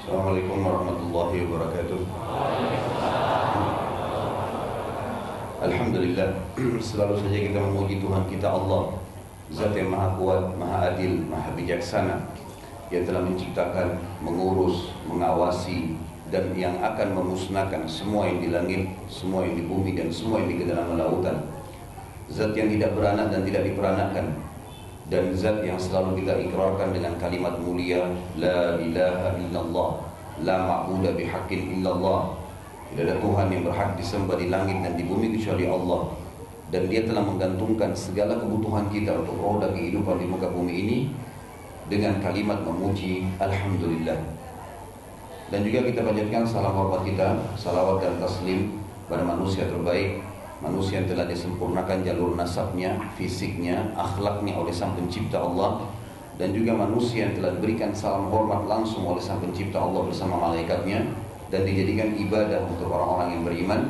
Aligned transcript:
Assalamualaikum 0.00 0.64
warahmatullahi 0.64 1.44
wabarakatuh. 1.44 2.00
Alhamdulillah, 5.60 6.40
selalu 6.88 7.20
saja 7.20 7.38
kita 7.44 7.60
memuji 7.60 8.00
Tuhan 8.00 8.24
kita 8.32 8.48
Allah, 8.48 8.96
Zat 9.52 9.76
yang 9.76 9.92
maha 9.92 10.16
kuat, 10.16 10.56
maha 10.56 10.88
adil, 10.88 11.20
maha 11.28 11.52
bijaksana, 11.52 12.16
yang 12.88 13.04
telah 13.04 13.20
menciptakan, 13.28 14.00
mengurus, 14.24 14.88
mengawasi, 15.04 16.00
dan 16.32 16.48
yang 16.56 16.80
akan 16.80 17.20
memusnahkan 17.20 17.84
semua 17.84 18.24
yang 18.24 18.40
di 18.40 18.48
langit, 18.56 18.82
semua 19.12 19.44
yang 19.44 19.60
di 19.60 19.68
bumi, 19.68 20.00
dan 20.00 20.08
semua 20.08 20.40
yang 20.40 20.48
di 20.48 20.64
kedalaman 20.64 20.96
lautan. 20.96 21.44
Zat 22.32 22.56
yang 22.56 22.72
tidak 22.72 22.96
beranak 22.96 23.28
dan 23.36 23.44
tidak 23.44 23.68
diperanakan, 23.68 24.32
dan 25.10 25.34
zat 25.34 25.66
yang 25.66 25.74
selalu 25.74 26.22
kita 26.22 26.38
ikrarkan 26.46 26.94
dengan 26.94 27.18
kalimat 27.18 27.58
mulia 27.58 28.06
la 28.38 28.78
ilaha 28.78 29.34
illallah 29.42 29.90
la 30.46 30.56
ma'budu 30.64 31.18
bihaqqin 31.18 31.82
illallah. 31.82 32.38
Tidak 32.90 33.06
ada 33.06 33.16
Tuhan 33.22 33.46
yang 33.50 33.62
berhak 33.66 33.98
disembah 33.98 34.38
di 34.38 34.50
langit 34.50 34.82
dan 34.82 34.94
di 34.94 35.06
bumi 35.06 35.34
kecuali 35.34 35.66
Allah. 35.66 36.14
Dan 36.70 36.86
dia 36.86 37.02
telah 37.02 37.26
menggantungkan 37.26 37.90
segala 37.94 38.38
kebutuhan 38.38 38.86
kita 38.94 39.10
untuk 39.26 39.34
roda 39.42 39.74
kehidupan 39.74 40.22
di 40.22 40.26
muka 40.30 40.46
bumi 40.50 40.74
ini 40.86 40.98
dengan 41.90 42.22
kalimat 42.22 42.62
memuji 42.62 43.26
Alhamdulillah. 43.42 44.18
Dan 45.50 45.66
juga 45.66 45.90
kita 45.90 46.06
panjatkan 46.06 46.46
salam 46.46 46.70
hormat 46.70 47.02
kita 47.02 47.34
salawat 47.58 48.06
dan 48.06 48.14
taslim 48.22 48.78
pada 49.10 49.26
manusia 49.26 49.66
terbaik 49.66 50.22
manusia 50.60 51.00
yang 51.00 51.08
telah 51.08 51.26
disempurnakan 51.26 52.04
jalur 52.04 52.36
nasabnya, 52.36 52.96
fisiknya, 53.16 53.80
akhlaknya 53.96 54.56
oleh 54.56 54.72
sang 54.72 54.92
pencipta 54.92 55.40
Allah. 55.40 55.88
Dan 56.40 56.56
juga 56.56 56.72
manusia 56.72 57.28
yang 57.28 57.36
telah 57.36 57.52
diberikan 57.52 57.92
salam 57.92 58.32
hormat 58.32 58.64
langsung 58.64 59.04
oleh 59.04 59.20
sang 59.20 59.40
pencipta 59.44 59.76
Allah 59.76 60.08
bersama 60.08 60.40
malaikatnya. 60.40 61.04
Dan 61.50 61.66
dijadikan 61.66 62.14
ibadah 62.16 62.64
untuk 62.64 62.88
orang-orang 62.88 63.28
yang 63.36 63.42
beriman. 63.44 63.80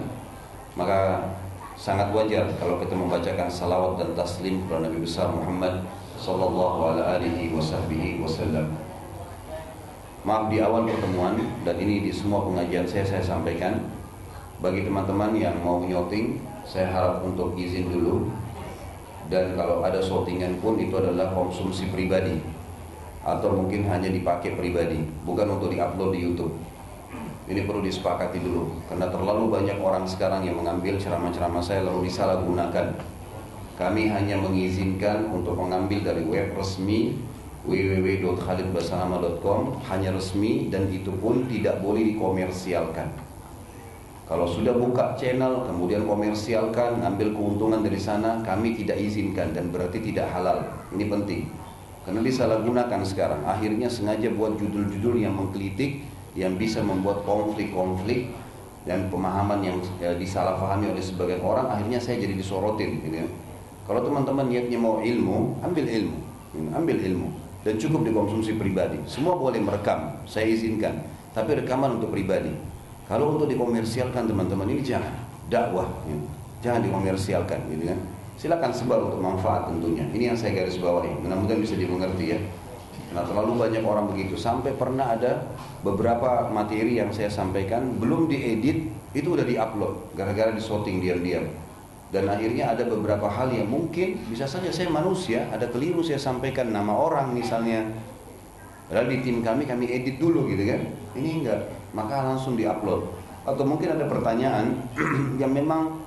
Maka 0.74 1.30
sangat 1.76 2.10
wajar 2.14 2.46
kalau 2.58 2.78
kita 2.78 2.94
membacakan 2.96 3.48
salawat 3.50 4.00
dan 4.00 4.10
taslim 4.18 4.64
kepada 4.64 4.88
Nabi 4.88 4.98
besar 5.02 5.30
Muhammad 5.30 5.84
sallallahu 6.20 7.00
alaihi 7.00 7.52
wasallam. 8.20 8.68
Maaf 10.20 10.52
di 10.52 10.60
awal 10.60 10.84
pertemuan 10.84 11.40
dan 11.64 11.80
ini 11.80 12.04
di 12.04 12.12
semua 12.12 12.44
pengajian 12.44 12.84
saya 12.84 13.04
saya 13.08 13.24
sampaikan. 13.24 13.80
Bagi 14.60 14.84
teman-teman 14.84 15.32
yang 15.32 15.56
mau 15.64 15.80
nyouting 15.80 16.36
saya 16.66 16.90
harap 16.90 17.24
untuk 17.24 17.56
izin 17.56 17.88
dulu. 17.88 18.28
Dan 19.30 19.54
kalau 19.54 19.86
ada 19.86 20.02
shootingan 20.02 20.58
pun 20.58 20.74
itu 20.80 20.96
adalah 20.98 21.30
konsumsi 21.30 21.86
pribadi. 21.88 22.42
Atau 23.22 23.52
mungkin 23.52 23.86
hanya 23.86 24.10
dipakai 24.10 24.56
pribadi 24.56 25.04
bukan 25.22 25.60
untuk 25.60 25.70
diupload 25.70 26.10
di 26.16 26.20
YouTube. 26.24 26.54
Ini 27.50 27.66
perlu 27.66 27.82
disepakati 27.82 28.38
dulu 28.38 28.70
karena 28.86 29.10
terlalu 29.10 29.50
banyak 29.50 29.82
orang 29.82 30.06
sekarang 30.06 30.46
yang 30.46 30.54
mengambil 30.54 30.94
ceramah-ceramah 30.96 31.62
saya 31.62 31.82
lalu 31.82 32.06
disalahgunakan. 32.06 32.94
Kami 33.74 34.06
hanya 34.12 34.36
mengizinkan 34.38 35.26
untuk 35.34 35.58
mengambil 35.58 35.98
dari 36.04 36.22
web 36.22 36.54
resmi 36.54 37.18
www.khalidbasanama.com 37.64 39.84
hanya 39.92 40.16
resmi 40.16 40.72
dan 40.72 40.88
itu 40.88 41.12
pun 41.20 41.44
tidak 41.44 41.84
boleh 41.84 42.08
dikomersialkan 42.14 43.12
kalau 44.30 44.46
sudah 44.46 44.78
buka 44.78 45.18
channel, 45.18 45.66
kemudian 45.66 46.06
komersialkan, 46.06 47.02
ngambil 47.02 47.34
keuntungan 47.34 47.82
dari 47.82 47.98
sana, 47.98 48.38
kami 48.46 48.78
tidak 48.78 49.02
izinkan 49.02 49.50
dan 49.50 49.74
berarti 49.74 49.98
tidak 49.98 50.30
halal. 50.30 50.70
Ini 50.94 51.10
penting. 51.10 51.50
Karena 52.06 52.22
disalahgunakan 52.22 53.02
sekarang. 53.02 53.42
Akhirnya 53.42 53.90
sengaja 53.90 54.30
buat 54.30 54.54
judul-judul 54.54 55.18
yang 55.18 55.34
menggelitik, 55.34 56.06
yang 56.38 56.54
bisa 56.54 56.78
membuat 56.78 57.26
konflik-konflik 57.26 58.30
dan 58.86 59.10
pemahaman 59.10 59.66
yang 59.66 59.82
ya, 59.98 60.14
disalahpahami 60.14 60.94
oleh 60.94 61.02
sebagian 61.02 61.42
orang. 61.42 61.66
Akhirnya 61.66 61.98
saya 61.98 62.22
jadi 62.22 62.38
disorotin. 62.38 63.02
Gitu. 63.02 63.10
Ya. 63.10 63.26
Kalau 63.90 64.06
teman-teman 64.06 64.46
niatnya 64.46 64.78
mau 64.78 65.02
ilmu, 65.02 65.58
ambil 65.58 65.90
ilmu, 65.90 66.18
ambil 66.70 67.02
ilmu 67.02 67.28
dan 67.66 67.74
cukup 67.82 68.06
dikonsumsi 68.06 68.54
pribadi. 68.54 69.02
Semua 69.10 69.34
boleh 69.34 69.58
merekam, 69.58 70.22
saya 70.22 70.46
izinkan, 70.46 71.02
tapi 71.34 71.58
rekaman 71.58 71.98
untuk 71.98 72.14
pribadi. 72.14 72.69
Kalau 73.10 73.34
untuk 73.34 73.50
dikomersialkan 73.50 74.30
teman-teman 74.30 74.70
ini 74.70 74.86
jangan 74.86 75.10
dakwah, 75.50 75.90
ya. 76.06 76.14
jangan 76.62 76.86
dikomersialkan, 76.86 77.58
gitu 77.74 77.90
kan? 77.90 77.98
Silakan 78.38 78.70
sebar 78.70 79.02
untuk 79.02 79.18
manfaat 79.18 79.66
tentunya. 79.66 80.06
Ini 80.14 80.30
yang 80.30 80.38
saya 80.38 80.62
garis 80.62 80.78
bawahi. 80.78 81.18
Mudah-mudahan 81.18 81.58
bisa 81.58 81.74
dimengerti 81.74 82.38
ya. 82.38 82.40
Nah 83.10 83.26
terlalu 83.26 83.66
banyak 83.66 83.82
orang 83.82 84.06
begitu. 84.14 84.38
Sampai 84.38 84.78
pernah 84.78 85.12
ada 85.12 85.42
beberapa 85.82 86.48
materi 86.48 87.02
yang 87.02 87.10
saya 87.10 87.28
sampaikan 87.28 87.98
belum 87.98 88.30
diedit 88.30 88.88
itu 89.12 89.28
udah 89.34 89.44
diupload 89.44 90.14
gara-gara 90.14 90.54
disorting 90.54 91.02
diam-diam. 91.02 91.50
Dan 92.14 92.30
akhirnya 92.30 92.72
ada 92.72 92.86
beberapa 92.86 93.26
hal 93.28 93.52
yang 93.52 93.68
mungkin 93.68 94.22
bisa 94.30 94.46
saja 94.46 94.70
saya 94.72 94.88
manusia 94.88 95.50
ada 95.50 95.68
keliru 95.68 96.00
saya 96.00 96.22
sampaikan 96.22 96.70
nama 96.72 96.94
orang 96.94 97.34
misalnya. 97.34 97.90
Padahal 98.88 99.10
di 99.10 99.20
tim 99.20 99.44
kami 99.44 99.68
kami 99.68 99.84
edit 99.90 100.16
dulu 100.16 100.48
gitu 100.48 100.64
kan. 100.64 100.80
Ini 101.12 101.44
enggak 101.44 101.79
maka 101.92 102.22
langsung 102.26 102.54
diupload. 102.54 103.06
Atau 103.46 103.64
mungkin 103.64 103.96
ada 103.96 104.04
pertanyaan 104.06 104.78
yang 105.42 105.50
memang 105.50 106.00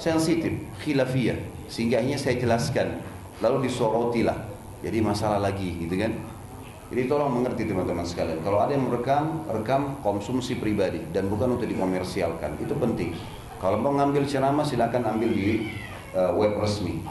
sensitif 0.00 0.52
khilafiyah. 0.84 1.36
Sehingga 1.66 1.98
ini 2.00 2.14
saya 2.14 2.38
jelaskan. 2.38 3.02
Lalu 3.44 3.68
disorotilah 3.68 4.38
jadi 4.80 4.98
masalah 5.04 5.42
lagi 5.42 5.76
gitu 5.76 5.92
kan? 6.00 6.12
Jadi 6.86 7.10
tolong 7.10 7.34
mengerti 7.34 7.66
teman-teman 7.66 8.06
sekalian. 8.06 8.40
Kalau 8.46 8.62
ada 8.62 8.72
yang 8.72 8.86
merekam 8.86 9.42
rekam 9.50 9.98
konsumsi 10.00 10.56
pribadi. 10.56 11.02
Dan 11.10 11.26
bukan 11.26 11.58
untuk 11.58 11.66
dikomersialkan. 11.66 12.62
Itu 12.62 12.78
penting. 12.78 13.12
Kalau 13.58 13.82
mau 13.82 13.92
ngambil 13.98 14.24
ceramah 14.24 14.62
silakan 14.62 15.16
ambil 15.16 15.34
di 15.34 15.66
uh, 16.14 16.30
web 16.38 16.54
resmi. 16.62 17.02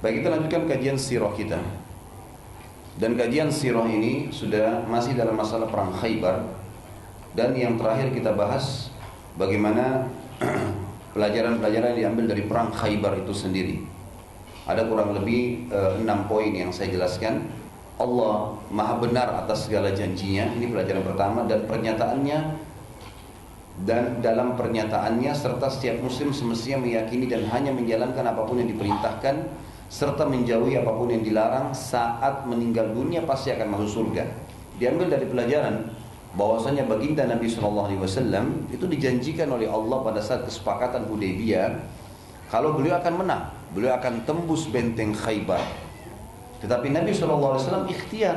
Baik 0.00 0.24
kita 0.24 0.28
lanjutkan 0.32 0.62
kajian 0.64 0.96
sirah 0.96 1.30
kita. 1.36 1.60
Dan 2.96 3.20
kajian 3.20 3.52
sirah 3.52 3.84
ini 3.84 4.32
sudah 4.32 4.88
masih 4.88 5.12
dalam 5.12 5.36
masalah 5.36 5.68
perang 5.68 5.92
Khaybar 5.92 6.59
dan 7.34 7.54
yang 7.54 7.78
terakhir 7.78 8.10
kita 8.10 8.34
bahas 8.34 8.90
bagaimana 9.38 10.10
pelajaran-pelajaran 11.14 11.94
yang 11.94 11.98
diambil 12.10 12.34
dari 12.34 12.42
perang 12.46 12.74
Khaybar 12.74 13.22
itu 13.22 13.30
sendiri. 13.30 13.76
Ada 14.66 14.86
kurang 14.86 15.14
lebih 15.14 15.70
eh, 15.70 15.92
enam 16.02 16.26
poin 16.26 16.50
yang 16.50 16.70
saya 16.70 16.90
jelaskan. 16.90 17.46
Allah 18.00 18.56
maha 18.72 18.96
benar 18.96 19.28
atas 19.44 19.68
segala 19.68 19.92
janjinya. 19.92 20.56
Ini 20.56 20.72
pelajaran 20.72 21.04
pertama 21.04 21.44
dan 21.44 21.68
pernyataannya 21.68 22.38
dan 23.84 24.20
dalam 24.20 24.56
pernyataannya 24.56 25.32
serta 25.32 25.68
setiap 25.72 26.04
muslim 26.04 26.32
semestinya 26.32 26.84
meyakini 26.84 27.28
dan 27.28 27.48
hanya 27.48 27.72
menjalankan 27.72 28.24
apa 28.24 28.42
pun 28.44 28.60
yang 28.60 28.68
diperintahkan 28.72 29.36
serta 29.90 30.24
menjauhi 30.28 30.80
apa 30.80 30.92
pun 30.92 31.08
yang 31.10 31.24
dilarang 31.24 31.74
saat 31.74 32.46
meninggal 32.46 32.88
dunia 32.94 33.26
pasti 33.26 33.52
akan 33.52 33.68
masuk 33.74 33.90
surga. 33.90 34.24
Diambil 34.80 35.12
dari 35.12 35.26
pelajaran 35.28 35.99
bahwasanya 36.34 36.86
baginda 36.86 37.26
Nabi 37.26 37.50
Shallallahu 37.50 37.90
Alaihi 37.90 38.02
Wasallam 38.02 38.70
itu 38.70 38.86
dijanjikan 38.86 39.50
oleh 39.50 39.66
Allah 39.66 39.98
pada 40.06 40.20
saat 40.22 40.46
kesepakatan 40.46 41.10
Hudaybiyah 41.10 41.82
kalau 42.50 42.74
beliau 42.74 42.98
akan 42.98 43.14
menang, 43.22 43.46
beliau 43.70 43.94
akan 43.94 44.26
tembus 44.26 44.66
benteng 44.66 45.14
Khaybar. 45.14 45.62
Tetapi 46.58 46.90
Nabi 46.90 47.14
Shallallahu 47.14 47.54
Alaihi 47.54 47.62
Wasallam 47.66 47.86
ikhtiar, 47.86 48.36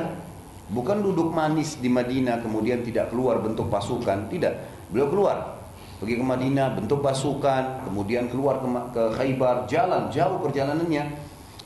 bukan 0.70 1.02
duduk 1.02 1.34
manis 1.34 1.82
di 1.82 1.90
Madinah 1.90 2.38
kemudian 2.38 2.86
tidak 2.86 3.10
keluar 3.10 3.42
bentuk 3.42 3.66
pasukan, 3.66 4.30
tidak. 4.30 4.70
Beliau 4.90 5.10
keluar, 5.10 5.58
pergi 5.98 6.14
ke 6.14 6.24
Madinah 6.24 6.78
bentuk 6.78 7.02
pasukan, 7.02 7.90
kemudian 7.90 8.30
keluar 8.30 8.62
ke, 8.62 8.66
ke 8.94 9.02
Khaybar, 9.18 9.66
jalan 9.66 10.06
jauh 10.14 10.38
perjalanannya 10.38 11.10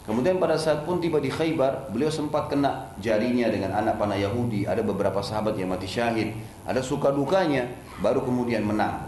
Kemudian 0.08 0.40
pada 0.40 0.56
saat 0.56 0.88
pun 0.88 0.96
tiba 1.04 1.20
di 1.20 1.28
Khaybar, 1.28 1.92
beliau 1.92 2.08
sempat 2.08 2.48
kena 2.48 2.96
jarinya 2.96 3.52
dengan 3.52 3.76
anak 3.76 4.00
panah 4.00 4.16
Yahudi. 4.16 4.64
Ada 4.64 4.80
beberapa 4.80 5.20
sahabat 5.20 5.52
yang 5.60 5.68
mati 5.68 5.84
syahid. 5.84 6.32
Ada 6.64 6.80
suka 6.80 7.12
dukanya, 7.12 7.68
baru 8.00 8.24
kemudian 8.24 8.64
menang. 8.64 9.04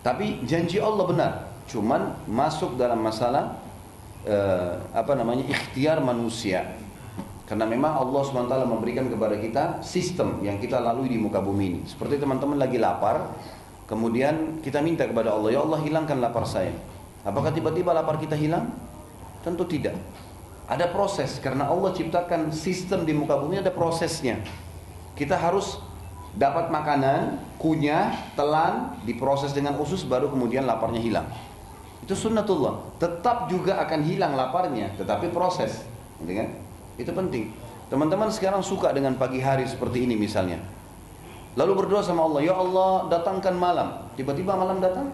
Tapi 0.00 0.40
janji 0.48 0.80
Allah 0.80 1.04
benar. 1.04 1.32
Cuman 1.68 2.16
masuk 2.24 2.80
dalam 2.80 3.04
masalah 3.04 3.60
uh, 4.24 4.80
apa 4.96 5.12
namanya 5.12 5.52
ikhtiar 5.52 6.00
manusia. 6.00 6.80
Karena 7.44 7.68
memang 7.68 7.92
Allah 7.92 8.24
SWT 8.24 8.56
memberikan 8.64 9.12
kepada 9.12 9.36
kita 9.36 9.84
sistem 9.84 10.40
yang 10.40 10.56
kita 10.56 10.80
lalui 10.80 11.12
di 11.12 11.20
muka 11.20 11.44
bumi 11.44 11.64
ini. 11.76 11.80
Seperti 11.84 12.16
teman-teman 12.16 12.56
lagi 12.56 12.80
lapar, 12.80 13.36
kemudian 13.84 14.64
kita 14.64 14.80
minta 14.80 15.04
kepada 15.04 15.36
Allah, 15.36 15.52
ya 15.52 15.60
Allah 15.60 15.76
hilangkan 15.84 16.24
lapar 16.24 16.48
saya. 16.48 16.72
Apakah 17.20 17.52
tiba-tiba 17.52 17.92
lapar 17.92 18.16
kita 18.16 18.32
hilang? 18.32 18.72
Tentu 19.42 19.66
tidak. 19.66 19.98
Ada 20.70 20.88
proses 20.88 21.42
karena 21.42 21.68
Allah 21.68 21.90
ciptakan 21.92 22.54
sistem 22.54 23.02
di 23.02 23.12
muka 23.12 23.36
bumi 23.36 23.60
ada 23.60 23.74
prosesnya. 23.74 24.40
Kita 25.18 25.36
harus 25.36 25.76
dapat 26.32 26.72
makanan, 26.72 27.36
kunyah, 27.60 28.32
telan, 28.32 28.96
diproses 29.04 29.52
dengan 29.52 29.76
usus 29.76 30.06
baru 30.06 30.32
kemudian 30.32 30.64
laparnya 30.64 31.02
hilang. 31.02 31.28
Itu 32.00 32.16
sunnatullah. 32.16 32.98
Tetap 32.98 33.52
juga 33.52 33.78
akan 33.84 34.00
hilang 34.02 34.32
laparnya, 34.34 34.96
tetapi 34.96 35.28
proses. 35.30 35.84
Gitu? 36.24 36.42
Itu 36.98 37.12
penting. 37.12 37.52
Teman-teman 37.92 38.32
sekarang 38.32 38.64
suka 38.64 38.90
dengan 38.90 39.14
pagi 39.20 39.38
hari 39.38 39.68
seperti 39.68 40.08
ini 40.08 40.16
misalnya. 40.16 40.58
Lalu 41.52 41.84
berdoa 41.84 42.00
sama 42.00 42.24
Allah, 42.24 42.40
Ya 42.40 42.56
Allah 42.56 43.12
datangkan 43.12 43.52
malam. 43.52 43.88
Tiba-tiba 44.16 44.56
malam 44.56 44.80
datang? 44.80 45.12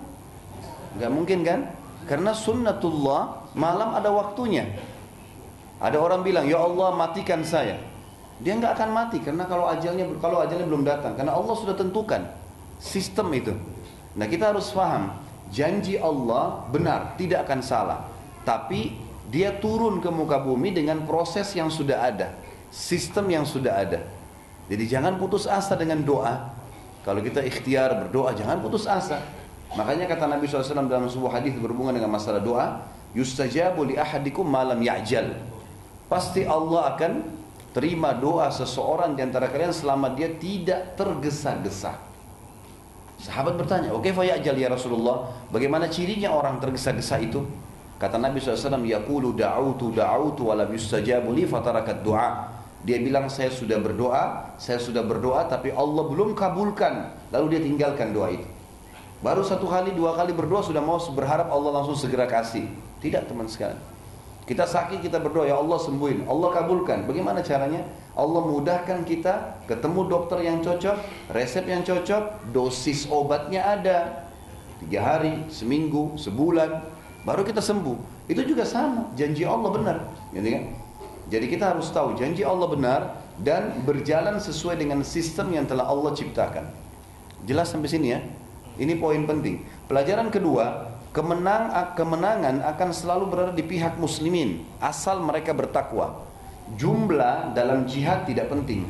Gak 0.97 1.11
mungkin 1.11 1.43
kan? 1.43 1.75
Karena 2.07 2.31
sunnatullah 2.31 3.48
malam 3.59 3.93
ada 3.99 4.09
waktunya. 4.15 4.71
Ada 5.83 5.99
orang 5.99 6.23
bilang, 6.23 6.47
Ya 6.47 6.63
Allah 6.63 6.95
matikan 6.95 7.43
saya. 7.43 7.79
Dia 8.39 8.55
nggak 8.55 8.79
akan 8.79 8.91
mati 8.95 9.19
karena 9.19 9.51
kalau 9.51 9.67
ajalnya 9.67 10.07
kalau 10.23 10.39
ajalnya 10.39 10.63
belum 10.63 10.87
datang 10.87 11.19
karena 11.19 11.35
Allah 11.35 11.59
sudah 11.59 11.75
tentukan 11.75 12.23
sistem 12.79 13.35
itu. 13.35 13.51
Nah 14.15 14.31
kita 14.31 14.55
harus 14.55 14.71
paham 14.71 15.11
janji 15.51 15.99
Allah 15.99 16.63
benar 16.71 17.19
tidak 17.19 17.51
akan 17.51 17.61
salah. 17.67 18.07
Tapi 18.47 18.95
dia 19.29 19.59
turun 19.59 19.99
ke 19.99 20.09
muka 20.09 20.39
bumi 20.41 20.73
dengan 20.73 21.03
proses 21.05 21.51
yang 21.53 21.69
sudah 21.69 21.99
ada, 22.01 22.33
sistem 22.71 23.27
yang 23.29 23.45
sudah 23.45 23.75
ada. 23.75 24.01
Jadi 24.71 24.85
jangan 24.87 25.19
putus 25.19 25.51
asa 25.51 25.75
dengan 25.75 26.01
doa. 26.07 26.55
Kalau 27.03 27.25
kita 27.25 27.41
ikhtiar 27.41 28.07
berdoa, 28.07 28.37
jangan 28.37 28.61
putus 28.61 28.85
asa. 28.85 29.21
Makanya 29.77 30.09
kata 30.09 30.29
Nabi 30.29 30.49
SAW 30.49 30.89
dalam 30.89 31.09
sebuah 31.09 31.41
hadis 31.41 31.57
berhubungan 31.57 31.93
dengan 31.97 32.13
masalah 32.13 32.41
doa, 32.41 32.85
yustajabu 33.17 33.89
li 33.89 33.95
ahadikum 33.97 34.45
malam 34.45 34.81
ya'jal. 34.81 35.37
Pasti 36.09 36.45
Allah 36.45 36.97
akan 36.97 37.13
terima 37.77 38.17
doa 38.17 38.49
seseorang 38.49 39.13
di 39.13 39.21
antara 39.21 39.53
kalian 39.53 39.73
selama 39.73 40.13
dia 40.17 40.33
tidak 40.37 40.97
tergesa-gesa. 40.97 41.95
Sahabat 43.19 43.59
bertanya, 43.59 43.91
oke 43.93 44.09
okay, 44.09 44.31
ya'jal 44.31 44.57
ya 44.57 44.71
Rasulullah, 44.71 45.29
bagaimana 45.51 45.91
cirinya 45.91 46.33
orang 46.33 46.63
tergesa-gesa 46.63 47.19
itu? 47.19 47.45
Kata 47.99 48.15
Nabi 48.15 48.39
SAW, 48.39 48.79
Yaqulu 48.87 49.35
da'autu 49.35 49.91
da'autu 49.91 50.55
walam 50.55 50.71
yustajabu 50.71 51.35
li 51.35 51.43
fatarakat 51.45 52.07
du'a. 52.07 52.55
Dia 52.87 53.03
bilang 53.03 53.27
saya 53.27 53.51
sudah 53.51 53.83
berdoa, 53.83 54.55
saya 54.55 54.79
sudah 54.79 55.03
berdoa 55.03 55.51
tapi 55.51 55.75
Allah 55.75 56.07
belum 56.07 56.39
kabulkan. 56.39 57.11
Lalu 57.35 57.59
dia 57.59 57.61
tinggalkan 57.67 58.15
doa 58.15 58.31
itu. 58.31 58.47
Baru 59.19 59.43
satu 59.43 59.67
kali, 59.67 59.99
dua 59.99 60.15
kali 60.15 60.31
berdoa 60.31 60.63
sudah 60.63 60.79
mau 60.79 60.95
berharap 61.11 61.51
Allah 61.51 61.83
langsung 61.83 61.99
segera 61.99 62.31
kasih. 62.31 62.71
Tidak 62.99 63.31
teman 63.31 63.47
sekalian. 63.47 63.79
Kita 64.49 64.65
sakit, 64.65 65.05
kita 65.05 65.21
berdoa, 65.21 65.45
ya 65.45 65.61
Allah 65.61 65.77
sembuhin. 65.77 66.25
Allah 66.25 66.49
kabulkan. 66.57 67.05
Bagaimana 67.05 67.45
caranya? 67.45 67.85
Allah 68.17 68.43
mudahkan 68.49 69.05
kita 69.05 69.63
ketemu 69.69 70.09
dokter 70.09 70.41
yang 70.43 70.65
cocok, 70.65 70.97
resep 71.31 71.69
yang 71.69 71.85
cocok, 71.85 72.51
dosis 72.51 73.07
obatnya 73.13 73.63
ada. 73.63 74.27
Tiga 74.81 75.05
hari, 75.05 75.47
seminggu, 75.53 76.17
sebulan, 76.17 76.81
baru 77.29 77.45
kita 77.45 77.61
sembuh. 77.61 78.27
Itu 78.27 78.43
juga 78.49 78.65
sama, 78.65 79.13
janji 79.15 79.45
Allah 79.45 79.71
benar. 79.71 79.97
Gitu 80.33 80.49
kan? 80.49 80.65
Jadi 81.29 81.47
kita 81.47 81.77
harus 81.77 81.93
tahu 81.93 82.17
janji 82.17 82.41
Allah 82.41 82.69
benar 82.73 83.01
dan 83.39 83.85
berjalan 83.85 84.41
sesuai 84.41 84.81
dengan 84.81 85.05
sistem 85.05 85.53
yang 85.53 85.69
telah 85.69 85.85
Allah 85.85 86.17
ciptakan. 86.17 86.65
Jelas 87.45 87.69
sampai 87.69 87.93
sini 87.93 88.17
ya? 88.17 88.21
Ini 88.81 88.97
poin 88.97 89.29
penting. 89.29 89.63
Pelajaran 89.87 90.33
kedua, 90.33 90.89
kemenang, 91.13 91.73
kemenangan 91.95 92.65
akan 92.65 92.89
selalu 92.93 93.25
berada 93.29 93.53
di 93.53 93.65
pihak 93.65 93.97
muslimin 93.97 94.65
asal 94.83 95.21
mereka 95.21 95.53
bertakwa. 95.57 96.27
Jumlah 96.77 97.57
dalam 97.57 97.89
jihad 97.89 98.29
tidak 98.29 98.53
penting. 98.53 98.85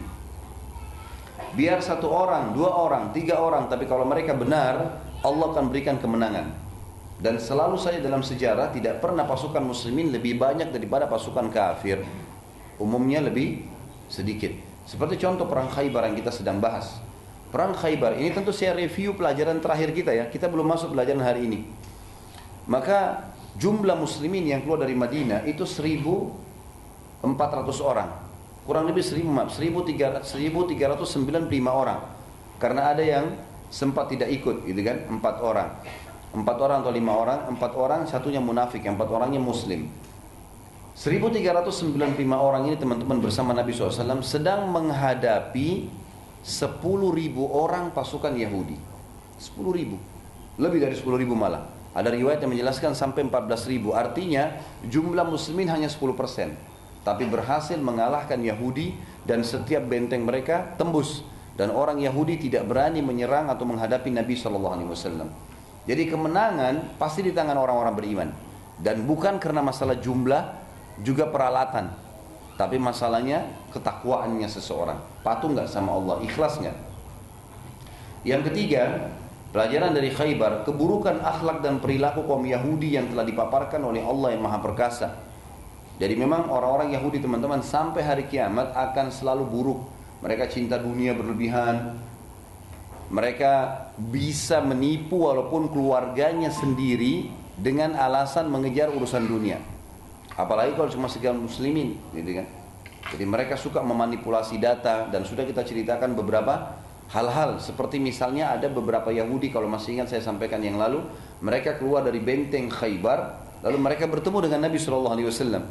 Biar 1.55 1.79
satu 1.81 2.11
orang, 2.11 2.53
dua 2.53 2.75
orang, 2.75 3.15
tiga 3.15 3.38
orang, 3.41 3.70
tapi 3.70 3.87
kalau 3.87 4.05
mereka 4.05 4.35
benar, 4.35 5.00
Allah 5.23 5.47
akan 5.55 5.70
berikan 5.70 5.97
kemenangan. 5.97 6.50
Dan 7.19 7.43
selalu 7.43 7.75
saja 7.79 7.99
dalam 7.99 8.23
sejarah 8.23 8.71
tidak 8.71 9.03
pernah 9.03 9.26
pasukan 9.26 9.62
muslimin 9.62 10.14
lebih 10.14 10.38
banyak 10.38 10.71
daripada 10.71 11.11
pasukan 11.11 11.50
kafir 11.50 12.06
umumnya 12.79 13.21
lebih 13.21 13.67
sedikit. 14.06 14.55
Seperti 14.88 15.21
contoh 15.21 15.44
perang 15.44 15.69
Khaybar 15.69 16.09
yang 16.09 16.17
kita 16.17 16.32
sedang 16.32 16.62
bahas. 16.62 16.97
Perang 17.53 17.76
Khaybar 17.76 18.17
ini 18.17 18.32
tentu 18.32 18.55
saya 18.55 18.73
review 18.73 19.12
pelajaran 19.12 19.61
terakhir 19.61 19.93
kita 19.93 20.14
ya. 20.14 20.25
Kita 20.31 20.49
belum 20.49 20.64
masuk 20.64 20.97
pelajaran 20.97 21.21
hari 21.21 21.44
ini. 21.44 21.59
Maka 22.69 23.32
jumlah 23.56 23.97
muslimin 23.97 24.44
yang 24.44 24.61
keluar 24.62 24.85
dari 24.85 24.93
Madinah 24.93 25.49
itu 25.49 25.65
1400 25.65 27.25
orang. 27.81 28.12
Kurang 28.69 28.85
lebih 28.85 29.00
1395 29.00 30.29
orang. 31.73 32.00
Karena 32.61 32.93
ada 32.93 33.00
yang 33.00 33.32
sempat 33.73 34.12
tidak 34.12 34.29
ikut 34.29 34.69
gitu 34.69 34.81
kan, 34.85 35.09
empat 35.09 35.41
orang. 35.41 35.81
Empat 36.29 36.56
orang 36.61 36.85
atau 36.85 36.93
lima 36.93 37.17
orang, 37.17 37.49
empat 37.49 37.73
orang 37.73 38.05
satunya 38.05 38.44
munafik, 38.44 38.85
empat 38.85 39.09
orangnya 39.09 39.41
muslim. 39.41 39.88
1395 40.99 42.19
orang 42.37 42.69
ini 42.69 42.76
teman-teman 42.76 43.23
bersama 43.23 43.55
Nabi 43.55 43.71
SAW 43.71 44.21
sedang 44.21 44.67
menghadapi 44.69 45.88
10.000 46.43 46.75
orang 47.49 47.94
pasukan 47.94 48.35
Yahudi. 48.35 48.76
10.000. 49.38 50.59
Lebih 50.59 50.79
dari 50.82 50.99
10.000 50.99 51.06
malah. 51.38 51.78
Ada 51.99 52.15
riwayat 52.15 52.39
yang 52.47 52.55
menjelaskan 52.55 52.95
sampai 52.95 53.27
14.000. 53.27 53.91
Artinya 53.91 54.55
jumlah 54.87 55.27
muslimin 55.27 55.67
hanya 55.67 55.91
10%. 55.91 56.55
Tapi 57.03 57.25
berhasil 57.27 57.75
mengalahkan 57.75 58.39
Yahudi 58.39 58.95
dan 59.27 59.43
setiap 59.43 59.83
benteng 59.83 60.23
mereka 60.23 60.79
tembus. 60.79 61.27
Dan 61.59 61.75
orang 61.75 61.99
Yahudi 61.99 62.39
tidak 62.39 62.71
berani 62.71 63.03
menyerang 63.03 63.50
atau 63.50 63.67
menghadapi 63.67 64.15
Nabi 64.15 64.39
SAW. 64.39 65.27
Jadi 65.91 66.03
kemenangan 66.06 66.95
pasti 67.03 67.27
di 67.27 67.35
tangan 67.35 67.59
orang-orang 67.59 67.95
beriman. 67.99 68.29
Dan 68.79 69.03
bukan 69.03 69.43
karena 69.43 69.59
masalah 69.59 69.99
jumlah, 69.99 70.55
juga 71.03 71.27
peralatan. 71.27 71.91
Tapi 72.55 72.79
masalahnya 72.79 73.47
ketakwaannya 73.75 74.47
seseorang. 74.47 74.99
Patuh 75.27 75.50
nggak 75.50 75.67
sama 75.67 75.95
Allah, 75.99 76.23
ikhlas 76.23 76.62
nggak? 76.62 76.79
Yang 78.23 78.43
ketiga, 78.50 79.11
pelajaran 79.53 79.97
dari 79.97 80.12
Khaybar, 80.12 80.69
keburukan 80.69 81.21
akhlak 81.25 81.65
dan 81.65 81.81
perilaku 81.81 82.25
kaum 82.25 82.45
Yahudi 82.45 82.97
yang 82.97 83.09
telah 83.09 83.25
dipaparkan 83.25 83.81
oleh 83.81 84.05
Allah 84.05 84.37
yang 84.37 84.43
Maha 84.45 84.59
Perkasa. 84.61 85.09
Jadi 85.99 86.15
memang 86.15 86.47
orang-orang 86.47 86.95
Yahudi 86.95 87.19
teman-teman 87.19 87.59
sampai 87.59 88.06
hari 88.06 88.25
kiamat 88.31 88.71
akan 88.71 89.11
selalu 89.11 89.45
buruk. 89.50 89.81
Mereka 90.23 90.47
cinta 90.47 90.79
dunia 90.79 91.15
berlebihan. 91.15 91.99
Mereka 93.09 93.53
bisa 93.99 94.61
menipu 94.61 95.27
walaupun 95.27 95.73
keluarganya 95.73 96.53
sendiri 96.53 97.33
dengan 97.59 97.99
alasan 97.99 98.47
mengejar 98.47 98.95
urusan 98.95 99.27
dunia. 99.27 99.59
Apalagi 100.39 100.79
kalau 100.79 100.87
cuma 100.87 101.11
sekian 101.11 101.35
muslimin, 101.35 101.99
gitu 102.15 102.31
kan. 102.39 102.47
Jadi 103.11 103.25
mereka 103.25 103.59
suka 103.59 103.83
memanipulasi 103.83 104.61
data 104.62 105.11
dan 105.11 105.26
sudah 105.26 105.43
kita 105.43 105.67
ceritakan 105.67 106.14
beberapa 106.14 106.78
hal-hal 107.09 107.57
seperti 107.57 107.97
misalnya 107.97 108.53
ada 108.53 108.69
beberapa 108.69 109.09
Yahudi 109.09 109.49
kalau 109.49 109.65
masih 109.69 109.97
ingat 109.97 110.12
saya 110.12 110.21
sampaikan 110.21 110.61
yang 110.61 110.77
lalu 110.77 111.00
mereka 111.41 111.81
keluar 111.81 112.05
dari 112.05 112.21
benteng 112.21 112.69
Khaybar 112.69 113.41
lalu 113.65 113.79
mereka 113.81 114.05
bertemu 114.05 114.45
dengan 114.45 114.69
Nabi 114.69 114.77
Shallallahu 114.77 115.15
Alaihi 115.17 115.29
Wasallam 115.29 115.65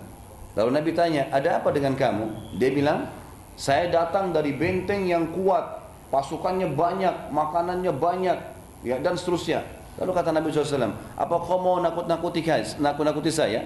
lalu 0.57 0.69
Nabi 0.73 0.89
tanya 0.97 1.29
ada 1.29 1.61
apa 1.61 1.69
dengan 1.69 1.93
kamu 1.93 2.57
dia 2.57 2.73
bilang 2.73 3.05
saya 3.53 3.89
datang 3.89 4.33
dari 4.33 4.53
benteng 4.53 5.05
yang 5.05 5.29
kuat 5.33 5.85
pasukannya 6.09 6.73
banyak 6.73 7.29
makanannya 7.29 7.93
banyak 7.93 8.37
ya 8.81 8.97
dan 8.97 9.13
seterusnya 9.13 9.61
lalu 10.01 10.11
kata 10.13 10.29
Nabi 10.33 10.49
SAW 10.49 10.93
apa 11.17 11.35
kau 11.41 11.57
mau 11.61 11.77
nakut-nakuti 11.77 12.41
nakut-nakuti 12.81 13.29
saya 13.29 13.65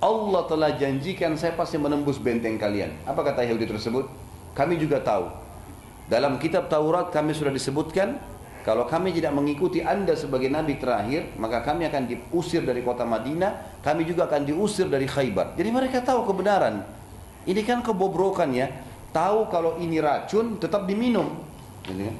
Allah 0.00 0.48
telah 0.48 0.72
janjikan 0.80 1.36
saya 1.36 1.52
pasti 1.52 1.76
menembus 1.76 2.16
benteng 2.16 2.56
kalian. 2.56 2.88
Apa 3.04 3.20
kata 3.20 3.44
Yahudi 3.44 3.68
tersebut? 3.68 4.08
Kami 4.56 4.80
juga 4.80 4.96
tahu. 4.96 5.28
Dalam 6.10 6.42
kitab 6.42 6.66
Taurat 6.66 7.14
kami 7.14 7.30
sudah 7.30 7.54
disebutkan 7.54 8.18
kalau 8.66 8.84
kami 8.84 9.14
tidak 9.14 9.30
mengikuti 9.30 9.78
anda 9.78 10.18
sebagai 10.18 10.50
nabi 10.50 10.76
terakhir, 10.76 11.32
maka 11.38 11.62
kami 11.62 11.86
akan 11.86 12.10
diusir 12.10 12.66
dari 12.66 12.82
kota 12.82 13.06
Madinah, 13.06 13.80
kami 13.80 14.04
juga 14.04 14.26
akan 14.26 14.42
diusir 14.42 14.90
dari 14.90 15.06
Khaybar. 15.06 15.54
Jadi 15.54 15.70
mereka 15.70 16.02
tahu 16.02 16.26
kebenaran. 16.26 16.82
Ini 17.46 17.62
kan 17.64 17.80
kebobrokan 17.80 18.52
ya. 18.52 18.68
Tahu 19.14 19.48
kalau 19.48 19.78
ini 19.78 20.02
racun 20.02 20.60
tetap 20.60 20.84
diminum. 20.84 21.40
Gitu 21.88 22.10
kan? 22.10 22.16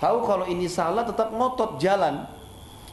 Tahu 0.00 0.16
kalau 0.24 0.46
ini 0.48 0.70
salah 0.70 1.04
tetap 1.04 1.34
ngotot 1.34 1.76
jalan. 1.82 2.24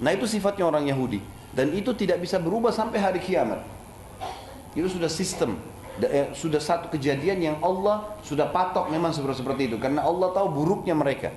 Nah 0.01 0.11
itu 0.11 0.25
sifatnya 0.27 0.67
orang 0.67 0.83
Yahudi. 0.89 1.21
Dan 1.55 1.71
itu 1.71 1.93
tidak 1.95 2.19
bisa 2.19 2.41
berubah 2.41 2.73
sampai 2.75 2.99
hari 2.99 3.21
kiamat. 3.23 3.61
Itu 4.75 4.87
sudah 4.87 5.07
sistem, 5.07 5.55
sudah 6.33 6.61
satu 6.61 6.89
kejadian 6.89 7.37
yang 7.41 7.57
Allah 7.61 8.17
sudah 8.25 8.49
patok 8.49 8.89
memang 8.89 9.13
seperti 9.13 9.43
seperti 9.43 9.61
itu 9.69 9.77
karena 9.77 10.01
Allah 10.01 10.33
tahu 10.33 10.47
buruknya 10.49 10.97
mereka. 10.97 11.29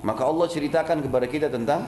Maka 0.00 0.24
Allah 0.24 0.48
ceritakan 0.48 1.04
kepada 1.04 1.28
kita 1.28 1.52
tentang 1.52 1.84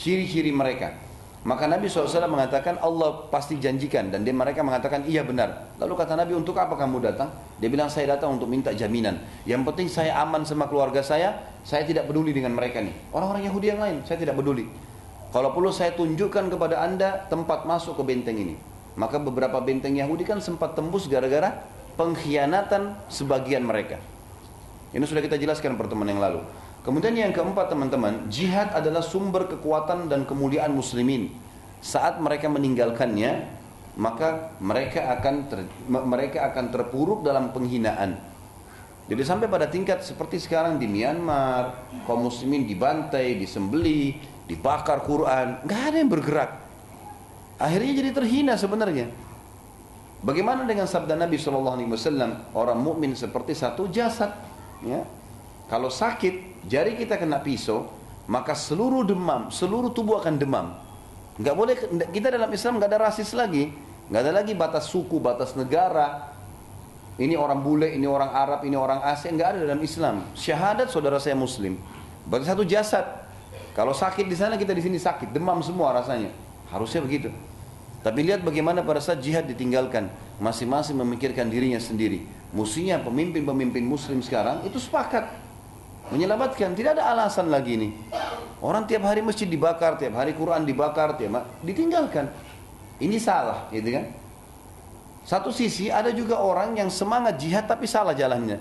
ciri-ciri 0.00 0.48
mereka. 0.48 0.96
Maka 1.44 1.68
Nabi 1.68 1.92
SAW 1.92 2.08
mengatakan 2.24 2.80
Allah 2.80 3.28
pasti 3.28 3.60
janjikan 3.60 4.08
dan 4.08 4.24
dia 4.24 4.32
mereka 4.32 4.64
mengatakan 4.64 5.04
iya 5.04 5.20
benar. 5.20 5.76
Lalu 5.76 5.92
kata 5.92 6.16
Nabi 6.16 6.32
untuk 6.32 6.56
apa 6.56 6.72
kamu 6.72 7.04
datang? 7.04 7.28
Dia 7.60 7.68
bilang 7.68 7.92
saya 7.92 8.16
datang 8.16 8.40
untuk 8.40 8.48
minta 8.48 8.72
jaminan. 8.72 9.20
Yang 9.44 9.62
penting 9.68 9.88
saya 9.92 10.16
aman 10.24 10.48
sama 10.48 10.72
keluarga 10.72 11.04
saya, 11.04 11.36
saya 11.60 11.84
tidak 11.84 12.08
peduli 12.08 12.32
dengan 12.32 12.56
mereka 12.56 12.80
nih. 12.80 12.96
Orang-orang 13.12 13.44
Yahudi 13.44 13.76
yang 13.76 13.80
lain 13.84 14.00
saya 14.08 14.16
tidak 14.16 14.40
peduli. 14.40 14.64
Kalau 15.36 15.52
perlu 15.52 15.68
saya 15.68 15.92
tunjukkan 15.92 16.48
kepada 16.48 16.80
anda 16.80 17.28
tempat 17.28 17.68
masuk 17.68 18.00
ke 18.00 18.02
benteng 18.08 18.40
ini. 18.40 18.56
Maka 18.94 19.18
beberapa 19.18 19.58
benteng 19.58 19.98
Yahudi 19.98 20.22
kan 20.22 20.38
sempat 20.38 20.78
tembus 20.78 21.10
gara-gara 21.10 21.66
pengkhianatan 21.98 22.94
sebagian 23.10 23.66
mereka. 23.66 23.98
Ini 24.94 25.02
sudah 25.02 25.22
kita 25.22 25.34
jelaskan 25.34 25.74
pertemuan 25.74 26.06
yang 26.06 26.22
lalu. 26.22 26.40
Kemudian 26.86 27.16
yang 27.16 27.32
keempat 27.34 27.72
teman-teman, 27.72 28.30
jihad 28.30 28.70
adalah 28.70 29.02
sumber 29.02 29.50
kekuatan 29.50 30.06
dan 30.06 30.22
kemuliaan 30.28 30.70
muslimin. 30.70 31.32
Saat 31.82 32.22
mereka 32.22 32.46
meninggalkannya, 32.46 33.50
maka 33.98 34.54
mereka 34.62 35.10
akan 35.18 35.34
ter, 35.50 35.58
mereka 35.88 36.46
akan 36.52 36.64
terpuruk 36.70 37.26
dalam 37.26 37.50
penghinaan. 37.50 38.20
Jadi 39.04 39.20
sampai 39.20 39.52
pada 39.52 39.68
tingkat 39.68 40.00
seperti 40.00 40.40
sekarang 40.40 40.80
di 40.80 40.88
Myanmar, 40.88 41.92
kaum 42.08 42.24
muslimin 42.24 42.64
dibantai, 42.64 43.36
disembeli, 43.36 44.16
dibakar 44.48 45.04
Quran, 45.04 45.60
nggak 45.64 45.82
ada 45.92 45.96
yang 46.00 46.08
bergerak. 46.12 46.50
Akhirnya 47.58 47.92
jadi 47.94 48.10
terhina 48.10 48.54
sebenarnya. 48.58 49.10
Bagaimana 50.24 50.64
dengan 50.64 50.88
sabda 50.88 51.20
Nabi 51.20 51.36
SAW, 51.36 51.76
orang 52.56 52.78
mukmin 52.80 53.12
seperti 53.12 53.52
satu 53.52 53.86
jasad, 53.92 54.32
ya. 54.80 55.04
Kalau 55.68 55.92
sakit, 55.92 56.64
jari 56.64 56.96
kita 56.96 57.20
kena 57.20 57.44
pisau, 57.44 57.92
maka 58.24 58.56
seluruh 58.56 59.04
demam, 59.04 59.52
seluruh 59.52 59.92
tubuh 59.92 60.20
akan 60.20 60.34
demam. 60.40 60.66
Nggak 61.36 61.54
boleh 61.56 61.74
kita 62.08 62.32
dalam 62.32 62.48
Islam 62.48 62.80
nggak 62.80 62.88
ada 62.88 63.00
rasis 63.10 63.36
lagi, 63.36 63.68
nggak 64.08 64.20
ada 64.22 64.32
lagi 64.32 64.52
batas 64.56 64.88
suku, 64.88 65.20
batas 65.20 65.52
negara. 65.56 66.32
Ini 67.14 67.38
orang 67.38 67.62
bule, 67.62 67.94
ini 67.94 68.08
orang 68.10 68.32
Arab, 68.32 68.60
ini 68.66 68.74
orang 68.74 68.98
Asia, 69.04 69.30
nggak 69.30 69.48
ada 69.54 69.58
dalam 69.70 69.80
Islam. 69.84 70.26
Syahadat 70.34 70.90
saudara 70.90 71.20
saya 71.22 71.38
Muslim, 71.38 71.78
berarti 72.26 72.48
satu 72.48 72.64
jasad. 72.66 73.06
Kalau 73.76 73.94
sakit 73.94 74.26
di 74.26 74.36
sana 74.38 74.58
kita 74.58 74.72
di 74.74 74.82
sini 74.82 74.98
sakit, 74.98 75.30
demam 75.30 75.62
semua 75.62 75.94
rasanya. 75.94 76.43
Harusnya 76.74 77.06
begitu. 77.06 77.30
Tapi 78.02 78.26
lihat 78.26 78.42
bagaimana 78.42 78.82
pada 78.82 78.98
saat 78.98 79.22
jihad 79.22 79.46
ditinggalkan, 79.46 80.10
masing-masing 80.42 80.98
memikirkan 80.98 81.46
dirinya 81.46 81.78
sendiri. 81.78 82.26
Musinya 82.50 82.98
pemimpin-pemimpin 82.98 83.86
Muslim 83.86 84.20
sekarang 84.20 84.66
itu 84.66 84.82
sepakat 84.82 85.30
menyelamatkan. 86.10 86.74
Tidak 86.74 86.98
ada 86.98 87.14
alasan 87.14 87.48
lagi 87.48 87.78
ini. 87.78 87.88
Orang 88.58 88.90
tiap 88.90 89.06
hari 89.06 89.22
masjid 89.22 89.46
dibakar, 89.48 89.96
tiap 89.96 90.18
hari 90.18 90.34
Quran 90.34 90.66
dibakar, 90.66 91.14
tiap 91.16 91.46
ditinggalkan. 91.62 92.28
Ini 92.98 93.16
salah, 93.22 93.70
gitu 93.70 93.94
kan? 93.94 94.04
Satu 95.24 95.48
sisi 95.48 95.88
ada 95.88 96.12
juga 96.12 96.36
orang 96.36 96.76
yang 96.76 96.92
semangat 96.92 97.40
jihad 97.40 97.64
tapi 97.64 97.88
salah 97.88 98.12
jalannya. 98.12 98.60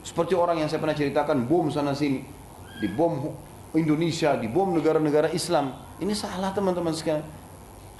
Seperti 0.00 0.32
orang 0.32 0.64
yang 0.64 0.68
saya 0.72 0.80
pernah 0.80 0.96
ceritakan 0.96 1.44
bom 1.44 1.68
sana 1.68 1.92
sini, 1.92 2.24
di 2.80 2.88
bom 2.90 3.20
Indonesia, 3.72 4.36
di 4.36 4.48
bom 4.48 4.72
negara-negara 4.72 5.32
Islam. 5.32 5.72
Ini 6.00 6.12
salah 6.12 6.52
teman-teman 6.52 6.92
sekalian. 6.92 7.24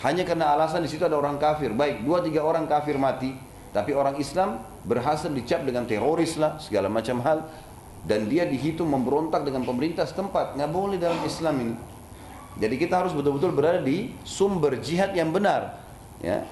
Hanya 0.03 0.27
karena 0.27 0.53
alasan 0.53 0.83
di 0.83 0.91
situ 0.91 1.07
ada 1.07 1.15
orang 1.15 1.39
kafir. 1.39 1.73
Baik, 1.73 2.03
dua 2.03 2.21
tiga 2.21 2.43
orang 2.43 2.67
kafir 2.67 2.99
mati, 2.99 3.33
tapi 3.71 3.95
orang 3.95 4.19
Islam 4.19 4.61
berhasil 4.83 5.31
dicap 5.31 5.63
dengan 5.63 5.87
teroris 5.87 6.37
lah, 6.37 6.59
segala 6.59 6.91
macam 6.91 7.23
hal 7.23 7.47
dan 8.03 8.27
dia 8.27 8.43
dihitung 8.47 8.91
memberontak 8.91 9.47
dengan 9.47 9.63
pemerintah 9.63 10.03
setempat 10.03 10.59
nggak 10.59 10.71
boleh 10.71 10.99
dalam 10.99 11.23
Islam 11.23 11.55
ini 11.63 11.75
jadi 12.59 12.75
kita 12.75 12.95
harus 13.07 13.15
betul-betul 13.15 13.55
berada 13.55 13.81
di 13.81 14.11
sumber 14.27 14.83
jihad 14.83 15.15
yang 15.15 15.31
benar 15.31 15.79
ya 16.19 16.43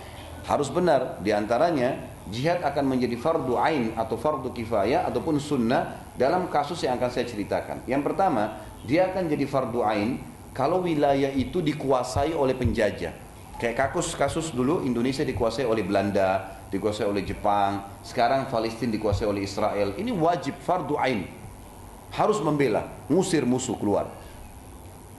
harus 0.47 0.71
benar 0.71 1.19
di 1.21 1.35
antaranya 1.35 1.99
jihad 2.31 2.63
akan 2.63 2.87
menjadi 2.87 3.19
fardu 3.19 3.59
ain 3.59 3.93
atau 3.99 4.15
fardu 4.15 4.55
kifayah 4.55 5.05
ataupun 5.11 5.43
sunnah 5.43 6.15
dalam 6.15 6.47
kasus 6.47 6.87
yang 6.87 6.97
akan 6.97 7.11
saya 7.11 7.27
ceritakan 7.27 7.83
yang 7.91 8.01
pertama 8.07 8.70
dia 8.87 9.13
akan 9.13 9.29
jadi 9.29 9.45
fardu 9.45 9.81
ain 9.85 10.21
kalau 10.57 10.85
wilayah 10.85 11.31
itu 11.33 11.61
dikuasai 11.65 12.33
oleh 12.33 12.57
penjajah 12.57 13.13
kayak 13.61 13.77
kasus 13.77 14.17
kasus 14.17 14.47
dulu 14.51 14.83
Indonesia 14.85 15.25
dikuasai 15.25 15.69
oleh 15.69 15.85
Belanda 15.85 16.61
dikuasai 16.71 17.05
oleh 17.05 17.23
Jepang 17.27 18.01
sekarang 18.07 18.49
Palestina 18.49 18.95
dikuasai 18.95 19.27
oleh 19.27 19.45
Israel 19.45 19.95
ini 20.01 20.11
wajib 20.15 20.57
fardu 20.63 20.97
ain 20.97 21.41
harus 22.11 22.43
membela, 22.43 22.91
ngusir 23.07 23.47
musuh 23.47 23.79
keluar. 23.79 24.11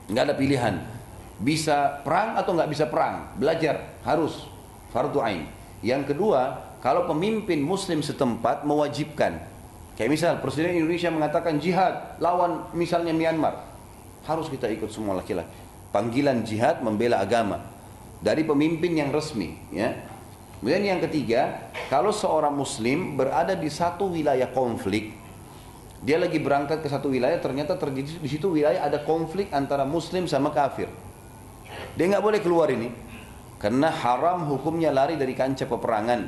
Nggak 0.08 0.24
ada 0.28 0.34
pilihan. 0.36 0.74
Bisa 1.42 2.04
perang 2.04 2.38
atau 2.38 2.54
nggak 2.54 2.70
bisa 2.70 2.84
perang, 2.86 3.34
belajar 3.34 3.98
harus 4.06 4.46
fardu 4.94 5.18
ain. 5.24 5.48
Yang 5.82 6.14
kedua, 6.14 6.62
kalau 6.84 7.08
pemimpin 7.08 7.58
muslim 7.58 8.04
setempat 8.04 8.62
mewajibkan. 8.62 9.40
Kayak 10.02 10.18
misal 10.18 10.34
Presiden 10.42 10.82
Indonesia 10.82 11.14
mengatakan 11.14 11.62
jihad 11.62 12.18
lawan 12.18 12.66
misalnya 12.74 13.14
Myanmar. 13.14 13.54
Harus 14.26 14.50
kita 14.50 14.66
ikut 14.66 14.90
semua 14.90 15.14
laki-laki. 15.14 15.54
Panggilan 15.94 16.42
jihad 16.42 16.82
membela 16.82 17.22
agama 17.22 17.62
dari 18.18 18.42
pemimpin 18.42 18.98
yang 18.98 19.14
resmi, 19.14 19.54
ya. 19.70 19.94
Kemudian 20.58 20.82
yang 20.82 21.00
ketiga, 21.06 21.70
kalau 21.86 22.10
seorang 22.10 22.50
muslim 22.50 23.14
berada 23.14 23.54
di 23.54 23.70
satu 23.70 24.10
wilayah 24.10 24.50
konflik, 24.50 25.14
dia 26.02 26.18
lagi 26.18 26.42
berangkat 26.42 26.82
ke 26.82 26.90
satu 26.90 27.06
wilayah, 27.06 27.38
ternyata 27.38 27.78
terjadi 27.78 28.18
di 28.18 28.26
situ 28.26 28.50
wilayah 28.50 28.82
ada 28.82 29.06
konflik 29.06 29.54
antara 29.54 29.86
muslim 29.86 30.26
sama 30.26 30.50
kafir. 30.50 30.90
Dia 31.94 32.10
nggak 32.10 32.26
boleh 32.26 32.42
keluar 32.42 32.74
ini. 32.74 32.90
Karena 33.62 33.86
haram 33.86 34.50
hukumnya 34.50 34.90
lari 34.90 35.14
dari 35.14 35.30
kancah 35.30 35.70
peperangan. 35.70 36.26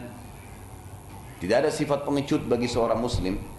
Tidak 1.42 1.56
ada 1.58 1.74
sifat 1.74 2.06
pengecut 2.06 2.46
bagi 2.46 2.70
seorang 2.70 3.02
muslim. 3.02 3.53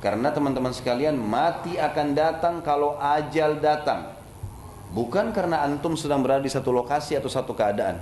Karena 0.00 0.28
teman-teman 0.28 0.76
sekalian 0.76 1.16
mati 1.16 1.80
akan 1.80 2.12
datang 2.12 2.54
kalau 2.60 3.00
ajal 3.00 3.56
datang. 3.58 4.12
Bukan 4.92 5.32
karena 5.32 5.64
antum 5.64 5.96
sedang 5.96 6.20
berada 6.22 6.44
di 6.44 6.52
satu 6.52 6.70
lokasi 6.70 7.16
atau 7.16 7.32
satu 7.32 7.56
keadaan. 7.56 7.98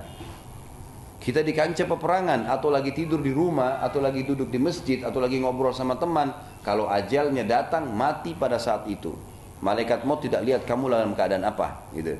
Kita 1.25 1.41
di 1.41 1.57
kancah 1.57 1.89
peperangan 1.89 2.45
atau 2.45 2.69
lagi 2.69 2.93
tidur 2.93 3.17
di 3.17 3.33
rumah 3.33 3.81
atau 3.81 3.97
lagi 3.97 4.21
duduk 4.21 4.53
di 4.53 4.61
masjid 4.61 5.01
atau 5.01 5.17
lagi 5.17 5.41
ngobrol 5.41 5.73
sama 5.73 5.97
teman, 5.97 6.29
kalau 6.61 6.85
ajalnya 6.85 7.41
datang 7.41 7.89
mati 7.89 8.37
pada 8.37 8.61
saat 8.61 8.85
itu. 8.85 9.17
Malaikat 9.63 10.05
maut 10.05 10.21
tidak 10.21 10.45
lihat 10.45 10.61
kamu 10.69 10.93
dalam 10.93 11.17
keadaan 11.17 11.41
apa, 11.41 11.89
gitu. 11.97 12.13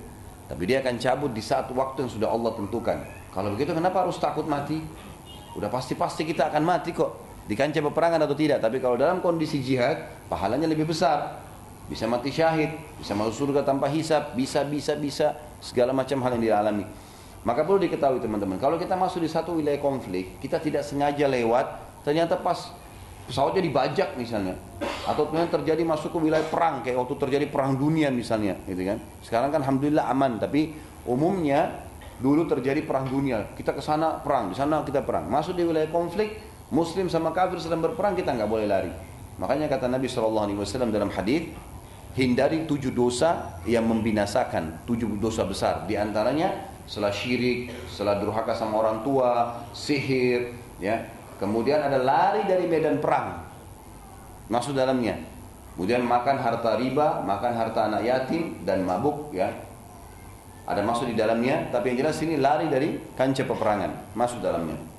Tapi 0.50 0.64
dia 0.66 0.82
akan 0.82 0.98
cabut 0.98 1.30
di 1.34 1.42
saat 1.42 1.70
waktu 1.70 2.06
yang 2.06 2.12
sudah 2.18 2.30
Allah 2.34 2.58
tentukan. 2.58 2.98
Kalau 3.30 3.54
begitu 3.54 3.78
kenapa 3.78 4.06
harus 4.06 4.18
takut 4.18 4.50
mati? 4.50 4.82
Udah 5.54 5.70
pasti-pasti 5.70 6.26
kita 6.26 6.50
akan 6.50 6.64
mati 6.66 6.90
kok. 6.90 7.25
Di 7.46 7.54
kancah 7.54 7.82
peperangan 7.82 8.26
atau 8.26 8.34
tidak. 8.34 8.62
Tapi 8.62 8.82
kalau 8.82 8.98
dalam 8.98 9.22
kondisi 9.22 9.62
jihad, 9.62 10.26
pahalanya 10.30 10.66
lebih 10.66 10.90
besar. 10.90 11.46
Bisa 11.86 12.10
mati 12.10 12.34
syahid, 12.34 12.74
bisa 12.98 13.14
masuk 13.14 13.46
surga 13.46 13.62
tanpa 13.62 13.86
hisap, 13.90 14.34
bisa, 14.34 14.66
bisa, 14.66 14.98
bisa. 14.98 15.38
Segala 15.62 15.94
macam 15.94 16.18
hal 16.26 16.38
yang 16.38 16.44
dialami. 16.50 16.86
Maka 17.46 17.62
perlu 17.62 17.78
diketahui 17.78 18.18
teman-teman, 18.18 18.58
kalau 18.58 18.74
kita 18.82 18.98
masuk 18.98 19.22
di 19.22 19.30
satu 19.30 19.54
wilayah 19.54 19.78
konflik, 19.78 20.42
kita 20.42 20.58
tidak 20.58 20.82
sengaja 20.82 21.30
lewat, 21.30 21.78
ternyata 22.02 22.42
pas 22.42 22.74
pesawatnya 23.30 23.62
dibajak 23.62 24.18
misalnya, 24.18 24.58
atau 25.06 25.30
ternyata 25.30 25.62
terjadi 25.62 25.86
masuk 25.86 26.10
ke 26.10 26.18
wilayah 26.26 26.42
perang, 26.50 26.82
kayak 26.82 26.98
waktu 27.06 27.14
terjadi 27.22 27.46
perang 27.54 27.78
dunia 27.78 28.10
misalnya, 28.10 28.58
gitu 28.66 28.82
kan. 28.82 28.98
Sekarang 29.22 29.54
kan 29.54 29.62
alhamdulillah 29.62 30.10
aman, 30.10 30.42
tapi 30.42 30.74
umumnya 31.06 31.86
dulu 32.18 32.50
terjadi 32.50 32.82
perang 32.82 33.14
dunia, 33.14 33.54
kita 33.54 33.78
ke 33.78 33.82
sana 33.86 34.18
perang, 34.26 34.50
di 34.50 34.58
sana 34.58 34.82
kita 34.82 35.06
perang. 35.06 35.30
Masuk 35.30 35.54
di 35.54 35.70
wilayah 35.70 35.94
konflik, 35.94 36.42
muslim 36.74 37.12
sama 37.12 37.34
kafir 37.36 37.62
sedang 37.62 37.82
berperang, 37.82 38.18
kita 38.18 38.34
nggak 38.34 38.50
boleh 38.50 38.66
lari. 38.66 38.94
Makanya 39.36 39.68
kata 39.68 39.92
Nabi 39.92 40.08
SAW 40.08 40.56
dalam 40.90 41.12
hadis 41.12 41.52
hindari 42.16 42.64
tujuh 42.64 42.96
dosa 42.96 43.60
yang 43.68 43.84
membinasakan, 43.86 44.88
tujuh 44.88 45.20
dosa 45.20 45.44
besar. 45.44 45.84
Di 45.84 46.00
antaranya 46.00 46.72
setelah 46.88 47.12
syirik, 47.12 47.76
setelah 47.92 48.24
durhaka 48.24 48.56
sama 48.56 48.80
orang 48.80 49.04
tua, 49.04 49.62
sihir, 49.76 50.56
ya. 50.80 51.04
Kemudian 51.36 51.84
ada 51.84 52.00
lari 52.00 52.48
dari 52.48 52.64
medan 52.72 53.04
perang. 53.04 53.44
Masuk 54.48 54.72
dalamnya. 54.72 55.20
Kemudian 55.76 56.08
makan 56.08 56.40
harta 56.40 56.80
riba, 56.80 57.20
makan 57.28 57.52
harta 57.52 57.92
anak 57.92 58.08
yatim 58.08 58.64
dan 58.64 58.88
mabuk, 58.88 59.36
ya. 59.36 59.52
Ada 60.64 60.80
masuk 60.82 61.12
di 61.12 61.20
dalamnya, 61.20 61.68
tapi 61.70 61.92
yang 61.92 62.08
jelas 62.08 62.18
ini 62.24 62.40
lari 62.40 62.72
dari 62.72 62.96
kancah 63.20 63.44
peperangan, 63.44 64.16
masuk 64.16 64.40
dalamnya. 64.40 64.95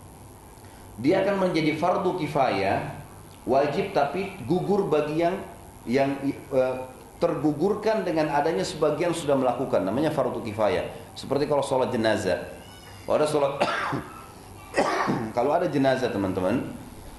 Dia 0.97 1.21
akan 1.21 1.49
menjadi 1.49 1.77
fardu 1.77 2.17
kifayah, 2.17 3.05
wajib 3.45 3.93
tapi 3.93 4.33
gugur 4.49 4.89
bagi 4.89 5.21
yang 5.21 5.37
yang 5.85 6.17
uh, 6.51 6.89
tergugurkan 7.21 8.05
dengan 8.05 8.33
adanya 8.33 8.65
sebagian 8.65 9.13
sudah 9.13 9.37
melakukan, 9.37 9.85
namanya 9.85 10.09
fardu 10.13 10.41
kifayah. 10.41 10.89
Seperti 11.13 11.45
kalau 11.45 11.65
sholat 11.65 11.93
jenazah. 11.93 12.49
Kalau 13.05 13.17
ada 13.17 13.29
sholat 13.29 13.53
kalau 15.37 15.53
ada 15.53 15.69
jenazah 15.69 16.09
teman-teman, 16.09 16.65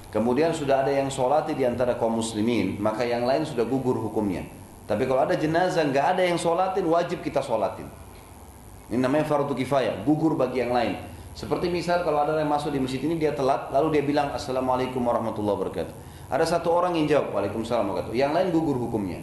kemudian 0.09 0.53
sudah 0.57 0.81
ada 0.81 0.91
yang 0.93 1.13
sholati 1.13 1.53
di 1.53 1.65
antara 1.65 1.97
kaum 1.97 2.17
muslimin, 2.17 2.81
maka 2.81 3.05
yang 3.05 3.25
lain 3.25 3.45
sudah 3.45 3.65
gugur 3.65 3.97
hukumnya. 3.97 4.45
Tapi 4.87 5.03
kalau 5.05 5.27
ada 5.27 5.35
jenazah 5.35 5.85
nggak 5.85 6.17
ada 6.17 6.23
yang 6.25 6.39
sholatin, 6.39 6.85
wajib 6.87 7.21
kita 7.21 7.45
sholatin. 7.45 7.85
Ini 8.87 9.03
namanya 9.03 9.27
fardu 9.27 9.51
kifayah, 9.51 10.01
gugur 10.07 10.33
bagi 10.39 10.63
yang 10.63 10.71
lain. 10.71 10.95
Seperti 11.37 11.69
misal 11.69 12.01
kalau 12.01 12.25
ada 12.25 12.33
yang 12.33 12.49
masuk 12.49 12.73
di 12.73 12.81
masjid 12.81 12.97
ini 12.97 13.21
dia 13.21 13.29
telat, 13.29 13.69
lalu 13.69 14.01
dia 14.01 14.03
bilang 14.09 14.33
assalamualaikum 14.33 14.97
warahmatullahi 15.05 15.53
wabarakatuh. 15.61 15.93
Ada 16.33 16.57
satu 16.57 16.73
orang 16.73 16.97
yang 16.97 17.05
jawab 17.05 17.37
waalaikumsalam 17.37 17.93
wabarakatuh. 17.93 18.17
Yang 18.17 18.31
lain 18.33 18.47
gugur 18.49 18.81
hukumnya. 18.81 19.21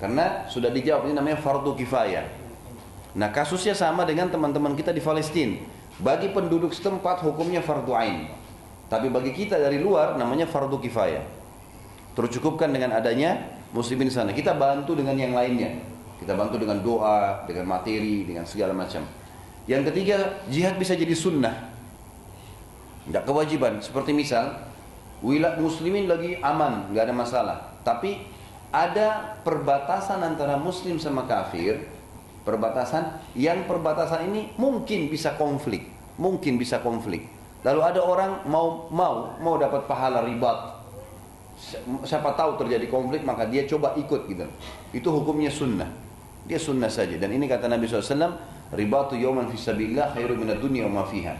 Karena 0.00 0.48
sudah 0.48 0.72
dijawab 0.72 1.04
ini 1.04 1.12
namanya 1.12 1.36
fardu 1.36 1.76
kifayah. 1.76 2.24
Nah 3.12 3.28
kasusnya 3.28 3.76
sama 3.76 4.08
dengan 4.08 4.32
teman-teman 4.32 4.72
kita 4.72 4.88
di 4.88 5.04
Palestina. 5.04 5.60
Bagi 6.00 6.32
penduduk 6.32 6.72
setempat 6.72 7.20
hukumnya 7.20 7.60
fardu 7.60 7.92
ain. 7.92 8.32
Tapi 8.88 9.12
bagi 9.12 9.36
kita 9.36 9.60
dari 9.60 9.84
luar 9.84 10.16
namanya 10.16 10.48
fardu 10.48 10.80
kifayah. 10.80 11.28
Tercukupkan 12.16 12.72
dengan 12.72 12.96
adanya 12.96 13.60
muslimin 13.76 14.08
sana. 14.08 14.32
Kita 14.32 14.56
bantu 14.56 14.96
dengan 14.96 15.12
yang 15.12 15.36
lainnya. 15.36 15.76
Kita 16.24 16.32
bantu 16.32 16.56
dengan 16.56 16.80
doa, 16.80 17.44
dengan 17.44 17.68
materi, 17.68 18.24
dengan 18.24 18.48
segala 18.48 18.72
macam. 18.72 19.17
Yang 19.68 19.92
ketiga, 19.92 20.40
jihad 20.48 20.80
bisa 20.80 20.96
jadi 20.96 21.12
sunnah. 21.12 21.68
Tidak 23.04 23.24
kewajiban. 23.28 23.84
Seperti 23.84 24.16
misal, 24.16 24.56
wilayah 25.20 25.60
muslimin 25.60 26.08
lagi 26.08 26.40
aman, 26.40 26.88
nggak 26.88 27.04
ada 27.04 27.14
masalah. 27.14 27.56
Tapi 27.84 28.24
ada 28.72 29.36
perbatasan 29.44 30.24
antara 30.24 30.56
muslim 30.56 30.96
sama 30.96 31.28
kafir, 31.28 31.84
perbatasan 32.48 33.20
yang 33.36 33.68
perbatasan 33.68 34.28
ini 34.32 34.56
mungkin 34.56 35.12
bisa 35.12 35.36
konflik, 35.36 35.84
mungkin 36.16 36.56
bisa 36.56 36.80
konflik. 36.80 37.28
Lalu 37.60 37.80
ada 37.84 38.00
orang 38.00 38.48
mau 38.48 38.88
mau 38.88 39.36
mau 39.36 39.60
dapat 39.60 39.84
pahala 39.84 40.24
ribat. 40.24 40.80
Siapa 42.06 42.38
tahu 42.38 42.54
terjadi 42.54 42.86
konflik 42.86 43.26
maka 43.26 43.44
dia 43.44 43.66
coba 43.66 43.92
ikut 43.98 44.30
gitu. 44.30 44.46
Itu 44.94 45.08
hukumnya 45.10 45.50
sunnah. 45.50 45.90
Dia 46.46 46.56
sunnah 46.56 46.88
saja. 46.88 47.18
Dan 47.18 47.34
ini 47.34 47.50
kata 47.50 47.66
Nabi 47.68 47.84
SAW, 47.84 48.32
ribatu 48.72 49.16
yawman 49.16 49.48
fisabilillah 49.48 50.12
khairu 50.16 50.36
minad 50.36 50.60
dunya 50.60 50.84
wa 50.88 51.04
fiha. 51.06 51.36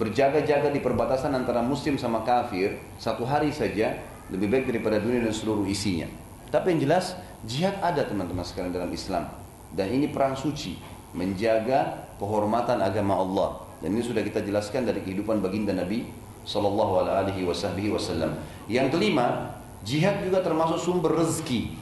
Berjaga-jaga 0.00 0.72
di 0.72 0.80
perbatasan 0.80 1.34
antara 1.36 1.60
muslim 1.60 2.00
sama 2.00 2.24
kafir 2.24 2.80
satu 2.96 3.26
hari 3.26 3.52
saja 3.52 4.00
lebih 4.30 4.48
baik 4.48 4.64
daripada 4.70 5.02
dunia 5.02 5.26
dan 5.26 5.34
seluruh 5.34 5.66
isinya. 5.66 6.06
Tapi 6.50 6.74
yang 6.74 6.88
jelas 6.88 7.18
jihad 7.46 7.76
ada 7.82 8.06
teman-teman 8.06 8.46
sekalian 8.46 8.72
dalam 8.72 8.90
Islam 8.90 9.28
dan 9.74 9.86
ini 9.90 10.10
perang 10.10 10.34
suci 10.34 10.78
menjaga 11.14 12.06
kehormatan 12.18 12.78
agama 12.82 13.18
Allah 13.18 13.50
dan 13.82 13.96
ini 13.96 14.02
sudah 14.04 14.20
kita 14.20 14.44
jelaskan 14.44 14.86
dari 14.86 15.00
kehidupan 15.00 15.40
baginda 15.40 15.72
Nabi 15.72 16.06
Sallallahu 16.44 17.06
Alaihi 17.06 17.44
Wasallam. 17.44 18.36
Yang 18.68 18.96
kelima, 18.96 19.56
jihad 19.84 20.20
juga 20.24 20.40
termasuk 20.40 20.80
sumber 20.80 21.16
rezeki. 21.16 21.76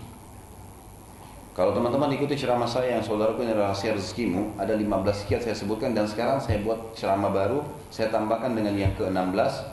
Kalau 1.59 1.75
teman-teman 1.75 2.15
ikuti 2.15 2.39
ceramah 2.39 2.71
saya 2.71 2.95
yang 2.95 3.03
saudaraku 3.03 3.43
ini 3.43 3.51
rahasia 3.51 3.91
rezekimu, 3.91 4.55
ada 4.63 4.79
15 4.79 5.27
sekian 5.27 5.43
saya 5.43 5.59
sebutkan 5.59 5.91
dan 5.91 6.07
sekarang 6.07 6.39
saya 6.39 6.63
buat 6.63 6.95
ceramah 6.95 7.35
baru, 7.35 7.67
saya 7.91 8.15
tambahkan 8.15 8.55
dengan 8.55 8.79
yang 8.79 8.95
ke-16 8.95 9.67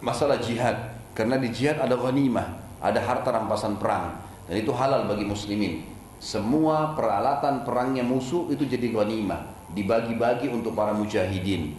masalah 0.00 0.40
jihad. 0.40 0.96
Karena 1.12 1.36
di 1.36 1.52
jihad 1.52 1.76
ada 1.76 1.92
ghanimah, 1.92 2.80
ada 2.80 3.04
harta 3.04 3.36
rampasan 3.36 3.76
perang 3.76 4.16
dan 4.48 4.56
itu 4.56 4.72
halal 4.72 5.04
bagi 5.04 5.28
muslimin. 5.28 5.84
Semua 6.24 6.96
peralatan 6.96 7.60
perangnya 7.68 8.00
musuh 8.00 8.48
itu 8.48 8.64
jadi 8.64 8.88
ghanimah 8.88 9.68
dibagi-bagi 9.76 10.48
untuk 10.48 10.72
para 10.72 10.96
mujahidin. 10.96 11.76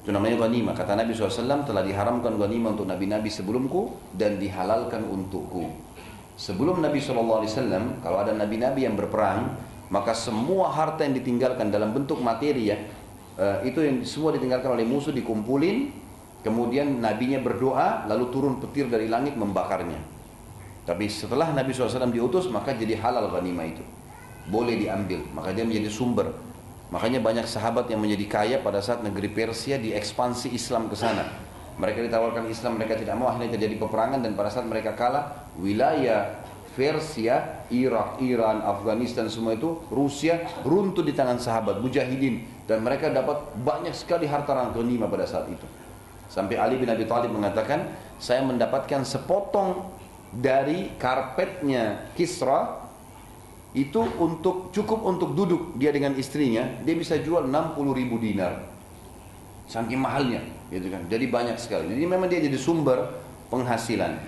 Itu 0.00 0.08
namanya 0.08 0.40
ghanimah. 0.48 0.72
Kata 0.72 0.96
Nabi 0.96 1.12
SAW 1.12 1.68
telah 1.68 1.84
diharamkan 1.84 2.40
ghanimah 2.40 2.80
untuk 2.80 2.88
nabi-nabi 2.88 3.28
sebelumku 3.28 3.92
dan 4.16 4.40
dihalalkan 4.40 5.04
untukku. 5.04 5.68
Sebelum 6.34 6.82
Nabi 6.82 6.98
SAW, 6.98 7.46
kalau 8.02 8.18
ada 8.18 8.34
nabi-nabi 8.34 8.86
yang 8.86 8.98
berperang, 8.98 9.54
maka 9.90 10.10
semua 10.10 10.74
harta 10.74 11.06
yang 11.06 11.14
ditinggalkan 11.14 11.70
dalam 11.70 11.94
bentuk 11.94 12.18
materi 12.18 12.74
ya, 12.74 12.78
eh, 13.38 13.70
itu 13.70 13.78
yang 13.82 14.02
semua 14.02 14.34
ditinggalkan 14.34 14.74
oleh 14.74 14.82
musuh 14.82 15.14
dikumpulin, 15.14 15.94
kemudian 16.42 16.98
nabinya 16.98 17.38
berdoa, 17.38 18.10
lalu 18.10 18.34
turun 18.34 18.58
petir 18.58 18.90
dari 18.90 19.06
langit 19.06 19.38
membakarnya. 19.38 20.02
Tapi 20.84 21.06
setelah 21.08 21.54
Nabi 21.54 21.70
SAW 21.72 22.10
diutus, 22.10 22.50
maka 22.50 22.74
jadi 22.74 22.98
halal 22.98 23.30
ghanimah 23.30 23.66
itu. 23.70 23.84
Boleh 24.50 24.76
diambil, 24.76 25.24
maka 25.32 25.56
dia 25.56 25.64
menjadi 25.64 25.88
sumber 25.88 26.28
Makanya 26.94 27.18
banyak 27.18 27.46
sahabat 27.50 27.90
yang 27.90 27.98
menjadi 27.98 28.26
kaya 28.30 28.56
pada 28.62 28.78
saat 28.78 29.02
negeri 29.02 29.26
Persia 29.26 29.82
diekspansi 29.82 30.54
Islam 30.54 30.86
ke 30.86 30.94
sana. 30.94 31.26
Mereka 31.74 32.06
ditawarkan 32.06 32.46
Islam, 32.46 32.78
mereka 32.78 32.94
tidak 32.94 33.18
mau, 33.18 33.26
akhirnya 33.26 33.58
terjadi 33.58 33.74
peperangan 33.82 34.22
dan 34.22 34.38
pada 34.38 34.50
saat 34.50 34.66
mereka 34.66 34.94
kalah, 34.94 35.50
wilayah 35.58 36.38
Persia, 36.74 37.66
Irak, 37.70 38.18
Iran, 38.18 38.62
Afghanistan 38.62 39.30
semua 39.30 39.54
itu, 39.54 39.78
Rusia 39.90 40.42
runtuh 40.66 41.06
di 41.06 41.14
tangan 41.14 41.38
sahabat 41.38 41.78
mujahidin. 41.78 42.66
Dan 42.66 42.82
mereka 42.82 43.10
dapat 43.10 43.54
banyak 43.62 43.94
sekali 43.94 44.26
harta 44.26 44.54
ghanimah 44.74 45.06
pada 45.06 45.26
saat 45.26 45.46
itu. 45.50 45.66
Sampai 46.26 46.58
Ali 46.58 46.78
bin 46.78 46.90
Abi 46.90 47.06
Thalib 47.06 47.30
mengatakan, 47.30 47.94
saya 48.18 48.42
mendapatkan 48.42 49.06
sepotong 49.06 49.86
dari 50.34 50.90
karpetnya 50.98 52.10
Kisra 52.18 52.82
itu 53.74 54.02
untuk 54.18 54.74
cukup 54.74 55.02
untuk 55.02 55.34
duduk 55.34 55.78
dia 55.78 55.94
dengan 55.94 56.14
istrinya. 56.18 56.66
Dia 56.82 56.94
bisa 56.98 57.18
jual 57.22 57.46
60 57.46 57.78
ribu 57.94 58.18
dinar. 58.18 58.66
Saking 59.70 59.98
mahalnya 59.98 60.42
gitu 60.74 60.90
kan. 60.90 61.06
Jadi 61.06 61.30
banyak 61.30 61.56
sekali. 61.56 61.94
Jadi 61.94 62.04
memang 62.04 62.26
dia 62.26 62.42
jadi 62.42 62.58
sumber 62.58 63.14
penghasilan. 63.48 64.18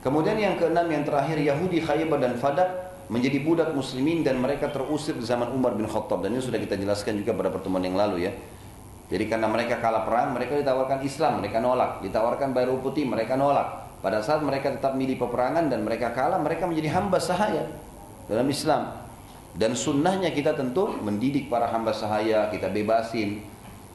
Kemudian 0.00 0.38
yang 0.38 0.54
keenam 0.56 0.86
yang 0.88 1.02
terakhir 1.04 1.36
Yahudi 1.36 1.82
Khaybar 1.82 2.22
dan 2.22 2.38
Fadak 2.38 2.94
menjadi 3.10 3.42
budak 3.42 3.74
muslimin 3.74 4.22
dan 4.22 4.38
mereka 4.38 4.70
terusir 4.70 5.18
di 5.18 5.26
zaman 5.26 5.50
Umar 5.50 5.74
bin 5.74 5.84
Khattab. 5.84 6.22
Dan 6.22 6.38
ini 6.38 6.42
sudah 6.42 6.62
kita 6.62 6.78
jelaskan 6.78 7.18
juga 7.18 7.34
pada 7.34 7.50
pertemuan 7.50 7.82
yang 7.82 7.98
lalu 7.98 8.30
ya. 8.30 8.32
Jadi 9.10 9.26
karena 9.26 9.50
mereka 9.50 9.82
kalah 9.82 10.06
perang 10.06 10.30
mereka 10.30 10.54
ditawarkan 10.54 11.02
Islam 11.02 11.42
mereka 11.42 11.58
nolak. 11.58 12.00
Ditawarkan 12.06 12.54
bayar 12.54 12.70
putih 12.78 13.04
mereka 13.04 13.34
nolak. 13.34 13.90
Pada 14.00 14.24
saat 14.24 14.40
mereka 14.40 14.72
tetap 14.72 14.96
milih 14.96 15.20
peperangan 15.20 15.68
dan 15.68 15.84
mereka 15.84 16.14
kalah 16.16 16.40
mereka 16.40 16.64
menjadi 16.64 16.96
hamba 16.96 17.18
sahaya 17.20 17.68
dalam 18.30 18.46
Islam. 18.48 18.96
Dan 19.50 19.74
sunnahnya 19.74 20.30
kita 20.30 20.54
tentu 20.54 20.94
mendidik 21.02 21.50
para 21.50 21.66
hamba 21.66 21.90
sahaya, 21.90 22.46
kita 22.54 22.70
bebasin. 22.70 23.42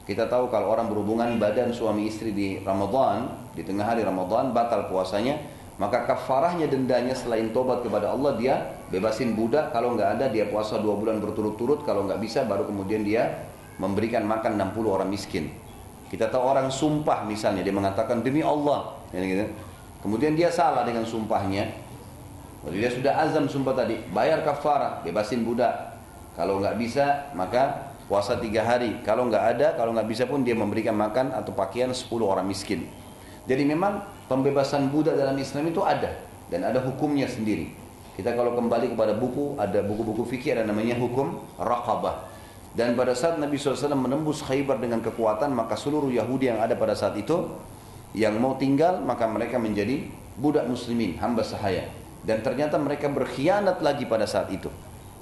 Kita 0.06 0.30
tahu 0.30 0.46
kalau 0.46 0.70
orang 0.70 0.86
berhubungan 0.86 1.34
badan 1.42 1.74
suami 1.74 2.06
istri 2.06 2.30
di 2.30 2.62
Ramadan, 2.62 3.26
di 3.58 3.66
tengah 3.66 3.90
hari 3.90 4.06
Ramadan 4.06 4.54
batal 4.54 4.86
puasanya, 4.86 5.34
maka 5.82 6.06
kafarahnya 6.06 6.70
dendanya 6.70 7.10
selain 7.12 7.50
tobat 7.50 7.82
kepada 7.82 8.14
Allah 8.14 8.38
dia 8.38 8.54
bebasin 8.88 9.34
budak. 9.34 9.74
Kalau 9.74 9.98
nggak 9.98 10.10
ada 10.16 10.26
dia 10.30 10.46
puasa 10.46 10.78
dua 10.78 10.94
bulan 10.94 11.18
berturut-turut. 11.18 11.82
Kalau 11.82 12.06
nggak 12.06 12.22
bisa 12.22 12.46
baru 12.46 12.70
kemudian 12.70 13.02
dia 13.02 13.50
memberikan 13.82 14.22
makan 14.24 14.56
60 14.56 14.86
orang 14.86 15.10
miskin. 15.10 15.50
Kita 16.06 16.30
tahu 16.30 16.54
orang 16.54 16.70
sumpah 16.70 17.26
misalnya 17.26 17.66
dia 17.66 17.74
mengatakan 17.74 18.22
demi 18.22 18.40
Allah. 18.46 18.94
Gitu. 19.10 19.42
kemudian 20.06 20.38
dia 20.38 20.54
salah 20.54 20.86
dengan 20.86 21.02
sumpahnya. 21.02 21.66
Jadi 22.62 22.76
dia 22.78 22.90
sudah 22.90 23.12
azam 23.26 23.46
sumpah 23.50 23.74
tadi, 23.74 23.98
bayar 24.14 24.46
kafarah, 24.46 25.02
bebasin 25.02 25.42
budak. 25.42 25.98
Kalau 26.38 26.62
nggak 26.62 26.78
bisa, 26.78 27.30
maka 27.34 27.94
puasa 28.06 28.38
tiga 28.38 28.62
hari. 28.62 29.02
Kalau 29.02 29.26
nggak 29.26 29.44
ada, 29.56 29.68
kalau 29.74 29.94
nggak 29.94 30.08
bisa 30.08 30.24
pun 30.26 30.42
dia 30.42 30.54
memberikan 30.54 30.94
makan 30.94 31.34
atau 31.34 31.52
pakaian 31.54 31.90
10 31.90 32.06
orang 32.22 32.46
miskin. 32.46 32.86
Jadi 33.46 33.62
memang 33.62 34.02
pembebasan 34.26 34.90
budak 34.90 35.14
dalam 35.14 35.38
Islam 35.38 35.70
itu 35.70 35.82
ada 35.82 36.10
dan 36.50 36.66
ada 36.66 36.82
hukumnya 36.82 37.30
sendiri. 37.30 37.70
Kita 38.16 38.32
kalau 38.32 38.56
kembali 38.56 38.96
kepada 38.96 39.12
buku, 39.12 39.60
ada 39.60 39.84
buku-buku 39.84 40.24
fikih 40.24 40.56
ada 40.56 40.64
namanya 40.64 40.96
hukum 40.96 41.36
raqabah. 41.60 42.32
Dan 42.72 42.96
pada 42.96 43.16
saat 43.16 43.40
Nabi 43.40 43.56
SAW 43.56 43.92
menembus 43.96 44.44
Khaybar 44.44 44.80
dengan 44.80 45.00
kekuatan, 45.00 45.52
maka 45.52 45.76
seluruh 45.76 46.12
Yahudi 46.12 46.52
yang 46.52 46.60
ada 46.60 46.76
pada 46.76 46.92
saat 46.92 47.16
itu, 47.16 47.48
yang 48.12 48.36
mau 48.36 48.56
tinggal, 48.56 49.00
maka 49.00 49.24
mereka 49.28 49.56
menjadi 49.56 50.08
budak 50.36 50.68
muslimin, 50.68 51.16
hamba 51.20 51.44
sahaya. 51.44 51.88
Dan 52.24 52.44
ternyata 52.44 52.76
mereka 52.76 53.08
berkhianat 53.08 53.80
lagi 53.80 54.04
pada 54.04 54.28
saat 54.28 54.52
itu. 54.52 54.68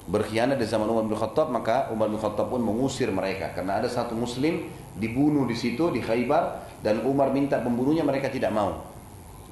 Berkhianat 0.04 0.60
di 0.60 0.68
zaman 0.68 0.84
Umar 0.84 1.08
bin 1.08 1.16
Khattab, 1.16 1.48
maka 1.48 1.88
Umar 1.88 2.12
bin 2.12 2.20
Khattab 2.20 2.52
pun 2.52 2.60
mengusir 2.60 3.08
mereka. 3.08 3.56
Karena 3.56 3.80
ada 3.80 3.88
satu 3.88 4.12
muslim 4.12 4.68
dibunuh 5.00 5.48
di 5.48 5.56
situ, 5.56 5.88
di 5.88 6.04
Khaybar, 6.04 6.60
dan 6.84 7.00
Umar 7.08 7.32
minta 7.32 7.56
pembunuhnya, 7.56 8.04
mereka 8.04 8.28
tidak 8.28 8.52
mau. 8.52 8.84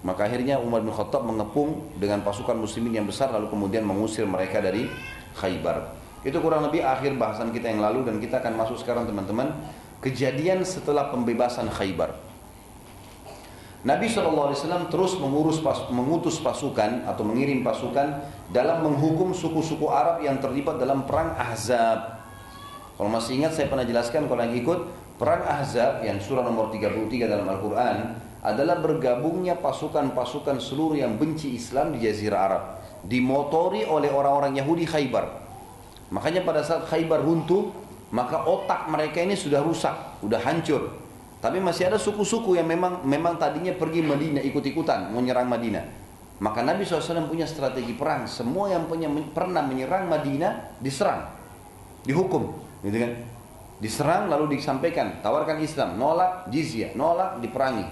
Maka 0.05 0.29
akhirnya 0.29 0.61
Umar 0.61 0.85
bin 0.85 0.93
Khattab 0.93 1.25
mengepung 1.25 1.97
dengan 1.97 2.21
pasukan 2.21 2.53
muslimin 2.61 3.01
yang 3.01 3.09
besar, 3.09 3.33
lalu 3.33 3.49
kemudian 3.49 3.81
mengusir 3.81 4.29
mereka 4.29 4.61
dari 4.61 4.93
Khaybar. 5.41 5.97
Itu 6.21 6.45
kurang 6.45 6.69
lebih 6.69 6.85
akhir 6.85 7.17
bahasan 7.17 7.49
kita 7.49 7.73
yang 7.73 7.81
lalu, 7.81 8.05
dan 8.05 8.21
kita 8.21 8.45
akan 8.45 8.53
masuk 8.53 8.77
sekarang 8.77 9.09
teman-teman, 9.09 9.57
kejadian 10.05 10.69
setelah 10.69 11.09
pembebasan 11.09 11.73
Khaybar. 11.73 12.32
Nabi 13.83 14.07
SAW 14.07 14.55
terus 14.87 15.19
mengurus 15.19 15.59
pas, 15.59 15.91
mengutus 15.91 16.39
pasukan 16.39 17.03
atau 17.03 17.27
mengirim 17.27 17.67
pasukan 17.67 18.23
dalam 18.55 18.87
menghukum 18.87 19.35
suku-suku 19.35 19.91
Arab 19.91 20.23
yang 20.23 20.39
terlibat 20.39 20.79
dalam 20.79 21.03
perang 21.03 21.35
Ahzab. 21.35 22.23
Kalau 22.95 23.11
masih 23.11 23.43
ingat 23.43 23.59
saya 23.59 23.67
pernah 23.67 23.83
jelaskan 23.83 24.31
kalau 24.31 24.39
yang 24.47 24.55
ikut 24.55 24.87
perang 25.19 25.43
Ahzab 25.43 26.07
yang 26.07 26.23
surah 26.23 26.47
nomor 26.47 26.71
33 26.71 27.27
dalam 27.27 27.43
Al-Quran 27.51 27.97
adalah 28.43 28.79
bergabungnya 28.79 29.59
pasukan-pasukan 29.59 30.63
seluruh 30.63 31.03
yang 31.03 31.19
benci 31.19 31.59
Islam 31.59 31.91
di 31.91 32.07
Jazirah 32.07 32.39
Arab 32.39 32.63
dimotori 33.03 33.83
oleh 33.83 34.15
orang-orang 34.15 34.63
Yahudi 34.63 34.87
Khaybar. 34.87 35.27
Makanya 36.15 36.47
pada 36.47 36.63
saat 36.63 36.87
Khaybar 36.87 37.19
runtuh, 37.19 37.75
maka 38.15 38.47
otak 38.47 38.87
mereka 38.87 39.19
ini 39.27 39.35
sudah 39.35 39.59
rusak, 39.59 40.23
sudah 40.23 40.39
hancur. 40.39 41.02
Tapi 41.43 41.59
masih 41.59 41.91
ada 41.91 41.99
suku-suku 41.99 42.55
yang 42.55 42.71
memang 42.71 43.03
memang 43.03 43.35
tadinya 43.35 43.75
pergi 43.75 43.99
Madinah 43.99 44.47
ikut-ikutan 44.47 45.11
menyerang 45.11 45.51
Madinah. 45.51 45.83
Maka 46.39 46.63
Nabi 46.63 46.87
SAW 46.87 47.27
punya 47.27 47.47
strategi 47.51 47.95
perang. 47.99 48.31
Semua 48.31 48.71
yang 48.71 48.87
punya, 48.87 49.11
pernah 49.35 49.63
menyerang 49.63 50.07
Madinah 50.07 50.79
diserang, 50.79 51.31
dihukum, 52.07 52.51
gitu 52.83 52.99
kan? 52.99 53.13
Diserang 53.83 54.23
lalu 54.31 54.59
disampaikan, 54.59 55.19
tawarkan 55.23 55.59
Islam, 55.59 55.99
nolak 55.99 56.47
jizyah, 56.51 56.95
nolak 56.95 57.43
diperangi. 57.43 57.87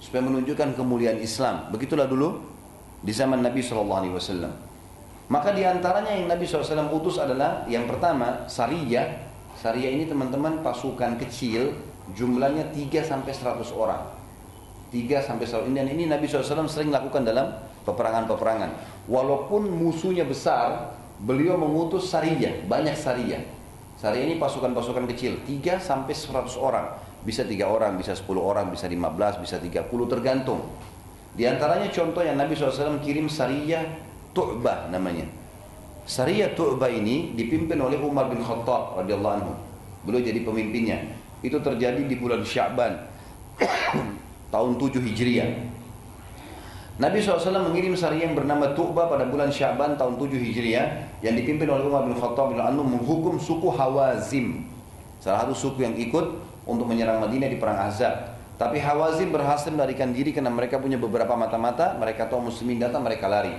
Supaya 0.00 0.24
menunjukkan 0.24 0.76
kemuliaan 0.76 1.20
Islam. 1.20 1.68
Begitulah 1.72 2.08
dulu 2.08 2.40
di 3.00 3.12
zaman 3.12 3.40
Nabi 3.40 3.60
SAW. 3.60 4.48
Maka 5.28 5.52
di 5.52 5.64
antaranya 5.64 6.12
yang 6.12 6.28
Nabi 6.28 6.44
SAW 6.44 6.92
utus 6.92 7.20
adalah 7.20 7.64
yang 7.68 7.88
pertama 7.88 8.48
Sariyah. 8.48 9.28
Sariyah 9.56 9.92
ini 10.00 10.04
teman-teman 10.08 10.64
pasukan 10.64 11.20
kecil 11.20 11.89
jumlahnya 12.14 12.70
3 12.72 13.02
sampai 13.02 13.32
100 13.32 13.70
orang. 13.74 14.02
3 14.90 15.22
sampai 15.22 15.46
100 15.46 15.70
dan 15.70 15.86
ini 15.86 16.10
Nabi 16.10 16.26
SAW 16.26 16.66
sering 16.66 16.90
lakukan 16.90 17.22
dalam 17.22 17.54
peperangan-peperangan. 17.86 18.70
Walaupun 19.06 19.70
musuhnya 19.70 20.26
besar, 20.26 20.98
beliau 21.22 21.54
mengutus 21.54 22.10
Sariyah, 22.10 22.66
banyak 22.66 22.98
Sariyah. 22.98 23.42
Sariyah 24.00 24.26
ini 24.26 24.36
pasukan-pasukan 24.40 25.06
kecil, 25.14 25.38
3 25.46 25.78
sampai 25.78 26.12
100 26.16 26.58
orang. 26.58 26.86
Bisa 27.22 27.44
3 27.44 27.68
orang, 27.68 27.94
bisa 28.00 28.16
10 28.16 28.40
orang, 28.40 28.72
bisa 28.72 28.88
15, 28.88 29.38
bisa 29.38 29.56
30 29.60 30.08
tergantung. 30.08 30.64
Di 31.36 31.46
antaranya 31.46 31.86
contoh 31.92 32.24
yang 32.26 32.34
Nabi 32.34 32.58
SAW 32.58 32.98
kirim 33.04 33.30
Sariyah 33.30 33.86
Tu'bah 34.34 34.90
namanya. 34.90 35.28
Sariyah 36.08 36.58
Tu'bah 36.58 36.90
ini 36.90 37.38
dipimpin 37.38 37.78
oleh 37.78 38.00
Umar 38.02 38.26
bin 38.32 38.42
Khattab 38.42 38.98
radhiyallahu 38.98 39.34
anhu. 39.38 39.52
Beliau 40.02 40.24
jadi 40.24 40.42
pemimpinnya. 40.42 41.19
Itu 41.40 41.58
terjadi 41.60 42.04
di 42.04 42.16
bulan 42.20 42.44
Sya'ban 42.44 43.00
tahun 44.54 44.70
7 44.76 45.00
Hijriah. 45.00 45.50
Nabi 47.00 47.16
SAW 47.16 47.72
mengirim 47.72 47.96
Sariyah 47.96 48.28
yang 48.28 48.36
bernama 48.36 48.76
Tu'bah 48.76 49.08
pada 49.08 49.24
bulan 49.24 49.48
Sya'ban 49.48 49.96
tahun 49.96 50.20
7 50.20 50.36
Hijriah 50.36 50.86
yang 51.24 51.32
dipimpin 51.32 51.64
oleh 51.64 51.88
Umar 51.88 52.04
bin 52.04 52.12
Khattab 52.12 52.52
bin 52.52 52.60
anhu 52.60 52.84
menghukum 52.84 53.40
suku 53.40 53.72
Hawazim. 53.72 54.68
Salah 55.16 55.48
satu 55.48 55.56
suku 55.56 55.80
yang 55.80 55.96
ikut 55.96 56.26
untuk 56.68 56.84
menyerang 56.84 57.24
Madinah 57.24 57.48
di 57.48 57.56
perang 57.56 57.88
Ahzab. 57.88 58.36
Tapi 58.60 58.76
Hawazim 58.76 59.32
berhasil 59.32 59.72
melarikan 59.72 60.12
diri 60.12 60.36
karena 60.36 60.52
mereka 60.52 60.76
punya 60.76 61.00
beberapa 61.00 61.32
mata-mata, 61.32 61.96
mereka 61.96 62.28
tahu 62.28 62.52
muslimin 62.52 62.76
datang, 62.76 63.00
mereka 63.00 63.24
lari. 63.24 63.56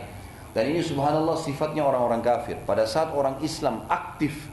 Dan 0.54 0.70
ini 0.70 0.86
subhanallah 0.86 1.34
sifatnya 1.42 1.82
orang-orang 1.82 2.22
kafir. 2.22 2.62
Pada 2.62 2.86
saat 2.86 3.10
orang 3.10 3.42
Islam 3.42 3.90
aktif, 3.90 4.51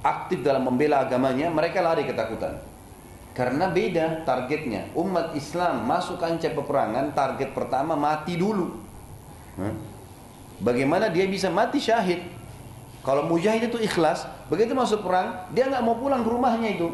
aktif 0.00 0.40
dalam 0.40 0.64
membela 0.64 1.04
agamanya, 1.04 1.52
mereka 1.52 1.84
lari 1.84 2.08
ketakutan. 2.08 2.60
Karena 3.30 3.70
beda 3.70 4.26
targetnya. 4.26 4.90
Umat 4.98 5.32
Islam 5.38 5.86
masuk 5.86 6.18
kancah 6.18 6.50
peperangan, 6.52 7.14
target 7.14 7.54
pertama 7.54 7.94
mati 7.94 8.34
dulu. 8.34 8.76
Bagaimana 10.60 11.08
dia 11.08 11.24
bisa 11.24 11.48
mati 11.48 11.80
syahid? 11.80 12.20
Kalau 13.00 13.24
mujahid 13.24 13.64
itu 13.64 13.80
ikhlas, 13.80 14.28
begitu 14.52 14.76
masuk 14.76 15.00
perang, 15.00 15.48
dia 15.56 15.72
nggak 15.72 15.80
mau 15.80 15.96
pulang 15.96 16.20
ke 16.20 16.28
rumahnya 16.28 16.68
itu. 16.76 16.88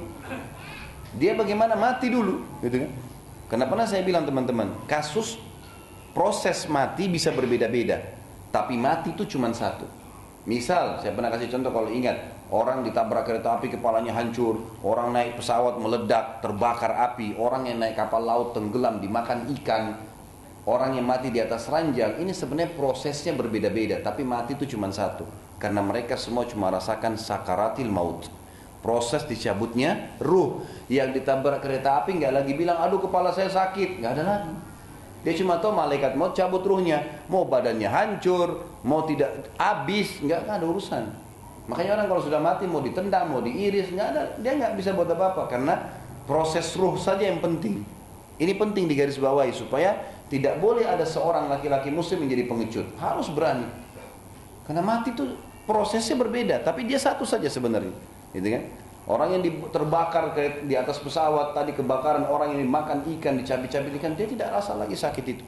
Dia 1.18 1.34
bagaimana 1.34 1.74
mati 1.74 2.12
dulu, 2.12 2.44
gitu 2.62 2.86
kan? 2.86 2.90
Kenapa 3.50 3.74
saya 3.88 4.06
bilang 4.06 4.22
teman-teman, 4.22 4.70
kasus 4.86 5.40
proses 6.14 6.70
mati 6.70 7.10
bisa 7.10 7.34
berbeda-beda, 7.34 8.02
tapi 8.54 8.78
mati 8.78 9.16
itu 9.16 9.26
cuma 9.34 9.50
satu. 9.50 9.88
Misal, 10.46 11.02
saya 11.02 11.10
pernah 11.10 11.32
kasih 11.32 11.50
contoh 11.50 11.74
kalau 11.74 11.90
ingat, 11.90 12.35
orang 12.50 12.86
ditabrak 12.86 13.26
kereta 13.26 13.58
api 13.58 13.74
kepalanya 13.74 14.14
hancur, 14.14 14.62
orang 14.86 15.10
naik 15.10 15.38
pesawat 15.38 15.82
meledak, 15.82 16.38
terbakar 16.38 16.94
api, 16.94 17.34
orang 17.34 17.66
yang 17.66 17.82
naik 17.82 17.98
kapal 17.98 18.22
laut 18.22 18.54
tenggelam 18.54 19.02
dimakan 19.02 19.50
ikan, 19.58 19.98
orang 20.62 20.94
yang 20.94 21.06
mati 21.06 21.34
di 21.34 21.42
atas 21.42 21.66
ranjang, 21.66 22.22
ini 22.22 22.30
sebenarnya 22.30 22.70
prosesnya 22.78 23.34
berbeda-beda, 23.34 23.98
tapi 23.98 24.22
mati 24.22 24.54
itu 24.54 24.78
cuma 24.78 24.90
satu. 24.94 25.26
Karena 25.56 25.80
mereka 25.82 26.14
semua 26.20 26.44
cuma 26.46 26.68
rasakan 26.70 27.16
sakaratil 27.16 27.88
maut. 27.88 28.28
Proses 28.84 29.24
dicabutnya 29.24 30.14
ruh. 30.20 30.62
Yang 30.86 31.18
ditabrak 31.18 31.64
kereta 31.64 32.04
api 32.04 32.20
nggak 32.20 32.30
lagi 32.44 32.52
bilang 32.52 32.76
aduh 32.76 33.00
kepala 33.00 33.32
saya 33.32 33.48
sakit. 33.48 34.04
Nggak 34.04 34.12
ada 34.20 34.22
lagi. 34.22 34.52
Dia 35.24 35.32
cuma 35.42 35.56
tahu 35.58 35.72
malaikat 35.74 36.12
mau 36.14 36.30
cabut 36.36 36.60
ruhnya. 36.60 37.02
Mau 37.32 37.48
badannya 37.48 37.88
hancur 37.88 38.68
mau 38.84 39.08
tidak 39.08 39.48
habis. 39.56 40.20
Nggak 40.20 40.44
ada 40.44 40.62
urusan 40.68 41.25
makanya 41.66 41.98
orang 42.00 42.06
kalau 42.10 42.22
sudah 42.22 42.40
mati 42.42 42.64
mau 42.66 42.82
ditendang 42.82 43.30
mau 43.30 43.42
diiris 43.42 43.90
nggak 43.90 44.08
ada 44.14 44.22
dia 44.38 44.52
nggak 44.54 44.78
bisa 44.78 44.94
buat 44.94 45.10
apa 45.10 45.34
apa 45.34 45.42
karena 45.50 45.74
proses 46.26 46.66
ruh 46.78 46.94
saja 46.98 47.26
yang 47.26 47.42
penting 47.42 47.82
ini 48.36 48.52
penting 48.54 48.86
digarisbawahi 48.86 49.50
supaya 49.50 49.98
tidak 50.26 50.58
boleh 50.58 50.86
ada 50.86 51.06
seorang 51.06 51.50
laki-laki 51.50 51.90
muslim 51.90 52.26
menjadi 52.26 52.46
pengecut 52.46 52.86
harus 52.98 53.26
berani 53.30 53.66
karena 54.66 54.82
mati 54.82 55.14
itu 55.14 55.34
prosesnya 55.66 56.14
berbeda 56.18 56.62
tapi 56.62 56.86
dia 56.86 56.98
satu 56.98 57.26
saja 57.26 57.50
sebenarnya 57.50 57.94
gitu 58.36 58.48
kan? 58.52 58.64
Orang 59.06 59.38
yang 59.38 59.42
terbakar 59.70 60.34
di 60.66 60.74
atas 60.74 60.98
pesawat 60.98 61.54
tadi 61.54 61.70
kebakaran, 61.70 62.26
orang 62.26 62.58
yang 62.58 62.66
dimakan 62.66 63.06
ikan, 63.06 63.38
dicabik-cabik 63.38 64.02
ikan, 64.02 64.18
dia 64.18 64.26
tidak 64.26 64.50
rasa 64.50 64.74
lagi 64.74 64.98
sakit 64.98 65.24
itu. 65.30 65.44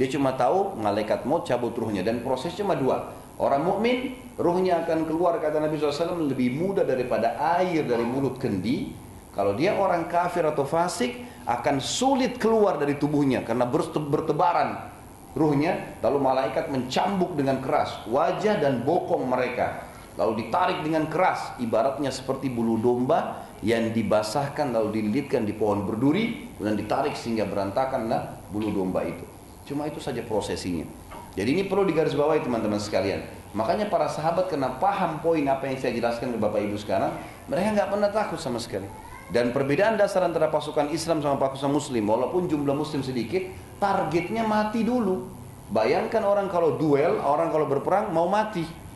Dia 0.00 0.08
cuma 0.08 0.32
tahu 0.32 0.80
malaikat 0.80 1.28
mau 1.28 1.44
cabut 1.44 1.76
ruhnya 1.76 2.00
dan 2.00 2.24
proses 2.24 2.56
cuma 2.56 2.72
dua. 2.72 3.12
Orang 3.36 3.68
mukmin 3.68 4.16
ruhnya 4.40 4.84
akan 4.84 5.04
keluar 5.04 5.36
kata 5.40 5.60
Nabi 5.60 5.76
SAW 5.76 6.24
lebih 6.24 6.56
mudah 6.56 6.84
daripada 6.88 7.36
air 7.60 7.84
dari 7.84 8.04
mulut 8.04 8.40
kendi. 8.40 8.92
Kalau 9.36 9.52
dia 9.52 9.76
orang 9.76 10.08
kafir 10.08 10.48
atau 10.48 10.64
fasik 10.64 11.20
akan 11.44 11.76
sulit 11.76 12.40
keluar 12.40 12.80
dari 12.80 12.96
tubuhnya 12.96 13.44
karena 13.44 13.68
bertebaran 13.68 14.88
ruhnya. 15.36 16.00
Lalu 16.00 16.18
malaikat 16.20 16.72
mencambuk 16.72 17.36
dengan 17.36 17.60
keras 17.60 18.08
wajah 18.08 18.56
dan 18.56 18.80
bokong 18.88 19.28
mereka 19.28 19.86
lalu 20.16 20.48
ditarik 20.48 20.80
dengan 20.80 21.06
keras 21.12 21.56
ibaratnya 21.60 22.08
seperti 22.08 22.48
bulu 22.48 22.80
domba 22.80 23.46
yang 23.60 23.92
dibasahkan 23.92 24.72
lalu 24.72 25.00
dililitkan 25.00 25.44
di 25.44 25.52
pohon 25.52 25.84
berduri 25.84 26.56
dan 26.56 26.76
ditarik 26.76 27.12
sehingga 27.16 27.44
berantakanlah 27.44 28.48
bulu 28.48 28.72
domba 28.72 29.04
itu 29.04 29.24
cuma 29.68 29.84
itu 29.84 30.00
saja 30.00 30.24
prosesinya 30.24 30.88
jadi 31.36 31.48
ini 31.52 31.62
perlu 31.68 31.84
digarisbawahi 31.86 32.42
teman-teman 32.42 32.80
sekalian 32.80 33.22
makanya 33.52 33.86
para 33.92 34.08
sahabat 34.08 34.50
kena 34.50 34.80
paham 34.80 35.20
poin 35.20 35.44
apa 35.46 35.68
yang 35.68 35.78
saya 35.78 35.92
jelaskan 35.94 36.34
ke 36.34 36.38
bapak 36.40 36.64
ibu 36.66 36.80
sekarang 36.80 37.12
mereka 37.46 37.76
nggak 37.76 37.88
pernah 37.92 38.10
takut 38.10 38.40
sama 38.40 38.58
sekali 38.58 38.88
dan 39.30 39.54
perbedaan 39.54 39.94
dasar 40.00 40.24
antara 40.26 40.50
pasukan 40.50 40.90
Islam 40.90 41.20
sama 41.20 41.36
pasukan 41.36 41.70
Muslim 41.70 42.08
walaupun 42.08 42.48
jumlah 42.50 42.74
Muslim 42.74 43.04
sedikit 43.04 43.46
targetnya 43.78 44.42
mati 44.42 44.82
dulu 44.82 45.28
bayangkan 45.70 46.24
orang 46.24 46.48
kalau 46.48 46.74
duel 46.80 47.20
orang 47.20 47.52
kalau 47.52 47.68
berperang 47.68 48.10
mau 48.10 48.26
mati 48.26 48.86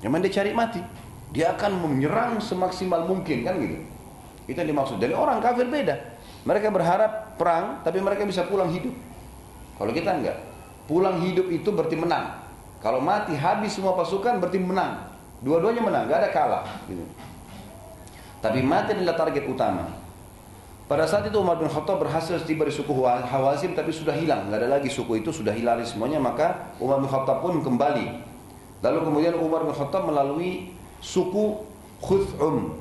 Jangan 0.00 0.18
dia 0.24 0.32
cari 0.32 0.50
mati. 0.56 0.80
Dia 1.30 1.54
akan 1.54 1.86
menyerang 1.86 2.42
semaksimal 2.42 3.06
mungkin 3.06 3.46
kan 3.46 3.54
gitu. 3.60 3.78
Itu 4.50 4.56
yang 4.58 4.74
dimaksud. 4.74 4.96
Dari 4.98 5.14
orang 5.14 5.38
kafir 5.38 5.68
beda. 5.68 5.94
Mereka 6.42 6.72
berharap 6.72 7.36
perang 7.36 7.84
tapi 7.84 8.00
mereka 8.00 8.24
bisa 8.24 8.48
pulang 8.48 8.72
hidup. 8.72 8.96
Kalau 9.76 9.92
kita 9.92 10.10
enggak. 10.10 10.38
Pulang 10.84 11.20
hidup 11.24 11.48
itu 11.50 11.68
berarti 11.72 11.96
menang. 11.98 12.40
Kalau 12.80 13.00
mati 13.00 13.36
habis 13.36 13.76
semua 13.76 13.92
pasukan 13.98 14.40
berarti 14.40 14.56
menang. 14.56 15.10
Dua-duanya 15.40 15.80
menang, 15.84 16.04
enggak 16.08 16.20
ada 16.24 16.30
kalah 16.32 16.64
gitu. 16.88 17.04
Tapi 18.40 18.60
mati 18.64 18.96
adalah 18.96 19.16
target 19.16 19.44
utama. 19.48 19.84
Pada 20.88 21.06
saat 21.06 21.22
itu 21.28 21.38
Umar 21.38 21.54
bin 21.60 21.70
Khattab 21.70 22.02
berhasil 22.02 22.34
tiba 22.42 22.66
di 22.66 22.74
suku 22.74 22.90
Hawazim 23.06 23.78
tapi 23.78 23.94
sudah 23.94 24.10
hilang, 24.10 24.50
nggak 24.50 24.58
ada 24.66 24.68
lagi 24.80 24.90
suku 24.90 25.22
itu 25.22 25.30
sudah 25.30 25.54
hilang 25.54 25.78
semuanya 25.86 26.18
maka 26.18 26.74
Umar 26.82 26.98
bin 26.98 27.06
Khattab 27.06 27.46
pun 27.46 27.62
kembali 27.62 28.30
Lalu 28.80 28.98
kemudian 29.04 29.34
Umar 29.36 29.64
bin 29.68 29.76
Khattab 29.76 30.08
melalui 30.08 30.72
suku 31.04 31.68
Khuz'um. 32.00 32.80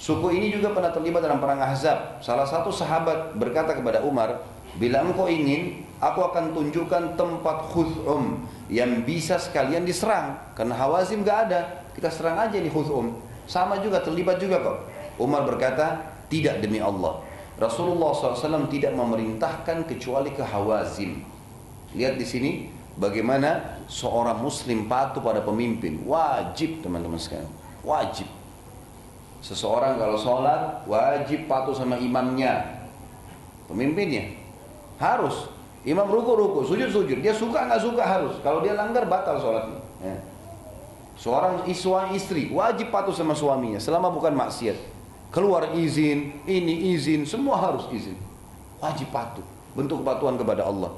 Suku 0.00 0.26
ini 0.34 0.50
juga 0.50 0.74
pernah 0.74 0.90
terlibat 0.90 1.22
dalam 1.22 1.38
perang 1.38 1.62
Ahzab. 1.62 2.18
Salah 2.18 2.48
satu 2.48 2.74
sahabat 2.74 3.38
berkata 3.38 3.76
kepada 3.76 4.02
Umar, 4.02 4.42
"Bila 4.78 5.02
engkau 5.02 5.26
ingin, 5.26 5.82
aku 5.98 6.20
akan 6.30 6.52
tunjukkan 6.54 7.18
tempat 7.18 7.56
Khuz'um 7.72 8.46
yang 8.70 9.02
bisa 9.02 9.40
sekalian 9.40 9.82
diserang. 9.82 10.38
Karena 10.54 10.78
Hawazim 10.78 11.26
gak 11.26 11.50
ada, 11.50 11.60
kita 11.96 12.12
serang 12.12 12.38
aja 12.38 12.58
di 12.60 12.70
Khuz'um." 12.70 13.16
Sama 13.50 13.82
juga 13.82 13.98
terlibat 14.04 14.38
juga 14.38 14.62
kok. 14.62 14.78
Umar 15.18 15.42
berkata, 15.42 15.98
"Tidak 16.30 16.62
demi 16.62 16.78
Allah." 16.78 17.18
Rasulullah 17.58 18.14
SAW 18.14 18.70
tidak 18.72 18.96
memerintahkan 18.96 19.84
kecuali 19.84 20.32
ke 20.32 20.40
Hawazim. 20.40 21.20
Lihat 21.92 22.16
di 22.16 22.24
sini, 22.24 22.50
bagaimana 23.00 23.80
seorang 23.86 24.40
muslim 24.44 24.84
patuh 24.90 25.24
pada 25.24 25.40
pemimpin 25.40 26.02
wajib 26.04 26.84
teman-teman 26.84 27.16
sekalian 27.20 27.48
wajib 27.80 28.28
seseorang 29.40 29.96
kalau 29.96 30.20
sholat 30.20 30.84
wajib 30.84 31.48
patuh 31.48 31.72
sama 31.72 31.96
imamnya 31.96 32.84
pemimpinnya 33.70 34.36
harus 35.00 35.48
imam 35.88 36.04
ruku 36.06 36.36
ruku 36.36 36.60
sujud 36.68 36.92
sujud 36.92 37.18
dia 37.24 37.32
suka 37.32 37.66
nggak 37.66 37.80
suka 37.80 38.02
harus 38.04 38.36
kalau 38.44 38.60
dia 38.60 38.76
langgar 38.76 39.08
batal 39.08 39.40
sholatnya 39.40 39.80
ya. 40.04 40.16
seorang 41.16 41.64
iswa 41.66 42.12
istri 42.12 42.52
wajib 42.52 42.92
patuh 42.92 43.16
sama 43.16 43.32
suaminya 43.32 43.80
selama 43.80 44.12
bukan 44.12 44.36
maksiat 44.36 44.76
keluar 45.32 45.72
izin 45.72 46.44
ini 46.44 46.92
izin 46.92 47.24
semua 47.24 47.56
harus 47.56 47.88
izin 47.88 48.20
wajib 48.78 49.08
patuh 49.08 49.44
bentuk 49.72 50.04
kepatuhan 50.04 50.36
kepada 50.36 50.68
Allah 50.68 50.92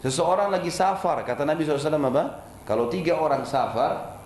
Seseorang 0.00 0.48
lagi 0.48 0.72
safar, 0.72 1.20
kata 1.28 1.44
Nabi 1.44 1.60
SAW 1.68 2.00
apa? 2.08 2.24
Kalau 2.64 2.88
tiga 2.88 3.20
orang 3.20 3.44
safar, 3.44 4.16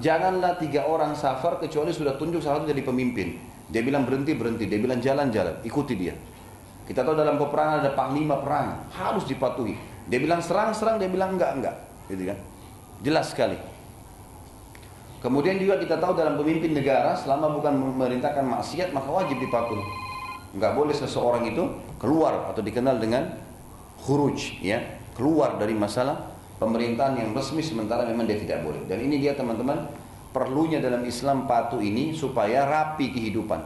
janganlah 0.00 0.56
tiga 0.56 0.88
orang 0.88 1.12
safar 1.12 1.60
kecuali 1.60 1.92
sudah 1.92 2.16
tunjuk 2.16 2.40
salah 2.40 2.64
satu 2.64 2.72
jadi 2.72 2.80
pemimpin. 2.80 3.36
Dia 3.68 3.84
bilang 3.84 4.08
berhenti, 4.08 4.32
berhenti. 4.32 4.64
Dia 4.64 4.80
bilang 4.80 4.96
jalan, 5.04 5.28
jalan. 5.28 5.60
Ikuti 5.60 5.92
dia. 5.92 6.16
Kita 6.90 7.06
tahu 7.06 7.14
dalam 7.14 7.38
peperangan 7.38 7.86
ada 7.86 7.94
panglima 7.94 8.42
perang. 8.42 8.82
Harus 8.90 9.22
dipatuhi. 9.30 9.78
Dia 10.10 10.18
bilang 10.18 10.42
serang-serang, 10.42 10.98
dia 10.98 11.06
bilang 11.06 11.38
enggak-enggak. 11.38 11.78
Gitu 12.10 12.26
kan. 12.26 12.38
Jelas 13.06 13.30
sekali. 13.30 13.54
Kemudian 15.22 15.62
juga 15.62 15.78
kita 15.78 16.02
tahu 16.02 16.18
dalam 16.18 16.34
pemimpin 16.34 16.74
negara 16.74 17.14
selama 17.14 17.54
bukan 17.54 17.78
memerintahkan 17.78 18.42
maksiat 18.42 18.90
maka 18.90 19.06
wajib 19.06 19.38
dipatuhi. 19.38 19.84
Enggak 20.50 20.74
boleh 20.74 20.90
seseorang 20.90 21.46
itu 21.46 21.62
keluar 22.02 22.50
atau 22.50 22.58
dikenal 22.58 22.98
dengan 22.98 23.38
khuruj 24.02 24.58
ya, 24.58 24.82
keluar 25.14 25.62
dari 25.62 25.78
masalah 25.78 26.26
pemerintahan 26.58 27.20
yang 27.22 27.30
resmi 27.30 27.62
sementara 27.62 28.02
memang 28.02 28.26
dia 28.26 28.40
tidak 28.40 28.66
boleh. 28.66 28.82
Dan 28.90 28.98
ini 28.98 29.22
dia 29.22 29.38
teman-teman 29.38 29.86
perlunya 30.34 30.82
dalam 30.82 31.06
Islam 31.06 31.46
patuh 31.46 31.78
ini 31.78 32.16
supaya 32.16 32.66
rapi 32.66 33.14
kehidupan 33.14 33.60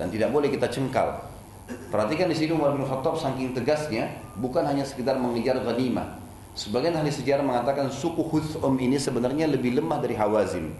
dan 0.00 0.10
tidak 0.10 0.34
boleh 0.34 0.50
kita 0.50 0.66
cengkal. 0.66 1.25
Perhatikan 1.66 2.30
di 2.30 2.36
sini 2.38 2.54
Umar 2.54 2.78
bin 2.78 2.86
Khattab 2.86 3.18
saking 3.18 3.50
tegasnya 3.50 4.14
bukan 4.38 4.62
hanya 4.62 4.86
sekedar 4.86 5.18
mengejar 5.18 5.58
ghanimah. 5.58 6.22
Sebagian 6.54 6.94
ahli 6.94 7.10
sejarah 7.10 7.42
mengatakan 7.42 7.90
suku 7.90 8.22
Huthum 8.22 8.78
ini 8.78 8.96
sebenarnya 8.96 9.50
lebih 9.50 9.76
lemah 9.76 9.98
dari 9.98 10.14
Hawazim. 10.14 10.72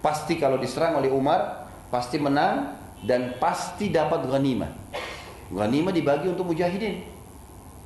Pasti 0.00 0.40
kalau 0.40 0.56
diserang 0.56 0.96
oleh 0.96 1.12
Umar 1.12 1.68
pasti 1.92 2.16
menang 2.16 2.72
dan 3.04 3.36
pasti 3.36 3.92
dapat 3.92 4.24
ghanimah. 4.24 4.72
Ghanimah 5.52 5.92
dibagi 5.92 6.32
untuk 6.32 6.48
mujahidin. 6.50 7.04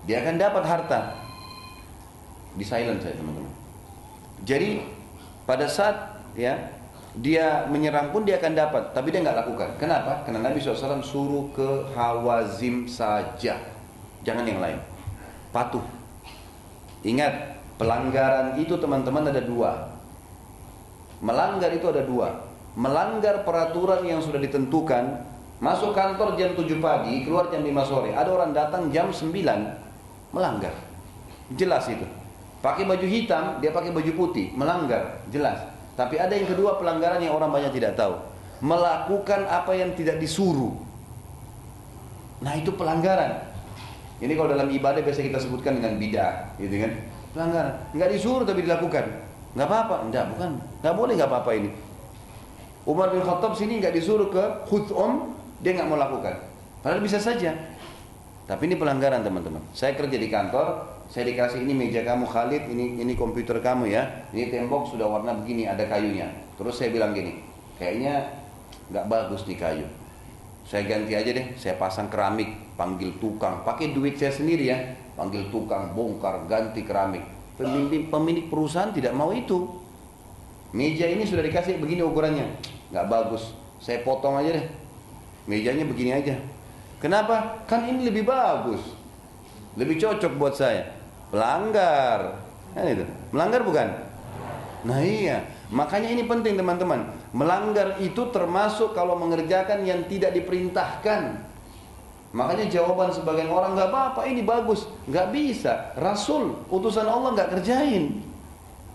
Dia 0.06 0.22
akan 0.22 0.34
dapat 0.38 0.62
harta. 0.64 1.00
Di 2.54 2.64
silent 2.64 3.02
saya 3.02 3.18
teman-teman. 3.18 3.52
Jadi 4.46 4.86
pada 5.42 5.66
saat 5.66 6.22
ya 6.38 6.77
dia 7.16 7.64
menyerang 7.72 8.12
pun 8.12 8.28
dia 8.28 8.36
akan 8.36 8.52
dapat, 8.52 8.82
tapi 8.92 9.08
dia 9.08 9.24
nggak 9.24 9.38
lakukan. 9.44 9.68
Kenapa? 9.80 10.26
Karena 10.28 10.44
Nabi 10.44 10.60
SAW 10.60 11.00
suruh 11.00 11.48
ke 11.56 11.88
Hawazim 11.96 12.84
saja, 12.84 13.56
jangan 14.20 14.44
yang 14.44 14.60
lain. 14.60 14.76
Patuh. 15.48 15.82
Ingat, 17.06 17.56
pelanggaran 17.80 18.60
itu 18.60 18.76
teman-teman 18.76 19.24
ada 19.32 19.40
dua. 19.40 19.88
Melanggar 21.24 21.72
itu 21.72 21.88
ada 21.88 22.04
dua. 22.04 22.28
Melanggar 22.78 23.42
peraturan 23.42 24.04
yang 24.06 24.22
sudah 24.22 24.38
ditentukan, 24.38 25.24
masuk 25.58 25.90
kantor 25.90 26.38
jam 26.38 26.54
7 26.54 26.78
pagi, 26.78 27.26
keluar 27.26 27.50
jam 27.50 27.66
5 27.66 27.74
sore. 27.82 28.14
Ada 28.14 28.30
orang 28.30 28.54
datang 28.54 28.86
jam 28.94 29.10
9, 29.10 29.34
melanggar. 30.30 30.74
Jelas 31.58 31.90
itu. 31.90 32.06
Pakai 32.62 32.86
baju 32.86 33.06
hitam, 33.06 33.58
dia 33.58 33.74
pakai 33.74 33.90
baju 33.90 34.12
putih, 34.14 34.54
melanggar, 34.54 35.22
jelas. 35.30 35.77
Tapi 35.98 36.14
ada 36.14 36.30
yang 36.30 36.46
kedua 36.46 36.78
pelanggaran 36.78 37.18
yang 37.18 37.34
orang 37.34 37.50
banyak 37.50 37.74
tidak 37.74 37.98
tahu. 37.98 38.14
Melakukan 38.62 39.50
apa 39.50 39.74
yang 39.74 39.98
tidak 39.98 40.22
disuruh. 40.22 40.70
Nah 42.38 42.54
itu 42.54 42.70
pelanggaran. 42.70 43.42
Ini 44.22 44.30
kalau 44.38 44.54
dalam 44.54 44.70
ibadah 44.70 45.02
biasa 45.02 45.26
kita 45.26 45.42
sebutkan 45.42 45.78
dengan 45.82 45.98
bidah, 45.98 46.54
gitu 46.58 46.74
kan? 46.86 46.92
Pelanggaran. 47.34 47.74
Nggak 47.98 48.10
disuruh 48.14 48.46
tapi 48.46 48.62
dilakukan. 48.62 49.04
Nggak 49.58 49.66
apa-apa. 49.66 50.06
Enggak, 50.06 50.24
bukan. 50.30 50.50
Nggak 50.82 50.94
boleh 50.94 51.12
nggak 51.18 51.30
apa-apa 51.34 51.50
ini. 51.58 51.70
Umar 52.86 53.10
bin 53.10 53.22
Khattab 53.22 53.58
sini 53.58 53.82
nggak 53.82 53.94
disuruh 53.94 54.30
ke 54.30 54.42
Khuthum, 54.70 55.34
dia 55.60 55.74
nggak 55.74 55.86
mau 55.90 55.98
lakukan. 55.98 56.34
Padahal 56.78 57.02
bisa 57.02 57.18
saja. 57.18 57.50
Tapi 58.46 58.62
ini 58.70 58.78
pelanggaran 58.78 59.26
teman-teman. 59.26 59.60
Saya 59.74 59.92
kerja 59.98 60.14
di 60.14 60.30
kantor, 60.30 60.78
saya 61.08 61.24
dikasih 61.28 61.64
ini 61.64 61.72
meja 61.72 62.04
kamu 62.04 62.28
Khalid, 62.28 62.68
ini 62.68 63.00
ini 63.00 63.12
komputer 63.16 63.56
kamu 63.64 63.88
ya. 63.88 64.04
Ini 64.32 64.52
tembok 64.52 64.92
sudah 64.92 65.08
warna 65.08 65.32
begini, 65.32 65.64
ada 65.64 65.84
kayunya. 65.88 66.28
Terus 66.60 66.76
saya 66.76 66.92
bilang 66.92 67.16
gini, 67.16 67.40
kayaknya 67.80 68.28
nggak 68.92 69.08
bagus 69.08 69.48
nih 69.48 69.56
kayu. 69.56 69.86
Saya 70.68 70.84
ganti 70.84 71.16
aja 71.16 71.30
deh, 71.32 71.46
saya 71.56 71.80
pasang 71.80 72.12
keramik, 72.12 72.76
panggil 72.76 73.16
tukang, 73.16 73.64
pakai 73.64 73.96
duit 73.96 74.20
saya 74.20 74.28
sendiri 74.28 74.68
ya, 74.68 74.76
panggil 75.16 75.48
tukang, 75.48 75.96
bongkar, 75.96 76.44
ganti 76.44 76.84
keramik. 76.84 77.24
Pemilik, 77.56 78.12
pemilik 78.12 78.46
perusahaan 78.52 78.92
tidak 78.92 79.16
mau 79.16 79.32
itu. 79.32 79.80
Meja 80.76 81.08
ini 81.08 81.24
sudah 81.24 81.40
dikasih 81.40 81.80
begini 81.80 82.04
ukurannya, 82.04 82.44
nggak 82.92 83.08
bagus. 83.08 83.56
Saya 83.80 84.04
potong 84.04 84.36
aja 84.36 84.60
deh, 84.60 84.66
mejanya 85.48 85.88
begini 85.88 86.12
aja 86.12 86.36
Kenapa? 86.98 87.62
Kan 87.70 87.86
ini 87.86 88.10
lebih 88.10 88.26
bagus. 88.26 88.98
Lebih 89.78 90.02
cocok 90.02 90.32
buat 90.34 90.54
saya. 90.58 90.97
Pelanggar. 91.28 92.40
Kan 92.72 92.84
itu. 92.88 93.04
Melanggar 93.32 93.60
bukan? 93.64 93.88
Nah 94.84 95.00
iya. 95.02 95.44
Makanya 95.68 96.08
ini 96.16 96.24
penting 96.24 96.56
teman-teman. 96.56 97.12
Melanggar 97.36 98.00
itu 98.00 98.32
termasuk 98.32 98.96
kalau 98.96 99.20
mengerjakan 99.20 99.84
yang 99.84 100.08
tidak 100.08 100.32
diperintahkan. 100.32 101.44
Makanya 102.28 102.68
jawaban 102.68 103.08
sebagian 103.08 103.48
orang 103.48 103.72
nggak 103.72 103.88
apa-apa 103.88 104.28
ini 104.28 104.44
bagus, 104.44 104.84
nggak 105.08 105.32
bisa. 105.32 105.96
Rasul, 105.96 106.60
utusan 106.68 107.08
Allah 107.08 107.32
nggak 107.32 107.56
kerjain. 107.56 108.20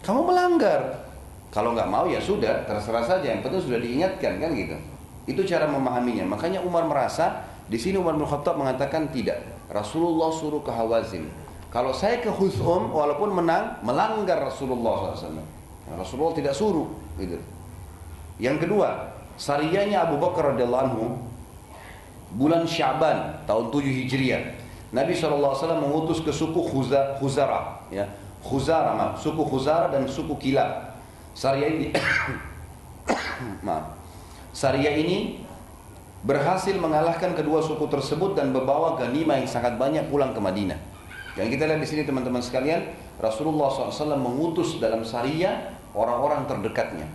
Kamu 0.05 0.21
melanggar. 0.25 1.01
Kalau 1.49 1.73
nggak 1.77 1.89
mau 1.89 2.05
ya 2.09 2.17
sudah, 2.17 2.65
terserah 2.65 3.05
saja. 3.05 3.33
Yang 3.33 3.45
penting 3.45 3.61
sudah 3.61 3.79
diingatkan 3.81 4.41
kan 4.41 4.49
gitu. 4.53 4.77
Itu 5.29 5.41
cara 5.45 5.69
memahaminya. 5.69 6.25
Makanya 6.29 6.61
Umar 6.65 6.85
merasa 6.89 7.45
di 7.69 7.77
sini 7.77 7.97
Umar 7.97 8.17
bin 8.17 8.25
Khattab 8.25 8.57
mengatakan 8.57 9.09
tidak. 9.09 9.41
Rasulullah 9.69 10.29
suruh 10.33 10.61
ke 10.61 10.69
Hawazin. 10.69 11.29
Kalau 11.73 11.89
saya 11.89 12.21
ke 12.21 12.29
Huzum 12.29 12.93
walaupun 12.93 13.33
menang 13.33 13.81
melanggar 13.81 14.37
Rasulullah 14.45 15.09
SAW. 15.17 15.41
Nah, 15.41 15.95
Rasulullah 15.97 16.37
tidak 16.37 16.53
suruh. 16.53 16.85
Gitu. 17.17 17.41
Yang 18.37 18.69
kedua, 18.69 19.09
sariyahnya 19.41 20.05
Abu 20.05 20.21
Bakar 20.21 20.53
radhiyallahu 20.53 20.83
anhu 20.85 21.17
bulan 22.37 22.69
Syaban 22.69 23.41
tahun 23.49 23.73
7 23.73 23.89
Hijriah. 23.89 24.53
Nabi 24.93 25.17
SAW 25.17 25.57
mengutus 25.81 26.21
ke 26.21 26.29
suku 26.29 26.61
Khuzara, 27.17 27.81
ya. 27.89 28.05
Khuzara, 28.45 29.17
suku 29.17 29.41
Khuzara 29.41 29.89
dan 29.89 30.05
suku 30.05 30.37
Kilab. 30.37 30.93
Sariyah 31.33 31.69
ini 31.73 31.87
maaf. 33.65 33.97
Sariyah 34.53 34.93
ini 34.93 35.41
berhasil 36.21 36.77
mengalahkan 36.77 37.33
kedua 37.33 37.65
suku 37.65 37.89
tersebut 37.89 38.37
dan 38.37 38.53
membawa 38.53 38.93
ganima 38.93 39.41
yang 39.41 39.49
sangat 39.49 39.73
banyak 39.81 40.05
pulang 40.13 40.37
ke 40.37 40.37
Madinah. 40.37 40.92
Yang 41.33 41.57
kita 41.57 41.63
lihat 41.65 41.81
di 41.81 41.89
sini 41.89 42.01
teman-teman 42.05 42.45
sekalian, 42.45 42.93
Rasulullah 43.17 43.73
SAW 43.73 44.21
mengutus 44.21 44.77
dalam 44.77 45.01
syariah 45.01 45.73
orang-orang 45.97 46.45
terdekatnya. 46.45 47.09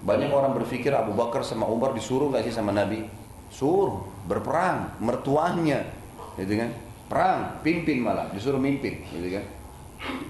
Banyak 0.00 0.32
orang 0.32 0.56
berpikir 0.56 0.88
Abu 0.94 1.12
Bakar 1.12 1.44
sama 1.44 1.68
Umar 1.68 1.92
disuruh 1.92 2.32
nggak 2.32 2.48
sih 2.48 2.54
sama 2.54 2.72
Nabi? 2.72 3.04
Suruh 3.52 4.08
berperang, 4.24 4.96
mertuanya, 5.04 5.84
gitu 6.40 6.56
kan? 6.56 6.70
Perang, 7.08 7.38
pimpin 7.60 8.00
malah, 8.00 8.32
disuruh 8.32 8.60
mimpin, 8.60 9.04
gitu 9.12 9.36
kan? 9.36 9.44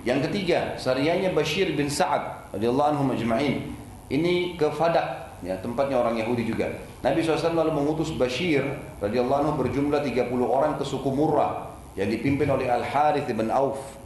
Yang 0.02 0.30
ketiga, 0.30 0.74
syariahnya 0.80 1.30
Bashir 1.36 1.76
bin 1.76 1.86
Sa'ad 1.86 2.54
radhiyallahu 2.56 2.88
anhu 2.96 3.04
majma'in. 3.12 3.70
Ini 4.08 4.56
ke 4.56 4.72
Fadak, 4.72 5.38
ya 5.44 5.54
tempatnya 5.60 6.00
orang 6.00 6.16
Yahudi 6.16 6.48
juga. 6.48 6.72
Nabi 7.04 7.22
SAW 7.22 7.54
lalu 7.54 7.70
mengutus 7.76 8.10
Bashir 8.16 8.64
radhiyallahu 8.98 9.60
berjumlah 9.60 10.00
30 10.02 10.32
orang 10.42 10.80
ke 10.80 10.82
suku 10.82 11.12
Murrah 11.12 11.77
yang 11.98 12.06
dipimpin 12.06 12.46
oleh 12.46 12.70
Al 12.70 12.86
Harith 12.86 13.26
bin 13.26 13.50
Auf. 13.50 13.98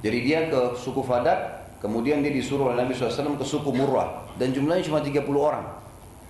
Jadi 0.00 0.18
dia 0.24 0.48
ke 0.48 0.80
suku 0.80 1.04
Fadak, 1.04 1.68
kemudian 1.84 2.24
dia 2.24 2.32
disuruh 2.32 2.72
oleh 2.72 2.80
Nabi 2.80 2.96
SAW 2.96 3.36
ke 3.36 3.44
suku 3.44 3.68
Murrah 3.68 4.24
dan 4.40 4.56
jumlahnya 4.56 4.88
cuma 4.88 5.04
30 5.04 5.28
orang. 5.36 5.64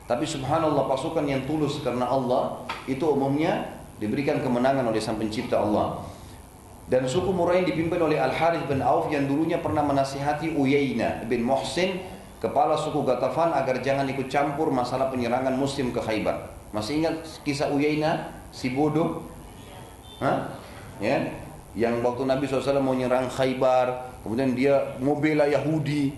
Tapi 0.04 0.26
subhanallah 0.26 0.90
pasukan 0.90 1.24
yang 1.24 1.46
tulus 1.46 1.80
karena 1.80 2.10
Allah 2.10 2.66
itu 2.90 3.00
umumnya 3.06 3.78
diberikan 4.02 4.42
kemenangan 4.42 4.84
oleh 4.90 4.98
sang 4.98 5.16
pencipta 5.16 5.62
Allah. 5.62 6.02
Dan 6.84 7.08
suku 7.08 7.32
Murrah 7.32 7.62
yang 7.62 7.70
dipimpin 7.70 7.96
oleh 7.96 8.20
Al 8.20 8.34
Harith 8.34 8.68
bin 8.68 8.84
Auf 8.84 9.08
yang 9.08 9.24
dulunya 9.24 9.62
pernah 9.62 9.80
menasihati 9.80 10.52
Uyaina 10.52 11.24
bin 11.24 11.40
Muhsin 11.40 12.04
kepala 12.44 12.76
suku 12.76 13.00
Gatafan 13.06 13.56
agar 13.56 13.80
jangan 13.80 14.04
ikut 14.04 14.28
campur 14.28 14.68
masalah 14.68 15.08
penyerangan 15.08 15.56
muslim 15.56 15.94
ke 15.94 16.02
Khaybar. 16.04 16.52
Masih 16.76 17.00
ingat 17.00 17.24
kisah 17.46 17.72
Uyaina 17.72 18.28
si 18.52 18.76
bodoh? 18.76 19.33
Hah? 20.22 20.46
Ya? 21.02 21.18
Yang 21.74 22.06
waktu 22.06 22.22
Nabi 22.22 22.46
SAW 22.46 22.78
mau 22.78 22.94
nyerang 22.94 23.26
Khaybar, 23.26 24.14
kemudian 24.22 24.54
dia 24.54 24.94
mau 25.02 25.18
bela 25.18 25.42
Yahudi, 25.50 26.14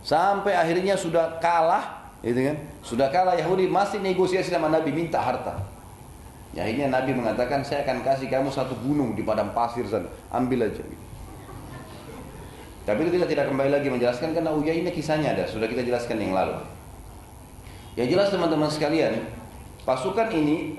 sampai 0.00 0.56
akhirnya 0.56 0.96
sudah 0.96 1.36
kalah, 1.44 2.08
gitu 2.24 2.40
kan? 2.40 2.56
Sudah 2.80 3.08
kalah 3.12 3.36
Yahudi 3.36 3.68
masih 3.68 4.00
negosiasi 4.00 4.48
sama 4.48 4.72
Nabi 4.72 4.96
minta 4.96 5.20
harta. 5.20 5.60
Ya, 6.56 6.64
akhirnya 6.64 6.88
Nabi 6.88 7.12
mengatakan 7.12 7.60
saya 7.66 7.84
akan 7.84 8.00
kasih 8.00 8.32
kamu 8.32 8.48
satu 8.48 8.78
gunung 8.80 9.12
di 9.12 9.26
padang 9.26 9.52
pasir 9.52 9.84
sana, 9.84 10.08
ambil 10.32 10.70
aja. 10.70 10.80
Tapi 12.84 12.98
itu 13.04 13.10
kita 13.16 13.26
tidak 13.28 13.48
kembali 13.48 13.70
lagi 13.72 13.88
menjelaskan 13.88 14.36
karena 14.36 14.52
ini 14.52 14.88
kisahnya 14.92 15.36
ada, 15.36 15.44
sudah 15.48 15.68
kita 15.68 15.84
jelaskan 15.84 16.20
yang 16.20 16.32
lalu. 16.36 16.60
Ya 17.96 18.04
jelas 18.08 18.32
teman-teman 18.32 18.68
sekalian, 18.72 19.24
pasukan 19.84 20.32
ini 20.32 20.76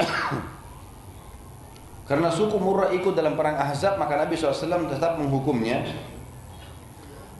karena 2.05 2.29
suku 2.29 2.61
Murrah 2.61 2.93
ikut 2.93 3.17
dalam 3.17 3.33
perang 3.33 3.57
Ahzab 3.57 3.97
maka 3.97 4.13
Nabi 4.13 4.37
SAW 4.37 4.85
tetap 4.85 5.17
menghukumnya. 5.17 5.81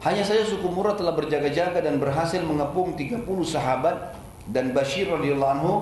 Hanya 0.02 0.26
saja 0.26 0.42
suku 0.46 0.66
Murrah 0.70 0.98
telah 0.98 1.14
berjaga-jaga 1.14 1.82
dan 1.82 2.02
berhasil 2.02 2.42
mengepung 2.42 2.98
30 2.98 3.26
sahabat 3.46 4.18
dan 4.50 4.74
Bashir 4.74 5.10
radhiyallahu 5.10 5.54
anhu 5.62 5.74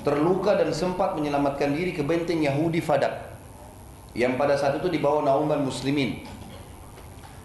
terluka 0.00 0.56
dan 0.56 0.72
sempat 0.72 1.12
menyelamatkan 1.16 1.76
diri 1.76 1.92
ke 1.92 2.00
benteng 2.00 2.40
Yahudi 2.40 2.80
Fadak. 2.80 3.28
yang 4.10 4.34
pada 4.34 4.58
saat 4.58 4.74
itu 4.82 4.90
dibawa 4.90 5.22
naungan 5.22 5.62
muslimin. 5.62 6.26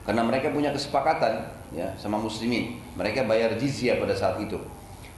Karena 0.02 0.26
mereka 0.26 0.50
punya 0.50 0.74
kesepakatan 0.74 1.46
ya 1.70 1.94
sama 1.94 2.18
muslimin. 2.18 2.82
Mereka 2.98 3.30
bayar 3.30 3.54
jizyah 3.54 4.02
pada 4.02 4.18
saat 4.18 4.42
itu. 4.42 4.58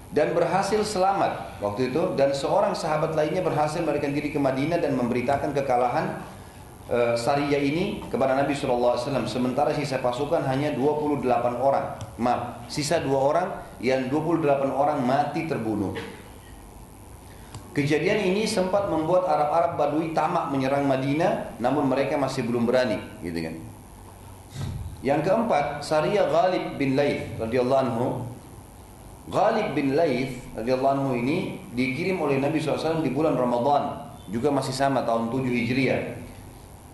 Dan 0.07 0.31
berhasil 0.31 0.79
selamat 0.87 1.59
waktu 1.59 1.91
itu 1.91 2.15
dan 2.15 2.31
seorang 2.31 2.71
sahabat 2.71 3.11
lainnya 3.11 3.43
berhasil 3.43 3.83
melarikan 3.83 4.15
diri 4.15 4.31
ke 4.31 4.39
Madinah 4.39 4.79
dan 4.79 4.95
memberitakan 4.95 5.51
kekalahan 5.51 6.23
uh, 6.87 7.13
Sariyah 7.19 7.59
ini 7.59 8.07
kepada 8.07 8.31
Nabi 8.39 8.55
SAW 8.55 8.95
sementara 9.27 9.75
sisa 9.75 9.99
pasukan 9.99 10.47
hanya 10.47 10.71
28 10.79 11.27
orang 11.59 11.99
maaf 12.23 12.63
sisa 12.71 13.03
dua 13.03 13.19
orang 13.19 13.47
yang 13.83 14.07
28 14.07 14.47
orang 14.71 15.03
mati 15.03 15.43
terbunuh 15.43 15.91
Kejadian 17.77 18.33
ini 18.33 18.49
sempat 18.49 18.89
membuat 18.89 19.29
Arab-Arab 19.29 19.77
Badui 19.77 20.09
tamak 20.09 20.49
menyerang 20.49 20.89
Madinah, 20.89 21.61
namun 21.61 21.85
mereka 21.85 22.17
masih 22.17 22.41
belum 22.41 22.65
berani, 22.65 22.97
gitu 23.21 23.37
kan. 23.37 23.53
Yang 25.05 25.29
keempat, 25.29 25.85
Sariyah 25.85 26.25
Ghalib 26.25 26.81
bin 26.81 26.97
Laith 26.97 27.37
radhiyallahu 27.37 27.81
anhu. 27.85 28.25
Ghalib 29.27 29.75
bin 29.75 29.99
Laith 29.99 30.39
radhiyallahu 30.55 30.93
anhu 31.03 31.11
ini 31.19 31.59
dikirim 31.75 32.15
oleh 32.23 32.39
Nabi 32.39 32.63
SAW 32.63 33.03
di 33.03 33.11
bulan 33.11 33.35
Ramadan, 33.35 34.07
juga 34.31 34.47
masih 34.47 34.71
sama 34.71 35.03
tahun 35.03 35.27
7 35.27 35.43
Hijriah. 35.51 36.15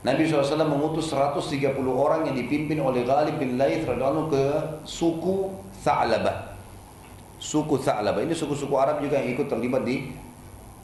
Nabi 0.01 0.25
SAW 0.27 0.65
mengutus 0.65 1.13
130 1.13 1.77
orang 1.93 2.27
yang 2.27 2.35
dipimpin 2.35 2.81
oleh 2.81 3.05
Ghalib 3.05 3.37
bin 3.37 3.61
Laith 3.61 3.85
radhiyallahu 3.85 4.33
ke 4.33 4.43
suku 4.81 5.53
Tha'labah. 5.85 6.57
Suku 7.37 7.77
Tha'labah 7.77 8.25
ini 8.25 8.33
suku-suku 8.33 8.73
Arab 8.81 8.99
juga 8.99 9.21
yang 9.21 9.37
ikut 9.37 9.47
terlibat 9.47 9.85
di 9.85 10.09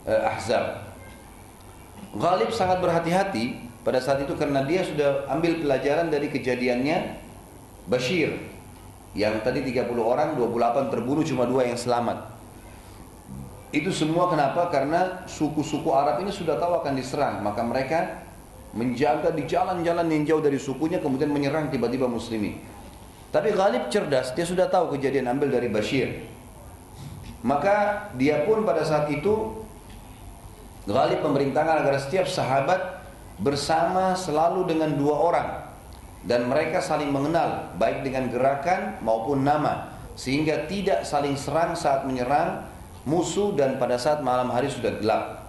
uh, 0.06 0.30
Ahzab. 0.30 0.86
Ghalib 2.14 2.54
sangat 2.54 2.78
berhati-hati 2.78 3.58
pada 3.82 3.98
saat 3.98 4.22
itu 4.22 4.38
karena 4.38 4.62
dia 4.64 4.86
sudah 4.86 5.26
ambil 5.26 5.58
pelajaran 5.66 6.14
dari 6.14 6.30
kejadiannya 6.30 7.18
Bashir 7.90 8.49
yang 9.14 9.42
tadi 9.42 9.66
30 9.66 9.90
orang 9.98 10.38
28 10.38 10.92
terbunuh 10.94 11.26
cuma 11.26 11.42
dua 11.46 11.66
yang 11.66 11.74
selamat. 11.74 12.30
Itu 13.70 13.90
semua 13.94 14.30
kenapa? 14.30 14.70
Karena 14.70 15.26
suku-suku 15.30 15.90
Arab 15.94 16.22
ini 16.22 16.34
sudah 16.34 16.58
tahu 16.58 16.82
akan 16.82 16.94
diserang, 16.98 17.42
maka 17.42 17.62
mereka 17.62 18.22
menjaga 18.74 19.34
di 19.34 19.46
jalan-jalan 19.46 20.06
yang 20.10 20.22
jauh 20.26 20.42
dari 20.42 20.58
sukunya 20.58 21.02
kemudian 21.02 21.30
menyerang 21.30 21.70
tiba-tiba 21.70 22.06
muslimin. 22.06 22.58
Tapi 23.30 23.54
Ghalib 23.54 23.90
cerdas, 23.90 24.34
dia 24.34 24.42
sudah 24.42 24.66
tahu 24.66 24.98
kejadian 24.98 25.30
ambil 25.30 25.54
dari 25.54 25.70
Bashir. 25.70 26.26
Maka 27.46 28.10
dia 28.18 28.42
pun 28.42 28.66
pada 28.66 28.82
saat 28.82 29.06
itu 29.10 29.62
Ghalib 30.86 31.22
memerintahkan 31.22 31.86
agar 31.86 31.94
setiap 32.02 32.26
sahabat 32.26 33.06
bersama 33.38 34.18
selalu 34.18 34.66
dengan 34.66 34.98
dua 34.98 35.14
orang 35.14 35.48
dan 36.24 36.48
mereka 36.48 36.84
saling 36.84 37.08
mengenal 37.08 37.72
baik 37.80 38.04
dengan 38.04 38.28
gerakan 38.28 39.00
maupun 39.00 39.40
nama 39.40 39.88
sehingga 40.18 40.68
tidak 40.68 41.08
saling 41.08 41.32
serang 41.38 41.72
saat 41.72 42.04
menyerang 42.04 42.68
musuh 43.08 43.56
dan 43.56 43.80
pada 43.80 43.96
saat 43.96 44.20
malam 44.20 44.52
hari 44.52 44.68
sudah 44.68 45.00
gelap. 45.00 45.48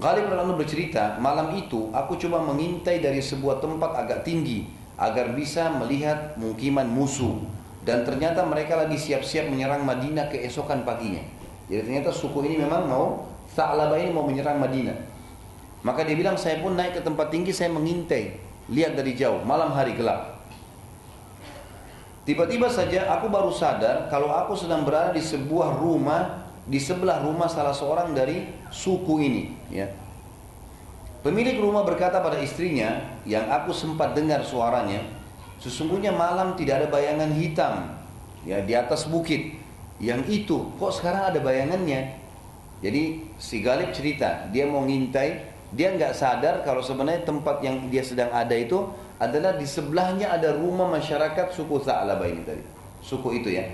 Ghalib 0.00 0.32
lalu 0.32 0.64
bercerita, 0.64 1.18
malam 1.20 1.52
itu 1.58 1.90
aku 1.92 2.16
coba 2.16 2.40
mengintai 2.46 3.02
dari 3.02 3.20
sebuah 3.20 3.60
tempat 3.60 3.90
agak 4.06 4.24
tinggi 4.24 4.70
agar 4.96 5.36
bisa 5.36 5.68
melihat 5.76 6.38
mukiman 6.40 6.86
musuh 6.88 7.42
dan 7.84 8.04
ternyata 8.04 8.44
mereka 8.44 8.76
lagi 8.76 8.96
siap-siap 8.96 9.48
menyerang 9.48 9.84
Madinah 9.84 10.28
keesokan 10.28 10.84
paginya. 10.84 11.20
Jadi 11.68 11.86
ternyata 11.86 12.12
suku 12.12 12.44
ini 12.48 12.60
memang 12.60 12.88
mau 12.88 13.06
Sa'labah 13.50 13.98
ini 13.98 14.14
mau 14.14 14.22
menyerang 14.22 14.62
Madinah. 14.62 14.94
Maka 15.82 16.06
dia 16.06 16.14
bilang 16.14 16.38
saya 16.38 16.62
pun 16.62 16.78
naik 16.78 17.00
ke 17.00 17.02
tempat 17.02 17.32
tinggi 17.32 17.50
saya 17.50 17.72
mengintai, 17.72 18.36
lihat 18.70 18.94
dari 18.94 19.18
jauh, 19.18 19.42
malam 19.42 19.74
hari 19.74 19.98
gelap. 19.98 20.40
Tiba-tiba 22.24 22.70
saja 22.70 23.10
aku 23.10 23.26
baru 23.26 23.50
sadar 23.50 24.06
kalau 24.06 24.30
aku 24.30 24.54
sedang 24.54 24.86
berada 24.86 25.10
di 25.10 25.22
sebuah 25.24 25.82
rumah 25.82 26.46
di 26.70 26.78
sebelah 26.78 27.18
rumah 27.18 27.50
salah 27.50 27.74
seorang 27.74 28.14
dari 28.14 28.46
suku 28.70 29.14
ini, 29.18 29.42
ya. 29.74 29.90
Pemilik 31.20 31.58
rumah 31.58 31.82
berkata 31.82 32.22
pada 32.22 32.38
istrinya 32.38 33.18
yang 33.26 33.50
aku 33.50 33.74
sempat 33.74 34.14
dengar 34.14 34.46
suaranya, 34.46 35.02
sesungguhnya 35.58 36.14
malam 36.14 36.54
tidak 36.54 36.84
ada 36.84 36.88
bayangan 36.88 37.30
hitam 37.34 37.74
ya 38.46 38.62
di 38.62 38.72
atas 38.72 39.10
bukit. 39.10 39.58
Yang 40.00 40.46
itu 40.46 40.56
kok 40.80 40.96
sekarang 40.96 41.28
ada 41.28 41.42
bayangannya? 41.42 42.16
Jadi 42.80 43.28
si 43.36 43.60
Galib 43.60 43.92
cerita, 43.92 44.48
dia 44.48 44.64
mau 44.64 44.80
ngintai, 44.88 45.49
dia 45.70 45.94
nggak 45.94 46.14
sadar 46.14 46.66
kalau 46.66 46.82
sebenarnya 46.82 47.22
tempat 47.22 47.62
yang 47.62 47.86
dia 47.86 48.02
sedang 48.02 48.30
ada 48.34 48.54
itu 48.54 48.90
adalah 49.22 49.54
di 49.54 49.68
sebelahnya 49.68 50.34
ada 50.34 50.56
rumah 50.56 50.90
masyarakat 50.90 51.54
suku 51.54 51.78
Sa'labah 51.78 52.26
ini 52.26 52.42
tadi. 52.42 52.64
Suku 53.04 53.38
itu 53.38 53.54
ya. 53.54 53.68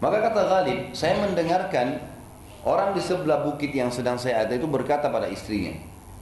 Maka 0.00 0.16
kata 0.24 0.42
Galib, 0.48 0.96
saya 0.96 1.20
mendengarkan 1.20 2.00
orang 2.64 2.96
di 2.96 3.04
sebelah 3.04 3.44
bukit 3.44 3.70
yang 3.76 3.92
sedang 3.92 4.16
saya 4.16 4.48
ada 4.48 4.56
itu 4.56 4.64
berkata 4.64 5.12
pada 5.12 5.28
istrinya, 5.28 5.76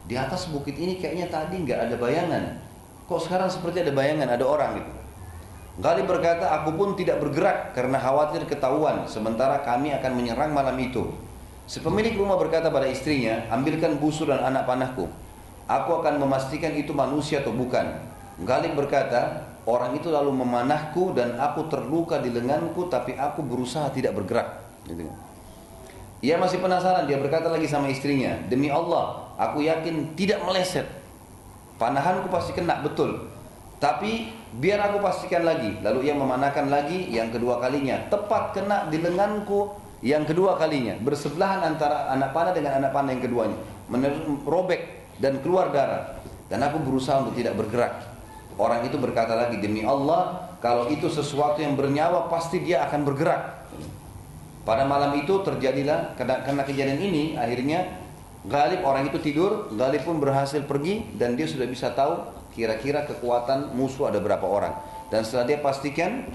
di 0.05 0.19
atas 0.19 0.51
bukit 0.51 0.75
ini 0.75 0.99
kayaknya 0.99 1.31
tadi 1.31 1.63
nggak 1.63 1.87
ada 1.87 1.95
bayangan. 1.95 2.45
Kok 3.07 3.21
sekarang 3.23 3.49
seperti 3.49 3.87
ada 3.87 3.95
bayangan, 3.95 4.29
ada 4.29 4.45
orang 4.45 4.83
gitu. 4.83 4.93
Ghalib 5.79 6.11
berkata, 6.11 6.51
aku 6.59 6.75
pun 6.75 6.99
tidak 6.99 7.23
bergerak 7.23 7.71
karena 7.71 8.03
khawatir 8.03 8.43
ketahuan 8.51 9.07
sementara 9.07 9.63
kami 9.63 9.95
akan 9.95 10.13
menyerang 10.19 10.51
malam 10.51 10.75
itu. 10.83 11.07
Si 11.69 11.85
pemilik 11.85 12.17
rumah 12.17 12.41
berkata 12.41 12.73
pada 12.73 12.89
istrinya, 12.89 13.45
ambilkan 13.53 14.01
busur 14.01 14.33
dan 14.33 14.41
anak 14.41 14.65
panahku. 14.65 15.05
Aku 15.69 16.01
akan 16.01 16.17
memastikan 16.17 16.73
itu 16.73 16.97
manusia 16.97 17.45
atau 17.45 17.53
bukan. 17.53 17.85
Ghalib 18.41 18.73
berkata, 18.73 19.45
orang 19.69 19.93
itu 19.93 20.09
lalu 20.09 20.33
memanahku 20.33 21.13
dan 21.13 21.37
aku 21.37 21.69
terluka 21.69 22.25
di 22.25 22.33
lenganku 22.33 22.89
tapi 22.89 23.13
aku 23.21 23.45
berusaha 23.45 23.93
tidak 23.93 24.17
bergerak. 24.17 24.65
Gitu. 24.89 25.05
Ia 26.25 26.41
masih 26.41 26.57
penasaran, 26.65 27.05
dia 27.05 27.21
berkata 27.21 27.53
lagi 27.53 27.69
sama 27.69 27.93
istrinya, 27.93 28.41
demi 28.49 28.73
Allah, 28.73 29.29
aku 29.37 29.61
yakin 29.61 30.17
tidak 30.17 30.41
meleset. 30.49 30.89
Panahanku 31.77 32.33
pasti 32.33 32.57
kena 32.57 32.81
betul. 32.81 33.29
Tapi 33.77 34.33
biar 34.57 34.89
aku 34.89 35.05
pastikan 35.05 35.45
lagi. 35.45 35.79
Lalu 35.85 36.11
ia 36.11 36.17
memanahkan 36.17 36.67
lagi 36.73 37.13
yang 37.13 37.29
kedua 37.29 37.61
kalinya. 37.61 38.09
Tepat 38.09 38.57
kena 38.57 38.91
di 38.91 38.99
lenganku 38.99 39.88
yang 40.05 40.23
kedua 40.23 40.55
kalinya. 40.55 40.95
Bersebelahan 41.03 41.65
antara 41.65 42.11
anak 42.15 42.31
panah 42.31 42.53
dengan 42.55 42.79
anak 42.79 42.91
panah 42.95 43.11
yang 43.15 43.23
keduanya. 43.23 43.59
Merobek 43.91 44.81
dan 45.19 45.43
keluar 45.43 45.75
darah. 45.75 46.19
Dan 46.49 46.65
aku 46.65 46.81
berusaha 46.81 47.21
untuk 47.21 47.37
tidak 47.37 47.59
bergerak. 47.59 48.09
Orang 48.59 48.83
itu 48.83 48.99
berkata 48.99 49.39
lagi, 49.39 49.63
demi 49.63 49.87
Allah, 49.87 50.51
kalau 50.59 50.91
itu 50.91 51.07
sesuatu 51.07 51.63
yang 51.63 51.79
bernyawa 51.79 52.27
pasti 52.27 52.59
dia 52.59 52.83
akan 52.91 53.07
bergerak. 53.07 53.63
Pada 54.67 54.83
malam 54.85 55.15
itu 55.17 55.41
terjadilah, 55.47 56.19
karena, 56.19 56.63
kejadian 56.67 57.01
ini 57.01 57.25
akhirnya 57.39 58.05
Galib 58.47 58.83
orang 58.87 59.11
itu 59.11 59.19
tidur, 59.23 59.71
Galib 59.75 60.03
pun 60.03 60.19
berhasil 60.23 60.63
pergi 60.65 61.05
dan 61.15 61.35
dia 61.35 61.47
sudah 61.47 61.67
bisa 61.67 61.91
tahu 61.93 62.23
kira-kira 62.55 63.07
kekuatan 63.07 63.75
musuh 63.75 64.11
ada 64.11 64.19
berapa 64.19 64.43
orang. 64.43 64.75
Dan 65.09 65.23
setelah 65.23 65.47
dia 65.49 65.59
pastikan 65.63 66.27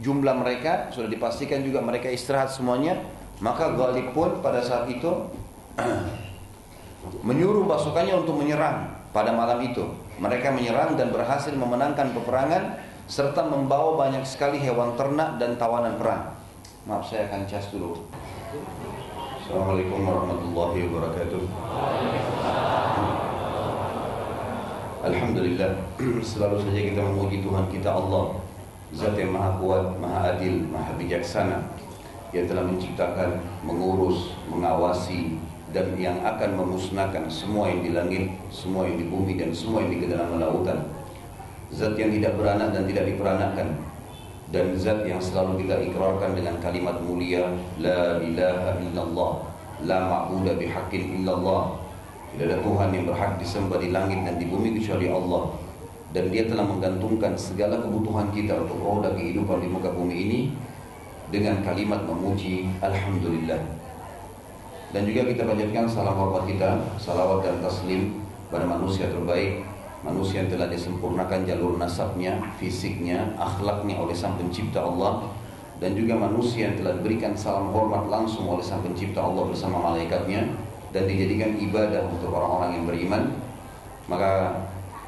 jumlah 0.00 0.34
mereka, 0.36 0.88
sudah 0.90 1.08
dipastikan 1.08 1.60
juga 1.60 1.84
mereka 1.84 2.08
istirahat 2.08 2.50
semuanya, 2.50 2.96
maka 3.40 3.72
Ghalib 3.76 4.12
pun 4.16 4.40
pada 4.40 4.60
saat 4.64 4.88
itu 4.88 5.08
menyuruh 7.28 7.64
pasukannya 7.68 8.16
untuk 8.16 8.40
menyerang 8.40 8.88
pada 9.12 9.32
malam 9.32 9.60
itu. 9.64 9.84
Mereka 10.20 10.52
menyerang 10.52 11.00
dan 11.00 11.08
berhasil 11.08 11.52
memenangkan 11.56 12.12
peperangan 12.12 12.76
serta 13.08 13.48
membawa 13.48 13.96
banyak 13.96 14.24
sekali 14.28 14.60
hewan 14.60 14.92
ternak 14.96 15.40
dan 15.40 15.56
tawanan 15.56 15.96
perang. 15.96 16.36
Maaf 16.84 17.08
saya 17.08 17.28
akan 17.32 17.48
cas 17.48 17.72
dulu. 17.72 18.04
Assalamualaikum 19.40 20.04
warahmatullahi 20.04 20.78
wabarakatuh. 20.88 21.42
Alhamdulillah 25.00 25.70
selalu 26.28 26.56
saja 26.60 26.80
kita 26.92 27.00
memuji 27.00 27.40
Tuhan 27.40 27.64
kita 27.72 27.88
Allah 27.88 28.36
Zat 28.90 29.14
yang 29.14 29.30
maha 29.30 29.54
kuat, 29.62 29.84
maha 30.02 30.34
adil, 30.34 30.66
maha 30.66 30.90
bijaksana. 30.98 31.62
Yang 32.34 32.54
telah 32.54 32.64
menciptakan, 32.66 33.30
mengurus, 33.66 34.38
mengawasi 34.46 35.34
Dan 35.74 35.98
yang 35.98 36.22
akan 36.22 36.62
memusnahkan 36.62 37.26
semua 37.26 37.66
yang 37.66 37.82
di 37.82 37.90
langit 37.90 38.30
Semua 38.54 38.86
yang 38.86 39.02
di 39.02 39.06
bumi 39.10 39.34
dan 39.34 39.50
semua 39.50 39.82
yang 39.82 39.98
di 39.98 40.06
dalam 40.06 40.38
lautan. 40.38 40.78
Zat 41.74 41.98
yang 41.98 42.14
tidak 42.14 42.38
beranak 42.38 42.70
dan 42.70 42.86
tidak 42.86 43.10
diperanakan 43.10 43.68
Dan 44.50 44.78
zat 44.78 45.02
yang 45.06 45.18
selalu 45.18 45.66
kita 45.66 45.82
ikrarkan 45.90 46.38
dengan 46.38 46.54
kalimat 46.62 47.02
mulia 47.02 47.50
La 47.82 48.22
ilaha 48.22 48.78
illallah 48.78 49.32
La 49.80 49.98
ma'budah 50.04 50.60
bihaqqin 50.60 51.22
illallah. 51.22 51.80
Tidak 52.30 52.46
ada 52.46 52.58
Tuhan 52.60 52.88
yang 52.92 53.04
berhak 53.08 53.40
disembah 53.40 53.80
di 53.80 53.88
langit 53.90 54.22
dan 54.28 54.36
di 54.36 54.46
bumi 54.46 54.76
kecuali 54.76 55.08
Allah. 55.08 55.56
Dan 56.10 56.34
dia 56.34 56.50
telah 56.50 56.66
menggantungkan 56.66 57.38
segala 57.38 57.78
kebutuhan 57.78 58.34
kita 58.34 58.58
untuk 58.66 58.82
roda 58.82 59.14
kehidupan 59.14 59.62
di 59.62 59.68
muka 59.70 59.94
bumi 59.94 60.16
ini 60.26 60.40
dengan 61.30 61.62
kalimat 61.62 62.02
memuji 62.02 62.66
Alhamdulillah. 62.82 63.62
Dan 64.90 65.06
juga 65.06 65.30
kita 65.30 65.46
panjatkan 65.46 65.86
salam 65.86 66.18
hormat 66.18 66.50
kita, 66.50 66.82
salawat 66.98 67.46
dan 67.46 67.62
taslim 67.62 68.18
pada 68.50 68.66
manusia 68.66 69.06
terbaik, 69.06 69.62
manusia 70.02 70.42
yang 70.42 70.50
telah 70.50 70.66
disempurnakan 70.66 71.46
jalur 71.46 71.78
nasabnya, 71.78 72.42
fisiknya, 72.58 73.30
akhlaknya 73.38 73.94
oleh 73.94 74.16
Sang 74.16 74.34
Pencipta 74.34 74.82
Allah 74.82 75.30
dan 75.80 75.96
juga 75.96 76.12
manusia 76.12 76.68
yang 76.68 76.76
telah 76.76 76.92
diberikan 77.00 77.32
salam 77.32 77.72
hormat 77.72 78.10
langsung 78.10 78.50
oleh 78.50 78.60
Sang 78.60 78.84
Pencipta 78.84 79.24
Allah 79.24 79.48
bersama 79.48 79.80
malaikatnya 79.80 80.44
dan 80.90 81.06
dijadikan 81.06 81.56
ibadah 81.56 82.04
untuk 82.10 82.34
orang-orang 82.34 82.70
yang 82.80 82.84
beriman 82.84 83.22
maka 84.10 84.58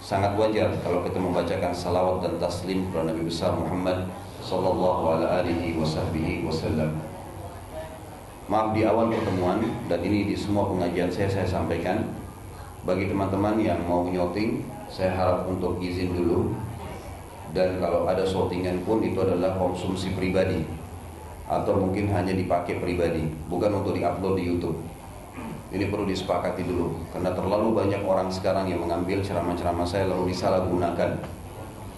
sangat 0.03 0.35
wajar 0.35 0.67
kalau 0.83 1.07
kita 1.07 1.15
membacakan 1.23 1.71
salawat 1.71 2.27
dan 2.27 2.35
taslim 2.43 2.91
kepada 2.91 3.15
Nabi 3.15 3.23
besar 3.23 3.55
Muhammad 3.55 4.11
sallallahu 4.43 5.23
alaihi 5.23 5.79
wasallam. 5.79 6.99
Maaf 8.51 8.75
di 8.75 8.83
awal 8.83 9.15
pertemuan 9.15 9.63
dan 9.87 10.03
ini 10.03 10.27
di 10.27 10.35
semua 10.35 10.67
pengajian 10.67 11.07
saya 11.07 11.31
saya 11.31 11.47
sampaikan 11.47 12.03
bagi 12.83 13.07
teman-teman 13.07 13.63
yang 13.63 13.79
mau 13.87 14.03
nyouting 14.03 14.67
saya 14.91 15.15
harap 15.15 15.47
untuk 15.47 15.79
izin 15.79 16.11
dulu 16.11 16.51
dan 17.55 17.79
kalau 17.79 18.11
ada 18.11 18.27
shortingan 18.27 18.83
pun 18.83 18.99
itu 19.07 19.23
adalah 19.23 19.55
konsumsi 19.55 20.11
pribadi 20.19 20.67
atau 21.47 21.79
mungkin 21.79 22.11
hanya 22.11 22.35
dipakai 22.35 22.83
pribadi 22.83 23.31
bukan 23.47 23.79
untuk 23.79 23.95
diupload 23.95 24.35
di 24.35 24.51
YouTube 24.51 24.83
ini 25.73 25.89
perlu 25.89 26.05
disepakati 26.05 26.69
dulu 26.69 26.93
karena 27.17 27.33
terlalu 27.33 27.73
banyak 27.73 28.05
orang 28.05 28.29
sekarang 28.29 28.69
yang 28.69 28.85
mengambil 28.85 29.25
ceramah-ceramah 29.25 29.89
saya 29.89 30.13
lalu 30.13 30.37
disalahgunakan 30.37 31.17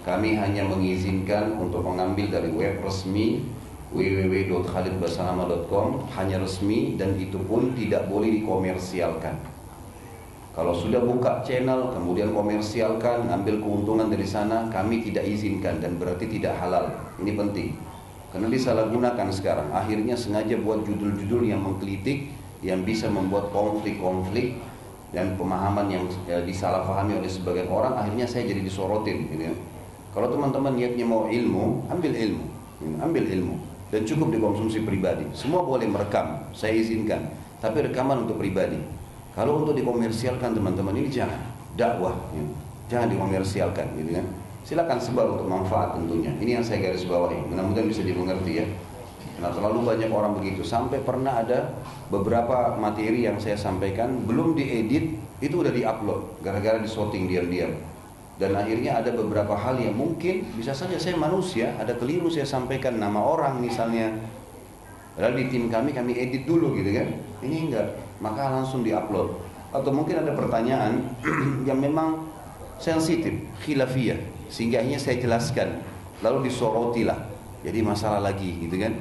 kami 0.07 0.39
hanya 0.39 0.63
mengizinkan 0.63 1.59
untuk 1.59 1.83
mengambil 1.83 2.39
dari 2.39 2.55
web 2.55 2.79
resmi 2.79 3.43
www.khalidbasanama.com 3.91 6.07
hanya 6.15 6.39
resmi 6.39 6.95
dan 6.95 7.19
itu 7.19 7.35
pun 7.43 7.75
tidak 7.75 8.07
boleh 8.07 8.39
dikomersialkan 8.39 9.35
kalau 10.55 10.71
sudah 10.71 11.03
buka 11.03 11.43
channel, 11.43 11.91
kemudian 11.91 12.31
komersialkan, 12.31 13.27
ambil 13.27 13.59
keuntungan 13.59 14.07
dari 14.07 14.23
sana, 14.23 14.71
kami 14.71 15.03
tidak 15.03 15.27
izinkan 15.27 15.83
dan 15.83 15.99
berarti 15.99 16.31
tidak 16.31 16.55
halal. 16.55 16.95
Ini 17.19 17.35
penting. 17.35 17.75
Karena 18.31 18.47
disalahgunakan 18.47 19.27
sekarang. 19.35 19.67
Akhirnya 19.75 20.15
sengaja 20.15 20.55
buat 20.63 20.87
judul-judul 20.87 21.51
yang 21.51 21.59
mengkritik, 21.59 22.31
yang 22.65 22.81
bisa 22.81 23.05
membuat 23.05 23.53
konflik-konflik 23.53 24.57
dan 25.13 25.37
pemahaman 25.37 25.85
yang 25.87 26.03
ya, 26.25 26.41
disalahpahami 26.41 27.21
oleh 27.21 27.29
sebagian 27.29 27.69
orang. 27.69 27.93
Akhirnya 27.93 28.25
saya 28.25 28.49
jadi 28.49 28.65
disorotin. 28.65 29.29
Gitu 29.29 29.43
ya. 29.45 29.55
Kalau 30.11 30.33
teman-teman 30.33 30.73
niatnya 30.73 31.05
mau 31.05 31.29
ilmu, 31.29 31.85
ambil 31.93 32.11
ilmu, 32.11 32.45
ambil 32.99 33.23
ilmu 33.23 33.55
dan 33.93 34.01
cukup 34.03 34.33
dikonsumsi 34.33 34.81
pribadi. 34.81 35.23
Semua 35.37 35.61
boleh 35.61 35.85
merekam, 35.85 36.49
saya 36.51 36.73
izinkan, 36.73 37.31
tapi 37.61 37.85
rekaman 37.85 38.25
untuk 38.25 38.41
pribadi. 38.41 38.81
Kalau 39.37 39.61
untuk 39.61 39.75
dikomersialkan 39.75 40.55
teman-teman 40.55 40.95
ini 40.95 41.11
jangan 41.11 41.37
dakwah, 41.75 42.15
ya. 42.31 42.43
jangan 42.87 43.07
dikomersialkan, 43.11 43.87
gitu 43.99 44.11
kan? 44.15 44.25
Silakan 44.65 44.97
sebar 44.97 45.29
untuk 45.29 45.45
manfaat 45.45 45.93
tentunya. 45.93 46.33
Ini 46.41 46.57
yang 46.57 46.65
saya 46.65 46.81
garis 46.81 47.05
bawahi. 47.05 47.37
Mudah-mudahan 47.53 47.85
bisa 47.85 48.01
dimengerti 48.01 48.51
ya. 48.63 48.65
Nah 49.37 49.53
terlalu 49.53 49.85
banyak 49.85 50.09
orang 50.09 50.33
begitu. 50.41 50.65
Sampai 50.65 51.05
pernah 51.05 51.45
ada 51.45 51.69
beberapa 52.11 52.77
materi 52.77 53.25
yang 53.25 53.41
saya 53.41 53.57
sampaikan 53.57 54.25
belum 54.25 54.53
diedit 54.53 55.17
itu 55.41 55.55
udah 55.61 55.73
diupload 55.73 56.45
gara-gara 56.45 56.77
disorting 56.79 57.25
diam-diam. 57.25 57.73
Dan 58.35 58.51
akhirnya 58.51 58.99
ada 58.99 59.15
beberapa 59.15 59.55
hal 59.55 59.79
yang 59.79 59.95
mungkin 59.95 60.43
bisa 60.59 60.75
saja 60.75 60.99
saya 60.99 61.15
manusia 61.15 61.71
ada 61.79 61.95
keliru 61.95 62.27
saya 62.27 62.43
sampaikan 62.43 62.99
nama 62.99 63.23
orang 63.23 63.63
misalnya. 63.63 64.11
Lalu 65.15 65.47
di 65.47 65.55
tim 65.55 65.71
kami 65.71 65.95
kami 65.95 66.19
edit 66.19 66.43
dulu 66.43 66.75
gitu 66.75 66.91
kan. 66.91 67.07
Ini 67.39 67.71
enggak 67.71 67.87
maka 68.19 68.47
langsung 68.51 68.83
diupload 68.83 69.35
atau 69.75 69.91
mungkin 69.91 70.23
ada 70.23 70.31
pertanyaan 70.31 71.03
yang 71.67 71.79
memang 71.79 72.23
sensitif 72.79 73.35
khilafiyah 73.63 74.19
sehingga 74.47 74.79
akhirnya 74.79 74.99
saya 75.01 75.17
jelaskan 75.19 75.83
lalu 76.23 76.47
disoroti 76.47 77.03
lah 77.03 77.19
jadi 77.59 77.83
masalah 77.83 78.23
lagi 78.23 78.55
gitu 78.63 78.79
kan 78.79 78.95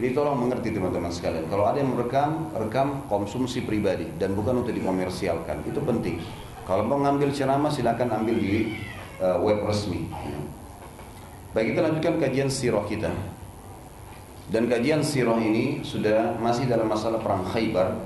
jadi 0.00 0.16
tolong 0.16 0.48
mengerti 0.48 0.72
teman-teman 0.72 1.12
sekalian. 1.12 1.44
Kalau 1.52 1.68
ada 1.68 1.76
yang 1.76 1.92
merekam 1.92 2.48
rekam 2.56 3.04
konsumsi 3.04 3.60
pribadi 3.60 4.08
dan 4.16 4.32
bukan 4.32 4.64
untuk 4.64 4.72
dikomersialkan. 4.72 5.60
Itu 5.68 5.84
penting. 5.84 6.24
Kalau 6.64 6.88
mau 6.88 7.04
ngambil 7.04 7.28
ceramah 7.36 7.68
silakan 7.68 8.08
ambil 8.08 8.40
di 8.40 8.80
uh, 9.20 9.36
web 9.44 9.60
resmi. 9.60 10.08
Baik 11.52 11.76
kita 11.76 11.80
lanjutkan 11.84 12.16
kajian 12.16 12.48
sirah 12.48 12.80
kita. 12.88 13.12
Dan 14.48 14.72
kajian 14.72 15.04
sirah 15.04 15.36
ini 15.36 15.84
sudah 15.84 16.32
masih 16.40 16.64
dalam 16.64 16.88
masalah 16.88 17.20
perang 17.20 17.44
Khaybar. 17.52 18.00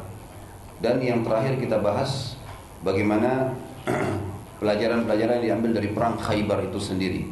Dan 0.82 0.98
yang 0.98 1.22
terakhir 1.22 1.62
kita 1.62 1.78
bahas 1.78 2.34
bagaimana 2.82 3.54
pelajaran-pelajaran 4.58 5.46
yang 5.46 5.62
diambil 5.62 5.78
dari 5.78 5.94
perang 5.94 6.18
Khaybar 6.18 6.66
itu 6.66 6.82
sendiri. 6.82 7.30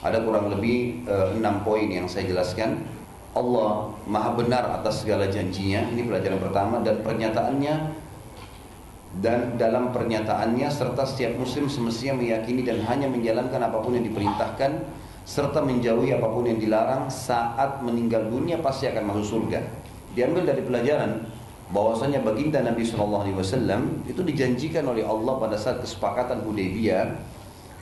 Ada 0.00 0.24
kurang 0.24 0.48
lebih 0.48 1.04
eh, 1.04 1.28
enam 1.36 1.60
poin 1.60 1.84
yang 1.84 2.08
saya 2.08 2.32
jelaskan. 2.32 2.93
Allah 3.34 3.90
maha 4.06 4.38
benar 4.38 4.64
atas 4.80 5.02
segala 5.02 5.26
janjinya. 5.26 5.90
Ini 5.90 6.06
pelajaran 6.06 6.38
pertama 6.38 6.80
dan 6.86 7.02
pernyataannya 7.02 7.74
dan 9.18 9.58
dalam 9.58 9.94
pernyataannya 9.94 10.66
serta 10.70 11.06
setiap 11.06 11.38
muslim 11.38 11.70
semestinya 11.70 12.18
meyakini 12.18 12.66
dan 12.66 12.82
hanya 12.86 13.06
menjalankan 13.06 13.62
apa 13.62 13.78
pun 13.78 13.94
yang 13.94 14.06
diperintahkan 14.06 14.70
serta 15.26 15.62
menjauhi 15.62 16.14
apa 16.14 16.26
pun 16.30 16.46
yang 16.46 16.58
dilarang 16.58 17.10
saat 17.10 17.82
meninggal 17.82 18.26
dunia 18.30 18.62
pasti 18.62 18.86
akan 18.86 19.02
masuk 19.10 19.26
surga. 19.38 19.60
Diambil 20.14 20.46
dari 20.46 20.62
pelajaran 20.62 21.26
bahwasanya 21.74 22.22
baginda 22.22 22.62
Nabi 22.62 22.86
Wasallam 22.86 24.06
itu 24.06 24.22
dijanjikan 24.22 24.86
oleh 24.86 25.02
Allah 25.02 25.34
pada 25.42 25.58
saat 25.58 25.82
kesepakatan 25.82 26.46
Hudaybiyah 26.46 27.34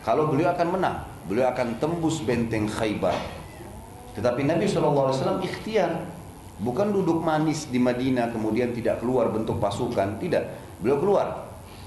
kalau 0.03 0.27
beliau 0.27 0.51
akan 0.51 0.69
menang, 0.75 1.07
beliau 1.31 1.47
akan 1.55 1.79
tembus 1.79 2.27
benteng 2.27 2.67
Khaybar. 2.67 3.42
Tetapi 4.13 4.45
Nabi 4.45 4.69
Wasallam 4.69 5.41
ikhtiar, 5.41 6.05
bukan 6.61 6.93
duduk 6.93 7.25
manis 7.25 7.69
di 7.73 7.81
Madinah 7.81 8.29
kemudian 8.29 8.77
tidak 8.77 9.01
keluar 9.01 9.33
bentuk 9.33 9.57
pasukan, 9.57 10.21
tidak. 10.21 10.53
Beliau 10.85 10.99
keluar, 11.01 11.27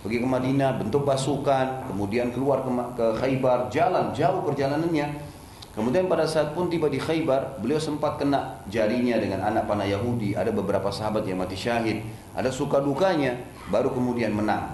pergi 0.01 0.23
ke 0.23 0.27
Madinah 0.27 0.81
bentuk 0.81 1.05
pasukan, 1.05 1.91
kemudian 1.91 2.33
keluar 2.33 2.65
ke, 2.65 2.69
ke 2.97 3.05
Khaybar, 3.21 3.69
jalan 3.69 4.15
jauh 4.15 4.41
perjalanannya 4.41 5.35
Kemudian 5.75 6.07
pada 6.07 6.23
saat 6.23 6.55
pun 6.55 6.71
tiba 6.71 6.87
di 6.87 6.95
Khaybar, 6.95 7.59
beliau 7.59 7.75
sempat 7.75 8.15
kena 8.15 8.63
jarinya 8.71 9.19
dengan 9.19 9.43
anak 9.43 9.67
panah 9.67 9.83
Yahudi. 9.83 10.31
Ada 10.31 10.55
beberapa 10.55 10.87
sahabat 10.87 11.27
yang 11.27 11.43
mati 11.43 11.59
syahid. 11.59 11.99
Ada 12.31 12.47
suka 12.47 12.79
dukanya, 12.79 13.35
baru 13.67 13.91
kemudian 13.91 14.31
menang. 14.31 14.71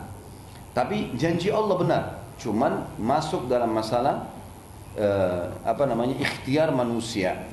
Tapi 0.78 1.18
janji 1.18 1.49
Allah 1.49 1.74
benar. 1.74 2.04
Cuman 2.38 2.86
masuk 3.02 3.49
dalam 3.49 3.74
masalah 3.74 4.30
eh, 4.98 5.44
apa 5.64 5.84
namanya 5.86 6.18
ikhtiar 6.20 6.72
manusia. 6.72 7.48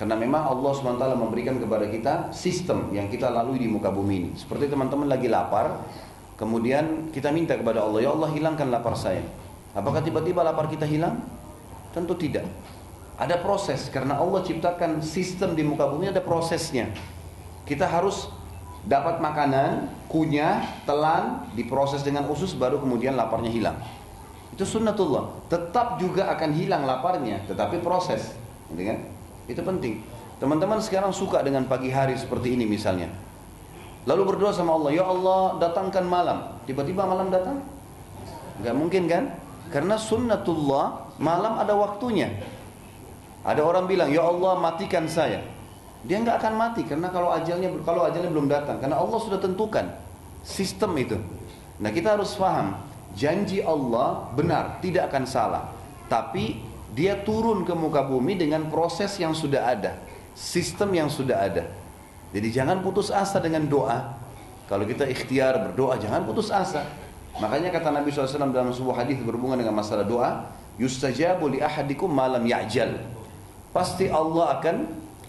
Karena 0.00 0.16
memang 0.16 0.48
Allah 0.48 0.72
SWT 0.72 1.04
memberikan 1.12 1.60
kepada 1.60 1.84
kita 1.84 2.32
sistem 2.32 2.88
yang 2.96 3.12
kita 3.12 3.28
lalui 3.28 3.60
di 3.60 3.68
muka 3.68 3.92
bumi 3.92 4.14
ini. 4.16 4.30
Seperti 4.32 4.72
teman-teman 4.72 5.04
lagi 5.04 5.28
lapar, 5.28 5.76
kemudian 6.40 7.12
kita 7.12 7.28
minta 7.28 7.52
kepada 7.52 7.84
Allah, 7.84 8.00
Ya 8.00 8.10
Allah 8.16 8.32
hilangkan 8.32 8.72
lapar 8.72 8.96
saya. 8.96 9.20
Apakah 9.76 10.00
tiba-tiba 10.00 10.40
lapar 10.40 10.72
kita 10.72 10.88
hilang? 10.88 11.20
Tentu 11.92 12.16
tidak. 12.16 12.48
Ada 13.20 13.36
proses 13.44 13.92
karena 13.92 14.16
Allah 14.16 14.40
ciptakan 14.40 15.04
sistem 15.04 15.52
di 15.52 15.60
muka 15.60 15.84
bumi 15.84 16.08
ada 16.08 16.24
prosesnya. 16.24 16.88
Kita 17.68 17.84
harus 17.84 18.32
dapat 18.88 19.20
makanan, 19.20 19.92
kunyah, 20.08 20.64
telan, 20.88 21.44
diproses 21.52 22.00
dengan 22.00 22.24
usus 22.32 22.56
baru 22.56 22.80
kemudian 22.80 23.12
laparnya 23.12 23.52
hilang. 23.52 23.76
Itu 24.54 24.66
sunnatullah. 24.66 25.46
Tetap 25.46 26.02
juga 26.02 26.30
akan 26.34 26.50
hilang 26.54 26.82
laparnya, 26.84 27.46
tetapi 27.46 27.78
proses. 27.80 28.34
Gitu 28.70 28.82
kan? 28.82 28.98
Itu 29.46 29.62
penting. 29.62 30.02
Teman-teman 30.40 30.80
sekarang 30.80 31.12
suka 31.12 31.44
dengan 31.44 31.68
pagi 31.68 31.92
hari 31.92 32.16
seperti 32.16 32.56
ini 32.56 32.64
misalnya. 32.64 33.12
Lalu 34.08 34.34
berdoa 34.34 34.52
sama 34.56 34.72
Allah, 34.72 34.90
"Ya 34.96 35.04
Allah, 35.04 35.60
datangkan 35.60 36.04
malam." 36.08 36.38
Tiba-tiba 36.64 37.04
malam 37.04 37.28
datang? 37.28 37.60
Enggak 38.56 38.74
mungkin 38.76 39.02
kan? 39.04 39.24
Karena 39.68 40.00
sunnatullah 40.00 41.12
malam 41.20 41.60
ada 41.60 41.76
waktunya. 41.76 42.32
Ada 43.44 43.60
orang 43.60 43.84
bilang, 43.84 44.08
"Ya 44.08 44.24
Allah, 44.24 44.56
matikan 44.56 45.04
saya." 45.04 45.44
Dia 46.00 46.16
nggak 46.24 46.40
akan 46.40 46.54
mati 46.56 46.88
karena 46.88 47.12
kalau 47.12 47.28
ajalnya 47.28 47.68
kalau 47.84 48.08
ajalnya 48.08 48.32
belum 48.32 48.48
datang 48.48 48.80
karena 48.80 48.96
Allah 48.96 49.20
sudah 49.20 49.36
tentukan 49.36 49.84
sistem 50.40 50.96
itu. 50.96 51.20
Nah, 51.76 51.92
kita 51.92 52.16
harus 52.16 52.32
paham, 52.40 52.76
janji 53.14 53.62
Allah 53.64 54.30
benar, 54.34 54.78
tidak 54.82 55.10
akan 55.10 55.24
salah. 55.26 55.64
Tapi 56.10 56.58
dia 56.90 57.18
turun 57.22 57.62
ke 57.62 57.74
muka 57.74 58.02
bumi 58.02 58.34
dengan 58.34 58.66
proses 58.66 59.14
yang 59.22 59.30
sudah 59.30 59.70
ada, 59.70 59.98
sistem 60.34 60.90
yang 60.90 61.08
sudah 61.10 61.38
ada. 61.38 61.64
Jadi 62.30 62.48
jangan 62.50 62.82
putus 62.82 63.10
asa 63.10 63.38
dengan 63.42 63.66
doa. 63.66 64.18
Kalau 64.70 64.86
kita 64.86 65.06
ikhtiar 65.06 65.70
berdoa, 65.70 65.98
jangan 65.98 66.22
putus 66.22 66.50
asa. 66.54 66.86
Makanya 67.42 67.74
kata 67.74 67.90
Nabi 67.90 68.10
SAW 68.10 68.50
dalam 68.54 68.70
sebuah 68.70 69.02
hadis 69.06 69.18
berhubungan 69.22 69.58
dengan 69.58 69.74
masalah 69.74 70.06
doa, 70.06 70.46
yustajabu 70.78 71.50
li 71.50 71.58
ahadikum 71.58 72.10
malam 72.10 72.42
ya'jal. 72.46 73.02
Pasti 73.70 74.10
Allah 74.10 74.58
akan 74.58 74.76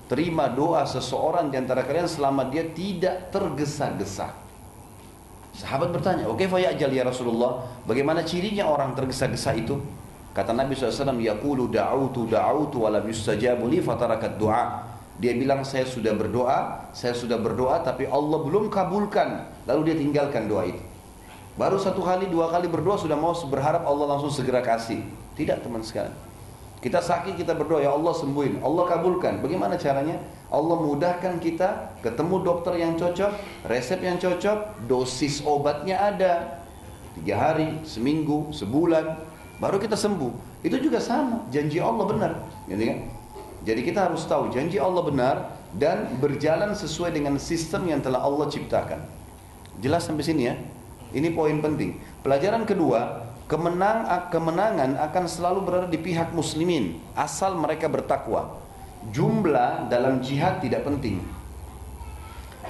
terima 0.10 0.50
doa 0.50 0.86
seseorang 0.86 1.54
di 1.54 1.58
antara 1.62 1.86
kalian 1.86 2.10
selama 2.10 2.50
dia 2.50 2.66
tidak 2.68 3.30
tergesa-gesa. 3.34 4.34
Sahabat 5.62 5.94
bertanya, 5.94 6.26
oke 6.26 6.42
okay, 6.42 6.66
ajal 6.74 6.90
ya 6.90 7.06
Rasulullah, 7.06 7.62
bagaimana 7.86 8.26
cirinya 8.26 8.66
orang 8.66 8.98
tergesa-gesa 8.98 9.54
itu? 9.54 9.78
Kata 10.34 10.58
Nabi 10.58 10.74
SAW, 10.74 11.22
Yaqulu 11.22 11.70
da'autu 11.70 12.26
da'autu 12.26 12.82
walam 12.82 13.06
yustajabu 13.06 13.70
li 13.70 13.78
fatarakat 13.78 14.42
du'a. 14.42 14.90
Dia 15.22 15.38
bilang 15.38 15.62
saya 15.62 15.86
sudah 15.86 16.18
berdoa, 16.18 16.90
saya 16.98 17.14
sudah 17.14 17.38
berdoa 17.38 17.86
tapi 17.86 18.10
Allah 18.10 18.42
belum 18.42 18.74
kabulkan. 18.74 19.54
Lalu 19.70 19.94
dia 19.94 19.96
tinggalkan 20.02 20.50
doa 20.50 20.66
itu. 20.66 20.82
Baru 21.62 21.78
satu 21.78 22.02
kali, 22.02 22.26
dua 22.26 22.50
kali 22.50 22.66
berdoa 22.66 22.98
sudah 22.98 23.14
mau 23.14 23.36
berharap 23.46 23.86
Allah 23.86 24.18
langsung 24.18 24.34
segera 24.34 24.66
kasih. 24.66 25.06
Tidak 25.38 25.62
teman 25.62 25.86
sekalian. 25.86 26.31
Kita 26.82 26.98
sakit, 26.98 27.38
kita 27.38 27.54
berdoa, 27.54 27.86
ya 27.86 27.94
Allah 27.94 28.10
sembuhin. 28.10 28.66
Allah 28.66 28.90
kabulkan. 28.90 29.38
Bagaimana 29.46 29.78
caranya? 29.78 30.18
Allah 30.50 30.78
mudahkan 30.82 31.38
kita 31.38 32.02
ketemu 32.02 32.42
dokter 32.42 32.74
yang 32.82 32.98
cocok, 32.98 33.32
resep 33.70 34.02
yang 34.02 34.18
cocok, 34.18 34.90
dosis 34.90 35.46
obatnya 35.46 36.02
ada. 36.02 36.34
Tiga 37.22 37.38
hari, 37.38 37.86
seminggu, 37.86 38.50
sebulan, 38.50 39.14
baru 39.62 39.78
kita 39.78 39.94
sembuh. 39.94 40.66
Itu 40.66 40.82
juga 40.82 40.98
sama, 40.98 41.46
janji 41.54 41.78
Allah 41.78 42.06
benar. 42.10 42.32
Gitu 42.66 42.82
kan? 42.82 43.00
Jadi 43.62 43.82
kita 43.86 44.10
harus 44.10 44.26
tahu 44.26 44.50
janji 44.50 44.82
Allah 44.82 45.06
benar 45.06 45.36
dan 45.78 46.18
berjalan 46.18 46.74
sesuai 46.74 47.14
dengan 47.14 47.38
sistem 47.38 47.86
yang 47.86 48.02
telah 48.02 48.26
Allah 48.26 48.50
ciptakan. 48.50 49.06
Jelas 49.80 50.10
sampai 50.10 50.26
sini 50.26 50.50
ya? 50.50 50.58
Ini 51.14 51.30
poin 51.38 51.62
penting. 51.62 52.02
Pelajaran 52.26 52.66
kedua, 52.66 53.31
kemenang, 53.52 54.08
kemenangan 54.32 54.96
akan 55.12 55.24
selalu 55.28 55.60
berada 55.68 55.88
di 55.92 56.00
pihak 56.00 56.32
muslimin 56.32 57.04
asal 57.20 57.60
mereka 57.60 57.92
bertakwa. 57.92 58.64
Jumlah 59.12 59.92
dalam 59.92 60.24
jihad 60.24 60.64
tidak 60.64 60.88
penting. 60.88 61.20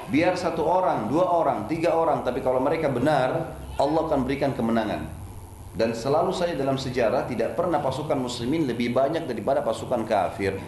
Biar 0.10 0.34
satu 0.34 0.66
orang, 0.66 1.06
dua 1.06 1.30
orang, 1.30 1.70
tiga 1.70 1.94
orang, 1.94 2.26
tapi 2.26 2.42
kalau 2.42 2.58
mereka 2.58 2.90
benar, 2.90 3.54
Allah 3.78 4.02
akan 4.10 4.26
berikan 4.26 4.58
kemenangan. 4.58 5.06
Dan 5.72 5.96
selalu 5.96 6.36
saja 6.36 6.58
dalam 6.58 6.76
sejarah 6.76 7.30
tidak 7.30 7.56
pernah 7.56 7.80
pasukan 7.80 8.18
muslimin 8.20 8.68
lebih 8.68 8.92
banyak 8.92 9.24
daripada 9.30 9.64
pasukan 9.64 10.04
kafir. 10.04 10.60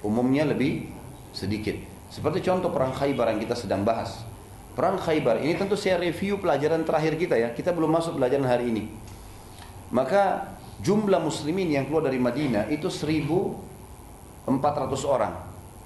Umumnya 0.00 0.48
lebih 0.48 0.88
sedikit. 1.34 1.76
Seperti 2.08 2.40
contoh 2.40 2.72
perang 2.72 2.96
Khaybar 2.96 3.36
yang 3.36 3.40
kita 3.42 3.52
sedang 3.52 3.84
bahas. 3.84 4.24
Perang 4.72 4.96
Khaybar 4.96 5.44
ini 5.44 5.60
tentu 5.60 5.76
saya 5.76 6.00
review 6.00 6.40
pelajaran 6.40 6.80
terakhir 6.88 7.20
kita 7.20 7.36
ya. 7.36 7.52
Kita 7.52 7.76
belum 7.76 7.92
masuk 8.00 8.16
pelajaran 8.16 8.48
hari 8.48 8.72
ini. 8.72 8.88
Maka 9.90 10.54
jumlah 10.78 11.18
muslimin 11.18 11.70
yang 11.70 11.86
keluar 11.90 12.06
dari 12.06 12.18
Madinah 12.22 12.70
itu 12.70 12.86
1400 12.86 14.50
orang. 15.06 15.34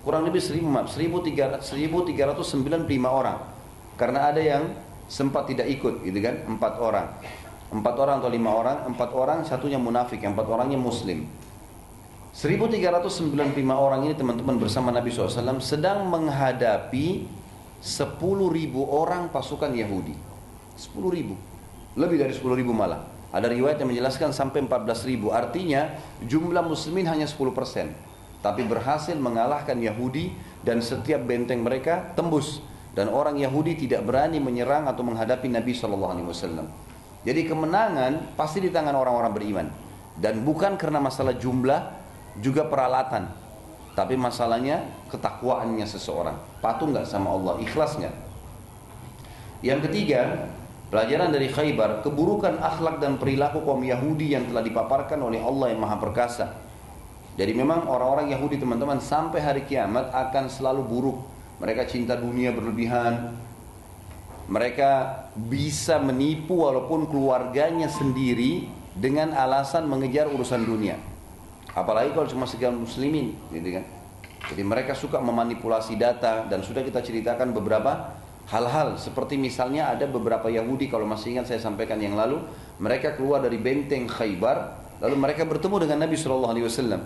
Kurang 0.04 0.28
lebih 0.28 0.44
1395 0.44 1.64
orang. 3.08 3.38
Karena 3.96 4.28
ada 4.28 4.42
yang 4.44 4.76
sempat 5.08 5.48
tidak 5.48 5.68
ikut 5.72 6.04
gitu 6.04 6.18
kan, 6.20 6.44
empat 6.44 6.76
orang. 6.76 7.06
Empat 7.72 7.94
orang 7.96 8.20
atau 8.20 8.30
lima 8.30 8.50
orang, 8.52 8.84
empat 8.92 9.10
orang 9.16 9.38
satunya 9.48 9.80
munafik, 9.80 10.20
empat 10.20 10.44
orangnya 10.44 10.76
muslim. 10.76 11.24
1395 12.34 13.54
orang 13.70 14.10
ini 14.10 14.14
teman-teman 14.18 14.58
bersama 14.58 14.90
Nabi 14.90 15.14
SAW 15.14 15.62
sedang 15.62 16.10
menghadapi 16.10 17.30
10 17.78 18.18
ribu 18.50 18.82
orang 18.90 19.30
pasukan 19.30 19.70
Yahudi 19.70 20.18
10 20.74 20.98
ribu 21.14 21.38
lebih 21.94 22.18
dari 22.18 22.34
10 22.34 22.42
ribu 22.58 22.74
malah 22.74 23.13
ada 23.34 23.50
riwayat 23.50 23.82
yang 23.82 23.90
menjelaskan 23.90 24.30
sampai 24.30 24.62
14 24.62 25.10
ribu. 25.10 25.34
Artinya 25.34 25.98
jumlah 26.22 26.62
muslimin 26.62 27.10
hanya 27.10 27.26
10 27.26 27.50
persen. 27.50 27.90
Tapi 28.38 28.62
berhasil 28.62 29.18
mengalahkan 29.18 29.74
Yahudi 29.74 30.30
dan 30.62 30.78
setiap 30.78 31.26
benteng 31.26 31.66
mereka 31.66 32.14
tembus. 32.14 32.62
Dan 32.94 33.10
orang 33.10 33.34
Yahudi 33.42 33.74
tidak 33.74 34.06
berani 34.06 34.38
menyerang 34.38 34.86
atau 34.86 35.02
menghadapi 35.02 35.50
Nabi 35.50 35.74
SAW 35.74 36.14
jadi 37.24 37.48
kemenangan 37.48 38.36
pasti 38.36 38.60
di 38.60 38.68
tangan 38.68 38.92
orang-orang 38.92 39.32
beriman. 39.32 39.66
Dan 40.14 40.44
bukan 40.44 40.76
karena 40.76 41.00
masalah 41.00 41.34
jumlah 41.34 41.80
juga 42.38 42.68
peralatan. 42.68 43.32
Tapi 43.96 44.14
masalahnya 44.14 44.84
ketakwaannya 45.08 45.88
seseorang. 45.88 46.36
Patuh 46.60 46.86
nggak 46.86 47.08
sama 47.08 47.32
Allah, 47.32 47.58
ikhlas 47.64 47.96
nggak? 47.96 48.14
Yang 49.64 49.80
ketiga, 49.88 50.52
pelajaran 50.94 51.34
dari 51.34 51.50
Khaybar, 51.50 52.06
keburukan 52.06 52.62
akhlak 52.62 53.02
dan 53.02 53.18
perilaku 53.18 53.66
kaum 53.66 53.82
Yahudi 53.82 54.38
yang 54.38 54.46
telah 54.46 54.62
dipaparkan 54.62 55.18
oleh 55.18 55.42
Allah 55.42 55.74
yang 55.74 55.82
Maha 55.82 55.98
Perkasa. 55.98 56.54
Jadi 57.34 57.50
memang 57.50 57.90
orang-orang 57.90 58.30
Yahudi 58.30 58.62
teman-teman 58.62 59.02
sampai 59.02 59.42
hari 59.42 59.66
kiamat 59.66 60.14
akan 60.14 60.46
selalu 60.46 60.86
buruk. 60.86 61.18
Mereka 61.58 61.90
cinta 61.90 62.14
dunia 62.14 62.54
berlebihan. 62.54 63.34
Mereka 64.46 64.90
bisa 65.34 65.98
menipu 65.98 66.62
walaupun 66.62 67.10
keluarganya 67.10 67.90
sendiri 67.90 68.70
dengan 68.94 69.34
alasan 69.34 69.90
mengejar 69.90 70.30
urusan 70.30 70.62
dunia. 70.62 70.94
Apalagi 71.74 72.14
kalau 72.14 72.30
cuma 72.30 72.46
sekian 72.46 72.78
muslimin, 72.78 73.34
gitu 73.50 73.82
kan. 73.82 73.84
Jadi 74.46 74.62
mereka 74.62 74.94
suka 74.94 75.18
memanipulasi 75.18 75.98
data 75.98 76.46
dan 76.46 76.62
sudah 76.62 76.86
kita 76.86 77.02
ceritakan 77.02 77.50
beberapa 77.50 78.22
hal-hal 78.48 79.00
seperti 79.00 79.40
misalnya 79.40 79.88
ada 79.88 80.04
beberapa 80.04 80.52
Yahudi 80.52 80.92
kalau 80.92 81.08
masih 81.08 81.36
ingat 81.36 81.48
saya 81.48 81.60
sampaikan 81.60 81.96
yang 81.96 82.12
lalu 82.12 82.44
mereka 82.76 83.16
keluar 83.16 83.40
dari 83.40 83.56
benteng 83.56 84.04
Khaybar 84.04 84.84
lalu 85.00 85.16
mereka 85.16 85.48
bertemu 85.48 85.88
dengan 85.88 86.04
Nabi 86.04 86.16
Shallallahu 86.16 86.52
Alaihi 86.52 86.66
Wasallam 86.68 87.02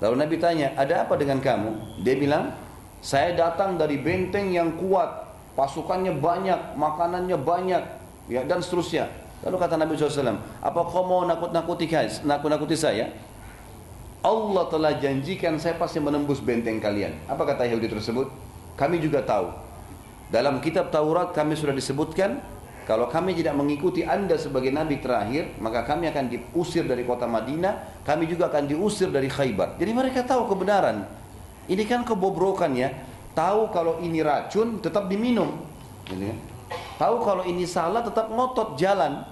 lalu 0.00 0.14
Nabi 0.16 0.34
tanya 0.40 0.72
ada 0.74 1.04
apa 1.04 1.20
dengan 1.20 1.38
kamu 1.44 2.00
dia 2.00 2.16
bilang 2.16 2.56
saya 3.04 3.36
datang 3.36 3.76
dari 3.76 4.00
benteng 4.00 4.48
yang 4.48 4.76
kuat 4.80 5.28
pasukannya 5.52 6.16
banyak 6.16 6.76
makanannya 6.76 7.36
banyak 7.36 7.82
ya 8.32 8.40
dan 8.48 8.64
seterusnya 8.64 9.12
lalu 9.44 9.56
kata 9.60 9.76
Nabi 9.76 9.96
SAW 9.96 10.40
apa 10.64 10.80
kau 10.88 11.04
mau 11.04 11.24
nakut-nakuti 11.28 11.88
nakut-nakuti 12.24 12.76
saya 12.76 13.08
Allah 14.20 14.68
telah 14.68 14.92
janjikan 15.00 15.56
saya 15.56 15.80
pasti 15.80 15.96
menembus 15.96 16.44
benteng 16.44 16.76
kalian. 16.76 17.16
Apa 17.24 17.48
kata 17.48 17.64
Yahudi 17.64 17.88
tersebut? 17.88 18.28
Kami 18.76 19.00
juga 19.00 19.24
tahu. 19.24 19.48
Dalam 20.30 20.62
kitab 20.62 20.94
Taurat 20.94 21.34
kami 21.34 21.58
sudah 21.58 21.74
disebutkan 21.74 22.38
kalau 22.86 23.06
kami 23.06 23.34
tidak 23.34 23.54
mengikuti 23.54 24.06
anda 24.06 24.38
sebagai 24.38 24.70
nabi 24.70 25.02
terakhir, 25.02 25.58
maka 25.58 25.86
kami 25.86 26.10
akan 26.10 26.26
diusir 26.30 26.86
dari 26.86 27.06
kota 27.06 27.26
Madinah, 27.26 28.02
kami 28.02 28.26
juga 28.30 28.50
akan 28.50 28.66
diusir 28.66 29.10
dari 29.10 29.30
Khaybar. 29.30 29.78
Jadi 29.78 29.90
mereka 29.94 30.26
tahu 30.26 30.50
kebenaran. 30.50 31.06
Ini 31.70 31.82
kan 31.86 32.02
kebobrokan 32.02 32.74
ya. 32.74 32.90
Tahu 33.30 33.70
kalau 33.70 34.02
ini 34.02 34.22
racun 34.26 34.82
tetap 34.82 35.06
diminum. 35.06 35.54
Gitu 36.10 36.34
tahu 37.00 37.24
kalau 37.24 37.42
ini 37.48 37.64
salah 37.64 38.04
tetap 38.04 38.28
ngotot 38.28 38.76
jalan. 38.76 39.24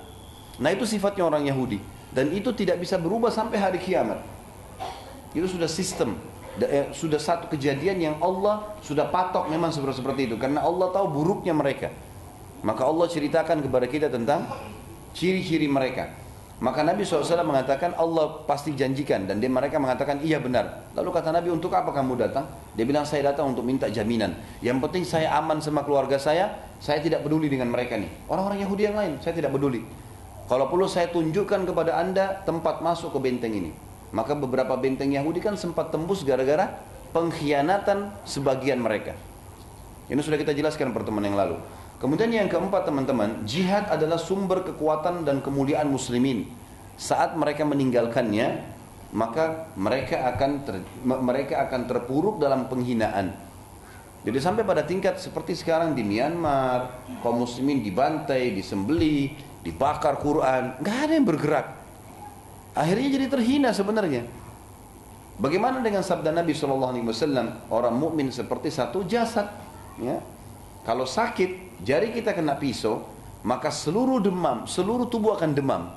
Nah 0.56 0.70
itu 0.72 0.88
sifatnya 0.88 1.28
orang 1.28 1.44
Yahudi. 1.44 1.78
Dan 2.08 2.32
itu 2.32 2.50
tidak 2.56 2.80
bisa 2.80 2.96
berubah 2.96 3.28
sampai 3.28 3.60
hari 3.60 3.76
kiamat. 3.76 4.24
Itu 5.36 5.44
sudah 5.44 5.68
sistem, 5.68 6.16
eh, 6.66 6.86
sudah 6.90 7.20
satu 7.22 7.46
kejadian 7.46 8.02
yang 8.02 8.16
Allah 8.18 8.74
sudah 8.82 9.06
patok 9.06 9.46
memang 9.46 9.70
seperti 9.70 10.26
itu 10.26 10.34
karena 10.34 10.66
Allah 10.66 10.90
tahu 10.90 11.06
buruknya 11.12 11.54
mereka. 11.54 11.94
Maka 12.66 12.82
Allah 12.82 13.06
ceritakan 13.06 13.62
kepada 13.62 13.86
kita 13.86 14.10
tentang 14.10 14.50
ciri-ciri 15.14 15.70
mereka. 15.70 16.10
Maka 16.58 16.82
Nabi 16.82 17.06
SAW 17.06 17.22
mengatakan 17.46 17.94
Allah 17.94 18.42
pasti 18.42 18.74
janjikan 18.74 19.30
dan 19.30 19.38
dia 19.38 19.46
mereka 19.46 19.78
mengatakan 19.78 20.18
iya 20.26 20.42
benar. 20.42 20.90
Lalu 20.98 21.14
kata 21.14 21.30
Nabi 21.30 21.54
untuk 21.54 21.70
apa 21.70 21.94
kamu 21.94 22.18
datang? 22.18 22.50
Dia 22.74 22.82
bilang 22.82 23.06
saya 23.06 23.30
datang 23.30 23.54
untuk 23.54 23.62
minta 23.62 23.86
jaminan. 23.86 24.34
Yang 24.58 24.82
penting 24.82 25.04
saya 25.06 25.38
aman 25.38 25.62
sama 25.62 25.86
keluarga 25.86 26.18
saya, 26.18 26.50
saya 26.82 26.98
tidak 26.98 27.22
peduli 27.22 27.46
dengan 27.46 27.70
mereka 27.70 27.94
nih. 27.94 28.10
Orang-orang 28.26 28.58
Yahudi 28.58 28.90
yang 28.90 28.98
lain 28.98 29.22
saya 29.22 29.38
tidak 29.38 29.54
peduli. 29.54 29.86
Kalau 30.50 30.66
perlu 30.66 30.90
saya 30.90 31.06
tunjukkan 31.14 31.62
kepada 31.62 31.94
anda 31.94 32.42
tempat 32.42 32.82
masuk 32.82 33.14
ke 33.14 33.18
benteng 33.22 33.54
ini. 33.54 33.70
Maka 34.08 34.32
beberapa 34.32 34.72
benteng 34.76 35.12
Yahudi 35.12 35.44
kan 35.44 35.56
sempat 35.58 35.92
tembus 35.92 36.24
gara-gara 36.24 36.80
pengkhianatan 37.12 38.12
sebagian 38.24 38.80
mereka. 38.80 39.12
Ini 40.08 40.20
sudah 40.24 40.40
kita 40.40 40.56
jelaskan 40.56 40.96
pertemuan 40.96 41.28
yang 41.28 41.36
lalu. 41.36 41.60
Kemudian 41.98 42.30
yang 42.30 42.48
keempat 42.48 42.88
teman-teman, 42.88 43.44
jihad 43.44 43.90
adalah 43.90 44.16
sumber 44.16 44.64
kekuatan 44.64 45.26
dan 45.26 45.44
kemuliaan 45.44 45.90
muslimin. 45.90 46.48
Saat 46.96 47.36
mereka 47.36 47.66
meninggalkannya, 47.68 48.64
maka 49.12 49.68
mereka 49.74 50.30
akan 50.34 50.50
ter, 50.64 50.74
mereka 51.04 51.68
akan 51.68 51.80
terpuruk 51.90 52.40
dalam 52.40 52.70
penghinaan. 52.70 53.34
Jadi 54.22 54.38
sampai 54.38 54.66
pada 54.66 54.82
tingkat 54.84 55.16
seperti 55.18 55.54
sekarang 55.56 55.94
di 55.94 56.02
Myanmar, 56.02 57.06
kaum 57.22 57.42
muslimin 57.42 57.80
dibantai, 57.80 58.50
disembeli, 58.52 59.32
dibakar 59.62 60.18
Quran, 60.18 60.78
nggak 60.82 60.98
ada 61.06 61.12
yang 61.14 61.26
bergerak. 61.26 61.77
Akhirnya 62.78 63.10
jadi 63.10 63.26
terhina 63.26 63.74
sebenarnya. 63.74 64.22
Bagaimana 65.42 65.82
dengan 65.82 66.06
sabda 66.06 66.30
Nabi 66.30 66.54
Shallallahu 66.54 66.94
Alaihi 66.94 67.06
Wasallam 67.10 67.46
orang 67.74 67.94
mukmin 67.98 68.30
seperti 68.30 68.70
satu 68.70 69.02
jasad, 69.02 69.50
ya. 69.98 70.22
Kalau 70.86 71.02
sakit, 71.02 71.82
jari 71.82 72.14
kita 72.14 72.38
kena 72.38 72.54
pisau, 72.54 73.02
maka 73.42 73.74
seluruh 73.74 74.22
demam, 74.22 74.66
seluruh 74.70 75.10
tubuh 75.10 75.34
akan 75.34 75.58
demam. 75.58 75.90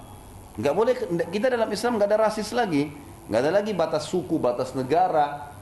Nggak 0.57 0.73
boleh 0.73 0.93
kita 1.29 1.53
dalam 1.53 1.69
Islam 1.69 2.01
nggak 2.01 2.09
ada 2.09 2.19
rasis 2.27 2.49
lagi, 2.53 2.89
nggak 3.29 3.39
ada 3.45 3.51
lagi 3.61 3.71
batas 3.77 4.09
suku, 4.09 4.41
batas 4.41 4.73
negara. 4.73 5.53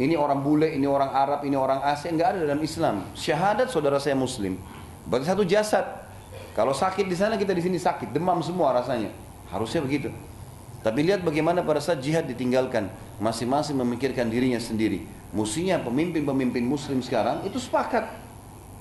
ini 0.00 0.16
orang 0.16 0.40
bule, 0.40 0.72
ini 0.72 0.88
orang 0.88 1.12
Arab, 1.12 1.44
ini 1.44 1.52
orang 1.52 1.84
Asia, 1.84 2.08
nggak 2.08 2.28
ada 2.34 2.38
dalam 2.48 2.60
Islam. 2.64 3.06
Syahadat 3.12 3.68
saudara 3.68 4.00
saya 4.00 4.16
Muslim. 4.16 4.56
Berarti 5.06 5.26
satu 5.28 5.44
jasad. 5.44 5.84
Kalau 6.56 6.72
sakit 6.72 7.06
di 7.06 7.16
sana 7.16 7.36
kita 7.36 7.52
di 7.52 7.60
sini 7.60 7.76
sakit, 7.76 8.10
demam 8.10 8.40
semua 8.40 8.72
rasanya. 8.72 9.12
Harusnya 9.52 9.84
begitu. 9.84 10.08
Tapi 10.82 11.06
lihat 11.06 11.22
bagaimana 11.22 11.62
pada 11.62 11.78
saat 11.78 12.02
jihad 12.02 12.26
ditinggalkan, 12.26 12.90
masing-masing 13.22 13.78
memikirkan 13.78 14.26
dirinya 14.26 14.58
sendiri. 14.58 15.06
Musinya 15.30 15.78
pemimpin-pemimpin 15.78 16.66
Muslim 16.66 16.98
sekarang 17.00 17.46
itu 17.46 17.56
sepakat 17.62 18.10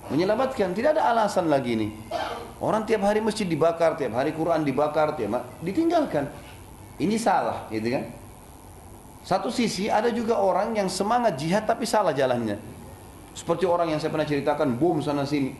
menyelamatkan. 0.09 0.73
Tidak 0.73 0.97
ada 0.97 1.13
alasan 1.13 1.47
lagi 1.47 1.77
ini. 1.77 1.87
Orang 2.57 2.89
tiap 2.89 3.05
hari 3.05 3.21
masjid 3.21 3.45
dibakar, 3.45 3.95
tiap 3.95 4.17
hari 4.17 4.33
Quran 4.33 4.65
dibakar, 4.65 5.13
tiap 5.13 5.45
ditinggalkan. 5.61 6.25
Ini 6.97 7.15
salah, 7.21 7.69
gitu 7.69 7.93
kan? 7.93 8.03
Satu 9.21 9.53
sisi 9.53 9.85
ada 9.85 10.09
juga 10.09 10.41
orang 10.41 10.73
yang 10.73 10.89
semangat 10.89 11.37
jihad 11.37 11.69
tapi 11.69 11.85
salah 11.85 12.13
jalannya. 12.13 12.57
Seperti 13.37 13.69
orang 13.69 13.93
yang 13.93 14.01
saya 14.01 14.09
pernah 14.09 14.25
ceritakan 14.25 14.75
bom 14.75 14.97
sana 14.99 15.23
sini, 15.23 15.53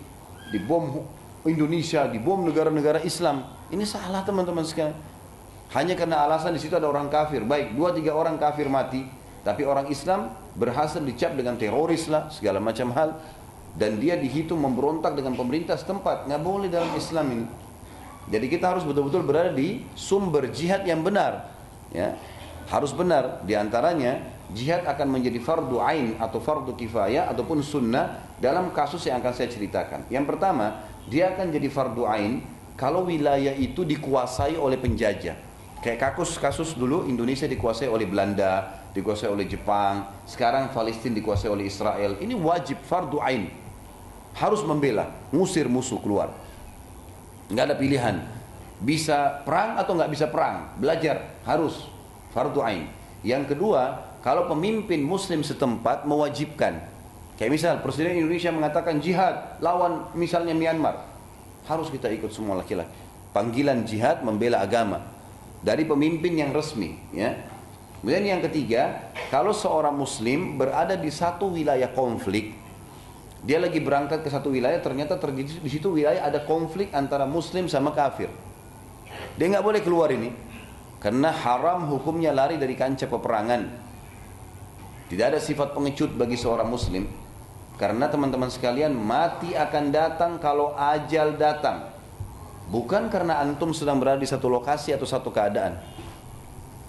di 0.50 0.60
bom 0.60 1.06
Indonesia, 1.46 2.10
di 2.10 2.18
bom 2.18 2.42
negara-negara 2.42 3.06
Islam. 3.06 3.46
Ini 3.70 3.86
salah 3.86 4.26
teman-teman 4.26 4.66
sekalian. 4.66 4.98
Hanya 5.72 5.96
karena 5.96 6.28
alasan 6.28 6.52
di 6.52 6.60
situ 6.60 6.76
ada 6.76 6.88
orang 6.88 7.08
kafir. 7.08 7.48
Baik, 7.48 7.76
dua 7.80 7.96
tiga 7.96 8.12
orang 8.12 8.36
kafir 8.36 8.68
mati, 8.68 9.08
tapi 9.42 9.64
orang 9.64 9.88
Islam 9.88 10.36
berhasil 10.60 11.00
dicap 11.00 11.32
dengan 11.32 11.56
teroris 11.56 12.12
lah, 12.12 12.28
segala 12.28 12.60
macam 12.60 12.92
hal. 12.92 13.16
Dan 13.72 14.04
dia 14.04 14.20
dihitung 14.20 14.60
memberontak 14.60 15.16
dengan 15.16 15.32
pemerintah 15.40 15.80
setempat. 15.80 16.28
Nggak 16.28 16.42
boleh 16.44 16.68
dalam 16.68 16.92
Islam 16.92 17.26
ini. 17.32 17.46
Jadi 18.28 18.46
kita 18.52 18.76
harus 18.76 18.84
betul-betul 18.84 19.24
berada 19.24 19.56
di 19.56 19.88
sumber 19.96 20.52
jihad 20.52 20.84
yang 20.84 21.08
benar. 21.08 21.48
Ya, 21.92 22.20
harus 22.72 22.96
benar 22.96 23.44
di 23.44 23.56
antaranya 23.56 24.24
jihad 24.52 24.88
akan 24.88 25.08
menjadi 25.08 25.40
fardu 25.44 25.80
ain 25.84 26.16
atau 26.20 26.40
fardu 26.40 26.76
kifayah 26.76 27.28
ataupun 27.32 27.60
sunnah 27.64 28.24
dalam 28.40 28.72
kasus 28.76 29.08
yang 29.08 29.24
akan 29.24 29.34
saya 29.36 29.48
ceritakan. 29.52 30.08
Yang 30.08 30.36
pertama, 30.36 30.84
dia 31.08 31.32
akan 31.36 31.52
jadi 31.52 31.68
fardu 31.68 32.04
ain 32.08 32.44
kalau 32.76 33.08
wilayah 33.08 33.56
itu 33.56 33.84
dikuasai 33.84 34.56
oleh 34.56 34.80
penjajah. 34.80 35.51
Kayak 35.82 36.14
kasus-kasus 36.14 36.78
dulu 36.78 37.10
Indonesia 37.10 37.50
dikuasai 37.50 37.90
oleh 37.90 38.06
Belanda, 38.06 38.86
dikuasai 38.94 39.34
oleh 39.34 39.50
Jepang, 39.50 40.06
sekarang 40.30 40.70
Palestina 40.70 41.18
dikuasai 41.18 41.50
oleh 41.50 41.66
Israel. 41.66 42.22
Ini 42.22 42.38
wajib 42.38 42.86
fardu 42.86 43.18
ain. 43.18 43.50
Harus 44.38 44.62
membela, 44.62 45.10
ngusir 45.34 45.66
musuh 45.66 45.98
keluar. 45.98 46.30
Nggak 47.50 47.66
ada 47.66 47.76
pilihan. 47.82 48.16
Bisa 48.78 49.42
perang 49.42 49.82
atau 49.82 49.98
nggak 49.98 50.12
bisa 50.14 50.30
perang, 50.30 50.70
belajar 50.78 51.34
harus 51.50 51.90
fardu 52.30 52.62
ain. 52.62 52.86
Yang 53.26 53.58
kedua, 53.58 54.06
kalau 54.22 54.46
pemimpin 54.54 55.02
muslim 55.02 55.42
setempat 55.42 56.06
mewajibkan. 56.06 56.78
Kayak 57.42 57.52
misal 57.58 57.74
Presiden 57.82 58.22
Indonesia 58.22 58.54
mengatakan 58.54 59.02
jihad 59.02 59.58
lawan 59.58 60.14
misalnya 60.14 60.54
Myanmar. 60.54 61.10
Harus 61.66 61.90
kita 61.90 62.06
ikut 62.14 62.30
semua 62.30 62.62
laki-laki. 62.62 62.94
Panggilan 63.34 63.82
jihad 63.82 64.22
membela 64.22 64.62
agama 64.62 65.21
dari 65.62 65.86
pemimpin 65.86 66.34
yang 66.36 66.52
resmi, 66.52 66.98
ya. 67.14 67.38
Kemudian 68.02 68.26
yang 68.26 68.42
ketiga, 68.42 69.14
kalau 69.30 69.54
seorang 69.54 69.94
muslim 69.94 70.58
berada 70.58 70.98
di 70.98 71.14
satu 71.14 71.54
wilayah 71.54 71.94
konflik, 71.94 72.58
dia 73.46 73.62
lagi 73.62 73.78
berangkat 73.78 74.26
ke 74.26 74.30
satu 74.30 74.50
wilayah, 74.50 74.82
ternyata 74.82 75.22
terjadi 75.22 75.62
di 75.62 75.70
situ 75.70 75.94
wilayah 75.94 76.26
ada 76.26 76.42
konflik 76.46 76.90
antara 76.94 77.30
muslim 77.30 77.70
sama 77.70 77.94
kafir. 77.94 78.30
Dia 79.38 79.46
nggak 79.54 79.66
boleh 79.66 79.82
keluar 79.86 80.10
ini. 80.14 80.34
Karena 81.02 81.34
haram 81.34 81.90
hukumnya 81.90 82.30
lari 82.30 82.62
dari 82.62 82.78
kancah 82.78 83.10
peperangan. 83.10 83.62
Tidak 85.10 85.26
ada 85.26 85.42
sifat 85.42 85.74
pengecut 85.74 86.14
bagi 86.14 86.38
seorang 86.38 86.70
muslim. 86.70 87.10
Karena 87.82 88.06
teman-teman 88.06 88.54
sekalian 88.54 88.94
mati 88.94 89.58
akan 89.58 89.90
datang 89.90 90.38
kalau 90.38 90.78
ajal 90.78 91.34
datang. 91.42 91.90
Bukan 92.72 93.12
karena 93.12 93.44
antum 93.44 93.76
sedang 93.76 94.00
berada 94.00 94.24
di 94.24 94.30
satu 94.32 94.48
lokasi 94.48 94.96
atau 94.96 95.04
satu 95.04 95.28
keadaan. 95.28 95.76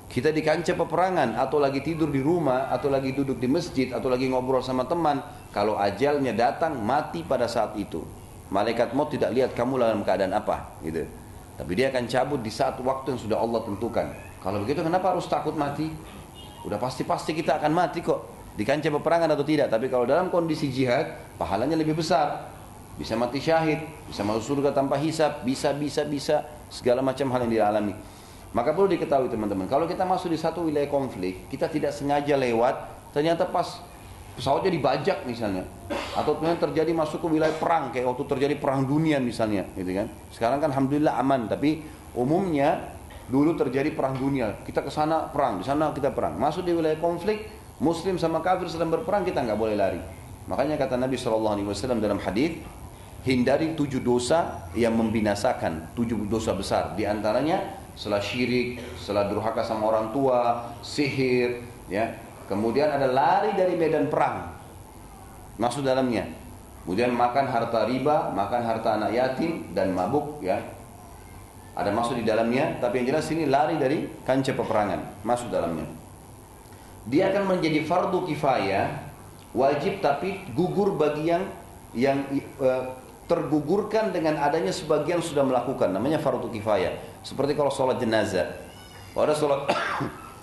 Kita 0.07 0.31
di 0.31 0.45
kancah 0.45 0.79
peperangan 0.79 1.35
atau 1.35 1.59
lagi 1.59 1.83
tidur 1.83 2.07
di 2.07 2.23
rumah 2.23 2.71
atau 2.71 2.87
lagi 2.87 3.11
duduk 3.11 3.43
di 3.43 3.51
masjid 3.51 3.91
atau 3.91 4.07
lagi 4.07 4.31
ngobrol 4.31 4.63
sama 4.63 4.87
teman. 4.87 5.19
Kalau 5.51 5.75
ajalnya 5.75 6.31
datang 6.31 6.79
mati 6.79 7.27
pada 7.27 7.51
saat 7.51 7.75
itu. 7.75 8.07
Malaikat 8.53 8.95
maut 8.95 9.11
tidak 9.11 9.35
lihat 9.35 9.51
kamu 9.59 9.81
dalam 9.81 10.05
keadaan 10.07 10.37
apa. 10.37 10.79
Gitu. 10.85 11.03
Tapi 11.59 11.73
dia 11.75 11.91
akan 11.91 12.05
cabut 12.07 12.45
di 12.45 12.53
saat 12.53 12.79
waktu 12.79 13.17
yang 13.17 13.21
sudah 13.25 13.39
Allah 13.41 13.65
tentukan. 13.65 14.07
Kalau 14.39 14.63
begitu 14.63 14.85
kenapa 14.85 15.17
harus 15.17 15.27
takut 15.27 15.57
mati? 15.57 15.89
Udah 16.63 16.77
pasti-pasti 16.77 17.33
kita 17.33 17.59
akan 17.59 17.73
mati 17.73 18.05
kok. 18.05 18.53
Di 18.53 18.69
kancah 18.69 18.93
peperangan 18.93 19.33
atau 19.33 19.43
tidak. 19.43 19.73
Tapi 19.73 19.89
kalau 19.89 20.05
dalam 20.05 20.29
kondisi 20.29 20.69
jihad, 20.69 21.09
pahalanya 21.41 21.75
lebih 21.75 21.97
besar. 21.97 22.52
Bisa 23.01 23.17
mati 23.17 23.41
syahid, 23.41 23.81
bisa 24.05 24.21
masuk 24.23 24.57
surga 24.57 24.77
tanpa 24.77 25.01
hisap, 25.01 25.43
bisa, 25.43 25.73
bisa, 25.73 26.05
bisa. 26.05 26.45
Segala 26.69 27.01
macam 27.01 27.29
hal 27.33 27.49
yang 27.49 27.53
dialami. 27.53 27.97
Maka 28.53 28.77
perlu 28.77 28.93
diketahui 28.93 29.33
teman-teman, 29.33 29.65
kalau 29.65 29.89
kita 29.89 30.05
masuk 30.05 30.29
di 30.29 30.37
satu 30.37 30.69
wilayah 30.69 30.89
konflik, 30.89 31.49
kita 31.49 31.73
tidak 31.73 31.97
sengaja 31.97 32.37
lewat, 32.37 32.85
ternyata 33.17 33.49
pas 33.49 33.81
pesawatnya 34.37 34.73
dibajak 34.73 35.29
misalnya 35.29 35.65
atau 36.17 36.37
kemudian 36.37 36.57
terjadi 36.57 36.93
masuk 36.97 37.21
ke 37.21 37.29
wilayah 37.29 37.53
perang 37.57 37.93
kayak 37.93 38.09
waktu 38.09 38.25
terjadi 38.25 38.55
perang 38.57 38.89
dunia 38.89 39.21
misalnya 39.21 39.69
gitu 39.77 39.93
kan 39.93 40.09
sekarang 40.33 40.59
kan 40.61 40.73
alhamdulillah 40.73 41.21
aman 41.21 41.53
tapi 41.53 41.85
umumnya 42.17 42.97
dulu 43.29 43.57
terjadi 43.57 43.93
perang 43.93 44.17
dunia 44.17 44.65
kita 44.65 44.81
ke 44.81 44.89
sana 44.89 45.29
perang 45.29 45.61
di 45.61 45.65
sana 45.69 45.93
kita 45.93 46.17
perang 46.17 46.41
masuk 46.41 46.65
di 46.65 46.73
wilayah 46.73 46.97
konflik 46.97 47.45
muslim 47.81 48.17
sama 48.17 48.41
kafir 48.41 48.73
sedang 48.73 48.89
berperang 48.89 49.25
kita 49.25 49.45
nggak 49.45 49.57
boleh 49.57 49.77
lari 49.77 50.01
makanya 50.49 50.81
kata 50.81 50.97
Nabi 50.97 51.17
saw 51.21 51.37
dalam 52.01 52.21
hadis 52.21 52.57
hindari 53.23 53.79
tujuh 53.79 54.03
dosa 54.03 54.67
yang 54.75 54.99
membinasakan 54.99 55.95
tujuh 55.95 56.27
dosa 56.27 56.55
besar 56.55 56.99
di 56.99 57.07
antaranya 57.07 57.79
setelah 57.95 58.23
syirik 58.25 58.83
setelah 58.99 59.31
durhaka 59.31 59.63
sama 59.63 59.89
orang 59.93 60.11
tua 60.11 60.73
sihir 60.83 61.63
ya 61.87 62.11
Kemudian 62.53 62.93
ada 62.93 63.09
lari 63.09 63.57
dari 63.57 63.81
medan 63.81 64.13
perang. 64.13 64.53
Masuk 65.57 65.87
dalamnya. 65.89 66.29
Kemudian 66.85 67.15
makan 67.15 67.49
harta 67.49 67.89
riba, 67.89 68.29
makan 68.29 68.61
harta 68.61 69.01
anak 69.01 69.17
yatim 69.17 69.73
dan 69.73 69.97
mabuk 69.97 70.43
ya. 70.45 70.61
Ada 71.73 71.89
masuk 71.89 72.21
di 72.21 72.29
dalamnya, 72.29 72.77
tapi 72.85 73.01
yang 73.01 73.17
jelas 73.17 73.25
ini 73.33 73.49
lari 73.49 73.81
dari 73.81 74.05
kancah 74.29 74.53
peperangan, 74.53 75.25
masuk 75.25 75.49
dalamnya. 75.49 75.89
Dia 77.09 77.33
akan 77.33 77.57
menjadi 77.57 77.81
fardu 77.89 78.29
kifayah, 78.29 79.01
wajib 79.57 80.05
tapi 80.05 80.45
gugur 80.53 80.93
bagi 81.01 81.33
yang 81.33 81.49
yang 81.97 82.19
e, 82.37 82.69
tergugurkan 83.31 84.11
dengan 84.11 84.39
adanya 84.43 84.75
sebagian 84.75 85.23
sudah 85.23 85.47
melakukan, 85.47 85.91
namanya 85.95 86.19
fardu 86.19 86.51
kifayah. 86.51 87.23
Seperti 87.23 87.55
kalau 87.55 87.71
sholat 87.71 88.03
jenazah. 88.03 88.51
Kalau 89.15 89.25
ada 89.29 89.37
sholat 89.37 89.61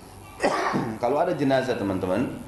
kalau 1.02 1.16
ada 1.20 1.32
jenazah 1.36 1.76
teman-teman, 1.76 2.40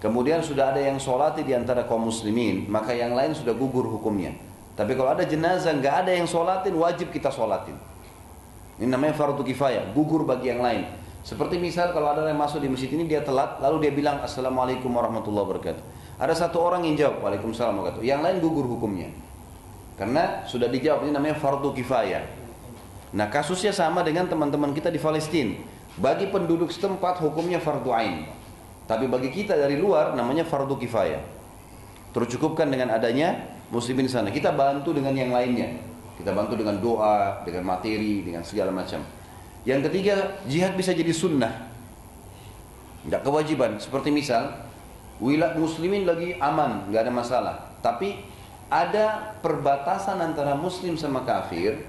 kemudian 0.00 0.40
sudah 0.40 0.72
ada 0.72 0.80
yang 0.80 0.96
sholati 0.96 1.44
di 1.44 1.52
antara 1.52 1.84
kaum 1.84 2.08
muslimin, 2.08 2.64
maka 2.70 2.96
yang 2.96 3.12
lain 3.12 3.36
sudah 3.36 3.52
gugur 3.52 3.84
hukumnya. 3.86 4.32
Tapi 4.74 4.98
kalau 4.98 5.14
ada 5.14 5.22
jenazah 5.22 5.70
nggak 5.76 5.94
ada 6.06 6.10
yang 6.16 6.26
sholatin, 6.26 6.74
wajib 6.74 7.14
kita 7.14 7.30
sholatin. 7.30 7.78
Ini 8.74 8.90
namanya 8.90 9.14
fardu 9.14 9.46
kifayah, 9.46 9.94
gugur 9.94 10.26
bagi 10.26 10.50
yang 10.50 10.58
lain. 10.58 10.90
Seperti 11.24 11.56
misal 11.56 11.94
kalau 11.96 12.12
ada 12.12 12.26
yang 12.26 12.36
masuk 12.36 12.60
di 12.60 12.68
masjid 12.68 12.90
ini 12.90 13.08
dia 13.08 13.22
telat, 13.24 13.62
lalu 13.62 13.88
dia 13.88 13.92
bilang 13.94 14.20
assalamualaikum 14.20 14.90
warahmatullahi 14.92 15.46
wabarakatuh. 15.46 15.84
Ada 16.18 16.34
satu 16.46 16.60
orang 16.60 16.84
yang 16.84 16.94
jawab 16.98 17.22
waalaikumsalam 17.22 17.74
wabarakatuh. 17.74 18.02
Yang 18.04 18.20
lain 18.22 18.36
gugur 18.42 18.66
hukumnya. 18.66 19.08
Karena 19.94 20.42
sudah 20.46 20.66
dijawab 20.66 21.06
ini 21.06 21.12
namanya 21.14 21.38
fardu 21.38 21.70
kifayah. 21.70 22.26
Nah 23.14 23.30
kasusnya 23.30 23.70
sama 23.70 24.02
dengan 24.02 24.26
teman-teman 24.26 24.74
kita 24.74 24.90
di 24.90 24.98
Palestina. 24.98 25.54
Bagi 25.94 26.26
penduduk 26.34 26.74
setempat 26.74 27.22
hukumnya 27.22 27.62
fardu 27.62 27.94
ain. 27.94 28.26
Tapi 28.90 29.06
bagi 29.06 29.30
kita 29.30 29.54
dari 29.54 29.78
luar 29.78 30.18
namanya 30.18 30.42
fardu 30.42 30.74
kifayah. 30.74 31.22
Tercukupkan 32.10 32.66
dengan 32.66 32.90
adanya 32.90 33.54
muslimin 33.70 34.10
sana. 34.10 34.34
Kita 34.34 34.50
bantu 34.50 34.90
dengan 34.90 35.14
yang 35.14 35.30
lainnya. 35.30 35.78
Kita 36.18 36.34
bantu 36.34 36.58
dengan 36.58 36.78
doa, 36.82 37.42
dengan 37.46 37.62
materi, 37.66 38.26
dengan 38.26 38.42
segala 38.42 38.74
macam. 38.74 39.02
Yang 39.66 39.90
ketiga, 39.90 40.42
jihad 40.46 40.74
bisa 40.78 40.94
jadi 40.94 41.10
sunnah. 41.10 41.70
Tidak 43.06 43.22
kewajiban. 43.22 43.78
Seperti 43.82 44.14
misal, 44.14 44.50
wilayah 45.18 45.58
muslimin 45.58 46.06
lagi 46.06 46.38
aman, 46.38 46.90
nggak 46.90 47.02
ada 47.02 47.12
masalah. 47.12 47.56
Tapi 47.82 48.20
ada 48.68 49.36
perbatasan 49.40 50.20
antara 50.20 50.56
muslim 50.56 50.96
sama 50.96 51.24
kafir. 51.24 51.84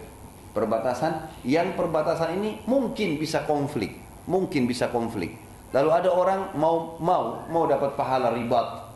Perbatasan 0.55 1.43
yang 1.43 1.75
perbatasan 1.75 2.39
ini 2.39 2.63
mungkin 2.63 3.19
bisa 3.19 3.43
konflik. 3.43 3.99
Mungkin 4.25 4.65
bisa 4.65 4.87
konflik. 4.87 5.35
Lalu 5.75 5.89
ada 5.91 6.09
orang 6.15 6.55
mau 6.55 6.95
mau 7.03 7.43
mau 7.51 7.67
dapat 7.67 7.99
pahala 7.99 8.31
ribat. 8.31 8.87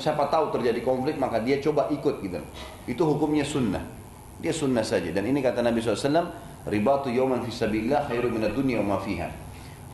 Siapa 0.00 0.32
tahu 0.32 0.48
terjadi 0.56 0.80
konflik 0.80 1.20
maka 1.20 1.44
dia 1.44 1.60
coba 1.60 1.92
ikut 1.92 2.24
gitu. 2.24 2.40
Itu 2.88 3.02
hukumnya 3.04 3.44
sunnah. 3.44 3.84
Dia 4.40 4.56
sunnah 4.56 4.80
saja. 4.80 5.12
Dan 5.12 5.28
ini 5.28 5.44
kata 5.44 5.60
Nabi 5.60 5.84
SAW 5.84 6.32
ribatu 6.64 7.12
yawman 7.12 7.44
fisabilillah 7.44 8.08
khairu 8.08 8.32
minad 8.32 8.56
dunya 8.56 8.80
wa 8.80 8.96
fiha. 8.96 9.28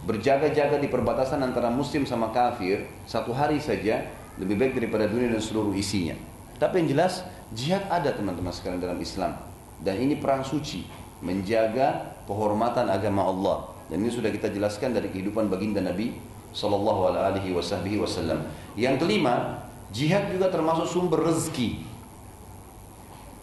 Berjaga-jaga 0.07 0.79
di 0.79 0.87
perbatasan 0.87 1.43
antara 1.43 1.67
muslim 1.67 2.07
sama 2.07 2.31
kafir 2.31 2.87
satu 3.03 3.35
hari 3.35 3.59
saja 3.59 4.07
lebih 4.39 4.55
baik 4.55 4.73
daripada 4.79 5.11
dunia 5.11 5.35
dan 5.35 5.43
seluruh 5.43 5.75
isinya. 5.75 6.15
Tapi 6.57 6.85
yang 6.85 6.89
jelas 6.97 7.25
jihad 7.53 7.85
ada 7.93 8.13
teman-teman 8.13 8.53
sekalian 8.53 8.81
dalam 8.81 8.97
Islam 9.01 9.37
dan 9.81 10.01
ini 10.01 10.17
perang 10.17 10.41
suci 10.41 10.89
menjaga 11.21 12.17
penghormatan 12.25 12.89
agama 12.89 13.29
Allah 13.29 13.57
dan 13.93 14.03
ini 14.03 14.11
sudah 14.11 14.33
kita 14.33 14.51
jelaskan 14.51 14.97
dari 14.97 15.13
kehidupan 15.13 15.47
baginda 15.47 15.79
Nabi 15.79 16.17
Sallallahu 16.57 17.13
Alaihi 17.13 17.53
Wasallam. 17.53 18.49
Yang 18.75 19.05
kelima, 19.05 19.63
jihad 19.93 20.33
juga 20.33 20.49
termasuk 20.49 20.89
sumber 20.89 21.21
rezeki. 21.29 21.85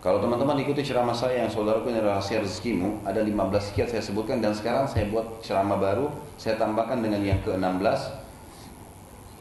Kalau 0.03 0.19
teman-teman 0.19 0.59
ikuti 0.59 0.83
ceramah 0.83 1.15
saya 1.15 1.47
yang 1.47 1.51
saudaraku 1.53 1.87
ini 1.87 2.03
rahasia 2.03 2.43
rezekimu, 2.43 3.07
ada 3.07 3.23
15 3.23 3.71
sekian 3.71 3.87
saya 3.87 4.03
sebutkan 4.03 4.43
dan 4.43 4.51
sekarang 4.51 4.83
saya 4.83 5.07
buat 5.07 5.39
ceramah 5.39 5.79
baru, 5.79 6.11
saya 6.35 6.59
tambahkan 6.59 6.99
dengan 6.99 7.23
yang 7.23 7.39
ke-16 7.39 8.19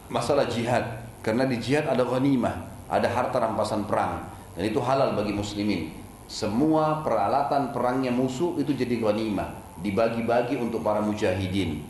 masalah 0.07 0.47
jihad. 0.47 1.03
Karena 1.19 1.51
di 1.51 1.59
jihad 1.59 1.91
ada 1.91 2.07
ghanimah, 2.07 2.72
ada 2.93 3.09
harta 3.09 3.41
rampasan 3.41 3.89
perang 3.89 4.29
dan 4.53 4.69
itu 4.69 4.77
halal 4.85 5.17
bagi 5.17 5.33
muslimin. 5.33 5.89
Semua 6.29 7.01
peralatan 7.01 7.73
perangnya 7.73 8.13
musuh 8.13 8.57
itu 8.61 8.73
jadi 8.77 9.01
ghanimah, 9.01 9.81
dibagi-bagi 9.81 10.61
untuk 10.61 10.85
para 10.85 11.01
mujahidin. 11.01 11.81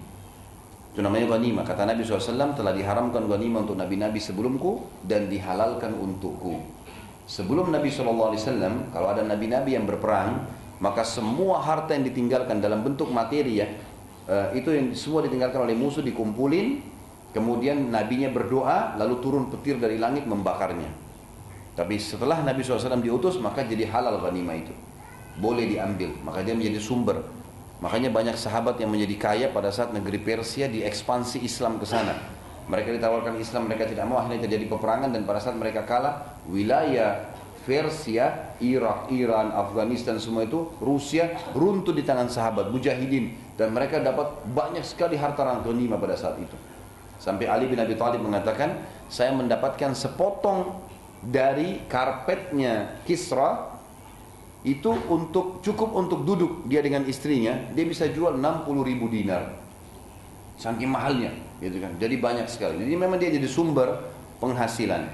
Itu 0.94 1.00
namanya 1.02 1.34
ghanimah. 1.36 1.64
Kata 1.66 1.86
Nabi 1.86 2.06
SAW 2.06 2.54
telah 2.54 2.74
diharamkan 2.74 3.26
ghanimah 3.26 3.66
untuk 3.66 3.78
nabi-nabi 3.78 4.18
sebelumku 4.18 4.82
dan 5.06 5.26
dihalalkan 5.30 5.94
untukku. 5.94 6.58
Sebelum 7.22 7.70
Nabi 7.70 7.88
SAW, 7.88 8.90
kalau 8.90 9.08
ada 9.08 9.22
nabi-nabi 9.22 9.78
yang 9.78 9.86
berperang, 9.86 10.42
maka 10.82 11.06
semua 11.06 11.62
harta 11.62 11.94
yang 11.94 12.02
ditinggalkan 12.02 12.58
dalam 12.58 12.82
bentuk 12.82 13.08
materi 13.14 13.62
ya, 13.62 13.70
eh, 14.26 14.58
itu 14.58 14.74
yang 14.74 14.90
semua 14.92 15.22
ditinggalkan 15.22 15.62
oleh 15.62 15.78
musuh 15.78 16.02
dikumpulin, 16.02 16.82
kemudian 17.32 17.90
nabinya 17.90 18.28
berdoa, 18.30 18.96
lalu 18.96 19.20
turun 19.20 19.48
petir 19.48 19.76
dari 19.76 19.96
langit 19.98 20.24
membakarnya. 20.24 20.88
Tapi 21.72 21.96
setelah 21.96 22.44
Nabi 22.44 22.60
SAW 22.60 23.00
diutus, 23.00 23.40
maka 23.40 23.64
jadi 23.64 23.88
halal 23.88 24.20
ghanimah 24.20 24.56
itu. 24.56 24.74
Boleh 25.40 25.64
diambil, 25.64 26.12
maka 26.20 26.44
dia 26.44 26.52
menjadi 26.52 26.78
sumber. 26.78 27.24
Makanya 27.80 28.12
banyak 28.12 28.36
sahabat 28.36 28.76
yang 28.78 28.92
menjadi 28.92 29.16
kaya 29.16 29.46
pada 29.48 29.72
saat 29.72 29.90
negeri 29.90 30.20
Persia 30.20 30.68
diekspansi 30.68 31.40
Islam 31.42 31.80
ke 31.80 31.88
sana 31.88 32.14
mereka 32.70 32.94
ditawarkan 32.94 33.34
Islam, 33.42 33.66
mereka 33.66 33.90
tidak 33.90 34.06
mau, 34.06 34.22
akhirnya 34.22 34.46
terjadi 34.46 34.70
peperangan 34.70 35.10
dan 35.10 35.26
pada 35.26 35.42
saat 35.42 35.58
mereka 35.58 35.82
kalah, 35.82 36.38
wilayah 36.46 37.34
Persia, 37.62 38.54
Irak, 38.58 39.10
Iran, 39.10 39.54
Afghanistan 39.54 40.18
semua 40.18 40.46
itu, 40.46 40.70
Rusia 40.82 41.30
runtuh 41.54 41.94
di 41.94 42.02
tangan 42.02 42.30
sahabat, 42.30 42.70
mujahidin 42.70 43.34
dan 43.58 43.70
mereka 43.70 44.02
dapat 44.02 44.46
banyak 44.50 44.82
sekali 44.82 45.14
harta 45.18 45.42
ghanimah 45.62 45.98
pada 45.98 46.14
saat 46.18 46.38
itu. 46.38 46.54
Sampai 47.22 47.46
Ali 47.46 47.70
bin 47.70 47.78
Abi 47.78 47.94
Thalib 47.94 48.18
mengatakan, 48.18 48.82
saya 49.06 49.30
mendapatkan 49.30 49.94
sepotong 49.94 50.74
dari 51.22 51.86
karpetnya 51.86 52.98
Kisra 53.06 53.78
itu 54.66 54.90
untuk 55.06 55.62
cukup 55.62 55.94
untuk 55.94 56.26
duduk 56.26 56.66
dia 56.66 56.82
dengan 56.82 57.06
istrinya, 57.06 57.54
dia 57.70 57.86
bisa 57.86 58.10
jual 58.10 58.34
60 58.42 58.66
ribu 58.82 59.06
dinar. 59.06 59.54
Saking 60.58 60.90
mahalnya 60.90 61.30
gitu 61.62 61.78
kan. 61.78 61.94
Jadi 62.02 62.18
banyak 62.18 62.46
sekali. 62.50 62.82
Jadi 62.82 62.94
memang 62.98 63.22
dia 63.22 63.30
jadi 63.30 63.46
sumber 63.46 64.02
penghasilan. 64.42 65.06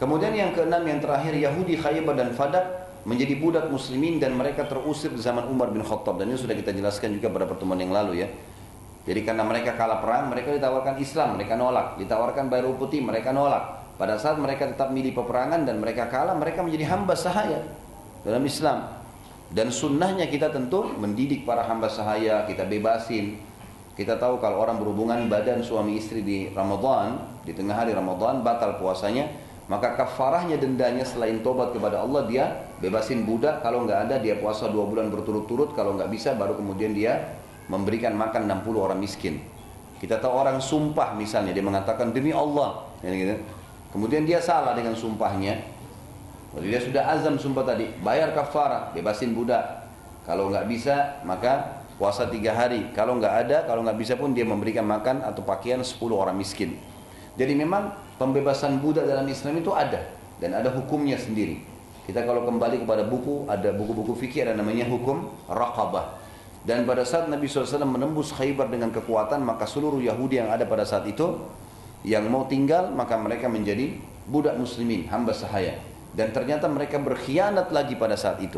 Kemudian 0.00 0.32
yang 0.32 0.56
keenam 0.56 0.80
yang 0.88 1.00
terakhir 1.00 1.36
Yahudi 1.36 1.76
Khaybar 1.76 2.16
dan 2.16 2.32
Fadak 2.32 2.88
menjadi 3.04 3.36
budak 3.36 3.68
muslimin 3.68 4.16
dan 4.16 4.32
mereka 4.32 4.64
terusir 4.64 5.12
di 5.12 5.20
zaman 5.20 5.44
Umar 5.52 5.68
bin 5.68 5.84
Khattab 5.84 6.16
dan 6.16 6.32
ini 6.32 6.40
sudah 6.40 6.56
kita 6.56 6.72
jelaskan 6.72 7.12
juga 7.12 7.28
pada 7.28 7.44
pertemuan 7.44 7.76
yang 7.76 7.92
lalu 7.92 8.24
ya. 8.24 8.28
Jadi 9.04 9.20
karena 9.20 9.44
mereka 9.44 9.76
kalah 9.76 10.00
perang, 10.00 10.32
mereka 10.32 10.56
ditawarkan 10.56 10.96
Islam, 10.96 11.36
mereka 11.36 11.60
nolak. 11.60 12.00
Ditawarkan 12.00 12.48
bayar 12.48 12.72
putih, 12.80 13.04
mereka 13.04 13.36
nolak. 13.36 13.84
Pada 14.00 14.16
saat 14.16 14.40
mereka 14.40 14.64
tetap 14.66 14.90
milih 14.90 15.12
peperangan 15.12 15.68
dan 15.68 15.76
mereka 15.78 16.08
kalah, 16.08 16.32
mereka 16.32 16.64
menjadi 16.64 16.88
hamba 16.88 17.12
sahaya 17.12 17.60
dalam 18.24 18.40
Islam. 18.42 18.88
Dan 19.52 19.68
sunnahnya 19.68 20.26
kita 20.32 20.48
tentu 20.50 20.88
mendidik 20.96 21.44
para 21.44 21.62
hamba 21.68 21.86
sahaya, 21.92 22.48
kita 22.48 22.64
bebasin, 22.64 23.38
kita 23.94 24.18
tahu 24.18 24.42
kalau 24.42 24.64
orang 24.64 24.80
berhubungan 24.80 25.30
badan 25.30 25.62
suami 25.62 26.00
istri 26.00 26.24
di 26.24 26.50
Ramadan, 26.50 27.20
di 27.44 27.54
tengah 27.54 27.76
hari 27.76 27.94
Ramadan 27.94 28.42
batal 28.42 28.80
puasanya, 28.80 29.30
maka 29.70 29.94
kafarahnya 29.94 30.60
dendanya 30.60 31.06
selain 31.06 31.40
tobat 31.40 31.72
kepada 31.72 32.04
Allah 32.04 32.28
dia 32.28 32.44
bebasin 32.84 33.24
budak 33.24 33.64
kalau 33.64 33.88
nggak 33.88 34.10
ada 34.10 34.16
dia 34.20 34.36
puasa 34.36 34.68
dua 34.68 34.84
bulan 34.84 35.08
berturut-turut 35.08 35.72
kalau 35.72 35.96
nggak 35.96 36.12
bisa 36.12 36.36
baru 36.36 36.52
kemudian 36.52 36.92
dia 36.92 37.40
memberikan 37.68 38.12
makan 38.16 38.50
60 38.50 38.76
orang 38.76 38.98
miskin. 39.00 39.40
Kita 40.00 40.20
tahu 40.20 40.32
orang 40.32 40.60
sumpah 40.60 41.16
misalnya 41.16 41.56
dia 41.56 41.64
mengatakan 41.64 42.12
demi 42.12 42.34
Allah, 42.34 42.84
gitu. 43.00 43.40
kemudian 43.94 44.28
dia 44.28 44.42
salah 44.42 44.76
dengan 44.76 44.92
sumpahnya. 44.92 45.64
Jadi 46.54 46.66
dia 46.70 46.80
sudah 46.82 47.02
azam 47.10 47.34
sumpah 47.40 47.64
tadi, 47.66 47.90
bayar 48.04 48.30
kafarah, 48.30 48.94
bebasin 48.94 49.34
budak. 49.34 49.88
Kalau 50.22 50.52
nggak 50.52 50.66
bisa 50.70 51.20
maka 51.26 51.82
puasa 51.98 52.26
tiga 52.30 52.54
hari. 52.54 52.90
Kalau 52.94 53.18
nggak 53.18 53.34
ada, 53.46 53.56
kalau 53.66 53.82
nggak 53.86 53.98
bisa 53.98 54.14
pun 54.18 54.34
dia 54.34 54.46
memberikan 54.46 54.86
makan 54.86 55.22
atau 55.22 55.42
pakaian 55.46 55.82
10 55.82 55.98
orang 56.14 56.36
miskin. 56.36 56.78
Jadi 57.34 57.52
memang 57.58 57.90
pembebasan 58.18 58.78
budak 58.78 59.06
dalam 59.10 59.26
Islam 59.26 59.58
itu 59.58 59.74
ada 59.74 59.98
dan 60.38 60.54
ada 60.54 60.70
hukumnya 60.70 61.18
sendiri. 61.18 61.62
Kita 62.04 62.22
kalau 62.22 62.44
kembali 62.44 62.84
kepada 62.84 63.08
buku, 63.08 63.48
ada 63.48 63.72
buku-buku 63.72 64.12
fikih 64.14 64.44
ada 64.44 64.54
namanya 64.54 64.84
hukum 64.86 65.32
raqabah. 65.48 66.20
Dan 66.64 66.88
pada 66.88 67.04
saat 67.04 67.28
Nabi 67.28 67.44
SAW 67.44 67.84
menembus 67.84 68.32
Khaybar 68.32 68.72
dengan 68.72 68.88
kekuatan, 68.88 69.44
maka 69.44 69.68
seluruh 69.68 70.00
Yahudi 70.00 70.40
yang 70.40 70.48
ada 70.48 70.64
pada 70.64 70.88
saat 70.88 71.04
itu, 71.04 71.36
yang 72.08 72.24
mau 72.32 72.48
tinggal, 72.48 72.88
maka 72.88 73.20
mereka 73.20 73.52
menjadi 73.52 74.00
budak 74.24 74.56
muslimin, 74.56 75.04
hamba 75.12 75.36
sahaya. 75.36 75.76
Dan 76.16 76.32
ternyata 76.32 76.64
mereka 76.72 76.96
berkhianat 76.96 77.68
lagi 77.68 78.00
pada 78.00 78.16
saat 78.16 78.40
itu. 78.40 78.56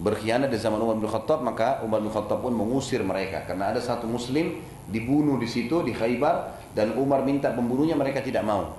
Berkhianat 0.00 0.48
di 0.48 0.56
zaman 0.56 0.80
Umar 0.80 0.96
bin 0.98 1.06
Khattab 1.06 1.44
maka 1.44 1.84
Umar 1.84 2.00
bin 2.00 2.10
Khattab 2.10 2.40
pun 2.40 2.56
mengusir 2.56 3.04
mereka. 3.04 3.44
Karena 3.44 3.76
ada 3.76 3.78
satu 3.78 4.08
muslim 4.08 4.64
dibunuh 4.88 5.36
di 5.36 5.46
situ 5.46 5.84
di 5.84 5.92
Khaybar 5.92 6.64
dan 6.72 6.96
Umar 6.96 7.22
minta 7.28 7.52
pembunuhnya 7.52 7.94
mereka 7.94 8.24
tidak 8.24 8.42
mau. 8.42 8.74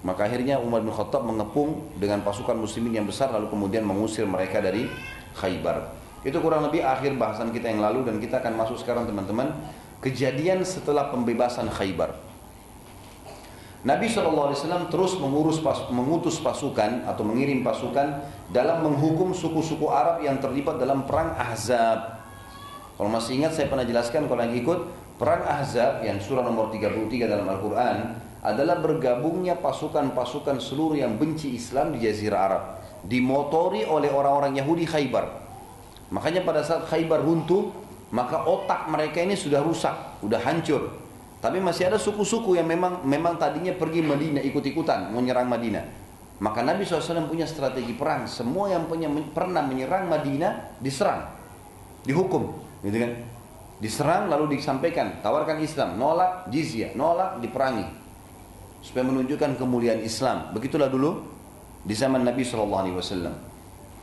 Maka 0.00 0.26
akhirnya 0.26 0.56
Umar 0.56 0.80
bin 0.80 0.90
Khattab 0.90 1.26
mengepung 1.28 1.84
dengan 2.00 2.24
pasukan 2.24 2.56
muslimin 2.56 3.02
yang 3.02 3.06
besar 3.06 3.28
lalu 3.30 3.52
kemudian 3.52 3.84
mengusir 3.84 4.24
mereka 4.24 4.58
dari 4.58 4.88
Khaybar 5.36 5.99
itu 6.20 6.36
kurang 6.40 6.68
lebih 6.68 6.84
akhir 6.84 7.16
bahasan 7.16 7.48
kita 7.52 7.72
yang 7.72 7.80
lalu 7.80 8.04
dan 8.04 8.20
kita 8.20 8.44
akan 8.44 8.60
masuk 8.60 8.76
sekarang 8.76 9.08
teman-teman 9.08 9.56
kejadian 10.04 10.64
setelah 10.64 11.08
pembebasan 11.08 11.68
Khaybar 11.72 12.30
Nabi 13.80 14.12
SAW 14.12 14.92
terus 14.92 15.16
mengurus 15.16 15.56
pas, 15.64 15.88
mengutus 15.88 16.36
pasukan 16.36 17.08
atau 17.08 17.24
mengirim 17.24 17.64
pasukan 17.64 18.20
dalam 18.52 18.84
menghukum 18.84 19.32
suku-suku 19.32 19.88
Arab 19.88 20.20
yang 20.20 20.36
terlibat 20.36 20.76
dalam 20.76 21.08
perang 21.08 21.32
Ahzab. 21.32 22.20
Kalau 23.00 23.08
masih 23.08 23.40
ingat 23.40 23.56
saya 23.56 23.72
pernah 23.72 23.88
jelaskan 23.88 24.28
kalau 24.28 24.44
yang 24.44 24.52
ikut 24.52 24.78
perang 25.16 25.48
Ahzab 25.48 26.04
yang 26.04 26.20
surah 26.20 26.44
nomor 26.44 26.68
33 26.68 27.24
dalam 27.24 27.48
Al-Quran 27.48 27.96
adalah 28.44 28.84
bergabungnya 28.84 29.56
pasukan-pasukan 29.56 30.60
seluruh 30.60 31.00
yang 31.00 31.16
benci 31.16 31.56
Islam 31.56 31.96
di 31.96 32.04
Jazirah 32.04 32.40
Arab 32.44 32.62
dimotori 33.08 33.88
oleh 33.88 34.12
orang-orang 34.12 34.60
Yahudi 34.60 34.84
Khaybar. 34.84 35.39
Makanya 36.10 36.42
pada 36.42 36.66
saat 36.66 36.90
Khaybar 36.90 37.22
runtuh, 37.22 37.70
maka 38.10 38.42
otak 38.42 38.90
mereka 38.90 39.22
ini 39.22 39.38
sudah 39.38 39.62
rusak, 39.62 40.18
sudah 40.18 40.42
hancur. 40.42 40.90
Tapi 41.40 41.56
masih 41.62 41.88
ada 41.88 41.96
suku-suku 41.96 42.58
yang 42.58 42.68
memang 42.68 43.00
memang 43.06 43.40
tadinya 43.40 43.72
pergi 43.72 44.04
Madinah 44.04 44.44
ikut-ikutan 44.44 45.14
menyerang 45.14 45.48
Madinah. 45.48 45.84
Maka 46.40 46.64
Nabi 46.64 46.84
SAW 46.84 47.28
punya 47.28 47.44
strategi 47.44 47.92
perang. 47.96 48.24
Semua 48.24 48.72
yang 48.72 48.88
punya, 48.88 49.08
pernah 49.32 49.60
menyerang 49.60 50.08
Madinah 50.08 50.80
diserang, 50.80 51.28
dihukum, 52.04 52.56
gitu 52.80 52.96
kan? 52.96 53.12
Diserang 53.80 54.22
lalu 54.28 54.56
disampaikan, 54.56 55.20
tawarkan 55.24 55.60
Islam, 55.60 55.96
nolak 55.96 56.48
jizya, 56.52 56.92
nolak 56.96 57.40
diperangi, 57.44 57.84
supaya 58.80 59.04
menunjukkan 59.08 59.56
kemuliaan 59.56 60.00
Islam. 60.04 60.52
Begitulah 60.56 60.88
dulu 60.88 61.24
di 61.84 61.92
zaman 61.96 62.24
Nabi 62.24 62.44
SAW. 62.44 63.49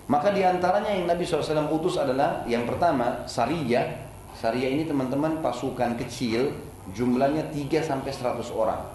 Maka 0.08 0.32
di 0.32 0.39
antaranya 0.39 0.95
yang 0.95 1.03
Nabi 1.03 1.28
SAW 1.28 1.68
utus 1.68 1.99
adalah 1.99 2.47
yang 2.47 2.64
pertama 2.64 3.28
Sariyah. 3.28 4.08
Sariyah 4.39 4.72
ini 4.72 4.88
teman-teman 4.88 5.43
pasukan 5.43 5.99
kecil 5.99 6.55
jumlahnya 6.95 7.51
3 7.51 7.84
sampai 7.84 8.12
100 8.16 8.47
orang. 8.55 8.88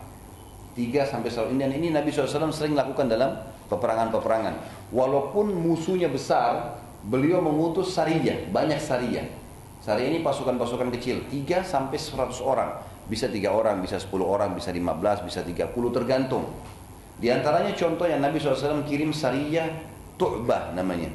3 0.72 1.04
sampai 1.04 1.28
100 1.28 1.60
dan 1.60 1.68
ini 1.76 1.92
Nabi 1.92 2.08
SAW 2.08 2.48
sering 2.48 2.72
lakukan 2.72 3.12
dalam 3.12 3.36
peperangan-peperangan. 3.68 4.88
Walaupun 4.88 5.52
musuhnya 5.52 6.08
besar, 6.08 6.80
beliau 7.04 7.44
mengutus 7.44 7.92
sariyah, 7.92 8.48
banyak 8.48 8.80
sariyah. 8.80 9.28
Sariyah 9.84 10.16
ini 10.16 10.20
pasukan-pasukan 10.24 10.88
kecil, 10.96 11.28
3 11.28 11.60
sampai 11.60 12.00
100 12.00 12.40
orang. 12.40 12.80
Bisa 13.04 13.28
3 13.28 13.52
orang, 13.52 13.84
bisa 13.84 14.00
10 14.00 14.24
orang, 14.24 14.56
bisa 14.56 14.72
15, 14.72 15.20
bisa 15.28 15.44
30 15.44 15.92
tergantung. 15.92 16.48
Di 17.20 17.28
antaranya 17.28 17.76
contoh 17.76 18.08
yang 18.08 18.24
Nabi 18.24 18.40
SAW 18.40 18.88
kirim 18.88 19.12
sariyah 19.12 19.92
Tu'bah 20.22 20.70
namanya. 20.78 21.10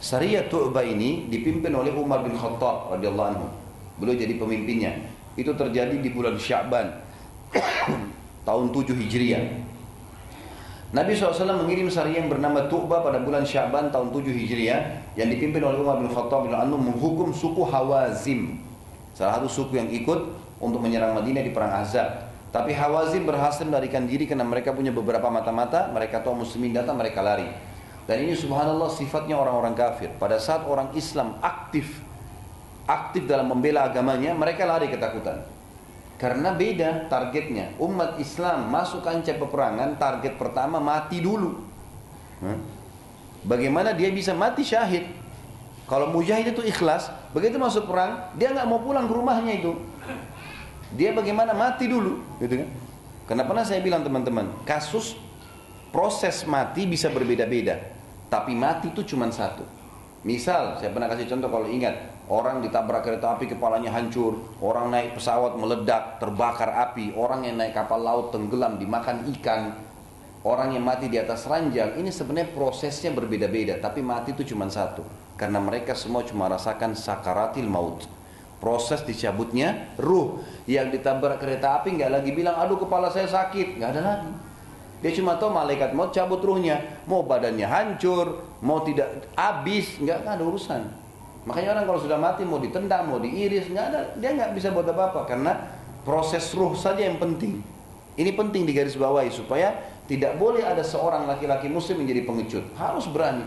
Sariyah 0.00 0.48
Tu'bah 0.48 0.80
ini 0.80 1.28
dipimpin 1.28 1.68
oleh 1.76 1.92
Umar 1.92 2.24
bin 2.24 2.32
Khattab 2.32 2.96
radhiyallahu 2.96 3.28
anhu. 3.36 3.46
Beliau 4.00 4.16
jadi 4.16 4.40
pemimpinnya. 4.40 4.96
Itu 5.36 5.52
terjadi 5.52 6.00
di 6.00 6.08
bulan 6.08 6.40
Sya'ban 6.40 6.96
tahun 8.48 8.66
7 8.72 8.88
Hijriah. 8.96 9.44
Nabi 10.92 11.12
SAW 11.12 11.64
mengirim 11.64 11.92
sari 11.92 12.16
yang 12.16 12.32
bernama 12.32 12.68
Tu'bah 12.72 13.04
pada 13.04 13.20
bulan 13.20 13.44
Syaban 13.44 13.92
tahun 13.92 14.12
7 14.12 14.28
Hijriah 14.32 14.80
yang 15.16 15.28
dipimpin 15.28 15.60
oleh 15.60 15.80
Umar 15.80 16.00
bin 16.00 16.08
Khattab 16.08 16.48
bin 16.48 16.56
Anu 16.56 16.80
menghukum 16.80 17.32
suku 17.36 17.68
Hawazim. 17.68 18.60
Salah 19.12 19.40
satu 19.40 19.48
suku 19.48 19.76
yang 19.76 19.88
ikut 19.92 20.20
untuk 20.56 20.80
menyerang 20.80 21.16
Madinah 21.16 21.44
di 21.44 21.52
perang 21.52 21.84
Ahzab. 21.84 22.32
Tapi 22.52 22.76
Hawazim 22.76 23.24
berhasil 23.24 23.64
melarikan 23.64 24.04
diri 24.04 24.28
karena 24.28 24.44
mereka 24.44 24.76
punya 24.76 24.92
beberapa 24.92 25.32
mata-mata, 25.32 25.88
mereka 25.88 26.20
tahu 26.20 26.44
muslimin 26.44 26.76
datang, 26.76 27.00
mereka 27.00 27.24
lari. 27.24 27.71
Dan 28.06 28.26
ini 28.26 28.34
subhanallah 28.34 28.90
sifatnya 28.90 29.38
orang-orang 29.38 29.78
kafir. 29.78 30.10
Pada 30.18 30.36
saat 30.42 30.66
orang 30.66 30.90
Islam 30.98 31.38
aktif 31.38 32.02
aktif 32.86 33.30
dalam 33.30 33.46
membela 33.50 33.86
agamanya, 33.86 34.34
mereka 34.34 34.66
lari 34.66 34.90
ketakutan. 34.90 35.46
Karena 36.18 36.54
beda 36.54 37.10
targetnya. 37.10 37.74
Umat 37.82 38.18
Islam 38.22 38.70
masuk 38.70 39.02
kancah 39.02 39.34
peperangan, 39.38 39.98
target 39.98 40.38
pertama 40.38 40.78
mati 40.78 41.18
dulu. 41.18 41.58
Bagaimana 43.42 43.90
dia 43.90 44.10
bisa 44.10 44.30
mati 44.30 44.62
syahid? 44.62 45.10
Kalau 45.90 46.14
mujahid 46.14 46.54
itu 46.54 46.62
ikhlas, 46.62 47.10
begitu 47.34 47.58
masuk 47.58 47.90
perang, 47.90 48.30
dia 48.38 48.54
nggak 48.54 48.66
mau 48.70 48.78
pulang 48.78 49.10
ke 49.10 49.14
rumahnya 49.14 49.52
itu. 49.58 49.74
Dia 50.94 51.10
bagaimana 51.10 51.50
mati 51.56 51.90
dulu, 51.90 52.22
gitu 52.38 52.62
kan? 52.62 52.68
Karena 53.26 53.42
pernah 53.48 53.64
saya 53.66 53.82
bilang 53.82 54.06
teman-teman, 54.06 54.46
kasus 54.62 55.18
proses 55.92 56.48
mati 56.48 56.88
bisa 56.88 57.12
berbeda-beda, 57.12 57.78
tapi 58.32 58.56
mati 58.56 58.90
itu 58.90 59.04
cuma 59.14 59.28
satu. 59.28 59.62
Misal, 60.26 60.80
saya 60.80 60.90
pernah 60.90 61.10
kasih 61.10 61.28
contoh 61.28 61.50
kalau 61.50 61.68
ingat, 61.68 62.12
Orang 62.30 62.62
ditabrak 62.62 63.02
kereta 63.02 63.34
api 63.34 63.50
kepalanya 63.50 63.90
hancur, 63.92 64.40
orang 64.62 64.94
naik 64.94 65.18
pesawat 65.18 65.58
meledak, 65.58 66.22
terbakar 66.22 66.70
api, 66.70 67.12
orang 67.12 67.44
yang 67.44 67.58
naik 67.58 67.74
kapal 67.74 67.98
laut 67.98 68.30
tenggelam 68.30 68.78
dimakan 68.78 69.26
ikan, 69.36 69.74
orang 70.46 70.72
yang 70.72 70.80
mati 70.80 71.10
di 71.10 71.18
atas 71.18 71.44
ranjang, 71.50 71.98
ini 71.98 72.08
sebenarnya 72.14 72.54
prosesnya 72.56 73.10
berbeda-beda, 73.10 73.82
tapi 73.82 74.06
mati 74.06 74.32
itu 74.32 74.54
cuma 74.54 74.70
satu. 74.70 75.02
Karena 75.34 75.58
mereka 75.58 75.98
semua 75.98 76.22
cuma 76.22 76.46
rasakan 76.46 76.94
sakaratil 76.94 77.66
maut. 77.66 78.06
Proses 78.62 79.02
dicabutnya 79.02 79.92
ruh 79.98 80.38
yang 80.70 80.94
ditabrak 80.94 81.36
kereta 81.36 81.82
api 81.82 81.98
nggak 81.98 82.10
lagi 82.14 82.30
bilang 82.30 82.54
aduh 82.54 82.78
kepala 82.78 83.10
saya 83.10 83.26
sakit 83.26 83.82
nggak 83.82 83.90
ada 83.90 84.02
lagi 84.06 84.30
dia 85.02 85.10
cuma 85.18 85.34
tahu 85.36 85.50
malaikat 85.50 85.92
mau 85.92 86.08
cabut 86.14 86.38
ruhnya 86.40 87.02
mau 87.10 87.26
badannya 87.26 87.66
hancur 87.66 88.40
mau 88.62 88.80
tidak 88.86 89.26
habis 89.34 89.98
nggak 89.98 90.22
ada 90.24 90.40
urusan 90.40 91.02
Makanya 91.42 91.74
orang 91.74 91.84
kalau 91.90 92.00
sudah 92.00 92.18
mati 92.22 92.46
mau 92.46 92.62
ditendang, 92.62 93.10
mau 93.10 93.18
diiris, 93.18 93.66
nggak 93.66 93.86
ada, 93.90 94.00
dia 94.14 94.30
nggak 94.30 94.54
bisa 94.54 94.70
buat 94.70 94.86
apa-apa 94.86 95.26
karena 95.26 95.58
proses 96.06 96.46
ruh 96.54 96.70
saja 96.78 97.02
yang 97.02 97.18
penting. 97.18 97.58
Ini 98.14 98.30
penting 98.38 98.62
digarisbawahi 98.62 99.32
supaya 99.34 99.74
tidak 100.06 100.38
boleh 100.38 100.62
ada 100.62 100.86
seorang 100.86 101.26
laki-laki 101.26 101.66
muslim 101.66 102.06
menjadi 102.06 102.22
pengecut. 102.22 102.64
Harus 102.78 103.10
berani. 103.10 103.42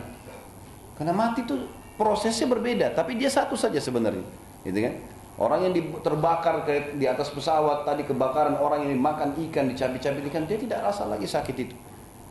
Karena 0.99 1.15
mati 1.15 1.47
itu 1.47 1.55
prosesnya 1.95 2.51
berbeda, 2.51 2.91
tapi 2.91 3.15
dia 3.15 3.31
satu 3.31 3.55
saja 3.55 3.79
sebenarnya. 3.79 4.27
Gitu 4.67 4.79
kan? 4.83 4.93
Orang 5.35 5.67
yang 5.67 5.75
terbakar 5.99 6.63
di 6.95 7.03
atas 7.03 7.27
pesawat 7.27 7.83
tadi 7.83 8.07
kebakaran, 8.07 8.55
orang 8.55 8.87
yang 8.87 8.95
dimakan 8.95 9.35
ikan, 9.49 9.67
dicabik-cabik 9.67 10.31
ikan, 10.31 10.47
dia 10.47 10.55
tidak 10.55 10.79
rasa 10.79 11.03
lagi 11.03 11.27
sakit 11.27 11.55
itu. 11.59 11.75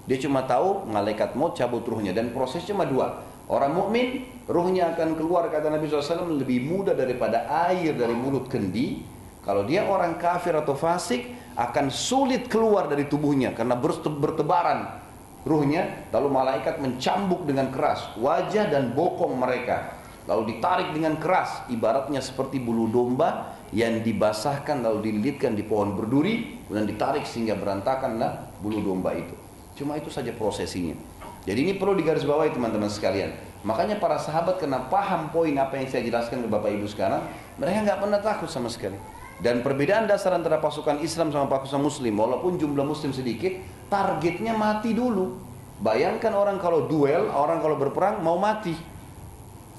Dia 0.08 0.16
cuma 0.20 0.44
tahu 0.44 0.88
malaikat 0.88 1.36
mau 1.36 1.52
cabut 1.52 1.84
ruhnya 1.84 2.12
dan 2.12 2.32
proses 2.32 2.60
cuma 2.68 2.84
dua 2.84 3.24
Orang 3.44 3.76
mukmin 3.76 4.24
ruhnya 4.48 4.96
akan 4.96 5.20
keluar 5.20 5.52
kata 5.52 5.68
Nabi 5.68 5.84
SAW 5.84 6.32
lebih 6.32 6.64
mudah 6.64 6.96
daripada 6.96 7.44
air 7.68 7.92
dari 7.92 8.16
mulut 8.16 8.48
kendi. 8.48 9.04
Kalau 9.44 9.68
dia 9.68 9.84
orang 9.84 10.16
kafir 10.16 10.56
atau 10.56 10.72
fasik 10.72 11.28
akan 11.52 11.92
sulit 11.92 12.48
keluar 12.48 12.88
dari 12.88 13.04
tubuhnya 13.04 13.52
karena 13.52 13.76
bertebaran 13.76 14.96
ruhnya. 15.44 16.08
Lalu 16.08 16.28
malaikat 16.32 16.80
mencambuk 16.80 17.44
dengan 17.44 17.68
keras 17.68 18.16
wajah 18.16 18.72
dan 18.72 18.96
bokong 18.96 19.36
mereka. 19.36 19.92
Lalu 20.24 20.56
ditarik 20.56 20.96
dengan 20.96 21.20
keras 21.20 21.68
ibaratnya 21.68 22.24
seperti 22.24 22.56
bulu 22.56 22.88
domba 22.88 23.60
yang 23.76 24.00
dibasahkan 24.00 24.80
lalu 24.80 25.12
dililitkan 25.12 25.52
di 25.52 25.66
pohon 25.66 25.92
berduri 25.92 26.64
dan 26.72 26.88
ditarik 26.88 27.28
sehingga 27.28 27.60
berantakanlah 27.60 28.56
bulu 28.64 28.80
domba 28.80 29.12
itu. 29.12 29.36
Cuma 29.76 30.00
itu 30.00 30.08
saja 30.08 30.32
prosesinya. 30.32 30.96
Jadi 31.44 31.60
ini 31.60 31.72
perlu 31.76 31.92
digarisbawahi 32.00 32.56
teman-teman 32.56 32.88
sekalian. 32.88 33.36
Makanya 33.68 34.00
para 34.00 34.16
sahabat 34.16 34.60
kena 34.60 34.88
paham 34.88 35.28
poin 35.28 35.52
apa 35.60 35.76
yang 35.76 35.88
saya 35.92 36.04
jelaskan 36.04 36.40
ke 36.44 36.48
Bapak 36.48 36.72
Ibu 36.72 36.88
sekarang, 36.88 37.20
mereka 37.60 37.84
nggak 37.84 38.00
pernah 38.00 38.20
takut 38.20 38.48
sama 38.48 38.72
sekali. 38.72 38.96
Dan 39.40 39.60
perbedaan 39.60 40.08
dasar 40.08 40.32
antara 40.32 40.56
pasukan 40.62 41.04
Islam 41.04 41.34
sama 41.34 41.50
pasukan 41.50 41.84
Muslim, 41.84 42.16
walaupun 42.16 42.56
jumlah 42.56 42.86
Muslim 42.86 43.12
sedikit, 43.12 43.52
targetnya 43.92 44.56
mati 44.56 44.96
dulu. 44.96 45.36
Bayangkan 45.84 46.32
orang 46.32 46.62
kalau 46.62 46.86
duel, 46.86 47.28
orang 47.34 47.60
kalau 47.60 47.76
berperang 47.76 48.22
mau 48.24 48.38
mati. 48.38 48.72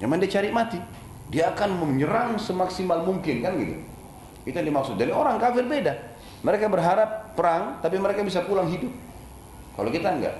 Yang 0.02 0.08
dia 0.26 0.30
cari 0.40 0.48
mati. 0.52 0.78
Dia 1.26 1.44
akan 1.56 1.82
menyerang 1.82 2.38
semaksimal 2.38 3.02
mungkin 3.02 3.42
kan 3.42 3.58
gitu. 3.58 3.74
Itu 4.46 4.54
yang 4.54 4.68
dimaksud. 4.70 4.94
Dan 4.94 5.10
orang 5.10 5.40
kafir 5.42 5.66
beda. 5.66 5.94
Mereka 6.46 6.70
berharap 6.70 7.34
perang, 7.34 7.82
tapi 7.82 7.98
mereka 7.98 8.22
bisa 8.22 8.46
pulang 8.46 8.70
hidup. 8.70 8.92
Kalau 9.74 9.90
kita 9.90 10.14
enggak. 10.14 10.36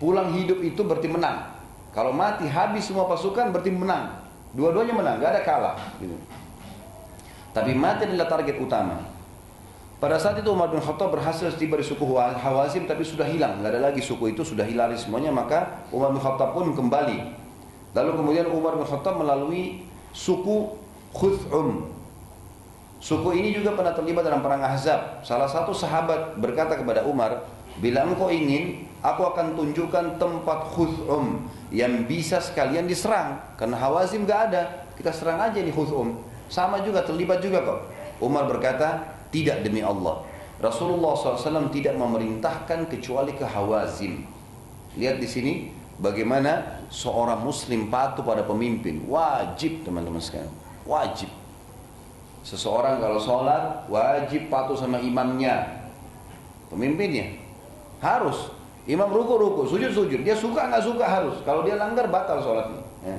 Pulang 0.00 0.32
hidup 0.32 0.64
itu 0.64 0.80
berarti 0.80 1.12
menang. 1.12 1.52
Kalau 1.92 2.14
mati 2.14 2.48
habis 2.48 2.88
semua 2.88 3.04
pasukan 3.04 3.52
berarti 3.52 3.68
menang. 3.68 4.16
Dua-duanya 4.56 4.96
menang, 4.96 5.14
gak 5.20 5.30
ada 5.36 5.42
kalah. 5.44 5.76
Gitu. 6.00 6.16
Tapi 7.52 7.76
mati 7.76 8.08
adalah 8.08 8.30
target 8.30 8.56
utama. 8.56 8.96
Pada 10.00 10.16
saat 10.16 10.40
itu 10.40 10.48
Umar 10.48 10.72
bin 10.72 10.80
Khattab 10.80 11.12
berhasil 11.12 11.52
tiba 11.60 11.76
di 11.76 11.84
suku 11.84 12.08
Hawazim 12.16 12.88
tapi 12.88 13.04
sudah 13.04 13.28
hilang, 13.28 13.60
nggak 13.60 13.76
ada 13.76 13.92
lagi 13.92 14.00
suku 14.00 14.32
itu 14.32 14.40
sudah 14.40 14.64
hilang 14.64 14.96
semuanya 14.96 15.28
maka 15.28 15.84
Umar 15.92 16.08
bin 16.08 16.24
Khattab 16.24 16.56
pun 16.56 16.72
kembali. 16.72 17.39
Lalu 17.96 18.10
kemudian 18.16 18.46
Umar 18.50 18.78
bin 18.78 18.86
Khattab 18.86 19.18
melalui 19.18 19.82
suku 20.14 20.78
Khuz'um. 21.10 21.90
Suku 23.00 23.32
ini 23.32 23.56
juga 23.56 23.72
pernah 23.72 23.96
terlibat 23.96 24.22
dalam 24.28 24.44
perang 24.44 24.60
Ahzab. 24.60 25.24
Salah 25.24 25.48
satu 25.48 25.72
sahabat 25.72 26.36
berkata 26.36 26.76
kepada 26.76 27.00
Umar, 27.08 27.48
bila 27.80 28.04
engkau 28.04 28.28
ingin 28.28 28.84
aku 29.00 29.24
akan 29.32 29.56
tunjukkan 29.56 30.20
tempat 30.20 30.68
khuz'um 30.76 31.48
yang 31.72 32.04
bisa 32.04 32.38
sekalian 32.44 32.84
diserang. 32.84 33.40
Karena 33.56 33.80
Hawazim 33.80 34.28
gak 34.28 34.52
ada 34.52 34.84
kita 35.00 35.16
serang 35.16 35.40
aja 35.40 35.56
di 35.56 35.72
khuz'um. 35.72 36.20
Sama 36.52 36.84
juga 36.84 37.00
terlibat 37.00 37.40
juga 37.40 37.64
kok. 37.64 37.80
Umar 38.20 38.44
berkata 38.44 39.00
tidak 39.32 39.64
demi 39.64 39.80
Allah. 39.80 40.20
Rasulullah 40.60 41.16
SAW 41.16 41.72
tidak 41.72 41.96
memerintahkan 41.96 42.84
kecuali 42.92 43.32
ke 43.32 43.48
Hawazim. 43.48 44.28
Lihat 45.00 45.16
di 45.16 45.24
sini 45.24 45.52
bagaimana 46.00 46.82
seorang 46.88 47.44
muslim 47.44 47.92
patuh 47.92 48.24
pada 48.24 48.42
pemimpin 48.42 49.04
wajib 49.06 49.84
teman-teman 49.84 50.18
sekalian 50.18 50.50
wajib 50.88 51.28
seseorang 52.40 52.98
kalau 52.98 53.20
sholat 53.20 53.84
wajib 53.86 54.48
patuh 54.48 54.74
sama 54.74 54.96
imamnya 54.98 55.86
pemimpinnya 56.72 57.36
harus 58.00 58.50
Imam 58.88 59.12
ruku 59.12 59.38
ruku, 59.38 59.62
sujud 59.70 59.92
sujud. 59.94 60.20
Dia 60.26 60.34
suka 60.34 60.66
nggak 60.66 60.82
suka 60.82 61.04
harus. 61.04 61.36
Kalau 61.46 61.62
dia 61.62 61.76
langgar 61.76 62.08
batal 62.08 62.40
sholatnya. 62.40 62.82
Ya. 63.04 63.18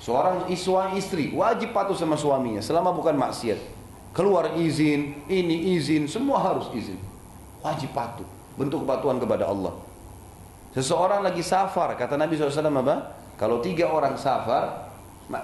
Seorang 0.00 0.46
iswa 0.46 0.94
istri 0.96 1.34
wajib 1.34 1.74
patuh 1.74 1.96
sama 1.98 2.14
suaminya 2.14 2.62
selama 2.62 2.94
bukan 2.94 3.18
maksiat. 3.18 3.58
Keluar 4.14 4.54
izin, 4.58 5.26
ini 5.26 5.74
izin, 5.74 6.06
semua 6.06 6.38
harus 6.38 6.70
izin. 6.70 6.98
Wajib 7.66 7.90
patuh. 7.90 8.26
Bentuk 8.54 8.86
kepatuhan 8.86 9.18
kepada 9.18 9.50
Allah. 9.50 9.74
Seseorang 10.70 11.26
lagi 11.26 11.42
safar, 11.42 11.98
kata 11.98 12.14
Nabi 12.14 12.38
SAW 12.38 12.70
apa? 12.70 12.96
Kalau 13.34 13.58
tiga 13.58 13.90
orang 13.90 14.14
safar, 14.14 14.90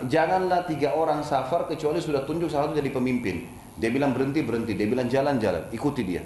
janganlah 0.07 0.63
tiga 0.71 0.95
orang 0.95 1.27
safar 1.27 1.67
kecuali 1.67 1.99
sudah 1.99 2.23
tunjuk 2.23 2.47
salah 2.47 2.71
satu 2.71 2.79
jadi 2.79 2.95
pemimpin. 2.95 3.43
Dia 3.77 3.91
bilang 3.91 4.15
berhenti, 4.15 4.41
berhenti. 4.47 4.73
Dia 4.79 4.87
bilang 4.89 5.11
jalan, 5.11 5.37
jalan. 5.43 5.67
Ikuti 5.75 6.03
dia. 6.07 6.23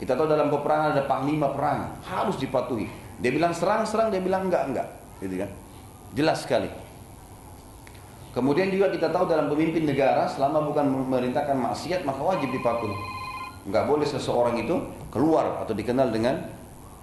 Kita 0.00 0.16
tahu 0.16 0.30
dalam 0.30 0.48
peperangan 0.48 0.96
ada 0.96 1.04
panglima 1.04 1.52
perang, 1.52 1.92
harus 2.08 2.40
dipatuhi. 2.40 2.88
Dia 3.20 3.30
bilang 3.34 3.52
serang, 3.52 3.84
serang, 3.84 4.08
dia 4.08 4.22
bilang 4.22 4.48
enggak, 4.48 4.64
enggak. 4.72 4.88
Gitu 5.20 5.44
kan? 5.44 5.50
Jelas 6.16 6.40
sekali. 6.40 6.70
Kemudian 8.30 8.70
juga 8.70 8.88
kita 8.94 9.10
tahu 9.10 9.26
dalam 9.26 9.50
pemimpin 9.50 9.84
negara 9.84 10.24
selama 10.30 10.62
bukan 10.62 10.86
memerintahkan 10.86 11.52
maksiat 11.52 12.06
maka 12.06 12.22
wajib 12.22 12.48
dipatuhi. 12.54 12.94
Enggak 13.68 13.84
boleh 13.90 14.06
seseorang 14.08 14.56
itu 14.56 14.72
keluar 15.12 15.60
atau 15.60 15.74
dikenal 15.76 16.08
dengan 16.08 16.48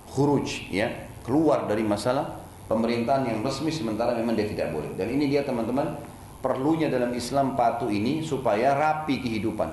khuruj 0.10 0.72
ya, 0.74 0.90
keluar 1.28 1.68
dari 1.68 1.84
masalah 1.84 2.40
pemerintahan 2.72 3.28
yang 3.28 3.44
resmi 3.44 3.68
sementara 3.68 4.16
memang 4.16 4.40
dia 4.40 4.48
tidak 4.48 4.72
boleh. 4.72 4.96
Dan 4.96 5.12
ini 5.12 5.28
dia 5.28 5.44
teman-teman 5.44 6.00
perlunya 6.40 6.88
dalam 6.88 7.12
Islam 7.12 7.60
patuh 7.60 7.92
ini 7.92 8.24
supaya 8.24 8.72
rapi 8.72 9.20
kehidupan 9.20 9.68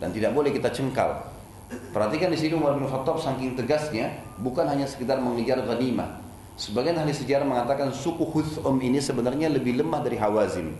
dan 0.00 0.08
tidak 0.16 0.32
boleh 0.32 0.48
kita 0.48 0.72
cengkal. 0.72 1.36
Perhatikan 1.66 2.32
di 2.32 2.38
sini 2.38 2.56
Umar 2.56 2.78
bin 2.78 2.88
Khattab 2.88 3.20
saking 3.20 3.58
tegasnya 3.58 4.16
bukan 4.40 4.64
hanya 4.64 4.88
sekedar 4.88 5.20
mengejar 5.20 5.60
ghanimah. 5.66 6.24
Sebagian 6.56 6.96
ahli 6.96 7.12
sejarah 7.12 7.44
mengatakan 7.44 7.92
suku 7.92 8.24
Huthum 8.32 8.80
ini 8.80 8.96
sebenarnya 8.96 9.52
lebih 9.52 9.76
lemah 9.76 10.00
dari 10.00 10.16
Hawazim. 10.16 10.72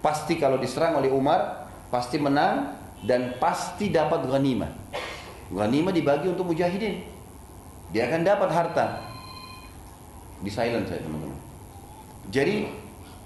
Pasti 0.00 0.40
kalau 0.40 0.56
diserang 0.56 0.96
oleh 0.96 1.12
Umar 1.12 1.68
pasti 1.92 2.16
menang 2.16 2.72
dan 3.04 3.36
pasti 3.36 3.92
dapat 3.92 4.24
ghanimah. 4.24 4.72
Ghanimah 5.52 5.92
dibagi 5.92 6.32
untuk 6.32 6.48
mujahidin. 6.48 7.04
Dia 7.92 8.08
akan 8.08 8.20
dapat 8.24 8.48
harta. 8.48 9.11
Di 10.42 10.50
silent 10.50 10.90
saya 10.90 11.00
teman-teman. 11.00 11.38
Jadi 12.34 12.66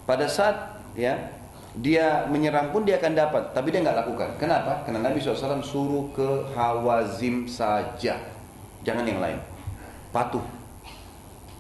pada 0.05 0.29
saat 0.29 0.85
ya 0.93 1.33
dia 1.77 2.25
menyerang 2.33 2.73
pun 2.73 2.89
dia 2.89 2.97
akan 2.97 3.13
dapat, 3.13 3.43
tapi 3.53 3.69
dia 3.69 3.85
nggak 3.85 4.05
lakukan. 4.05 4.29
Kenapa? 4.41 4.81
Karena 4.89 5.13
Nabi 5.13 5.21
SAW 5.21 5.61
suruh 5.61 6.09
ke 6.17 6.53
Hawazim 6.57 7.45
saja, 7.45 8.17
jangan 8.81 9.05
yang 9.05 9.21
lain. 9.21 9.37
Patuh. 10.09 10.41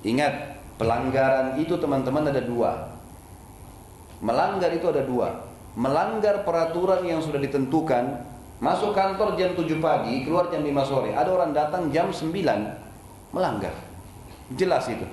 Ingat, 0.00 0.56
pelanggaran 0.80 1.60
itu 1.60 1.76
teman-teman 1.76 2.32
ada 2.32 2.40
dua. 2.40 2.96
Melanggar 4.24 4.72
itu 4.72 4.88
ada 4.88 5.04
dua. 5.04 5.44
Melanggar 5.76 6.48
peraturan 6.48 7.04
yang 7.04 7.20
sudah 7.20 7.36
ditentukan, 7.36 8.24
masuk 8.64 8.96
kantor 8.96 9.36
jam 9.36 9.52
7 9.52 9.76
pagi, 9.76 10.24
keluar 10.24 10.48
jam 10.48 10.64
5 10.64 10.88
sore. 10.88 11.12
Ada 11.12 11.28
orang 11.28 11.52
datang 11.52 11.92
jam 11.92 12.08
9, 12.08 12.32
melanggar. 13.36 13.76
Jelas 14.56 14.88
itu. 14.88 15.04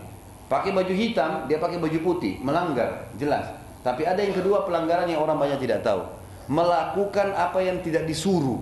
Pakai 0.53 0.69
baju 0.69 0.93
hitam, 0.93 1.49
dia 1.49 1.57
pakai 1.57 1.81
baju 1.81 1.97
putih, 2.05 2.37
melanggar, 2.45 3.09
jelas. 3.17 3.41
Tapi 3.81 4.05
ada 4.05 4.21
yang 4.21 4.37
kedua 4.37 4.69
pelanggaran 4.69 5.09
yang 5.09 5.25
orang 5.25 5.41
banyak 5.41 5.57
tidak 5.65 5.81
tahu. 5.81 6.05
Melakukan 6.45 7.33
apa 7.33 7.57
yang 7.57 7.81
tidak 7.81 8.05
disuruh. 8.05 8.61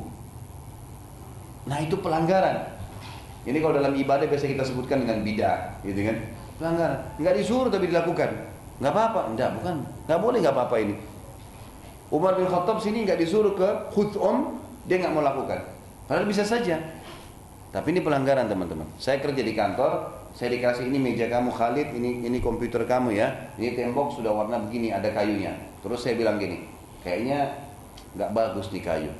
Nah 1.67 1.83
itu 1.83 1.99
pelanggaran. 1.99 2.79
Ini 3.43 3.59
kalau 3.59 3.75
dalam 3.75 3.91
ibadah 3.91 4.23
biasa 4.23 4.47
kita 4.47 4.63
sebutkan 4.63 5.03
dengan 5.03 5.19
bidah, 5.19 5.83
gitu 5.83 5.99
kan? 6.07 6.15
Pelanggaran. 6.63 6.99
Nggak 7.19 7.35
disuruh 7.43 7.67
tapi 7.67 7.91
dilakukan. 7.91 8.39
Nggak 8.79 8.91
apa-apa, 8.95 9.21
enggak, 9.35 9.49
bukan. 9.59 9.75
Nggak 10.07 10.19
boleh 10.23 10.37
nggak 10.39 10.55
apa-apa 10.55 10.75
ini. 10.79 10.95
Umar 12.07 12.39
bin 12.39 12.47
Khattab 12.47 12.79
sini 12.79 13.03
nggak 13.03 13.19
disuruh 13.19 13.51
ke 13.51 13.67
khut'um, 13.91 14.63
dia 14.87 14.95
nggak 14.95 15.11
mau 15.11 15.27
lakukan. 15.27 15.59
Padahal 16.07 16.23
bisa 16.23 16.47
saja. 16.47 16.79
Tapi 17.75 17.87
ini 17.91 17.99
pelanggaran 17.99 18.47
teman-teman. 18.47 18.87
Saya 18.95 19.19
kerja 19.19 19.43
di 19.43 19.51
kantor, 19.51 20.20
saya 20.41 20.57
dikasih 20.57 20.89
ini 20.89 20.97
meja 20.97 21.29
kamu 21.29 21.53
Khalid, 21.53 21.93
ini 21.93 22.25
ini 22.25 22.41
komputer 22.41 22.81
kamu 22.89 23.13
ya, 23.13 23.29
ini 23.61 23.77
tembok 23.77 24.09
sudah 24.09 24.33
warna 24.33 24.57
begini, 24.57 24.89
ada 24.89 25.05
kayunya. 25.13 25.53
Terus 25.85 26.01
saya 26.01 26.17
bilang 26.17 26.41
gini, 26.41 26.65
kayaknya 27.05 27.45
nggak 28.17 28.33
bagus 28.33 28.73
nih 28.73 28.81
kayu. 28.81 29.13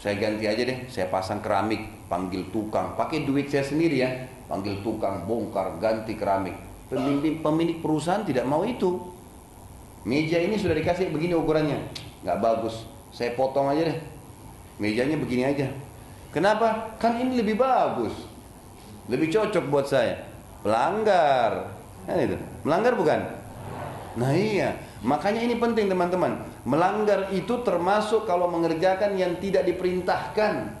Saya 0.00 0.16
ganti 0.16 0.48
aja 0.48 0.64
deh, 0.64 0.88
saya 0.88 1.12
pasang 1.12 1.44
keramik, 1.44 2.08
panggil 2.08 2.48
tukang, 2.48 2.96
pakai 2.96 3.28
duit 3.28 3.52
saya 3.52 3.60
sendiri 3.60 4.00
ya, 4.00 4.08
panggil 4.48 4.80
tukang, 4.80 5.28
bongkar, 5.28 5.76
ganti 5.84 6.16
keramik. 6.16 6.56
Pemilik, 6.88 7.44
pemilik 7.44 7.84
perusahaan 7.84 8.24
tidak 8.24 8.48
mau 8.48 8.64
itu. 8.64 9.04
Meja 10.08 10.40
ini 10.40 10.56
sudah 10.56 10.72
dikasih 10.72 11.12
begini 11.12 11.36
ukurannya, 11.36 11.76
nggak 12.24 12.40
bagus. 12.40 12.88
Saya 13.12 13.36
potong 13.36 13.68
aja 13.68 13.92
deh, 13.92 14.00
mejanya 14.80 15.20
begini 15.20 15.44
aja. 15.44 15.68
Kenapa? 16.32 16.96
Kan 16.96 17.20
ini 17.20 17.36
lebih 17.36 17.60
bagus, 17.60 18.16
lebih 19.12 19.28
cocok 19.28 19.68
buat 19.68 19.84
saya. 19.84 20.27
Pelanggar. 20.62 21.72
Kan 22.08 22.16
itu. 22.18 22.36
Melanggar 22.64 22.92
bukan? 22.96 23.20
Nah 24.18 24.32
iya. 24.34 24.74
Makanya 25.04 25.46
ini 25.46 25.54
penting 25.58 25.86
teman-teman. 25.86 26.42
Melanggar 26.66 27.30
itu 27.30 27.62
termasuk 27.62 28.26
kalau 28.26 28.50
mengerjakan 28.50 29.14
yang 29.14 29.38
tidak 29.38 29.62
diperintahkan. 29.68 30.74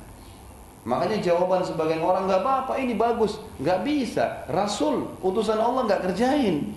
Makanya 0.88 1.20
jawaban 1.20 1.60
sebagian 1.62 2.00
orang 2.00 2.24
nggak 2.24 2.40
apa-apa, 2.40 2.80
ini 2.80 2.96
bagus, 2.96 3.36
nggak 3.60 3.84
bisa. 3.84 4.48
Rasul, 4.48 5.04
utusan 5.20 5.60
Allah 5.60 5.84
nggak 5.84 6.10
kerjain. 6.10 6.72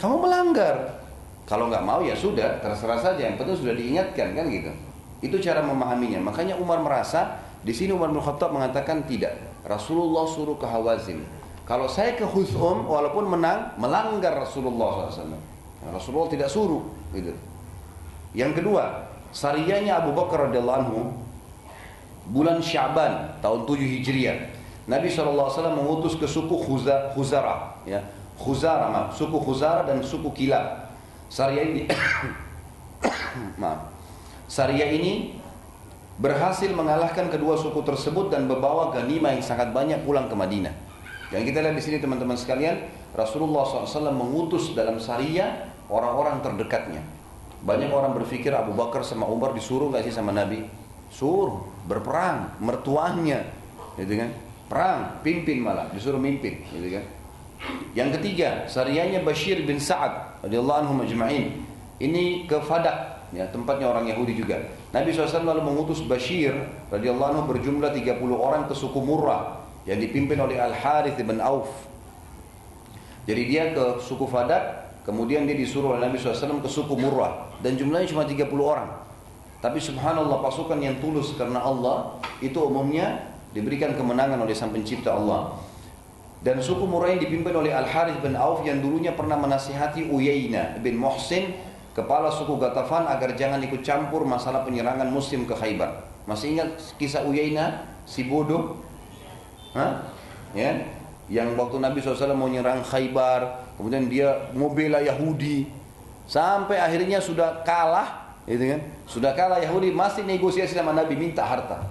Kamu 0.00 0.24
melanggar. 0.24 1.04
Kalau 1.46 1.70
nggak 1.70 1.84
mau 1.84 2.02
ya 2.02 2.16
sudah, 2.16 2.58
terserah 2.58 2.98
saja. 2.98 3.28
Yang 3.30 3.44
penting 3.44 3.56
sudah 3.60 3.74
diingatkan 3.76 4.34
kan 4.34 4.44
gitu. 4.50 4.72
Itu 5.22 5.36
cara 5.38 5.62
memahaminya. 5.62 6.18
Makanya 6.18 6.58
Umar 6.58 6.82
merasa 6.82 7.38
di 7.62 7.70
sini 7.70 7.94
Umar 7.94 8.10
bin 8.10 8.24
Khattab 8.24 8.50
mengatakan 8.50 9.06
tidak. 9.06 9.36
Rasulullah 9.62 10.26
suruh 10.26 10.58
ke 10.58 10.66
Hawazin. 10.66 11.22
Kalau 11.66 11.90
saya 11.90 12.14
ke 12.14 12.22
Huzhum 12.22 12.86
walaupun 12.86 13.26
menang 13.26 13.74
melanggar 13.74 14.38
Rasulullah 14.38 15.10
SAW. 15.10 15.34
Nah, 15.34 15.90
Rasulullah 15.90 16.30
tidak 16.30 16.46
suruh 16.46 16.86
gitu. 17.10 17.34
Yang 18.38 18.62
kedua, 18.62 19.10
sariyahnya 19.34 19.98
Abu 19.98 20.14
Bakar 20.14 20.46
radhiyallahu 20.46 20.78
anhu 20.86 21.00
bulan 22.30 22.62
Syaban 22.62 23.34
tahun 23.42 23.66
7 23.66 23.82
Hijriah. 23.82 24.38
Nabi 24.86 25.10
SAW 25.10 25.50
mengutus 25.74 26.14
ke 26.14 26.30
suku 26.30 26.54
Khuzara, 26.62 27.74
ya. 27.82 27.98
Khuzara, 28.38 29.10
suku 29.10 29.34
Khuzara 29.42 29.82
dan 29.90 29.98
suku 30.06 30.30
Kilab. 30.30 30.94
Sariyah 31.26 31.64
ini 31.66 31.82
maaf. 33.60 33.90
Sariyah 34.46 34.94
ini 34.94 35.34
berhasil 36.22 36.70
mengalahkan 36.70 37.26
kedua 37.26 37.58
suku 37.58 37.82
tersebut 37.82 38.30
dan 38.30 38.46
membawa 38.46 38.94
ganima 38.94 39.34
yang 39.34 39.42
sangat 39.42 39.74
banyak 39.74 40.06
pulang 40.06 40.30
ke 40.30 40.36
Madinah. 40.38 40.85
Yang 41.34 41.42
kita 41.50 41.58
lihat 41.58 41.74
di 41.74 41.82
sini 41.82 41.98
teman-teman 41.98 42.38
sekalian, 42.38 42.86
Rasulullah 43.10 43.66
SAW 43.66 44.14
mengutus 44.14 44.70
dalam 44.78 45.02
syariah 45.02 45.66
orang-orang 45.90 46.38
terdekatnya. 46.38 47.02
Banyak 47.66 47.90
orang 47.90 48.14
berpikir 48.14 48.54
Abu 48.54 48.78
Bakar 48.78 49.02
sama 49.02 49.26
Umar 49.26 49.50
disuruh 49.50 49.90
nggak 49.90 50.06
sih 50.06 50.14
sama 50.14 50.30
Nabi? 50.30 50.62
Suruh 51.10 51.66
berperang, 51.90 52.54
mertuanya, 52.62 53.42
gitu 53.98 54.14
kan? 54.14 54.30
Perang, 54.70 54.98
pimpin 55.26 55.62
malah, 55.62 55.90
disuruh 55.90 56.18
mimpin, 56.22 56.62
gitu 56.70 56.94
kan? 56.94 57.04
Yang 57.96 58.20
ketiga, 58.20 58.68
syariahnya 58.70 59.26
Bashir 59.26 59.66
bin 59.66 59.82
Sa'ad 59.82 60.46
radhiyallahu 60.46 60.78
anhu 60.86 60.94
majma'in. 61.02 61.58
Ini 61.98 62.46
ke 62.46 62.60
Fadak, 62.62 63.26
ya, 63.34 63.48
tempatnya 63.50 63.90
orang 63.90 64.06
Yahudi 64.06 64.36
juga. 64.38 64.62
Nabi 64.94 65.10
SAW 65.10 65.42
lalu 65.42 65.74
mengutus 65.74 66.04
Bashir 66.06 66.54
radhiyallahu 66.92 67.30
anhu 67.34 67.42
berjumlah 67.50 67.90
30 67.90 68.14
orang 68.36 68.70
ke 68.70 68.74
suku 68.76 69.00
Murrah 69.02 69.65
yang 69.86 70.02
dipimpin 70.02 70.36
oleh 70.36 70.58
Al 70.58 70.74
Harith 70.74 71.16
bin 71.16 71.38
Auf. 71.38 71.70
Jadi 73.26 73.42
dia 73.46 73.70
ke 73.74 74.02
suku 74.02 74.26
Fadak, 74.26 74.94
kemudian 75.06 75.46
dia 75.46 75.54
disuruh 75.54 75.94
oleh 75.94 76.10
Nabi 76.10 76.18
SAW 76.18 76.62
ke 76.62 76.70
suku 76.70 76.94
Murrah 76.98 77.46
dan 77.62 77.78
jumlahnya 77.78 78.10
cuma 78.10 78.26
30 78.26 78.50
orang. 78.62 78.90
Tapi 79.62 79.80
subhanallah 79.80 80.44
pasukan 80.44 80.78
yang 80.78 81.00
tulus 81.00 81.34
karena 81.34 81.62
Allah 81.62 82.20
itu 82.38 82.54
umumnya 82.60 83.34
diberikan 83.50 83.96
kemenangan 83.96 84.38
oleh 84.42 84.52
Sang 84.52 84.70
Pencipta 84.70 85.16
Allah. 85.16 85.58
Dan 86.44 86.62
suku 86.62 86.86
Murrah 86.86 87.16
yang 87.16 87.22
dipimpin 87.22 87.56
oleh 87.56 87.72
Al 87.74 87.88
Harith 87.88 88.20
bin 88.22 88.36
Auf 88.38 88.62
yang 88.62 88.78
dulunya 88.78 89.16
pernah 89.16 89.34
menasihati 89.40 90.06
Uyaina 90.12 90.78
bin 90.78 90.94
Muhsin 91.00 91.56
kepala 91.96 92.30
suku 92.30 92.60
Gatafan 92.60 93.08
agar 93.08 93.34
jangan 93.34 93.58
ikut 93.64 93.82
campur 93.82 94.22
masalah 94.22 94.62
penyerangan 94.62 95.08
muslim 95.10 95.48
ke 95.48 95.56
Khaybar. 95.56 96.04
Masih 96.28 96.54
ingat 96.54 96.76
kisah 97.00 97.26
Uyaina 97.26 97.88
si 98.06 98.28
bodoh 98.28 98.85
Hah? 99.76 100.00
Ya, 100.56 100.72
yang 101.28 101.52
waktu 101.52 101.76
Nabi 101.84 102.00
SAW 102.00 102.32
mau 102.32 102.48
nyerang 102.48 102.80
Khaybar, 102.80 103.60
kemudian 103.76 104.08
dia 104.08 104.48
mau 104.56 104.72
bela 104.72 105.04
Yahudi, 105.04 105.68
sampai 106.24 106.80
akhirnya 106.80 107.20
sudah 107.20 107.60
kalah, 107.60 108.40
gitu 108.48 108.72
kan? 108.72 108.80
Sudah 109.04 109.36
kalah 109.36 109.60
Yahudi 109.60 109.92
masih 109.92 110.24
negosiasi 110.24 110.72
sama 110.72 110.96
Nabi 110.96 111.12
minta 111.12 111.44
harta. 111.44 111.84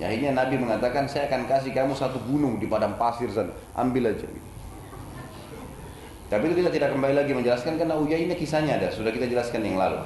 Ya, 0.00 0.08
akhirnya 0.08 0.32
Nabi 0.32 0.56
mengatakan 0.56 1.04
saya 1.04 1.28
akan 1.28 1.44
kasih 1.44 1.76
kamu 1.76 1.92
satu 1.92 2.16
gunung 2.24 2.56
di 2.56 2.64
padang 2.64 2.96
pasir 2.96 3.28
sana, 3.28 3.52
ambil 3.76 4.16
aja. 4.16 4.24
Gitu. 4.24 4.48
Tapi 6.26 6.42
itu 6.50 6.54
kita 6.64 6.70
tidak 6.74 6.90
kembali 6.96 7.14
lagi 7.14 7.32
menjelaskan 7.36 7.78
karena 7.78 7.94
Uya 7.94 8.18
ini 8.18 8.34
kisahnya 8.34 8.80
ada, 8.80 8.88
sudah 8.88 9.12
kita 9.12 9.28
jelaskan 9.28 9.62
yang 9.62 9.76
lalu. 9.78 10.00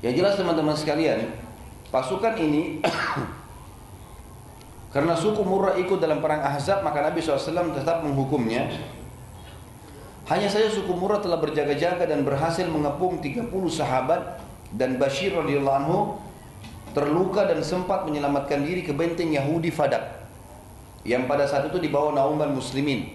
Yang 0.00 0.22
jelas 0.22 0.34
teman-teman 0.38 0.78
sekalian, 0.78 1.34
pasukan 1.90 2.38
ini 2.38 2.78
Karena 4.88 5.12
suku 5.12 5.44
Murrah 5.44 5.76
ikut 5.76 6.00
dalam 6.00 6.24
perang 6.24 6.40
Ahzab, 6.40 6.80
maka 6.80 7.04
Nabi 7.04 7.20
SAW 7.20 7.76
tetap 7.76 8.00
menghukumnya. 8.00 8.72
Hanya 10.28 10.48
saja 10.48 10.68
suku 10.72 10.92
Murrah 10.96 11.20
telah 11.20 11.36
berjaga-jaga 11.40 12.08
dan 12.08 12.24
berhasil 12.24 12.64
mengepung 12.68 13.20
30 13.20 13.52
sahabat 13.68 14.40
dan 14.72 14.96
Bashir 14.96 15.32
radhiyallahu 15.36 16.20
terluka 16.96 17.44
dan 17.48 17.60
sempat 17.60 18.04
menyelamatkan 18.08 18.64
diri 18.64 18.84
ke 18.84 18.96
benteng 18.96 19.32
Yahudi 19.32 19.68
Fadak 19.68 20.24
yang 21.04 21.28
pada 21.28 21.44
saat 21.44 21.68
itu 21.68 21.80
dibawa 21.80 22.12
nauman 22.12 22.52
muslimin. 22.52 23.12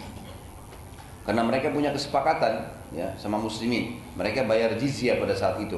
Karena 1.25 1.41
mereka 1.45 1.73
punya 1.73 1.89
kesepakatan 1.93 2.69
ya 2.93 3.13
sama 3.17 3.41
muslimin. 3.41 3.97
Mereka 4.13 4.45
bayar 4.45 4.77
jizyah 4.77 5.17
pada 5.17 5.33
saat 5.33 5.57
itu 5.61 5.77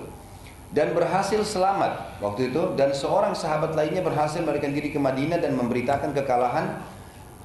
dan 0.76 0.92
berhasil 0.92 1.40
selamat. 1.48 2.20
Waktu 2.20 2.52
itu 2.52 2.76
dan 2.76 2.92
seorang 2.92 3.32
sahabat 3.32 3.80
lainnya 3.80 4.04
berhasil 4.04 4.44
melarikan 4.44 4.76
diri 4.76 4.92
ke 4.92 5.00
Madinah 5.00 5.40
dan 5.40 5.56
memberitakan 5.56 6.12
kekalahan 6.12 6.84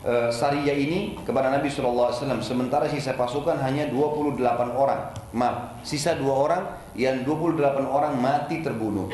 e, 0.02 0.34
Sariyah 0.34 0.74
ini 0.74 1.14
kepada 1.22 1.46
Nabi 1.54 1.70
SAW 1.70 2.10
sementara 2.42 2.90
sisa 2.90 3.14
pasukan 3.14 3.62
hanya 3.62 3.86
28 3.86 4.42
orang. 4.74 5.14
Maaf 5.30 5.78
sisa 5.86 6.18
dua 6.18 6.34
orang 6.34 6.62
yang 6.98 7.22
28 7.22 7.86
orang 7.86 8.18
mati 8.18 8.66
terbunuh. 8.66 9.06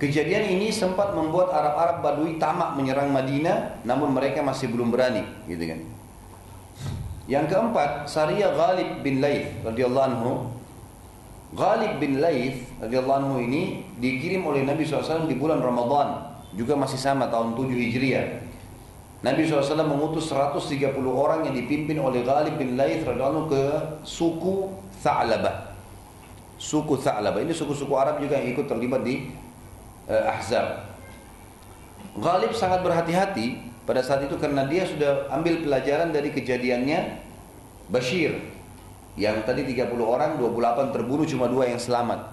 Kejadian 0.00 0.56
ini 0.56 0.72
sempat 0.72 1.12
membuat 1.12 1.52
Arab-Arab 1.52 2.00
Badui 2.00 2.40
tamak 2.40 2.72
menyerang 2.72 3.12
Madinah, 3.12 3.84
namun 3.84 4.16
mereka 4.16 4.40
masih 4.40 4.72
belum 4.72 4.88
berani, 4.88 5.28
gitu 5.44 5.60
kan. 5.60 5.80
Yang 7.28 7.52
keempat, 7.52 8.08
Sariyah 8.08 8.56
Ghalib 8.56 9.04
bin 9.04 9.20
Laith 9.20 9.60
radhiyallahu 9.60 10.06
anhu 10.08 10.32
Ghalib 11.50 11.98
bin 11.98 12.22
Laith 12.22 12.62
radhiyallahu 12.78 13.18
anhu 13.26 13.36
ini 13.42 13.82
dikirim 13.98 14.46
oleh 14.46 14.62
Nabi 14.62 14.86
SAW 14.86 15.26
di 15.26 15.34
bulan 15.34 15.58
Ramadan, 15.58 16.22
juga 16.54 16.78
masih 16.78 16.94
sama 16.94 17.26
tahun 17.26 17.58
7 17.58 17.74
Hijriah. 17.74 18.26
Nabi 19.20 19.44
SAW 19.44 19.82
mengutus 19.82 20.30
130 20.30 20.94
orang 21.10 21.44
yang 21.50 21.54
dipimpin 21.58 21.98
oleh 21.98 22.22
Ghalib 22.22 22.54
bin 22.56 22.78
Laith 22.78 23.02
radhiyallahu 23.02 23.50
ke 23.50 23.62
suku 24.06 24.70
Tha'labah. 25.02 25.74
Suku 26.56 26.94
Tha'labah 26.96 27.42
ini 27.42 27.52
suku-suku 27.52 27.92
Arab 27.98 28.22
juga 28.22 28.38
yang 28.38 28.54
ikut 28.54 28.70
terlibat 28.70 29.02
di 29.02 29.28
uh, 30.06 30.30
Ahzab. 30.30 30.86
Ghalib 32.14 32.54
sangat 32.54 32.80
berhati-hati 32.86 33.58
pada 33.84 34.06
saat 34.06 34.22
itu 34.22 34.38
karena 34.38 34.70
dia 34.70 34.86
sudah 34.86 35.26
ambil 35.34 35.66
pelajaran 35.66 36.14
dari 36.14 36.30
kejadiannya 36.30 37.26
Bashir 37.90 38.49
yang 39.20 39.44
tadi 39.44 39.68
30 39.68 39.92
orang, 40.00 40.40
28 40.40 40.96
terbunuh, 40.96 41.28
cuma 41.28 41.44
dua 41.44 41.68
yang 41.68 41.76
selamat. 41.76 42.32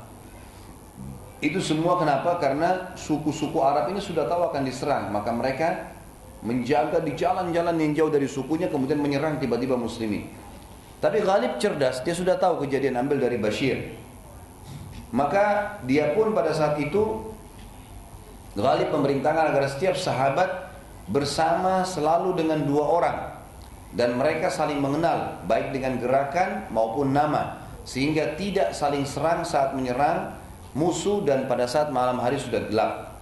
Itu 1.43 1.59
semua 1.59 1.99
kenapa? 1.99 2.39
Karena 2.39 2.95
suku-suku 2.95 3.59
Arab 3.59 3.91
ini 3.91 3.99
sudah 3.99 4.23
tahu 4.23 4.47
akan 4.47 4.63
diserang. 4.63 5.11
Maka 5.11 5.35
mereka 5.35 5.91
menjaga 6.39 7.03
di 7.03 7.11
jalan-jalan 7.13 7.75
yang 7.75 7.91
jauh 7.91 8.07
dari 8.07 8.25
sukunya, 8.25 8.71
kemudian 8.71 9.03
menyerang 9.03 9.35
tiba-tiba 9.35 9.75
muslimin. 9.75 10.31
Tapi 11.03 11.21
Ghalib 11.21 11.59
cerdas, 11.59 12.01
dia 12.07 12.15
sudah 12.15 12.39
tahu 12.39 12.63
kejadian 12.63 13.03
ambil 13.03 13.19
dari 13.19 13.35
Bashir. 13.35 13.99
Maka 15.11 15.77
dia 15.83 16.15
pun 16.15 16.31
pada 16.31 16.55
saat 16.55 16.79
itu 16.79 17.35
Ghalib 18.55 18.89
memerintahkan 18.95 19.53
agar 19.53 19.67
setiap 19.69 19.99
sahabat 19.99 20.71
bersama 21.11 21.83
selalu 21.83 22.39
dengan 22.39 22.63
dua 22.63 22.83
orang 22.87 23.36
dan 23.95 24.19
mereka 24.19 24.51
saling 24.51 24.83
mengenal 24.83 25.39
baik 25.47 25.71
dengan 25.71 25.95
gerakan 26.01 26.67
maupun 26.73 27.15
nama 27.15 27.63
sehingga 27.87 28.35
tidak 28.35 28.75
saling 28.75 29.07
serang 29.07 29.47
saat 29.47 29.71
menyerang 29.71 30.35
musuh 30.75 31.23
dan 31.23 31.47
pada 31.47 31.63
saat 31.63 31.87
malam 31.87 32.19
hari 32.19 32.35
sudah 32.35 32.67
gelap. 32.67 33.15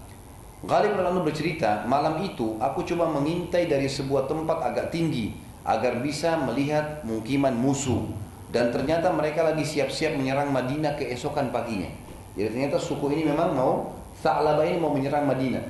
Ghalib 0.65 0.97
lalu 0.97 1.29
bercerita, 1.29 1.85
malam 1.85 2.17
itu 2.25 2.57
aku 2.57 2.81
coba 2.81 3.05
mengintai 3.13 3.69
dari 3.69 3.85
sebuah 3.85 4.25
tempat 4.25 4.65
agak 4.65 4.89
tinggi 4.89 5.37
agar 5.61 6.01
bisa 6.01 6.41
melihat 6.41 7.05
mukiman 7.05 7.53
musuh 7.53 8.01
dan 8.49 8.73
ternyata 8.73 9.13
mereka 9.13 9.45
lagi 9.45 9.61
siap-siap 9.61 10.17
menyerang 10.17 10.49
Madinah 10.49 10.97
keesokan 10.97 11.53
paginya. 11.53 11.89
Jadi 12.33 12.49
ternyata 12.49 12.81
suku 12.81 13.13
ini 13.13 13.29
memang 13.29 13.53
mau 13.53 13.93
Tha'labah 14.25 14.65
ini 14.65 14.81
mau 14.81 14.89
menyerang 14.89 15.29
Madinah. 15.29 15.61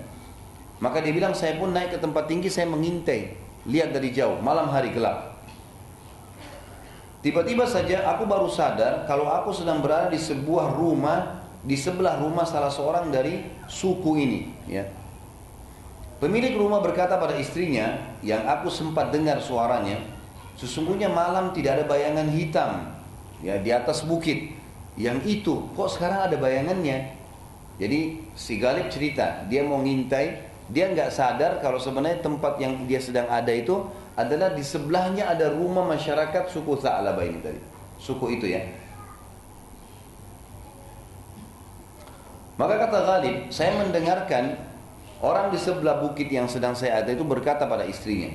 Maka 0.79 1.03
dia 1.03 1.11
bilang 1.11 1.35
saya 1.35 1.59
pun 1.59 1.75
naik 1.75 1.95
ke 1.95 1.99
tempat 1.99 2.31
tinggi 2.31 2.47
saya 2.47 2.71
mengintai 2.71 3.44
lihat 3.65 3.93
dari 3.93 4.13
jauh, 4.13 4.37
malam 4.41 4.69
hari 4.69 4.93
gelap. 4.93 5.35
Tiba-tiba 7.25 7.65
saja 7.65 8.05
aku 8.05 8.29
baru 8.29 8.45
sadar 8.45 9.09
kalau 9.09 9.25
aku 9.25 9.49
sedang 9.49 9.81
berada 9.81 10.13
di 10.13 10.21
sebuah 10.21 10.77
rumah 10.77 11.41
di 11.65 11.73
sebelah 11.73 12.21
rumah 12.21 12.45
salah 12.45 12.69
seorang 12.69 13.09
dari 13.09 13.41
suku 13.65 14.21
ini, 14.21 14.39
ya. 14.69 14.85
Pemilik 16.21 16.53
rumah 16.53 16.79
berkata 16.79 17.17
pada 17.17 17.33
istrinya 17.41 17.97
yang 18.21 18.45
aku 18.45 18.69
sempat 18.69 19.09
dengar 19.09 19.41
suaranya, 19.41 19.97
sesungguhnya 20.53 21.09
malam 21.09 21.49
tidak 21.57 21.81
ada 21.81 21.85
bayangan 21.89 22.29
hitam 22.29 22.71
ya 23.41 23.57
di 23.57 23.73
atas 23.73 24.05
bukit. 24.05 24.53
Yang 24.95 25.41
itu 25.41 25.53
kok 25.73 25.89
sekarang 25.91 26.29
ada 26.29 26.37
bayangannya? 26.37 27.17
Jadi 27.81 28.23
si 28.37 28.61
Galib 28.61 28.87
cerita, 28.87 29.43
dia 29.49 29.65
mau 29.65 29.81
ngintai 29.81 30.44
dia 30.65 30.89
nggak 30.89 31.13
sadar 31.13 31.61
kalau 31.61 31.77
sebenarnya 31.77 32.25
tempat 32.25 32.57
yang 32.57 32.89
dia 32.89 32.97
sedang 32.97 33.29
ada 33.29 33.53
itu 33.53 33.85
adalah 34.17 34.55
di 34.55 34.63
sebelahnya 34.65 35.29
ada 35.29 35.53
rumah 35.53 35.85
masyarakat 35.85 36.49
suku 36.49 36.73
Sa'labah 36.79 37.21
ini 37.21 37.39
tadi. 37.43 37.61
Suku 38.01 38.39
itu 38.39 38.49
ya. 38.49 38.63
Maka 42.55 42.87
kata 42.87 42.97
Ghalib, 43.03 43.51
saya 43.51 43.75
mendengarkan 43.75 44.55
orang 45.19 45.51
di 45.51 45.59
sebelah 45.59 45.99
bukit 45.99 46.31
yang 46.31 46.47
sedang 46.47 46.71
saya 46.71 47.03
ada 47.03 47.11
itu 47.11 47.27
berkata 47.27 47.67
pada 47.67 47.83
istrinya, 47.83 48.31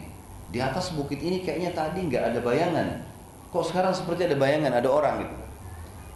di 0.53 0.61
atas 0.61 0.93
bukit 0.93 1.25
ini 1.25 1.41
kayaknya 1.41 1.73
tadi 1.73 2.05
nggak 2.05 2.25
ada 2.29 2.39
bayangan. 2.45 2.89
Kok 3.49 3.65
sekarang 3.65 3.97
seperti 3.97 4.29
ada 4.29 4.37
bayangan, 4.37 4.77
ada 4.77 4.89
orang 4.93 5.25
gitu. 5.25 5.37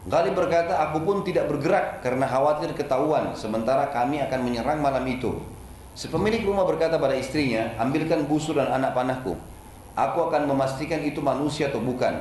Ghalib 0.05 0.37
berkata, 0.37 0.77
aku 0.85 1.01
pun 1.01 1.25
tidak 1.25 1.49
bergerak 1.49 2.05
karena 2.05 2.29
khawatir 2.29 2.77
ketahuan 2.77 3.33
sementara 3.33 3.89
kami 3.89 4.21
akan 4.21 4.41
menyerang 4.45 4.85
malam 4.85 5.03
itu. 5.09 5.54
Sepemilik 5.95 6.43
rumah 6.43 6.67
berkata 6.67 6.99
pada 6.99 7.15
istrinya, 7.15 7.79
ambilkan 7.79 8.27
busur 8.27 8.59
dan 8.59 8.67
anak 8.75 8.99
panahku. 8.99 9.39
Aku 9.95 10.27
akan 10.27 10.51
memastikan 10.51 10.99
itu 11.07 11.23
manusia 11.23 11.71
atau 11.71 11.79
bukan. 11.79 12.19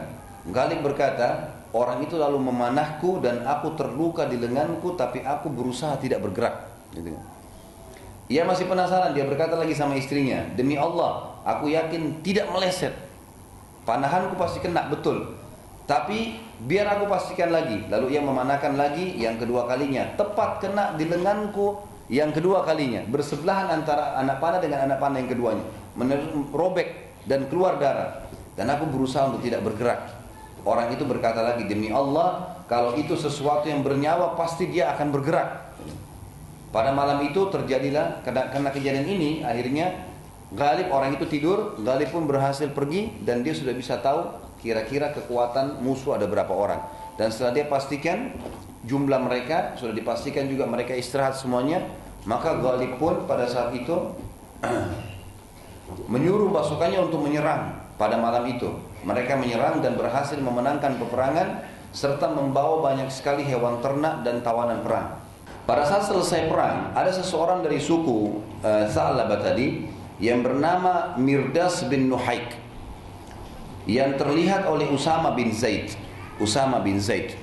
Galib 0.53 0.85
berkata, 0.85 1.49
orang 1.73 2.05
itu 2.05 2.13
lalu 2.21 2.37
memanahku 2.37 3.17
dan 3.17 3.41
aku 3.41 3.73
terluka 3.73 4.29
di 4.29 4.37
lenganku 4.37 4.93
tapi 4.93 5.25
aku 5.25 5.49
berusaha 5.49 5.97
tidak 5.97 6.21
bergerak. 6.21 6.69
Gitu. 6.93 7.17
Ia 8.29 8.45
masih 8.45 8.69
penasaran, 8.69 9.17
dia 9.17 9.25
berkata 9.25 9.57
lagi 9.57 9.73
sama 9.73 9.97
istrinya, 9.97 10.45
demi 10.53 10.77
Allah, 10.77 11.33
aku 11.41 11.73
yakin 11.73 12.21
tidak 12.21 12.53
meleset. 12.53 12.93
Panahanku 13.89 14.37
pasti 14.37 14.61
kena 14.61 14.85
betul. 14.87 15.33
Tapi 15.83 16.39
biar 16.63 16.87
aku 16.95 17.09
pastikan 17.11 17.51
lagi. 17.51 17.83
Lalu 17.91 18.15
ia 18.15 18.21
memanahkan 18.23 18.79
lagi 18.79 19.19
yang 19.19 19.35
kedua 19.35 19.67
kalinya. 19.67 20.15
Tepat 20.15 20.63
kena 20.63 20.95
di 20.95 21.03
lenganku 21.03 21.75
yang 22.13 22.29
kedua 22.29 22.61
kalinya 22.61 23.01
bersebelahan 23.09 23.73
antara 23.73 24.13
anak 24.21 24.37
panah 24.37 24.61
dengan 24.61 24.85
anak 24.85 25.01
panah 25.01 25.17
yang 25.17 25.29
keduanya. 25.33 25.65
Merobek 25.97 27.17
dan 27.25 27.49
keluar 27.49 27.81
darah. 27.81 28.29
Dan 28.53 28.69
aku 28.69 28.85
berusaha 28.85 29.33
untuk 29.33 29.41
tidak 29.41 29.65
bergerak. 29.65 30.13
Orang 30.61 30.93
itu 30.93 31.01
berkata 31.09 31.41
lagi 31.41 31.65
demi 31.65 31.89
Allah 31.89 32.53
kalau 32.69 32.93
itu 32.93 33.17
sesuatu 33.17 33.65
yang 33.65 33.81
bernyawa 33.81 34.37
pasti 34.37 34.69
dia 34.69 34.93
akan 34.93 35.09
bergerak. 35.09 35.73
Pada 36.69 36.93
malam 36.93 37.21
itu 37.25 37.49
terjadilah 37.49 38.21
karena, 38.21 38.49
karena 38.53 38.69
kejadian 38.69 39.05
ini. 39.09 39.31
Akhirnya 39.41 40.13
Galib 40.53 40.93
orang 40.93 41.17
itu 41.17 41.25
tidur. 41.25 41.81
Galib 41.81 42.13
pun 42.13 42.29
berhasil 42.29 42.69
pergi 42.69 43.09
dan 43.25 43.41
dia 43.41 43.57
sudah 43.57 43.73
bisa 43.73 43.97
tahu 43.97 44.29
kira-kira 44.61 45.09
kekuatan 45.17 45.81
musuh 45.81 46.13
ada 46.13 46.29
berapa 46.29 46.53
orang. 46.53 46.81
Dan 47.17 47.33
setelah 47.33 47.57
dia 47.57 47.65
pastikan 47.65 48.37
jumlah 48.83 49.19
mereka 49.23 49.75
sudah 49.79 49.95
dipastikan 49.95 50.47
juga 50.51 50.67
mereka 50.67 50.91
istirahat 50.95 51.39
semuanya 51.39 51.83
maka 52.23 52.59
Ghalib 52.59 52.95
pun 52.99 53.27
pada 53.27 53.43
saat 53.47 53.75
itu 53.75 53.95
menyuruh 56.13 56.49
pasukannya 56.55 56.99
untuk 57.03 57.19
menyerang 57.23 57.75
pada 57.99 58.15
malam 58.15 58.47
itu. 58.47 58.71
Mereka 59.03 59.35
menyerang 59.35 59.83
dan 59.83 59.99
berhasil 59.99 60.39
memenangkan 60.39 60.95
peperangan 60.95 61.67
serta 61.91 62.31
membawa 62.31 62.79
banyak 62.79 63.11
sekali 63.11 63.43
hewan 63.43 63.83
ternak 63.83 64.23
dan 64.23 64.39
tawanan 64.39 64.79
perang. 64.81 65.19
Pada 65.63 65.83
saat 65.87 66.07
selesai 66.07 66.47
perang 66.47 66.91
ada 66.95 67.11
seseorang 67.11 67.63
dari 67.63 67.79
suku 67.79 68.39
uh, 68.63 68.87
tadi 69.39 69.87
yang 70.19 70.43
bernama 70.43 71.15
Mirdas 71.19 71.83
bin 71.87 72.07
Nuhaik 72.07 72.55
yang 73.83 74.15
terlihat 74.15 74.63
oleh 74.63 74.87
Usama 74.87 75.35
bin 75.35 75.51
Zaid. 75.51 75.91
Usama 76.39 76.79
bin 76.79 77.03
Zaid. 77.03 77.35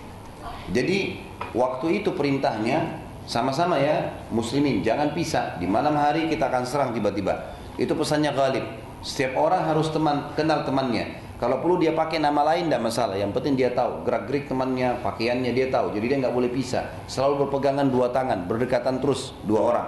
Jadi 0.73 1.30
Waktu 1.57 2.05
itu 2.05 2.15
perintahnya 2.15 3.01
sama-sama 3.27 3.79
ya 3.79 4.11
muslimin 4.35 4.83
jangan 4.83 5.13
pisah. 5.15 5.59
Di 5.59 5.67
malam 5.69 5.95
hari 5.95 6.31
kita 6.31 6.49
akan 6.51 6.65
serang 6.67 6.91
tiba-tiba. 6.91 7.55
Itu 7.77 7.95
pesannya 7.95 8.35
Ghalib. 8.35 8.67
Setiap 9.01 9.39
orang 9.41 9.65
harus 9.65 9.89
teman 9.89 10.33
kenal 10.37 10.63
temannya. 10.69 11.31
Kalau 11.41 11.57
perlu 11.65 11.81
dia 11.81 11.97
pakai 11.97 12.21
nama 12.21 12.45
lain 12.53 12.69
tidak 12.69 12.85
masalah. 12.85 13.17
Yang 13.17 13.33
penting 13.41 13.57
dia 13.57 13.73
tahu. 13.73 14.05
Gerak 14.05 14.29
gerik 14.29 14.45
temannya 14.45 15.01
pakaiannya 15.01 15.57
dia 15.57 15.73
tahu. 15.73 15.97
Jadi 15.97 16.05
dia 16.05 16.17
nggak 16.21 16.37
boleh 16.37 16.53
pisah. 16.53 16.85
Selalu 17.09 17.49
berpegangan 17.49 17.89
dua 17.89 18.13
tangan 18.13 18.45
berdekatan 18.45 19.01
terus 19.01 19.33
dua 19.49 19.61
orang. 19.73 19.87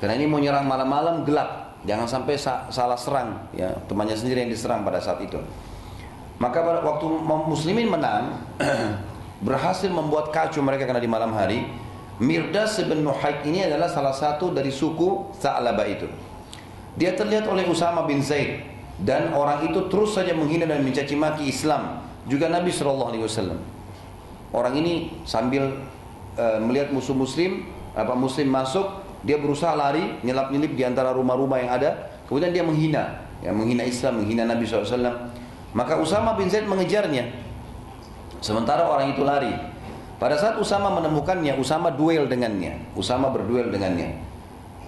Karena 0.00 0.16
ini 0.16 0.24
mau 0.24 0.40
nyerang 0.40 0.64
malam-malam 0.64 1.28
gelap. 1.28 1.76
Jangan 1.84 2.08
sampai 2.08 2.40
sa 2.40 2.72
salah 2.72 2.96
serang 2.96 3.52
ya. 3.52 3.68
Temannya 3.84 4.16
sendiri 4.16 4.48
yang 4.48 4.50
diserang 4.54 4.80
pada 4.80 4.96
saat 4.96 5.20
itu. 5.20 5.36
Maka 6.40 6.64
waktu 6.64 7.06
muslimin 7.52 7.92
menang 7.92 8.40
berhasil 9.42 9.90
membuat 9.90 10.30
kacau 10.30 10.62
mereka 10.62 10.86
karena 10.86 11.02
di 11.02 11.10
malam 11.10 11.34
hari. 11.34 11.66
Mirdas 12.22 12.78
bin 12.86 13.02
Nuhaik 13.02 13.42
ini 13.42 13.66
adalah 13.66 13.90
salah 13.90 14.14
satu 14.14 14.54
dari 14.54 14.70
suku 14.70 15.34
Sa'labah 15.34 15.86
itu. 15.90 16.06
Dia 16.94 17.18
terlihat 17.18 17.50
oleh 17.50 17.66
Usama 17.66 18.06
bin 18.06 18.22
Zaid 18.22 18.62
dan 19.02 19.34
orang 19.34 19.66
itu 19.66 19.90
terus 19.90 20.14
saja 20.14 20.30
menghina 20.30 20.62
dan 20.62 20.86
mencaci 20.86 21.18
maki 21.18 21.50
Islam 21.50 22.06
juga 22.30 22.46
Nabi 22.46 22.70
SAW 22.70 23.10
orang 24.54 24.74
ini 24.78 25.10
sambil 25.26 25.82
uh, 26.38 26.62
melihat 26.62 26.94
musuh 26.94 27.18
muslim 27.18 27.66
apa 27.98 28.14
muslim 28.14 28.46
masuk 28.46 28.86
dia 29.26 29.42
berusaha 29.42 29.74
lari 29.74 30.22
nyelap-nyelip 30.22 30.78
di 30.78 30.84
antara 30.86 31.10
rumah-rumah 31.10 31.58
yang 31.58 31.72
ada. 31.74 31.90
Kemudian 32.30 32.54
dia 32.54 32.62
menghina 32.62 33.26
ya, 33.44 33.52
menghina 33.52 33.84
Islam 33.84 34.24
menghina 34.24 34.48
Nabi 34.48 34.64
SAW 34.64 35.34
maka 35.74 35.98
Usama 35.98 36.38
bin 36.38 36.48
Zaid 36.48 36.64
mengejarnya 36.64 37.43
Sementara 38.44 38.84
orang 38.84 39.16
itu 39.16 39.24
lari. 39.24 39.56
Pada 40.20 40.36
saat 40.36 40.60
Usama 40.60 40.92
menemukannya, 40.92 41.56
Usama 41.56 41.88
duel 41.88 42.28
dengannya. 42.28 42.76
Usama 42.92 43.32
berduel 43.32 43.72
dengannya. 43.72 44.20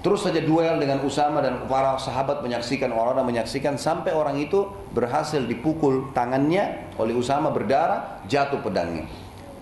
Terus 0.04 0.28
saja 0.28 0.44
duel 0.44 0.76
dengan 0.76 1.00
Usama 1.00 1.40
dan 1.40 1.64
para 1.64 1.96
sahabat 1.96 2.44
menyaksikan, 2.44 2.92
orang-orang 2.92 3.32
menyaksikan 3.32 3.80
sampai 3.80 4.12
orang 4.12 4.36
itu 4.36 4.68
berhasil 4.92 5.40
dipukul 5.40 6.12
tangannya 6.12 6.92
oleh 7.00 7.16
Usama 7.16 7.48
berdarah, 7.48 8.20
jatuh 8.28 8.60
pedangnya. 8.60 9.08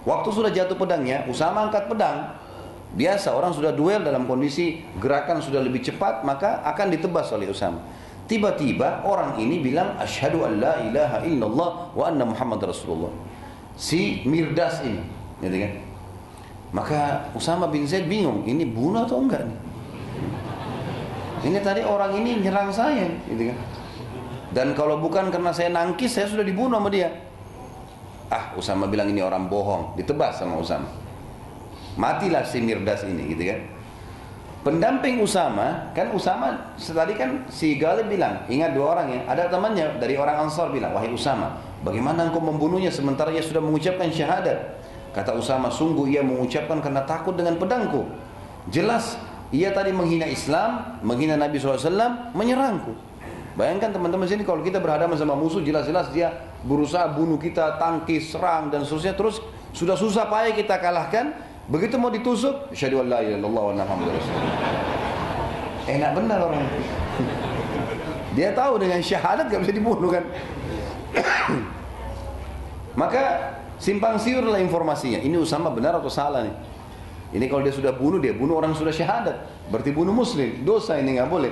Waktu 0.02 0.28
sudah 0.34 0.50
jatuh 0.50 0.74
pedangnya, 0.74 1.22
Usama 1.30 1.70
angkat 1.70 1.86
pedang. 1.86 2.34
Biasa 2.98 3.30
orang 3.30 3.54
sudah 3.54 3.70
duel 3.70 4.02
dalam 4.02 4.26
kondisi 4.26 4.82
gerakan 4.98 5.38
sudah 5.38 5.62
lebih 5.62 5.86
cepat, 5.86 6.26
maka 6.26 6.66
akan 6.66 6.90
ditebas 6.98 7.30
oleh 7.30 7.46
Usama. 7.46 7.78
Tiba-tiba 8.26 9.06
orang 9.06 9.38
ini 9.38 9.62
bilang 9.62 9.94
asyhadu 10.02 10.42
an 10.42 10.58
la 10.58 10.82
ilaha 10.82 11.18
illallah 11.22 11.70
wa 11.94 12.04
anna 12.10 12.26
Muhammad 12.26 12.58
Rasulullah. 12.68 13.33
Si 13.74 14.22
Mirdas 14.22 14.82
ini, 14.86 15.02
gitu 15.42 15.56
kan? 15.58 15.72
Maka 16.74 17.00
Usama 17.34 17.70
bin 17.70 17.86
Zaid 17.86 18.06
bingung, 18.10 18.42
ini 18.46 18.66
bunuh 18.66 19.06
atau 19.06 19.22
enggak 19.22 19.46
nih? 19.46 19.58
Ini 21.44 21.58
tadi 21.60 21.82
orang 21.84 22.14
ini 22.18 22.40
nyerang 22.40 22.70
saya, 22.70 23.06
gitu 23.26 23.50
kan? 23.50 23.58
Dan 24.54 24.70
kalau 24.78 25.02
bukan 25.02 25.34
karena 25.34 25.50
saya 25.50 25.74
nangkis, 25.74 26.14
saya 26.14 26.30
sudah 26.30 26.46
dibunuh 26.46 26.78
sama 26.78 26.90
dia. 26.90 27.10
Ah, 28.30 28.54
Usama 28.54 28.86
bilang 28.86 29.10
ini 29.10 29.20
orang 29.20 29.50
bohong, 29.50 29.98
ditebas 29.98 30.38
sama 30.38 30.58
Usama. 30.58 30.86
Matilah 31.98 32.42
si 32.46 32.62
Mirdas 32.62 33.06
ini 33.06 33.34
gitu 33.34 33.50
kan. 33.50 33.60
Pendamping 34.64 35.20
Usama, 35.20 35.92
kan 35.92 36.08
Usama 36.16 36.74
tadi 36.80 37.14
kan 37.20 37.44
si 37.52 37.76
Galib 37.76 38.08
bilang, 38.08 38.48
ingat 38.48 38.72
dua 38.72 38.96
orang 38.96 39.12
ya, 39.12 39.20
ada 39.28 39.52
temannya 39.52 40.00
dari 40.00 40.16
orang 40.16 40.48
Ansar 40.48 40.72
bilang, 40.72 40.96
wahai 40.96 41.12
Usama, 41.12 41.60
bagaimana 41.84 42.32
engkau 42.32 42.40
membunuhnya 42.40 42.88
sementara 42.88 43.30
ia 43.30 43.44
sudah 43.44 43.60
mengucapkan 43.60 44.08
syahadat? 44.08 44.80
Kata 45.14 45.36
Usama, 45.38 45.70
sungguh 45.70 46.10
ia 46.10 46.26
mengucapkan 46.26 46.82
karena 46.82 47.06
takut 47.06 47.38
dengan 47.38 47.54
pedangku. 47.54 48.08
Jelas 48.72 49.14
ia 49.54 49.70
tadi 49.70 49.94
menghina 49.94 50.26
Islam, 50.26 50.98
menghina 51.06 51.38
Nabi 51.38 51.62
SAW, 51.62 52.34
menyerangku. 52.34 52.96
Bayangkan 53.54 53.94
teman-teman 53.94 54.26
sini 54.26 54.42
kalau 54.42 54.66
kita 54.66 54.82
berhadapan 54.82 55.14
sama 55.14 55.38
musuh 55.38 55.62
jelas-jelas 55.62 56.10
dia 56.10 56.34
berusaha 56.66 57.06
bunuh 57.14 57.38
kita, 57.38 57.78
tangkis, 57.78 58.34
serang 58.34 58.74
dan 58.74 58.82
seterusnya 58.82 59.14
terus 59.14 59.38
sudah 59.70 59.94
susah 59.94 60.26
payah 60.26 60.50
kita 60.50 60.74
kalahkan, 60.82 61.38
begitu 61.70 61.94
mau 61.94 62.10
ditusuk, 62.10 62.74
syahadu 62.74 63.06
an 63.06 63.14
la 63.14 63.18
ilaha 63.22 63.38
illallah 63.38 63.62
wa. 63.62 63.72
Enak 65.86 66.10
benar 66.18 66.38
orang. 66.50 66.66
Dia 68.36 68.50
tahu 68.50 68.82
dengan 68.82 68.98
syahadat 68.98 69.46
gak 69.46 69.62
bisa 69.62 69.70
dibunuh 69.70 70.10
kan. 70.10 70.26
Maka 73.00 73.54
simpang 73.78 74.18
siurlah 74.18 74.58
informasinya. 74.62 75.18
Ini 75.18 75.34
Usama 75.38 75.70
benar 75.74 75.98
atau 75.98 76.10
salah 76.10 76.46
nih? 76.46 76.54
Ini 77.34 77.50
kalau 77.50 77.66
dia 77.66 77.74
sudah 77.74 77.90
bunuh, 77.90 78.22
dia 78.22 78.30
bunuh 78.30 78.54
orang 78.62 78.78
sudah 78.78 78.94
syahadat. 78.94 79.34
Berarti 79.66 79.90
bunuh 79.90 80.14
muslim. 80.14 80.62
Dosa 80.62 80.94
ini 81.02 81.18
nggak 81.18 81.26
boleh. 81.26 81.50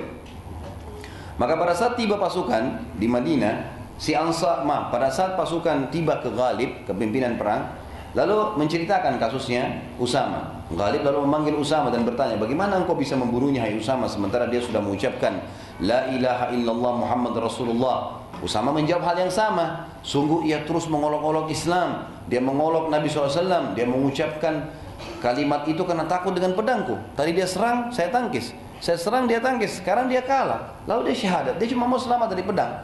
Maka 1.43 1.59
pada 1.59 1.74
saat 1.74 1.98
tiba 1.98 2.22
pasukan 2.22 2.94
di 2.94 3.10
Madinah, 3.10 3.82
si 3.98 4.14
Ansar, 4.14 4.62
maaf, 4.62 4.94
pada 4.94 5.10
saat 5.10 5.34
pasukan 5.34 5.90
tiba 5.90 6.22
ke 6.22 6.30
Ghalib, 6.30 6.86
kepimpinan 6.86 7.34
perang, 7.34 7.66
lalu 8.14 8.62
menceritakan 8.62 9.18
kasusnya 9.18 9.90
Usama. 9.98 10.62
Ghalib 10.70 11.02
lalu 11.02 11.26
memanggil 11.26 11.59
Usama 11.59 11.90
dan 11.90 12.06
bertanya, 12.06 12.39
bagaimana 12.39 12.78
engkau 12.78 12.94
bisa 12.94 13.18
membunuhnya 13.18 13.66
hai 13.66 13.74
Usama 13.74 14.06
sementara 14.06 14.47
dia 14.47 14.62
sudah 14.62 14.78
mengucapkan 14.78 15.43
La 15.82 16.06
ilaha 16.14 16.55
illallah 16.55 16.93
Muhammad 16.94 17.34
Rasulullah. 17.43 18.22
Usama 18.43 18.74
menjawab 18.74 19.06
hal 19.06 19.16
yang 19.23 19.32
sama. 19.32 19.86
Sungguh 20.02 20.51
ia 20.51 20.66
terus 20.66 20.90
mengolok-olok 20.90 21.47
Islam. 21.48 22.10
Dia 22.27 22.43
mengolok 22.43 22.90
Nabi 22.90 23.06
SAW. 23.06 23.78
Dia 23.78 23.86
mengucapkan 23.86 24.74
kalimat 25.23 25.62
itu 25.70 25.86
karena 25.86 26.05
takut 26.10 26.35
dengan 26.35 26.59
pedangku. 26.59 26.98
Tadi 27.14 27.31
dia 27.31 27.47
serang, 27.47 27.94
saya 27.94 28.10
tangkis. 28.10 28.51
Saya 28.82 28.98
serang 28.98 29.31
dia 29.31 29.39
tangkis, 29.39 29.78
sekarang 29.78 30.10
dia 30.10 30.27
kalah. 30.27 30.74
Lalu 30.90 31.14
dia 31.14 31.16
syahadat, 31.23 31.55
dia 31.55 31.70
cuma 31.70 31.86
mau 31.86 32.02
selamat 32.02 32.35
dari 32.35 32.43
pedang. 32.43 32.82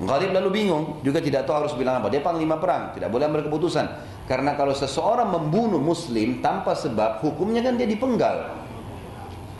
Ghalib 0.00 0.32
lalu 0.32 0.48
bingung, 0.64 0.96
juga 1.04 1.20
tidak 1.20 1.44
tahu 1.44 1.60
harus 1.60 1.76
bilang 1.76 2.00
apa. 2.00 2.08
Dia 2.08 2.24
panglima 2.24 2.56
perang, 2.56 2.96
tidak 2.96 3.12
boleh 3.12 3.28
ambil 3.28 3.44
keputusan. 3.44 3.84
Karena 4.24 4.56
kalau 4.56 4.72
seseorang 4.72 5.28
membunuh 5.28 5.76
muslim 5.76 6.40
tanpa 6.40 6.72
sebab, 6.72 7.20
hukumnya 7.20 7.60
kan 7.60 7.76
dia 7.76 7.84
dipenggal. 7.84 8.56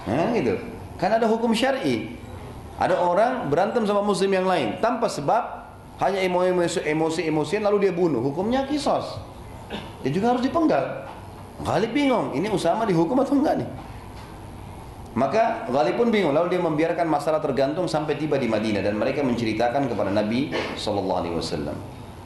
Nah, 0.09 0.33
gitu. 0.33 0.57
Kan 0.97 1.13
ada 1.13 1.29
hukum 1.29 1.53
syar'i. 1.53 2.20
Ada 2.81 2.97
orang 2.97 3.53
berantem 3.53 3.85
sama 3.85 4.01
muslim 4.01 4.33
yang 4.33 4.49
lain 4.49 4.81
tanpa 4.81 5.05
sebab, 5.05 5.69
hanya 6.01 6.25
emosi-emosi 6.25 7.61
lalu 7.61 7.85
dia 7.85 7.93
bunuh. 7.93 8.25
Hukumnya 8.25 8.65
kisos. 8.65 9.21
Dia 10.01 10.09
juga 10.09 10.33
harus 10.33 10.41
dipenggal. 10.41 11.05
Ghalib 11.61 11.93
bingung, 11.93 12.33
ini 12.33 12.49
Usama 12.49 12.89
dihukum 12.89 13.21
atau 13.21 13.37
enggak 13.37 13.61
nih? 13.61 13.69
Maka 15.13 15.69
Ghalib 15.69 16.01
pun 16.01 16.09
bingung, 16.09 16.33
lalu 16.33 16.57
dia 16.57 16.61
membiarkan 16.65 17.05
masalah 17.05 17.37
tergantung 17.45 17.85
sampai 17.85 18.17
tiba 18.17 18.41
di 18.41 18.49
Madinah 18.49 18.81
dan 18.81 18.97
mereka 18.97 19.21
menceritakan 19.21 19.85
kepada 19.85 20.09
Nabi 20.09 20.49
Sallallahu 20.81 21.19
Alaihi 21.21 21.37
Wasallam. 21.37 21.77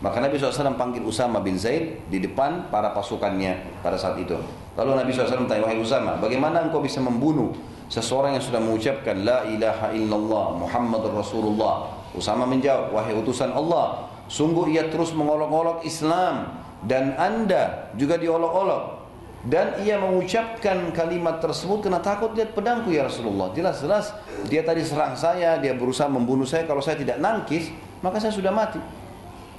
Maka 0.04 0.20
Nabi 0.20 0.36
SAW 0.36 0.76
panggil 0.76 1.00
Usama 1.00 1.40
bin 1.40 1.56
Zaid 1.56 2.06
di 2.12 2.20
depan 2.20 2.68
para 2.68 2.92
pasukannya 2.92 3.80
pada 3.80 3.96
saat 3.96 4.20
itu. 4.20 4.36
Lalu 4.76 5.00
Nabi 5.00 5.10
SAW 5.16 5.48
tanya, 5.48 5.64
wahai 5.64 5.80
Usama, 5.80 6.20
bagaimana 6.20 6.60
engkau 6.60 6.84
bisa 6.84 7.00
membunuh 7.00 7.56
seseorang 7.88 8.38
yang 8.38 8.44
sudah 8.44 8.60
mengucapkan 8.60 9.24
La 9.24 9.44
ilaha 9.48 9.92
illallah 9.92 10.58
Muhammadur 10.58 11.16
Rasulullah. 11.16 11.90
Usama 12.14 12.46
menjawab, 12.46 12.94
wahai 12.94 13.14
utusan 13.18 13.50
Allah, 13.50 14.06
sungguh 14.30 14.70
ia 14.70 14.86
terus 14.86 15.10
mengolok-olok 15.10 15.82
Islam 15.82 16.46
dan 16.86 17.18
anda 17.18 17.90
juga 17.98 18.14
diolok-olok 18.14 19.04
dan 19.44 19.76
ia 19.84 20.00
mengucapkan 20.00 20.88
kalimat 20.96 21.36
tersebut 21.36 21.84
karena 21.84 22.00
takut 22.00 22.32
lihat 22.32 22.56
pedangku 22.56 22.88
ya 22.88 23.04
Rasulullah. 23.04 23.52
Jelas-jelas 23.52 24.16
dia 24.48 24.64
tadi 24.64 24.80
serang 24.80 25.12
saya, 25.20 25.60
dia 25.60 25.76
berusaha 25.76 26.08
membunuh 26.08 26.48
saya. 26.48 26.64
Kalau 26.64 26.80
saya 26.80 26.96
tidak 26.96 27.20
nangkis, 27.20 27.68
maka 28.00 28.16
saya 28.16 28.32
sudah 28.32 28.48
mati. 28.48 28.80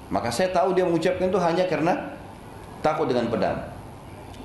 Maka 0.09 0.33
saya 0.33 0.49
tahu 0.49 0.73
dia 0.73 0.89
mengucapkan 0.89 1.29
itu 1.29 1.37
hanya 1.37 1.69
karena 1.69 2.17
takut 2.81 3.05
dengan 3.05 3.29
pedang. 3.29 3.74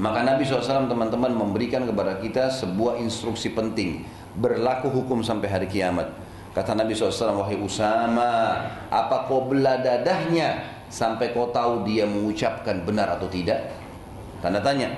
Maka 0.00 0.24
Nabi 0.24 0.48
SAW 0.48 0.88
teman-teman 0.88 1.28
memberikan 1.28 1.84
kepada 1.84 2.16
kita 2.16 2.48
sebuah 2.48 2.96
instruksi 3.04 3.52
penting. 3.52 4.08
Berlaku 4.32 4.88
hukum 4.88 5.20
sampai 5.20 5.52
hari 5.52 5.68
kiamat. 5.68 6.08
Kata 6.56 6.72
Nabi 6.72 6.96
SAW, 6.96 7.44
wahai 7.44 7.60
Usama, 7.60 8.64
apa 8.88 9.28
kau 9.28 9.46
belah 9.46 9.84
dadahnya 9.84 10.64
sampai 10.88 11.36
kau 11.36 11.52
tahu 11.52 11.84
dia 11.84 12.08
mengucapkan 12.08 12.80
benar 12.82 13.12
atau 13.20 13.28
tidak? 13.28 13.70
Tanda 14.40 14.64
tanya. 14.64 14.88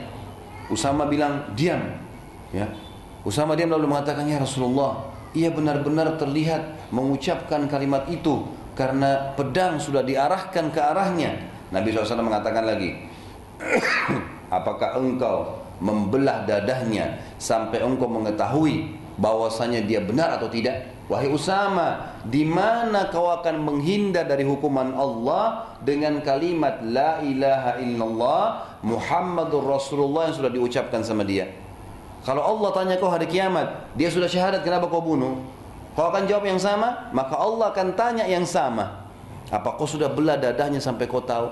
Usama 0.70 1.11
bilang 1.11 1.51
diam. 1.59 1.83
Ya. 2.55 2.70
Usama 3.27 3.59
diam 3.59 3.74
lalu 3.74 3.91
mengatakan 3.91 4.24
ya 4.24 4.39
Rasulullah, 4.39 5.12
ia 5.35 5.51
benar-benar 5.51 6.15
terlihat 6.15 6.95
mengucapkan 6.95 7.66
kalimat 7.66 8.07
itu 8.07 8.47
karena 8.79 9.35
pedang 9.35 9.83
sudah 9.83 10.07
diarahkan 10.07 10.70
ke 10.70 10.79
arahnya. 10.81 11.37
Nabi 11.74 11.91
SAW 11.91 12.23
mengatakan 12.23 12.65
lagi, 12.65 12.97
apakah 14.53 15.01
engkau 15.01 15.65
membelah 15.81 16.45
dadahnya 16.45 17.16
sampai 17.41 17.81
engkau 17.81 18.05
mengetahui 18.05 18.93
bahwasanya 19.16 19.81
dia 19.89 20.05
benar 20.05 20.37
atau 20.37 20.53
tidak? 20.53 20.93
Wahai 21.11 21.29
Usama, 21.29 22.15
di 22.24 22.47
mana 22.47 23.11
kau 23.11 23.29
akan 23.29 23.61
menghindar 23.61 24.24
dari 24.24 24.47
hukuman 24.47 24.95
Allah 24.95 25.74
dengan 25.83 26.23
kalimat 26.23 26.79
La 26.85 27.20
ilaha 27.20 27.77
illallah 27.83 28.45
Muhammadur 28.87 29.66
Rasulullah 29.66 30.31
yang 30.31 30.37
sudah 30.39 30.53
diucapkan 30.53 31.03
sama 31.03 31.27
dia? 31.27 31.51
Kalau 32.23 32.41
Allah 32.41 32.70
tanya 32.70 32.95
kau 33.03 33.11
hari 33.11 33.27
kiamat, 33.27 33.93
dia 33.99 34.07
sudah 34.07 34.31
syahadat, 34.31 34.62
kenapa 34.62 34.87
kau 34.87 35.03
bunuh? 35.03 35.43
Kau 35.99 36.09
akan 36.09 36.24
jawab 36.24 36.47
yang 36.47 36.62
sama, 36.62 37.11
maka 37.11 37.35
Allah 37.35 37.74
akan 37.74 37.99
tanya 37.99 38.24
yang 38.24 38.47
sama. 38.47 39.05
Apa 39.51 39.74
kau 39.74 39.85
sudah 39.85 40.09
belah 40.09 40.39
dadahnya 40.39 40.79
sampai 40.79 41.11
kau 41.11 41.20
tahu? 41.20 41.51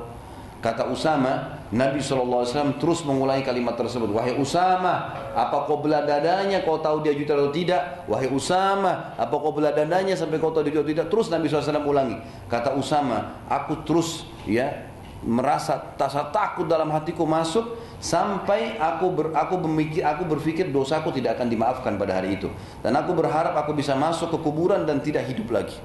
Kata 0.61 0.93
Usama, 0.93 1.57
Nabi 1.73 2.05
SAW 2.05 2.45
terus 2.77 3.01
mengulangi 3.09 3.41
kalimat 3.41 3.81
tersebut. 3.81 4.13
Wahai 4.13 4.37
Usama, 4.37 5.17
apa 5.33 5.65
kau 5.65 5.81
belah 5.81 6.05
dadanya 6.05 6.61
kau 6.61 6.77
tahu 6.85 7.01
dia 7.01 7.17
juta 7.17 7.33
atau 7.33 7.49
tidak? 7.49 8.05
Wahai 8.05 8.29
Usama, 8.29 9.17
apa 9.17 9.33
kau 9.33 9.57
belah 9.57 9.73
dadanya 9.73 10.13
sampai 10.13 10.37
kau 10.37 10.53
tahu 10.53 10.69
dia 10.69 10.77
juta 10.77 10.85
atau 10.85 10.93
tidak? 10.93 11.07
Terus 11.09 11.27
Nabi 11.33 11.49
SAW 11.49 11.81
ulangi. 11.81 12.21
Kata 12.45 12.77
Usama, 12.77 13.41
aku 13.49 13.89
terus 13.89 14.29
ya 14.45 14.91
merasa 15.25 15.97
rasa 15.97 16.29
takut 16.29 16.69
dalam 16.69 16.93
hatiku 16.93 17.29
masuk 17.29 17.77
sampai 18.01 18.81
aku 18.81 19.07
ber, 19.13 19.27
aku 19.37 19.61
memikir 19.69 20.01
aku 20.01 20.25
berpikir 20.25 20.73
dosaku 20.73 21.13
tidak 21.13 21.37
akan 21.37 21.53
dimaafkan 21.53 22.01
pada 22.01 22.17
hari 22.17 22.41
itu 22.41 22.49
dan 22.81 22.97
aku 22.97 23.13
berharap 23.13 23.53
aku 23.53 23.77
bisa 23.77 23.93
masuk 23.93 24.33
ke 24.33 24.39
kuburan 24.41 24.89
dan 24.89 25.05
tidak 25.05 25.29
hidup 25.29 25.53
lagi 25.53 25.77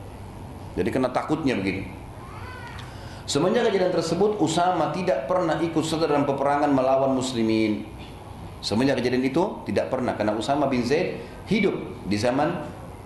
jadi 0.79 0.87
kena 0.87 1.11
takutnya 1.11 1.51
begini 1.59 1.91
Semenjak 3.25 3.73
kejadian 3.73 3.89
tersebut 3.89 4.37
Usama 4.37 4.93
tidak 4.93 5.25
pernah 5.25 5.57
ikut 5.57 5.81
serta 5.81 6.05
dalam 6.05 6.29
peperangan 6.29 6.69
melawan 6.69 7.17
muslimin. 7.17 7.81
Semenjak 8.61 9.01
kejadian 9.01 9.25
itu 9.25 9.65
tidak 9.65 9.89
pernah 9.89 10.13
karena 10.13 10.37
Usama 10.37 10.69
bin 10.69 10.85
Zaid 10.85 11.25
hidup 11.49 11.73
di 12.05 12.17
zaman 12.21 12.53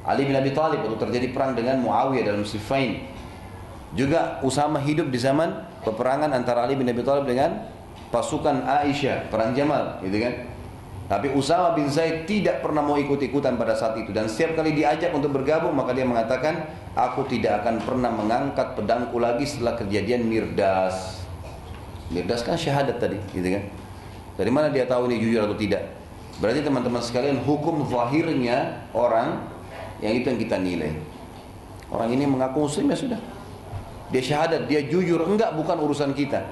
Ali 0.03 0.27
bin 0.27 0.35
Abi 0.35 0.51
Thalib 0.51 0.83
waktu 0.83 0.99
terjadi 0.99 1.27
perang 1.31 1.55
dengan 1.55 1.79
Muawiyah 1.79 2.35
dalam 2.35 2.43
Siffin. 2.43 2.99
Juga 3.95 4.43
Usama 4.43 4.83
hidup 4.83 5.07
di 5.07 5.19
zaman 5.19 5.55
peperangan 5.87 6.35
antara 6.35 6.67
Ali 6.67 6.75
bin 6.75 6.91
Abi 6.91 6.99
Thalib 6.99 7.23
dengan 7.23 7.63
pasukan 8.11 8.67
Aisyah, 8.67 9.31
perang 9.31 9.55
Jamal, 9.55 10.03
gitu 10.03 10.19
kan? 10.19 10.33
Tapi 11.09 11.33
Usama 11.33 11.73
bin 11.73 11.89
Zaid 11.89 12.29
tidak 12.29 12.61
pernah 12.61 12.85
mau 12.85 12.93
ikut-ikutan 12.93 13.57
pada 13.57 13.73
saat 13.73 13.97
itu 13.97 14.13
dan 14.13 14.29
setiap 14.29 14.61
kali 14.61 14.77
diajak 14.77 15.09
untuk 15.09 15.33
bergabung 15.33 15.73
maka 15.73 15.97
dia 15.97 16.05
mengatakan, 16.05 16.69
"Aku 16.93 17.25
tidak 17.25 17.65
akan 17.65 17.81
pernah 17.81 18.13
mengangkat 18.13 18.77
pedangku 18.77 19.17
lagi 19.17 19.49
setelah 19.49 19.73
kejadian 19.73 20.29
Mirdas." 20.29 21.25
Berdasarkan 22.13 22.61
syahadat 22.61 23.01
tadi, 23.01 23.17
gitu 23.33 23.57
kan? 23.57 23.63
Dari 24.37 24.51
mana 24.53 24.69
dia 24.69 24.85
tahu 24.85 25.09
ini 25.09 25.17
jujur 25.17 25.49
atau 25.49 25.57
tidak? 25.57 25.81
Berarti 26.37 26.61
teman-teman 26.61 27.01
sekalian 27.01 27.41
hukum 27.41 27.89
zahirnya 27.89 28.85
orang 28.93 29.49
yang 30.05 30.13
itu 30.13 30.29
yang 30.29 30.39
kita 30.39 30.61
nilai. 30.61 30.93
Orang 31.89 32.13
ini 32.13 32.29
mengaku 32.29 32.69
muslim 32.69 32.85
ya 32.93 32.97
sudah. 32.97 33.19
Dia 34.13 34.21
syahadat, 34.21 34.69
dia 34.69 34.85
jujur, 34.85 35.25
enggak 35.25 35.57
bukan 35.57 35.77
urusan 35.85 36.13
kita. 36.13 36.45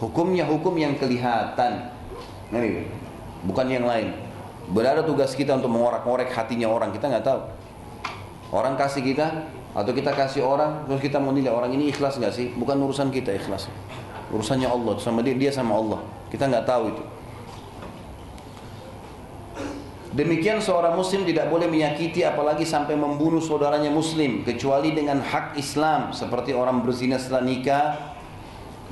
Hukumnya 0.00 0.44
hukum 0.44 0.76
yang 0.76 0.96
kelihatan. 1.00 1.92
Ini, 2.52 2.84
bukan 3.46 3.66
yang 3.68 3.86
lain. 3.86 4.14
Berada 4.70 5.02
tugas 5.02 5.34
kita 5.34 5.58
untuk 5.58 5.74
mengorek-ngorek 5.74 6.30
hatinya 6.32 6.70
orang, 6.70 6.94
kita 6.94 7.10
nggak 7.10 7.26
tahu. 7.26 7.40
Orang 8.52 8.76
kasih 8.76 9.02
kita 9.02 9.48
atau 9.72 9.92
kita 9.96 10.12
kasih 10.12 10.44
orang 10.44 10.84
terus 10.84 11.00
kita 11.00 11.16
mau 11.16 11.32
nilai 11.32 11.48
orang 11.48 11.72
ini 11.72 11.88
ikhlas 11.88 12.20
nggak 12.20 12.32
sih? 12.32 12.52
Bukan 12.54 12.76
urusan 12.84 13.08
kita 13.08 13.32
ikhlas. 13.32 13.72
Urusannya 14.28 14.68
Allah 14.68 14.96
sama 15.00 15.24
dia, 15.24 15.32
dia 15.36 15.52
sama 15.52 15.76
Allah. 15.76 16.00
Kita 16.28 16.48
nggak 16.48 16.64
tahu 16.68 16.84
itu. 16.92 17.04
Demikian 20.12 20.60
seorang 20.60 20.92
muslim 20.92 21.24
tidak 21.24 21.48
boleh 21.48 21.72
menyakiti 21.72 22.20
apalagi 22.20 22.68
sampai 22.68 22.92
membunuh 22.92 23.40
saudaranya 23.40 23.88
muslim 23.88 24.44
kecuali 24.44 24.92
dengan 24.92 25.24
hak 25.24 25.56
Islam 25.56 26.12
seperti 26.12 26.52
orang 26.52 26.84
berzina 26.84 27.16
setelah 27.16 27.40
nikah 27.40 28.12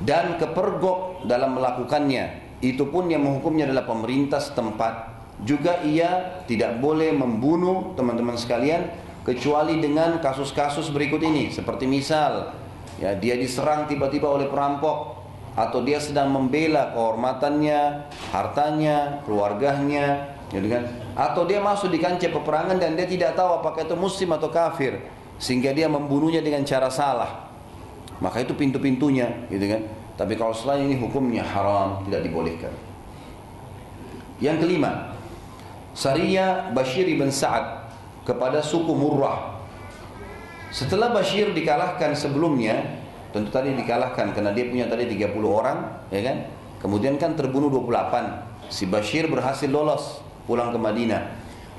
dan 0.01 0.41
kepergok 0.41 1.29
dalam 1.29 1.53
melakukannya. 1.53 2.50
Itu 2.61 2.87
pun 2.93 3.09
yang 3.09 3.25
menghukumnya 3.25 3.65
adalah 3.65 3.89
pemerintah 3.89 4.37
setempat. 4.37 5.09
Juga 5.41 5.81
ia 5.81 6.41
tidak 6.45 6.77
boleh 6.77 7.09
membunuh 7.09 7.97
teman-teman 7.97 8.37
sekalian 8.37 8.93
kecuali 9.25 9.81
dengan 9.81 10.21
kasus-kasus 10.21 10.93
berikut 10.93 11.21
ini 11.21 11.49
seperti 11.53 11.85
misal 11.85 12.53
ya 12.97 13.13
dia 13.17 13.37
diserang 13.37 13.85
tiba-tiba 13.85 14.29
oleh 14.29 14.49
perampok 14.49 15.21
atau 15.51 15.83
dia 15.83 15.99
sedang 15.99 16.31
membela 16.31 16.95
kehormatannya, 16.95 18.07
hartanya, 18.31 19.19
keluarganya, 19.27 20.31
gitu 20.47 20.63
kan? 20.71 20.87
Atau 21.11 21.43
dia 21.43 21.59
masuk 21.59 21.91
di 21.91 21.99
kancah 21.99 22.31
peperangan 22.31 22.79
dan 22.79 22.95
dia 22.95 23.03
tidak 23.03 23.35
tahu 23.35 23.59
apakah 23.59 23.83
itu 23.83 23.95
muslim 23.99 24.31
atau 24.31 24.47
kafir 24.47 25.03
sehingga 25.43 25.75
dia 25.75 25.91
membunuhnya 25.91 26.39
dengan 26.39 26.63
cara 26.63 26.87
salah. 26.87 27.51
Maka 28.23 28.45
itu 28.45 28.55
pintu-pintunya, 28.55 29.49
gitu 29.51 29.65
kan? 29.65 29.81
Tapi 30.19 30.33
kalau 30.37 30.53
selain 30.53 30.87
ini 30.87 30.99
hukumnya 30.99 31.41
haram, 31.41 32.03
tidak 32.05 32.27
dibolehkan. 32.27 32.73
Yang 34.41 34.65
kelima, 34.65 35.13
Sariya 35.93 36.71
Bashir 36.73 37.05
ibn 37.05 37.29
Sa'ad 37.29 37.93
kepada 38.23 38.63
suku 38.63 38.91
Murrah. 38.95 39.59
Setelah 40.71 41.11
Bashir 41.11 41.51
dikalahkan 41.51 42.15
sebelumnya, 42.15 43.01
tentu 43.35 43.51
tadi 43.51 43.75
dikalahkan 43.75 44.31
karena 44.31 44.55
dia 44.55 44.65
punya 44.71 44.85
tadi 44.87 45.07
30 45.09 45.35
orang, 45.43 45.77
ya 46.07 46.21
kan? 46.23 46.37
Kemudian 46.79 47.19
kan 47.19 47.35
terbunuh 47.35 47.69
28. 47.69 48.71
Si 48.71 48.87
Bashir 48.87 49.27
berhasil 49.27 49.67
lolos 49.67 50.23
pulang 50.47 50.71
ke 50.71 50.79
Madinah. 50.79 51.27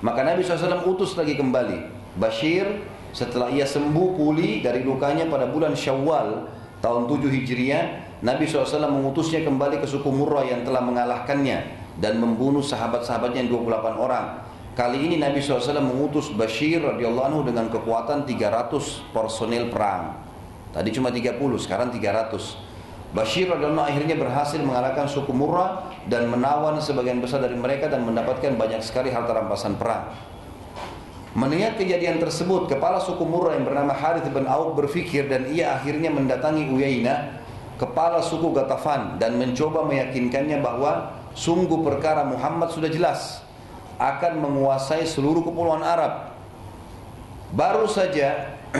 Maka 0.04 0.22
Nabi 0.26 0.44
SAW 0.44 0.86
utus 0.86 1.16
lagi 1.16 1.34
kembali. 1.34 2.02
Bashir 2.20 2.84
setelah 3.16 3.48
ia 3.48 3.64
sembuh 3.64 4.16
pulih 4.16 4.60
dari 4.60 4.84
lukanya 4.84 5.24
pada 5.28 5.48
bulan 5.48 5.72
Syawal 5.72 6.48
tahun 6.84 7.09
7 7.09 7.32
Hijriah, 7.32 7.84
Nabi 8.23 8.47
SAW 8.47 8.86
mengutusnya 8.86 9.43
kembali 9.43 9.82
ke 9.82 9.86
suku 9.90 10.07
Murrah 10.07 10.47
yang 10.47 10.62
telah 10.62 10.78
mengalahkannya 10.78 11.59
dan 11.99 12.23
membunuh 12.23 12.62
sahabat-sahabatnya 12.62 13.43
yang 13.43 13.51
28 13.51 13.99
orang. 13.99 14.47
Kali 14.78 15.11
ini 15.11 15.19
Nabi 15.19 15.43
SAW 15.43 15.82
mengutus 15.82 16.31
Bashir 16.31 16.86
radhiyallahu 16.86 17.27
anhu 17.28 17.43
dengan 17.43 17.66
kekuatan 17.66 18.23
300 18.23 19.11
personel 19.11 19.69
perang. 19.74 20.23
Tadi 20.70 20.89
cuma 20.94 21.11
30, 21.11 21.35
sekarang 21.59 21.90
300. 21.90 23.11
Bashir 23.11 23.51
radhiyallahu 23.51 23.90
akhirnya 23.90 24.15
berhasil 24.15 24.62
mengalahkan 24.62 25.11
suku 25.11 25.35
Murrah 25.35 25.90
dan 26.07 26.31
menawan 26.31 26.78
sebagian 26.78 27.19
besar 27.19 27.43
dari 27.43 27.59
mereka 27.59 27.90
dan 27.90 28.07
mendapatkan 28.07 28.55
banyak 28.55 28.86
sekali 28.86 29.11
harta 29.11 29.35
rampasan 29.35 29.74
perang. 29.74 30.15
Melihat 31.35 31.74
kejadian 31.74 32.23
tersebut, 32.23 32.70
kepala 32.70 33.03
suku 33.03 33.27
Murrah 33.27 33.59
yang 33.59 33.66
bernama 33.66 33.90
Harith 33.93 34.31
bin 34.31 34.47
Auf 34.47 34.78
berfikir 34.78 35.27
dan 35.27 35.51
ia 35.51 35.74
akhirnya 35.74 36.09
mendatangi 36.09 36.70
Uyainah, 36.70 37.41
kepala 37.82 38.22
suku 38.22 38.54
Gatafan 38.54 39.18
dan 39.18 39.34
mencoba 39.34 39.82
meyakinkannya 39.82 40.62
bahwa 40.62 41.18
sungguh 41.34 41.82
perkara 41.82 42.22
Muhammad 42.22 42.70
sudah 42.70 42.86
jelas 42.86 43.42
akan 43.98 44.38
menguasai 44.38 45.02
seluruh 45.02 45.42
kepulauan 45.42 45.82
Arab. 45.82 46.30
Baru 47.50 47.90
saja 47.90 48.54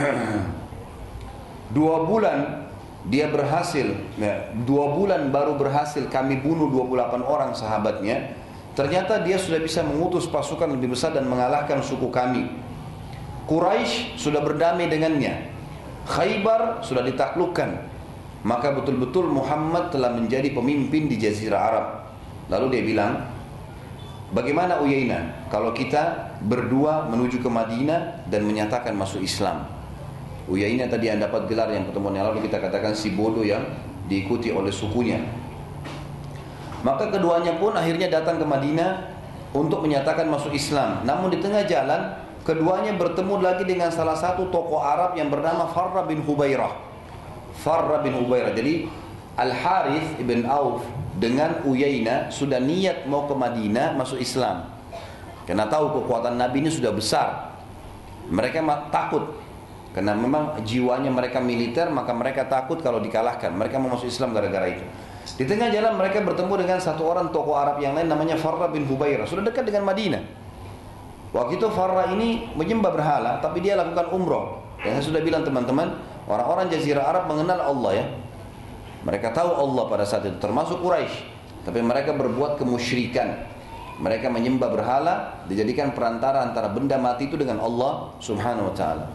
dua 1.75 2.07
bulan 2.07 2.63
dia 3.03 3.27
berhasil, 3.27 3.99
ya, 4.15 4.55
dua 4.63 4.95
bulan 4.95 5.27
baru 5.27 5.59
berhasil 5.59 6.07
kami 6.07 6.39
bunuh 6.39 6.71
28 6.71 7.19
orang 7.19 7.51
sahabatnya. 7.51 8.39
Ternyata 8.73 9.21
dia 9.21 9.35
sudah 9.35 9.59
bisa 9.59 9.83
mengutus 9.85 10.25
pasukan 10.25 10.65
lebih 10.71 10.95
besar 10.95 11.11
dan 11.11 11.27
mengalahkan 11.27 11.83
suku 11.83 12.07
kami. 12.09 12.47
Quraisy 13.45 14.15
sudah 14.15 14.39
berdamai 14.39 14.87
dengannya. 14.87 15.51
Khaybar 16.07 16.81
sudah 16.81 17.03
ditaklukkan. 17.05 17.92
Maka 18.43 18.75
betul-betul 18.75 19.31
Muhammad 19.31 19.91
telah 19.91 20.11
menjadi 20.11 20.51
pemimpin 20.51 21.07
di 21.07 21.15
Jazirah 21.15 21.61
Arab. 21.63 21.87
Lalu 22.51 22.65
dia 22.75 22.83
bilang, 22.83 23.13
Bagaimana 24.33 24.81
Uyainah 24.81 25.45
kalau 25.53 25.69
kita 25.77 26.33
berdua 26.41 27.05
menuju 27.05 27.37
ke 27.37 27.45
Madinah 27.45 28.25
dan 28.25 28.41
menyatakan 28.49 28.97
masuk 28.97 29.21
Islam? 29.21 29.69
Uyainah 30.49 30.89
tadi 30.89 31.05
yang 31.05 31.21
dapat 31.21 31.45
gelar 31.45 31.69
yang 31.69 31.85
pertemuan 31.85 32.17
yang 32.17 32.33
lalu 32.33 32.49
kita 32.49 32.57
katakan 32.57 32.97
si 32.97 33.13
bodoh 33.13 33.45
yang 33.45 33.61
diikuti 34.09 34.49
oleh 34.49 34.73
sukunya. 34.73 35.21
Maka 36.81 37.13
keduanya 37.13 37.61
pun 37.61 37.77
akhirnya 37.77 38.09
datang 38.09 38.41
ke 38.41 38.45
Madinah 38.49 39.13
untuk 39.53 39.85
menyatakan 39.85 40.25
masuk 40.25 40.51
Islam. 40.57 41.05
Namun 41.05 41.29
di 41.29 41.37
tengah 41.37 41.69
jalan 41.69 42.17
keduanya 42.41 42.97
bertemu 42.97 43.37
lagi 43.37 43.69
dengan 43.69 43.93
salah 43.93 44.17
satu 44.17 44.49
tokoh 44.49 44.81
Arab 44.81 45.13
yang 45.13 45.29
bernama 45.29 45.69
Farra 45.69 46.09
bin 46.09 46.25
Hubairah. 46.25 46.92
Farra 47.61 48.01
bin 48.01 48.17
Hubairah. 48.17 48.55
Jadi 48.57 48.87
Al 49.37 49.51
Harith 49.53 50.17
ibn 50.21 50.45
Auf 50.45 50.85
dengan 51.17 51.61
Uyaina 51.65 52.29
sudah 52.33 52.57
niat 52.57 53.05
mau 53.05 53.29
ke 53.29 53.33
Madinah 53.37 53.93
masuk 53.93 54.17
Islam. 54.17 54.69
Karena 55.43 55.67
tahu 55.67 56.01
kekuatan 56.01 56.39
Nabi 56.39 56.63
ini 56.63 56.71
sudah 56.71 56.89
besar. 56.95 57.53
Mereka 58.31 58.63
takut 58.89 59.35
karena 59.93 60.17
memang 60.17 60.57
jiwanya 60.65 61.13
mereka 61.13 61.37
militer 61.37 61.91
maka 61.91 62.15
mereka 62.15 62.47
takut 62.49 62.81
kalau 62.81 62.97
dikalahkan. 63.03 63.53
Mereka 63.53 63.77
mau 63.77 63.93
masuk 63.93 64.09
Islam 64.09 64.33
gara-gara 64.33 64.71
itu. 64.71 64.85
Di 65.37 65.45
tengah 65.45 65.69
jalan 65.69 65.95
mereka 65.99 66.19
bertemu 66.23 66.53
dengan 66.65 66.79
satu 66.79 67.05
orang 67.07 67.29
tokoh 67.29 67.55
Arab 67.55 67.79
yang 67.79 67.93
lain 67.93 68.09
namanya 68.09 68.39
Farra 68.39 68.71
bin 68.71 68.87
Hubairah. 68.89 69.27
Sudah 69.29 69.43
dekat 69.45 69.67
dengan 69.69 69.85
Madinah. 69.85 70.23
Waktu 71.33 71.57
itu 71.57 71.67
Farra 71.73 72.09
ini 72.13 72.49
menyembah 72.55 72.91
berhala 72.93 73.31
tapi 73.43 73.59
dia 73.59 73.77
lakukan 73.77 74.09
umroh. 74.13 74.62
Yang 74.83 74.93
saya 74.99 75.05
sudah 75.15 75.21
bilang 75.23 75.47
teman-teman, 75.47 75.95
orang-orang 76.27 76.67
Jazirah 76.67 77.07
Arab 77.07 77.31
mengenal 77.31 77.59
Allah 77.59 77.91
ya. 78.03 78.05
Mereka 79.03 79.35
tahu 79.35 79.51
Allah 79.51 79.83
pada 79.91 80.03
saat 80.07 80.23
itu 80.23 80.39
termasuk 80.39 80.79
Quraisy, 80.79 81.27
tapi 81.67 81.83
mereka 81.83 82.15
berbuat 82.15 82.55
kemusyrikan. 82.55 83.51
Mereka 83.99 84.31
menyembah 84.31 84.71
berhala, 84.71 85.43
dijadikan 85.47 85.91
perantara 85.91 86.43
antara 86.43 86.71
benda 86.71 86.95
mati 86.95 87.27
itu 87.27 87.35
dengan 87.35 87.59
Allah 87.63 88.11
Subhanahu 88.23 88.71
wa 88.71 88.75
taala. 88.75 89.05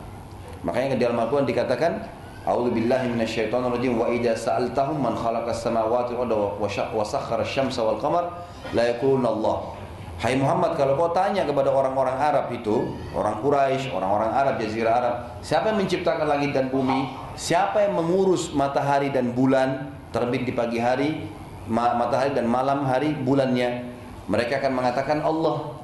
Makanya 0.64 0.96
di 0.96 1.02
dalam 1.02 1.18
Al-Qur'an 1.20 1.48
dikatakan, 1.48 2.04
"A'udzu 2.44 2.72
billahi 2.72 3.10
minasyaitonir 3.12 3.74
rajim 3.74 3.96
wa 3.96 4.12
idza 4.12 4.36
sa'altahum 4.36 5.00
man 5.00 5.16
khalaqas 5.16 5.64
samawati 5.64 6.14
wa 6.16 7.04
sakhkhara 7.04 7.44
asy-syamsa 7.44 7.80
wal 7.84 8.00
qamar 8.00 8.24
la 8.72 8.92
yaquluna 8.92 9.28
Allah." 9.30 9.77
Hai 10.18 10.34
Muhammad, 10.34 10.74
kalau 10.74 10.98
kau 10.98 11.14
tanya 11.14 11.46
kepada 11.46 11.70
orang-orang 11.70 12.18
Arab 12.18 12.50
itu, 12.50 12.90
orang 13.14 13.38
Quraisy, 13.38 13.94
orang-orang 13.94 14.34
Arab, 14.34 14.58
Jazirah 14.58 14.94
Arab, 14.98 15.14
siapa 15.46 15.70
yang 15.70 15.78
menciptakan 15.78 16.26
langit 16.26 16.50
dan 16.50 16.74
bumi? 16.74 17.14
Siapa 17.38 17.86
yang 17.86 18.02
mengurus 18.02 18.50
matahari 18.50 19.14
dan 19.14 19.30
bulan 19.30 19.94
terbit 20.10 20.42
di 20.42 20.50
pagi 20.50 20.82
hari, 20.82 21.22
matahari 21.70 22.34
dan 22.34 22.50
malam 22.50 22.82
hari 22.82 23.14
bulannya? 23.14 23.94
Mereka 24.26 24.58
akan 24.58 24.72
mengatakan 24.74 25.22
Allah. 25.22 25.78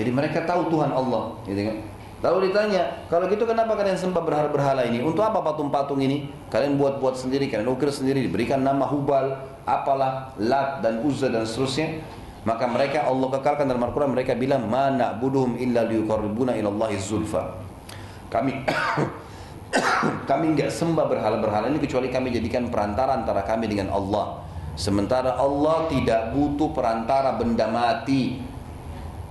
Jadi 0.00 0.16
mereka 0.16 0.48
tahu 0.48 0.72
Tuhan 0.72 0.88
Allah, 0.88 1.36
gitu 1.44 1.68
kan? 1.68 1.76
Lalu 2.24 2.48
ditanya, 2.48 3.04
kalau 3.12 3.28
gitu 3.28 3.44
kenapa 3.44 3.76
kalian 3.76 4.00
sembah 4.00 4.24
berhala-berhala 4.24 4.88
ini? 4.88 5.04
Untuk 5.04 5.20
apa 5.20 5.44
patung-patung 5.44 6.00
ini? 6.00 6.32
Kalian 6.48 6.80
buat-buat 6.80 7.20
sendiri, 7.20 7.52
kalian 7.52 7.68
ukir 7.68 7.92
sendiri, 7.92 8.24
diberikan 8.24 8.64
nama 8.64 8.88
Hubal, 8.88 9.44
apalah, 9.68 10.32
Lat 10.40 10.80
dan 10.80 11.04
Uzza 11.04 11.28
dan 11.28 11.44
seterusnya. 11.44 12.00
Maka 12.46 12.70
mereka 12.70 13.06
Allah 13.06 13.28
kekalkan 13.34 13.66
dalam 13.66 13.82
Al-Quran 13.82 14.14
mereka 14.14 14.38
bilang 14.38 14.70
mana 14.70 15.16
buduhum 15.18 15.58
illa 15.58 15.82
liyuqarribuna 15.82 16.54
ilallahi 16.54 16.96
zulfa. 16.98 17.58
Kami 18.30 18.52
kami 20.30 20.44
enggak 20.54 20.70
sembah 20.70 21.06
berhala-berhala 21.10 21.68
ini 21.72 21.82
kecuali 21.82 22.08
kami 22.08 22.30
jadikan 22.30 22.70
perantara 22.70 23.18
antara 23.18 23.42
kami 23.42 23.66
dengan 23.66 23.90
Allah. 23.90 24.46
Sementara 24.78 25.34
Allah 25.34 25.90
tidak 25.90 26.30
butuh 26.30 26.70
perantara 26.70 27.34
benda 27.34 27.66
mati. 27.66 28.38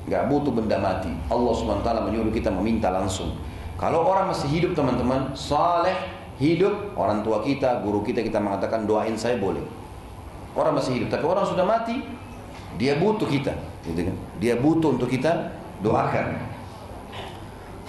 Enggak 0.03 0.27
butuh 0.27 0.51
benda 0.51 0.75
mati. 0.75 1.11
Allah 1.31 1.51
SWT 1.55 1.87
menyuruh 2.11 2.31
kita 2.35 2.51
meminta 2.51 2.91
langsung. 2.91 3.31
Kalau 3.79 4.03
orang 4.03 4.33
masih 4.33 4.49
hidup 4.51 4.75
teman-teman, 4.75 5.31
saleh, 5.37 5.95
hidup, 6.41 6.97
orang 6.97 7.21
tua 7.21 7.45
kita, 7.45 7.79
guru 7.85 8.01
kita 8.01 8.25
kita 8.25 8.41
mengatakan 8.41 8.89
doain 8.89 9.13
saya 9.15 9.37
boleh. 9.37 9.61
orang 10.57 10.73
masih 10.73 10.97
hidup. 10.97 11.13
Tapi 11.13 11.21
orang 11.21 11.45
sudah 11.45 11.61
mati, 11.61 12.01
dia 12.77 12.97
butuh 12.97 13.25
kita, 13.25 13.53
gitu 13.83 14.07
kan? 14.07 14.15
Dia 14.37 14.55
butuh 14.57 14.95
untuk 14.95 15.09
kita 15.09 15.53
doakan. 15.81 16.37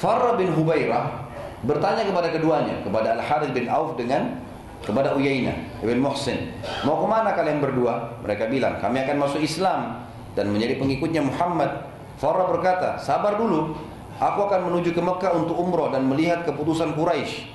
Farah 0.01 0.35
bin 0.41 0.53
Hubairah 0.53 1.29
bertanya 1.67 2.07
kepada 2.07 2.29
keduanya, 2.31 2.81
kepada 2.83 3.19
Al 3.19 3.23
Harith 3.23 3.53
bin 3.53 3.67
Auf 3.69 3.99
dengan 3.99 4.41
kepada 4.79 5.13
Uyainah 5.19 5.83
bin 5.83 5.99
Muhsin. 5.99 6.55
Mau 6.87 7.03
ke 7.03 7.07
mana 7.11 7.35
kalian 7.35 7.59
berdua? 7.59 8.19
Mereka 8.23 8.47
bilang, 8.47 8.79
kami 8.79 9.03
akan 9.03 9.17
masuk 9.19 9.43
Islam 9.43 10.07
dan 10.39 10.55
menjadi 10.55 10.79
pengikutnya 10.79 11.21
Muhammad. 11.21 11.83
Farah 12.19 12.47
berkata, 12.47 12.99
sabar 12.99 13.39
dulu. 13.39 13.75
Aku 14.19 14.51
akan 14.51 14.71
menuju 14.71 14.95
ke 14.95 15.03
Mekah 15.03 15.31
untuk 15.39 15.55
umroh 15.55 15.95
dan 15.95 16.03
melihat 16.07 16.43
keputusan 16.43 16.99
Quraisy. 16.99 17.47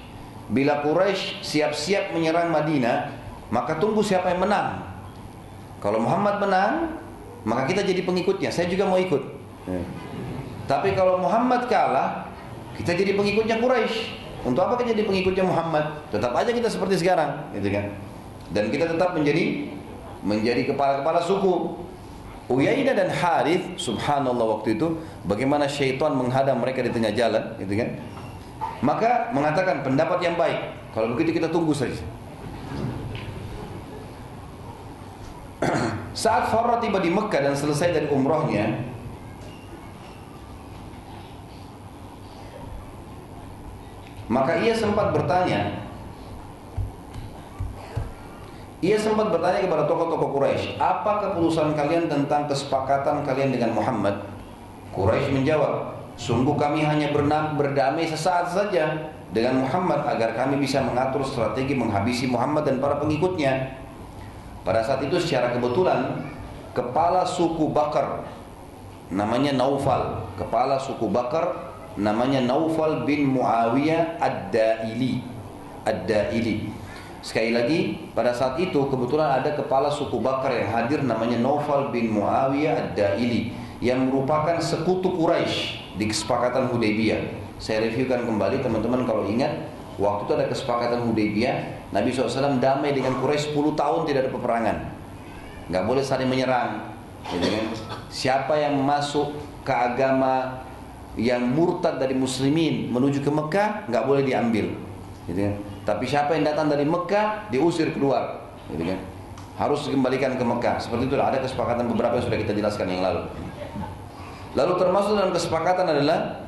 Bila 0.47 0.80
Quraisy 0.80 1.43
siap-siap 1.43 2.15
menyerang 2.15 2.51
Madinah, 2.51 3.11
maka 3.51 3.80
tunggu 3.80 3.99
siapa 3.99 4.31
yang 4.31 4.47
menang. 4.47 4.80
Kalau 5.84 5.99
Muhammad 5.99 6.39
menang, 6.39 7.03
maka 7.44 7.68
kita 7.68 7.84
jadi 7.84 8.02
pengikutnya. 8.03 8.49
Saya 8.52 8.68
juga 8.72 8.88
mau 8.88 8.99
ikut. 8.99 9.24
Hmm. 9.68 9.86
Tapi 10.68 10.95
kalau 10.95 11.20
Muhammad 11.20 11.68
kalah, 11.68 12.32
kita 12.80 12.95
jadi 12.95 13.15
pengikutnya 13.15 13.60
Quraisy. 13.60 14.24
Untuk 14.44 14.60
apa 14.64 14.76
kita 14.80 14.91
jadi 14.91 15.07
pengikutnya 15.07 15.44
Muhammad? 15.48 16.03
Tetap 16.11 16.36
aja 16.36 16.52
kita 16.52 16.68
seperti 16.68 16.99
sekarang, 16.99 17.52
gitu 17.56 17.72
kan? 17.72 17.95
Dan 18.52 18.68
kita 18.68 18.91
tetap 18.91 19.15
menjadi 19.15 19.72
menjadi 20.24 20.72
kepala-kepala 20.72 21.24
suku. 21.24 21.84
Uyainah 22.52 22.91
dan 22.91 23.07
Harith, 23.07 23.80
subhanallah 23.80 24.60
waktu 24.60 24.76
itu, 24.76 24.99
bagaimana 25.24 25.64
syaitan 25.64 26.11
menghadang 26.11 26.60
mereka 26.60 26.84
di 26.84 26.91
tengah 26.91 27.15
jalan, 27.15 27.56
gitu 27.56 27.80
kan? 27.80 27.90
Maka 28.84 29.32
mengatakan 29.32 29.80
pendapat 29.80 30.20
yang 30.20 30.36
baik. 30.36 30.60
Kalau 30.91 31.15
begitu 31.15 31.40
kita 31.40 31.48
tunggu 31.48 31.72
saja. 31.72 32.03
Saat 36.23 36.52
Farah 36.52 36.77
tiba 36.84 36.99
di 36.99 37.10
Mekah 37.10 37.41
dan 37.52 37.56
selesai 37.56 37.95
dari 37.95 38.07
umrohnya, 38.11 38.94
Maka 44.34 44.57
ia 44.64 44.73
sempat 44.73 45.14
bertanya 45.14 45.84
Ia 48.84 48.99
sempat 48.99 49.31
bertanya 49.31 49.64
kepada 49.64 49.88
tokoh-tokoh 49.88 50.35
Quraisy, 50.35 50.76
"Apa 50.76 51.23
keputusan 51.23 51.72
kalian 51.72 52.11
tentang 52.11 52.52
kesepakatan 52.52 53.23
kalian 53.23 53.56
dengan 53.56 53.72
Muhammad?" 53.72 54.27
Quraisy 54.91 55.31
menjawab, 55.31 56.03
"Sungguh 56.19 56.60
kami 56.60 56.84
hanya 56.84 57.15
berdamai 57.56 58.03
sesaat 58.03 58.52
saja 58.52 59.07
dengan 59.31 59.64
Muhammad 59.64 60.03
agar 60.03 60.35
kami 60.35 60.60
bisa 60.60 60.84
mengatur 60.84 61.23
strategi 61.23 61.80
menghabisi 61.80 62.27
Muhammad 62.27 62.68
dan 62.68 62.84
para 62.84 62.99
pengikutnya." 62.99 63.82
Pada 64.64 64.80
saat 64.80 65.03
itu 65.03 65.19
secara 65.19 65.52
kebetulan 65.52 66.23
kepala 66.72 67.27
suku 67.27 67.68
Bakar 67.72 68.23
namanya 69.11 69.52
Naufal, 69.52 70.23
kepala 70.40 70.80
suku 70.80 71.11
Bakar 71.11 71.76
namanya 71.99 72.40
Naufal 72.41 73.03
bin 73.03 73.27
Muawiyah 73.27 74.18
Ad-Daili. 74.23 75.22
Ad-Daili. 75.84 76.72
Sekali 77.23 77.52
lagi, 77.56 77.80
pada 78.11 78.35
saat 78.35 78.60
itu 78.60 78.88
kebetulan 78.88 79.44
ada 79.44 79.52
kepala 79.52 79.91
suku 79.91 80.19
Bakar 80.19 80.56
yang 80.56 80.72
hadir 80.72 80.99
namanya 81.03 81.40
Naufal 81.40 81.91
bin 81.91 82.11
Muawiyah 82.15 82.91
Ad-Daili 82.91 83.52
yang 83.84 84.07
merupakan 84.07 84.60
sekutu 84.64 85.11
Quraisy 85.11 85.95
di 85.99 86.07
kesepakatan 86.07 86.72
Hudaybiyah. 86.72 87.19
Saya 87.60 87.84
reviewkan 87.84 88.23
kembali 88.27 88.64
teman-teman 88.64 89.03
kalau 89.03 89.27
ingat 89.27 89.73
Waktu 90.02 90.26
itu 90.26 90.31
ada 90.34 90.45
kesepakatan 90.49 91.06
Hudaybiyah 91.06 91.82
Nabi 91.94 92.10
SAW 92.10 92.57
damai 92.57 92.98
dengan 92.98 93.22
Quraisy 93.22 93.53
10 93.53 93.78
tahun 93.78 94.02
tidak 94.10 94.20
ada 94.26 94.32
peperangan. 94.34 94.78
Nggak 95.70 95.84
boleh 95.86 96.03
saling 96.03 96.28
menyerang 96.28 96.90
gitu 97.30 97.48
kan? 97.48 97.65
Siapa 98.10 98.57
yang 98.60 98.82
masuk 98.82 99.32
ke 99.64 99.72
agama 99.72 100.65
yang 101.14 101.45
murtad 101.45 102.02
dari 102.02 102.18
muslimin 102.18 102.90
menuju 102.90 103.22
ke 103.22 103.30
Mekah 103.30 103.88
nggak 103.88 104.03
boleh 104.10 104.26
diambil 104.26 104.74
gitu 105.30 105.40
kan? 105.40 105.53
Tapi 105.84 106.03
siapa 106.10 106.34
yang 106.36 106.44
datang 106.49 106.68
dari 106.68 106.84
Mekah 106.84 107.48
diusir 107.53 107.94
keluar 107.94 108.52
gitu 108.74 108.84
kan? 108.84 108.99
Harus 109.53 109.86
dikembalikan 109.86 110.36
ke 110.36 110.44
Mekah. 110.44 110.82
Seperti 110.82 111.07
itu 111.07 111.15
ada 111.15 111.38
kesepakatan 111.38 111.86
beberapa 111.94 112.18
yang 112.18 112.26
sudah 112.26 112.40
kita 112.41 112.57
jelaskan 112.57 112.90
yang 112.90 113.06
lalu. 113.06 113.22
Lalu 114.57 114.74
termasuk 114.82 115.14
dalam 115.14 115.32
kesepakatan 115.32 115.86
adalah 115.94 116.43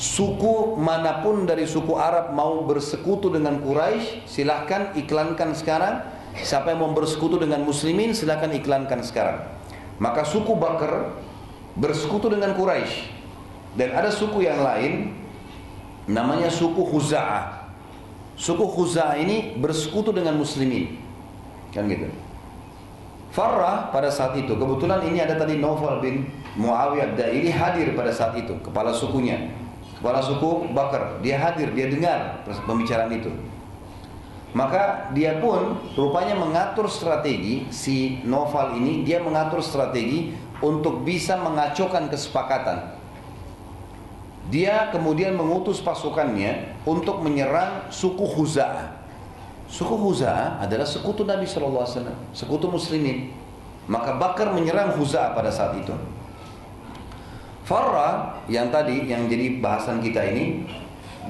suku 0.00 0.80
mana 0.80 1.20
pun 1.20 1.44
dari 1.44 1.68
suku 1.68 1.92
Arab 1.92 2.32
mau 2.32 2.64
bersekutu 2.64 3.28
dengan 3.28 3.60
Quraisy 3.60 4.24
silahkan 4.24 4.96
iklankan 4.96 5.52
sekarang 5.52 6.00
siapa 6.40 6.72
yang 6.72 6.80
mau 6.80 6.92
bersekutu 6.96 7.36
dengan 7.36 7.60
muslimin 7.60 8.16
silahkan 8.16 8.48
iklankan 8.48 9.04
sekarang 9.04 9.44
maka 10.00 10.24
suku 10.24 10.56
Bakar 10.56 11.20
bersekutu 11.76 12.32
dengan 12.32 12.56
Quraisy 12.56 13.20
dan 13.76 13.92
ada 13.92 14.08
suku 14.08 14.42
yang 14.42 14.64
lain 14.64 15.20
namanya 16.10 16.50
suku 16.50 16.82
Khuza'ah. 16.82 17.70
Suku 18.34 18.66
Khuza'ah 18.66 19.20
ini 19.20 19.54
bersekutu 19.60 20.10
dengan 20.10 20.34
muslimin. 20.34 20.98
Kan 21.70 21.86
gitu. 21.86 22.10
Farah 23.30 23.94
pada 23.94 24.10
saat 24.10 24.34
itu, 24.34 24.58
kebetulan 24.58 25.06
ini 25.06 25.22
ada 25.22 25.38
tadi 25.38 25.62
Naufal 25.62 26.02
bin 26.02 26.26
Muawiyah 26.58 27.14
Daili 27.14 27.54
hadir 27.54 27.94
pada 27.94 28.10
saat 28.10 28.34
itu, 28.34 28.58
kepala 28.58 28.90
sukunya. 28.90 29.38
Kepala 30.00 30.24
suku 30.24 30.72
Bakar, 30.72 31.20
dia 31.20 31.36
hadir, 31.36 31.76
dia 31.76 31.92
dengar 31.92 32.40
pembicaraan 32.64 33.12
itu. 33.12 33.28
Maka 34.56 35.12
dia 35.14 35.38
pun 35.38 35.78
rupanya 35.94 36.34
mengatur 36.34 36.90
strategi 36.90 37.70
si 37.70 38.18
Novel 38.26 38.82
ini 38.82 39.06
dia 39.06 39.22
mengatur 39.22 39.62
strategi 39.62 40.34
untuk 40.58 41.06
bisa 41.06 41.38
mengacaukan 41.38 42.10
kesepakatan 42.10 42.98
dia 44.50 44.90
kemudian 44.90 45.38
mengutus 45.38 45.78
pasukannya 45.78 46.82
untuk 46.82 47.22
menyerang 47.22 47.86
suku 47.86 48.26
Huza'ah. 48.26 48.98
Suku 49.70 49.94
Huza'ah 49.94 50.58
adalah 50.58 50.82
sekutu 50.82 51.22
Nabi 51.22 51.46
SAW, 51.46 51.86
sekutu 52.34 52.66
muslimin. 52.66 53.30
Maka 53.86 54.18
Bakar 54.18 54.50
menyerang 54.50 54.98
Huza'ah 54.98 55.38
pada 55.38 55.54
saat 55.54 55.78
itu. 55.78 55.94
Farah 57.70 58.42
yang 58.50 58.74
tadi 58.74 59.06
yang 59.06 59.30
jadi 59.30 59.62
bahasan 59.62 60.02
kita 60.02 60.18
ini 60.26 60.66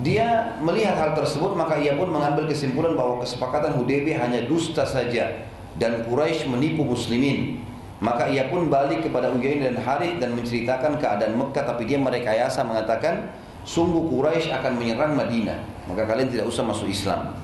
dia 0.00 0.56
melihat 0.64 0.96
hal 0.96 1.12
tersebut 1.12 1.52
maka 1.52 1.76
ia 1.76 2.00
pun 2.00 2.08
mengambil 2.08 2.48
kesimpulan 2.48 2.96
bahwa 2.96 3.20
kesepakatan 3.20 3.76
Hudaybiyah 3.76 4.24
hanya 4.24 4.48
dusta 4.48 4.88
saja 4.88 5.44
dan 5.76 6.00
Quraisy 6.08 6.48
menipu 6.48 6.80
muslimin 6.80 7.60
maka 8.00 8.24
ia 8.32 8.48
pun 8.48 8.72
balik 8.72 9.04
kepada 9.04 9.28
Uyain 9.28 9.60
dan 9.60 9.76
Harith 9.84 10.16
dan 10.16 10.32
menceritakan 10.32 10.96
keadaan 10.96 11.36
Mekah 11.36 11.76
tapi 11.76 11.84
dia 11.84 12.00
merekayasa 12.00 12.64
mengatakan 12.64 13.36
sungguh 13.68 14.08
Quraisy 14.08 14.48
akan 14.48 14.80
menyerang 14.80 15.12
Madinah 15.12 15.60
maka 15.92 16.08
kalian 16.08 16.32
tidak 16.32 16.48
usah 16.48 16.64
masuk 16.64 16.88
Islam. 16.88 17.36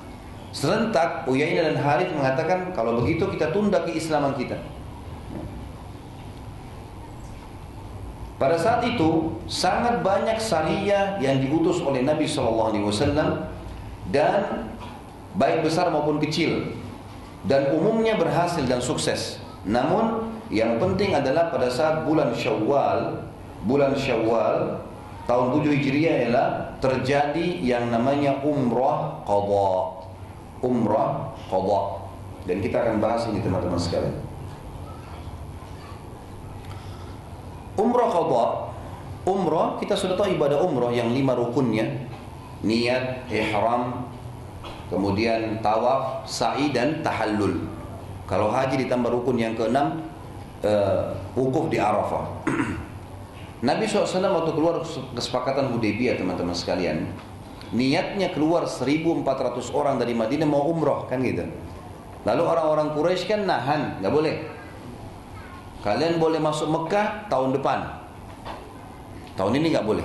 Serentak 0.57 1.29
Uyain 1.29 1.53
dan 1.53 1.77
Harith 1.77 2.17
mengatakan 2.17 2.73
kalau 2.73 3.05
begitu 3.05 3.29
kita 3.29 3.53
tunda 3.53 3.85
keislaman 3.85 4.33
kita. 4.41 4.57
Pada 8.37 8.61
saat 8.61 8.85
itu 8.85 9.33
sangat 9.49 10.05
banyak 10.05 10.37
sariyah 10.37 11.17
yang 11.25 11.41
diutus 11.41 11.81
oleh 11.81 12.05
Nabi 12.05 12.29
SAW 12.29 12.69
dan 14.13 14.69
baik 15.41 15.65
besar 15.65 15.89
maupun 15.89 16.21
kecil 16.21 16.77
dan 17.49 17.73
umumnya 17.73 18.21
berhasil 18.21 18.61
dan 18.69 18.85
sukses. 18.85 19.41
Namun 19.65 20.37
yang 20.53 20.77
penting 20.77 21.17
adalah 21.17 21.49
pada 21.49 21.73
saat 21.73 22.05
bulan 22.05 22.37
Syawal, 22.37 23.25
bulan 23.65 23.97
Syawal 23.97 24.85
tahun 25.25 25.47
7 25.57 25.73
Hijriah 25.73 26.15
adalah 26.29 26.47
terjadi 26.85 27.57
yang 27.65 27.89
namanya 27.89 28.37
umrah 28.45 29.25
qadha. 29.25 29.73
Umrah 30.61 31.33
qadha. 31.49 31.83
Dan 32.45 32.61
kita 32.61 32.85
akan 32.85 33.01
bahas 33.01 33.25
ini 33.33 33.41
teman-teman 33.41 33.81
sekalian. 33.81 34.26
Umrah 37.77 38.09
qadha. 38.09 38.45
Umrah 39.27 39.67
kita 39.79 39.95
sudah 39.99 40.17
tahu 40.17 40.33
ibadah 40.33 40.61
umrah 40.65 40.93
yang 40.93 41.13
lima 41.13 41.37
rukunnya. 41.37 42.09
Niat, 42.65 43.29
ihram, 43.29 44.09
kemudian 44.89 45.61
tawaf, 45.61 46.25
sa'i 46.25 46.73
dan 46.73 47.05
tahallul. 47.05 47.69
Kalau 48.27 48.51
haji 48.51 48.89
ditambah 48.89 49.13
rukun 49.13 49.39
yang 49.39 49.55
keenam 49.55 50.03
uh, 50.67 51.15
wukuf 51.39 51.71
di 51.71 51.79
Arafah. 51.79 52.27
Nabi 53.67 53.89
SAW 53.89 54.21
waktu 54.21 54.53
keluar 54.53 54.85
kesepakatan 55.17 55.73
Hudaybiyah 55.73 56.21
teman-teman 56.21 56.53
sekalian 56.53 57.09
Niatnya 57.73 58.29
keluar 58.37 58.69
1400 58.69 59.25
orang 59.73 59.97
dari 59.97 60.13
Madinah 60.13 60.45
mau 60.45 60.69
umroh 60.69 61.09
kan 61.09 61.25
gitu 61.25 61.49
Lalu 62.27 62.43
orang-orang 62.43 62.91
Quraisy 62.91 63.25
kan 63.31 63.47
nahan, 63.47 64.03
nggak 64.03 64.11
boleh 64.11 64.35
Kalian 65.87 66.19
boleh 66.19 66.43
masuk 66.43 66.67
Mekah 66.67 67.31
tahun 67.31 67.55
depan. 67.55 67.87
Tahun 69.39 69.53
ini 69.55 69.71
nggak 69.71 69.87
boleh. 69.87 70.03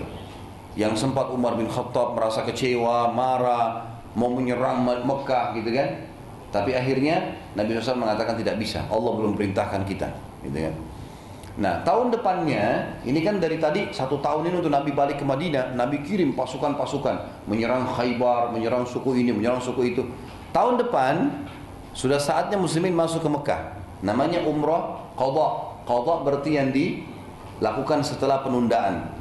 Yang 0.78 1.02
sempat 1.02 1.34
Umar 1.34 1.58
bin 1.58 1.66
Khattab 1.66 2.14
merasa 2.14 2.46
kecewa, 2.46 3.10
marah 3.10 3.92
Mau 4.12 4.28
menyerang 4.28 4.84
Mekah 4.84 5.56
gitu 5.56 5.72
kan. 5.72 5.90
Tapi 6.52 6.76
akhirnya 6.76 7.32
Nabi 7.56 7.80
SAW 7.80 8.04
mengatakan 8.04 8.36
tidak 8.36 8.60
bisa. 8.60 8.84
Allah 8.92 9.12
belum 9.16 9.40
perintahkan 9.40 9.88
kita, 9.88 10.12
gitu 10.44 10.68
ya. 10.68 10.72
Nah 11.56 11.80
tahun 11.88 12.12
depannya 12.12 13.00
ini 13.08 13.24
kan 13.24 13.40
dari 13.40 13.56
tadi 13.56 13.88
satu 13.92 14.20
tahun 14.20 14.52
ini 14.52 14.56
untuk 14.60 14.72
Nabi 14.72 14.92
balik 14.96 15.20
ke 15.20 15.26
Madinah 15.28 15.76
Nabi 15.80 16.04
kirim 16.04 16.36
pasukan-pasukan. 16.36 17.48
Menyerang 17.48 17.88
Khaybar, 17.96 18.52
menyerang 18.52 18.84
suku 18.84 19.24
ini, 19.24 19.32
menyerang 19.32 19.64
suku 19.64 19.96
itu. 19.96 20.04
Tahun 20.52 20.76
depan 20.76 21.48
sudah 21.96 22.20
saatnya 22.20 22.60
muslimin 22.60 22.92
masuk 22.92 23.24
ke 23.24 23.30
Mekah. 23.32 23.62
Namanya 24.04 24.44
umrah 24.44 25.08
qadha 25.16 25.71
Qadha 25.92 26.24
berarti 26.24 26.56
yang 26.56 26.72
dilakukan 26.72 28.00
setelah 28.00 28.40
penundaan 28.40 29.12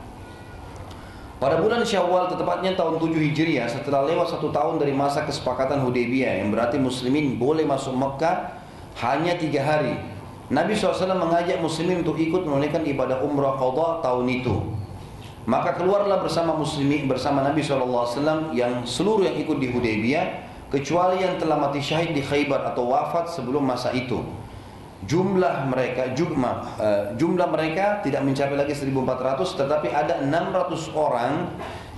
pada 1.41 1.57
bulan 1.57 1.81
Syawal, 1.81 2.29
tepatnya 2.29 2.77
tahun 2.77 3.01
7 3.01 3.17
Hijriah, 3.17 3.65
setelah 3.65 4.05
lewat 4.05 4.37
satu 4.37 4.53
tahun 4.53 4.77
dari 4.77 4.93
masa 4.93 5.25
kesepakatan 5.25 5.81
Hudaybiyah, 5.89 6.45
yang 6.45 6.53
berarti 6.53 6.77
muslimin 6.77 7.41
boleh 7.41 7.65
masuk 7.65 7.97
Mekah 7.97 8.61
hanya 9.01 9.33
tiga 9.41 9.65
hari. 9.65 9.97
Nabi 10.53 10.77
SAW 10.77 11.17
mengajak 11.17 11.57
muslimin 11.65 12.05
untuk 12.05 12.21
ikut 12.21 12.45
menunaikan 12.45 12.85
ibadah 12.85 13.25
umrah 13.25 13.57
qadha 13.57 14.05
tahun 14.05 14.29
itu. 14.29 14.53
Maka 15.49 15.81
keluarlah 15.81 16.21
bersama 16.21 16.53
muslimin 16.53 17.09
bersama 17.09 17.41
Nabi 17.41 17.65
SAW 17.65 18.53
yang 18.53 18.85
seluruh 18.85 19.25
yang 19.25 19.41
ikut 19.41 19.57
di 19.57 19.73
Hudaybiyah 19.73 20.27
kecuali 20.69 21.25
yang 21.25 21.41
telah 21.41 21.57
mati 21.57 21.81
syahid 21.81 22.13
di 22.13 22.21
Khaybar 22.21 22.69
atau 22.69 22.93
wafat 22.93 23.33
sebelum 23.33 23.65
masa 23.65 23.97
itu 23.97 24.21
jumlah 25.09 25.69
mereka 25.69 26.13
jumlah, 26.13 26.57
uh, 26.77 27.05
jumlah 27.17 27.49
mereka 27.49 28.05
tidak 28.05 28.21
mencapai 28.21 28.57
lagi 28.57 28.77
1400 28.77 29.61
tetapi 29.65 29.89
ada 29.89 30.21
600 30.21 30.93
orang 30.93 31.33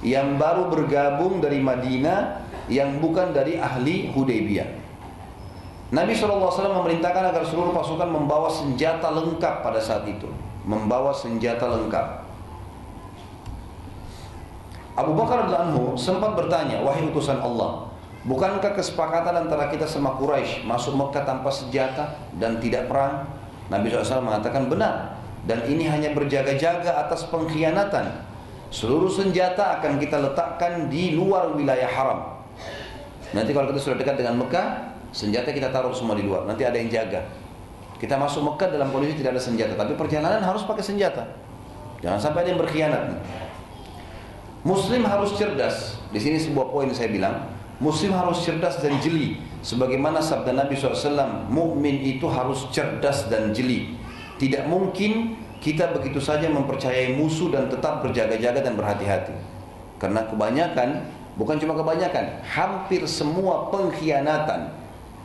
yang 0.03 0.39
baru 0.39 0.70
bergabung 0.70 1.43
dari 1.43 1.59
Madinah 1.62 2.43
yang 2.70 3.03
bukan 3.03 3.35
dari 3.35 3.59
ahli 3.59 4.11
Hudaybiyah. 4.15 4.83
Nabi 5.93 6.16
SAW 6.16 6.49
memerintahkan 6.57 7.37
agar 7.37 7.45
seluruh 7.45 7.77
pasukan 7.77 8.09
membawa 8.09 8.49
senjata 8.49 9.12
lengkap 9.12 9.61
pada 9.61 9.77
saat 9.77 10.09
itu. 10.09 10.24
Membawa 10.65 11.12
senjata 11.12 11.69
lengkap. 11.69 12.24
Abu 14.97 15.12
Bakar 15.12 15.49
radhiallahu 15.49 15.97
sempat 15.97 16.33
bertanya, 16.37 16.81
wahai 16.81 17.05
utusan 17.09 17.41
Allah, 17.41 17.91
Bukankah 18.23 18.78
kesepakatan 18.78 19.35
antara 19.35 19.66
kita 19.66 19.82
sama 19.82 20.15
Quraisy 20.15 20.62
masuk 20.62 20.94
Mekah 20.94 21.27
tanpa 21.27 21.51
senjata 21.51 22.15
dan 22.39 22.62
tidak 22.62 22.86
perang? 22.86 23.27
Nabi 23.66 23.90
SAW 23.90 24.23
mengatakan 24.23 24.70
benar 24.70 25.19
dan 25.43 25.66
ini 25.66 25.90
hanya 25.90 26.15
berjaga-jaga 26.15 27.03
atas 27.03 27.27
pengkhianatan. 27.27 28.31
Seluruh 28.70 29.11
senjata 29.11 29.81
akan 29.81 29.99
kita 29.99 30.23
letakkan 30.23 30.86
di 30.86 31.19
luar 31.19 31.51
wilayah 31.53 31.90
haram. 31.90 32.40
Nanti 33.35 33.51
kalau 33.51 33.69
kita 33.74 33.81
sudah 33.82 33.97
dekat 33.99 34.23
dengan 34.23 34.39
Mekah, 34.39 34.97
senjata 35.11 35.51
kita 35.51 35.69
taruh 35.74 35.93
semua 35.93 36.15
di 36.15 36.24
luar. 36.24 36.47
Nanti 36.47 36.62
ada 36.62 36.78
yang 36.78 36.89
jaga. 36.89 37.27
Kita 37.99 38.16
masuk 38.16 38.55
Mekah 38.55 38.70
dalam 38.70 38.89
kondisi 38.94 39.19
tidak 39.19 39.36
ada 39.36 39.43
senjata, 39.43 39.74
tapi 39.77 39.99
perjalanan 39.99 40.40
harus 40.40 40.62
pakai 40.62 40.81
senjata. 40.81 41.27
Jangan 42.01 42.19
sampai 42.19 42.47
ada 42.47 42.49
yang 42.55 42.61
berkhianat. 42.62 43.05
Muslim 44.62 45.03
harus 45.07 45.35
cerdas. 45.35 45.99
Di 46.15 46.19
sini 46.23 46.39
sebuah 46.39 46.70
poin 46.70 46.89
saya 46.94 47.11
bilang, 47.11 47.51
Muslim 47.83 48.15
harus 48.15 48.47
cerdas 48.47 48.79
dan 48.79 49.03
jeli. 49.03 49.43
Sebagaimana 49.67 50.23
sabda 50.23 50.55
Nabi 50.55 50.79
SAW, 50.79 51.51
mukmin 51.51 51.99
itu 51.99 52.31
harus 52.31 52.71
cerdas 52.71 53.27
dan 53.27 53.51
jeli. 53.51 53.99
Tidak 54.39 54.71
mungkin 54.71 55.35
kita 55.59 55.91
begitu 55.91 56.23
saja 56.23 56.47
mempercayai 56.47 57.19
musuh 57.19 57.51
dan 57.51 57.67
tetap 57.67 58.07
berjaga-jaga 58.07 58.63
dan 58.63 58.79
berhati-hati. 58.79 59.35
Karena 59.99 60.23
kebanyakan, 60.31 61.11
bukan 61.35 61.59
cuma 61.59 61.75
kebanyakan, 61.75 62.47
hampir 62.47 63.03
semua 63.11 63.71
pengkhianatan 63.75 64.79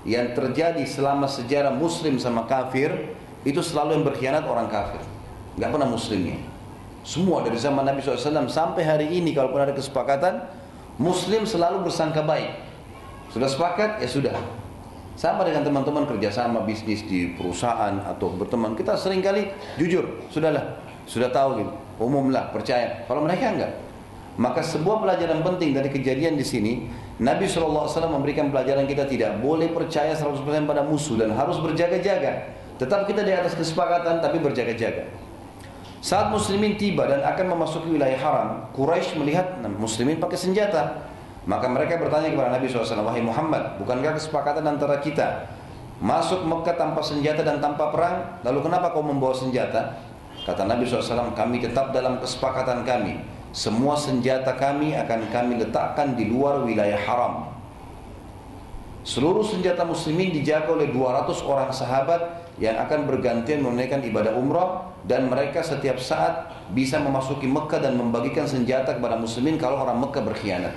yang 0.05 0.33
terjadi 0.33 0.81
selama 0.85 1.29
sejarah 1.29 1.73
muslim 1.77 2.17
sama 2.17 2.49
kafir, 2.49 3.13
itu 3.45 3.61
selalu 3.61 4.01
yang 4.01 4.05
berkhianat 4.05 4.43
orang 4.49 4.65
kafir. 4.69 5.01
Gak 5.61 5.69
pernah 5.73 5.89
muslimnya. 5.89 6.41
Semua 7.05 7.45
dari 7.45 7.57
zaman 7.57 7.85
Nabi 7.85 8.01
SAW 8.01 8.49
sampai 8.49 8.81
hari 8.81 9.07
ini 9.13 9.33
kalau 9.33 9.53
pun 9.53 9.61
ada 9.61 9.73
kesepakatan, 9.73 10.45
Muslim 10.97 11.45
selalu 11.45 11.85
bersangka 11.85 12.25
baik. 12.25 12.57
Sudah 13.29 13.45
sepakat? 13.45 14.01
Ya 14.01 14.09
sudah. 14.09 14.33
Sama 15.17 15.45
dengan 15.45 15.65
teman-teman 15.65 16.05
kerjasama 16.05 16.65
bisnis 16.65 17.05
di 17.05 17.37
perusahaan 17.37 18.01
atau 18.05 18.33
berteman. 18.33 18.73
Kita 18.77 18.97
sering 18.97 19.21
kali 19.21 19.49
jujur, 19.77 20.25
sudahlah, 20.29 20.77
sudah 21.09 21.29
tahu 21.29 21.61
gitu. 21.61 21.73
Umumlah, 21.97 22.53
percaya. 22.53 23.05
Kalau 23.09 23.25
mereka 23.25 23.49
enggak. 23.49 23.73
Maka 24.37 24.61
sebuah 24.61 25.01
pelajaran 25.01 25.41
penting 25.41 25.73
dari 25.73 25.89
kejadian 25.89 26.37
di 26.37 26.45
sini, 26.45 26.73
Nabi 27.17 27.49
SAW 27.49 27.89
memberikan 28.13 28.53
pelajaran 28.53 28.85
kita 28.85 29.09
tidak 29.09 29.41
boleh 29.41 29.73
percaya 29.73 30.13
100% 30.13 30.45
pada 30.69 30.85
musuh 30.85 31.17
dan 31.17 31.33
harus 31.33 31.57
berjaga-jaga. 31.57 32.53
Tetap 32.77 33.09
kita 33.09 33.25
di 33.25 33.33
atas 33.33 33.57
kesepakatan 33.57 34.21
tapi 34.21 34.37
berjaga-jaga. 34.37 35.09
Saat 35.97 36.29
muslimin 36.29 36.77
tiba 36.77 37.09
dan 37.09 37.25
akan 37.25 37.57
memasuki 37.57 37.89
wilayah 37.89 38.19
haram, 38.21 38.49
Quraisy 38.71 39.17
melihat 39.17 39.57
muslimin 39.81 40.21
pakai 40.21 40.37
senjata. 40.37 41.09
Maka 41.47 41.65
mereka 41.71 41.95
bertanya 41.97 42.27
kepada 42.29 42.59
Nabi 42.59 42.67
SAW, 42.67 43.07
Wahai 43.07 43.23
Muhammad, 43.23 43.79
bukankah 43.79 44.19
kesepakatan 44.19 44.67
antara 44.67 44.99
kita 44.99 45.47
masuk 45.97 46.43
Mekah 46.43 46.75
tanpa 46.75 47.01
senjata 47.01 47.41
dan 47.41 47.63
tanpa 47.63 47.89
perang? 47.89 48.43
Lalu 48.43 48.67
kenapa 48.67 48.91
kau 48.91 49.01
membawa 49.01 49.33
senjata? 49.33 49.95
Kata 50.43 50.67
Nabi 50.67 50.85
SAW, 50.85 51.33
kami 51.33 51.63
tetap 51.63 51.95
dalam 51.95 52.19
kesepakatan 52.21 52.83
kami. 52.83 53.23
Semua 53.55 53.97
senjata 53.97 54.53
kami 54.53 54.93
akan 54.93 55.33
kami 55.33 55.57
letakkan 55.57 56.13
di 56.13 56.29
luar 56.29 56.61
wilayah 56.61 56.99
haram. 57.09 57.56
Seluruh 59.07 59.39
senjata 59.39 59.87
muslimin 59.87 60.35
dijaga 60.35 60.75
oleh 60.75 60.91
200 60.91 61.39
orang 61.47 61.71
sahabat 61.71 62.43
yang 62.59 62.75
akan 62.75 63.07
bergantian 63.07 63.63
menunaikan 63.63 64.03
ibadah 64.03 64.35
umrah 64.35 64.91
dan 65.07 65.31
mereka 65.31 65.63
setiap 65.63 65.95
saat 65.95 66.51
bisa 66.75 66.99
memasuki 66.99 67.47
Mekah 67.47 67.79
dan 67.79 67.95
membagikan 67.95 68.43
senjata 68.43 68.99
kepada 68.99 69.15
muslimin 69.15 69.55
kalau 69.55 69.79
orang 69.79 70.03
Mekah 70.03 70.27
berkhianat. 70.27 70.75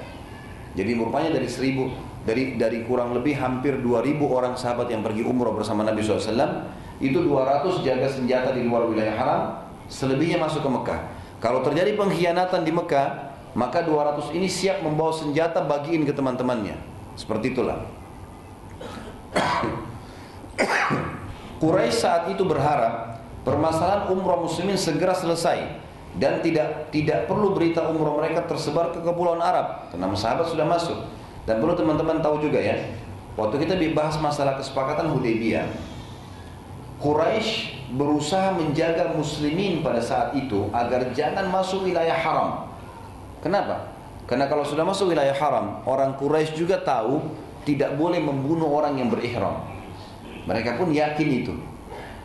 Jadi 0.79 0.95
rupanya 0.95 1.35
dari 1.35 1.51
seribu 1.51 1.91
dari 2.23 2.55
dari 2.55 2.87
kurang 2.87 3.19
lebih 3.19 3.35
hampir 3.35 3.83
2000 3.83 4.23
orang 4.23 4.55
sahabat 4.55 4.87
yang 4.95 5.03
pergi 5.03 5.27
umrah 5.27 5.51
bersama 5.51 5.83
Nabi 5.83 5.99
SAW 5.99 6.71
itu 7.03 7.19
200 7.19 7.83
jaga 7.83 8.07
senjata 8.07 8.55
di 8.55 8.63
luar 8.63 8.87
wilayah 8.87 9.17
haram 9.19 9.43
selebihnya 9.91 10.39
masuk 10.39 10.63
ke 10.63 10.71
Mekah. 10.71 11.01
Kalau 11.43 11.67
terjadi 11.67 11.99
pengkhianatan 11.99 12.63
di 12.63 12.71
Mekah 12.71 13.35
maka 13.59 13.83
200 13.83 14.39
ini 14.39 14.47
siap 14.47 14.87
membawa 14.87 15.11
senjata 15.11 15.67
bagiin 15.67 16.07
ke 16.07 16.15
teman-temannya. 16.15 16.79
Seperti 17.19 17.59
itulah 17.59 18.00
Quraisy 21.61 21.97
saat 21.97 22.23
itu 22.33 22.43
berharap 22.43 23.21
permasalahan 23.45 24.09
umroh 24.11 24.45
muslimin 24.49 24.77
segera 24.77 25.13
selesai 25.13 25.81
dan 26.17 26.43
tidak 26.43 26.91
tidak 26.91 27.31
perlu 27.31 27.55
berita 27.55 27.87
umroh 27.87 28.19
mereka 28.19 28.49
tersebar 28.49 28.91
ke 28.91 29.01
kepulauan 29.05 29.39
Arab 29.39 29.93
karena 29.93 30.11
sahabat 30.17 30.51
sudah 30.51 30.67
masuk 30.67 30.99
dan 31.47 31.63
perlu 31.63 31.79
teman-teman 31.79 32.19
tahu 32.19 32.43
juga 32.43 32.59
ya 32.59 32.77
waktu 33.39 33.63
kita 33.63 33.79
dibahas 33.79 34.19
masalah 34.19 34.59
kesepakatan 34.59 35.09
Hudaybiyah 35.13 35.71
Quraisy 37.01 37.81
berusaha 37.97 38.53
menjaga 38.53 39.17
muslimin 39.17 39.81
pada 39.81 40.05
saat 40.05 40.37
itu 40.37 40.69
agar 40.69 41.09
jangan 41.17 41.49
masuk 41.49 41.89
wilayah 41.89 42.13
haram. 42.13 42.69
Kenapa? 43.41 43.89
Karena 44.29 44.45
kalau 44.53 44.63
sudah 44.69 44.85
masuk 44.85 45.11
wilayah 45.11 45.33
haram, 45.33 45.81
orang 45.89 46.13
Quraisy 46.21 46.53
juga 46.61 46.77
tahu 46.77 47.25
tidak 47.65 47.97
boleh 47.97 48.21
membunuh 48.23 48.69
orang 48.71 48.97
yang 48.97 49.09
berihram. 49.13 49.65
Mereka 50.49 50.81
pun 50.81 50.91
yakin 50.91 51.29
itu. 51.29 51.55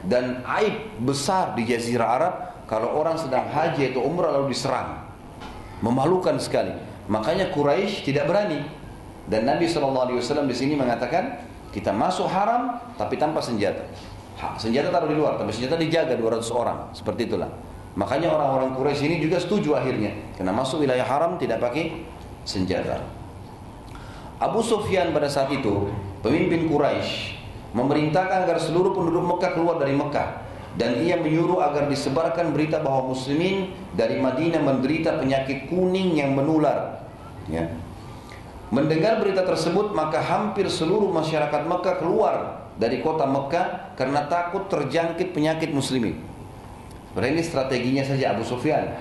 Dan 0.05 0.45
aib 0.45 1.01
besar 1.01 1.57
di 1.57 1.65
Jazirah 1.65 2.09
Arab 2.09 2.33
kalau 2.69 2.93
orang 2.97 3.17
sedang 3.17 3.49
haji 3.49 3.93
atau 3.93 4.05
umrah 4.05 4.33
lalu 4.33 4.53
diserang. 4.53 5.05
Memalukan 5.81 6.37
sekali. 6.37 6.73
Makanya 7.09 7.53
Quraisy 7.53 8.05
tidak 8.05 8.29
berani. 8.29 8.65
Dan 9.25 9.49
Nabi 9.49 9.65
SAW 9.65 10.45
di 10.45 10.55
sini 10.55 10.77
mengatakan 10.77 11.41
kita 11.73 11.89
masuk 11.89 12.29
haram 12.29 12.77
tapi 12.97 13.17
tanpa 13.17 13.41
senjata. 13.41 13.85
senjata 14.59 14.91
taruh 14.91 15.09
di 15.09 15.17
luar, 15.17 15.39
tapi 15.39 15.49
senjata 15.49 15.79
dijaga 15.79 16.13
200 16.13 16.45
orang. 16.53 16.77
Seperti 16.93 17.25
itulah. 17.25 17.49
Makanya 17.95 18.29
orang-orang 18.29 18.75
Quraisy 18.75 19.07
ini 19.07 19.17
juga 19.23 19.39
setuju 19.41 19.73
akhirnya. 19.73 20.11
Karena 20.35 20.51
masuk 20.53 20.83
wilayah 20.83 21.07
haram 21.07 21.39
tidak 21.39 21.63
pakai 21.63 22.05
senjata. 22.43 22.99
Abu 24.35 24.59
Sufyan 24.59 25.15
pada 25.15 25.31
saat 25.31 25.47
itu, 25.55 25.87
pemimpin 26.19 26.67
Quraisy 26.67 27.39
memerintahkan 27.75 28.47
agar 28.47 28.57
seluruh 28.59 28.95
penduduk 28.95 29.23
Mekah 29.35 29.51
keluar 29.51 29.75
dari 29.79 29.91
Mekah 29.95 30.43
dan 30.75 30.99
ia 31.03 31.19
menyuruh 31.19 31.59
agar 31.63 31.87
disebarkan 31.87 32.55
berita 32.55 32.79
bahwa 32.79 33.15
muslimin 33.15 33.71
dari 33.95 34.19
Madinah 34.19 34.63
menderita 34.63 35.19
penyakit 35.19 35.71
kuning 35.71 36.19
yang 36.19 36.35
menular 36.35 37.03
ya. 37.47 37.67
mendengar 38.71 39.19
berita 39.19 39.43
tersebut 39.43 39.91
maka 39.91 40.23
hampir 40.23 40.67
seluruh 40.71 41.11
masyarakat 41.11 41.67
Mekah 41.67 41.95
keluar 41.99 42.35
dari 42.75 42.99
kota 43.03 43.27
Mekah 43.27 43.95
karena 43.95 44.27
takut 44.27 44.67
terjangkit 44.67 45.31
penyakit 45.35 45.71
muslimin 45.71 46.19
Berarti 47.15 47.31
ini 47.31 47.43
strateginya 47.47 48.03
saja 48.03 48.35
Abu 48.35 48.43
Sufyan 48.43 48.91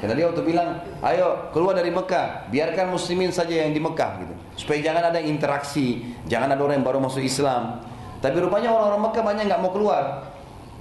karena 0.00 0.16
dia 0.16 0.26
waktu 0.32 0.42
bilang, 0.42 0.80
ayo 1.04 1.52
keluar 1.52 1.76
dari 1.76 1.92
Mekah, 1.92 2.48
biarkan 2.48 2.88
muslimin 2.88 3.28
saja 3.36 3.52
yang 3.52 3.76
di 3.76 3.78
Mekah 3.84 4.10
gitu. 4.24 4.34
Supaya 4.60 4.84
jangan 4.84 5.08
ada 5.08 5.20
interaksi, 5.24 6.04
jangan 6.28 6.52
ada 6.52 6.60
orang 6.60 6.84
yang 6.84 6.86
baru 6.86 7.00
masuk 7.00 7.24
Islam. 7.24 7.80
Tapi 8.20 8.36
rupanya 8.36 8.68
orang-orang 8.68 9.08
Mekah 9.08 9.24
banyak 9.24 9.44
nggak 9.48 9.60
mau 9.64 9.72
keluar. 9.72 10.28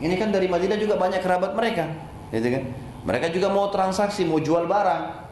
Ini 0.03 0.19
kan 0.19 0.35
dari 0.35 0.51
Madinah 0.51 0.75
juga 0.75 0.99
banyak 0.99 1.23
kerabat 1.23 1.55
mereka, 1.55 1.87
gitu 2.35 2.51
kan? 2.51 2.63
Mereka 3.07 3.31
juga 3.31 3.47
mau 3.47 3.71
transaksi, 3.71 4.27
mau 4.27 4.43
jual 4.43 4.67
barang. 4.67 5.31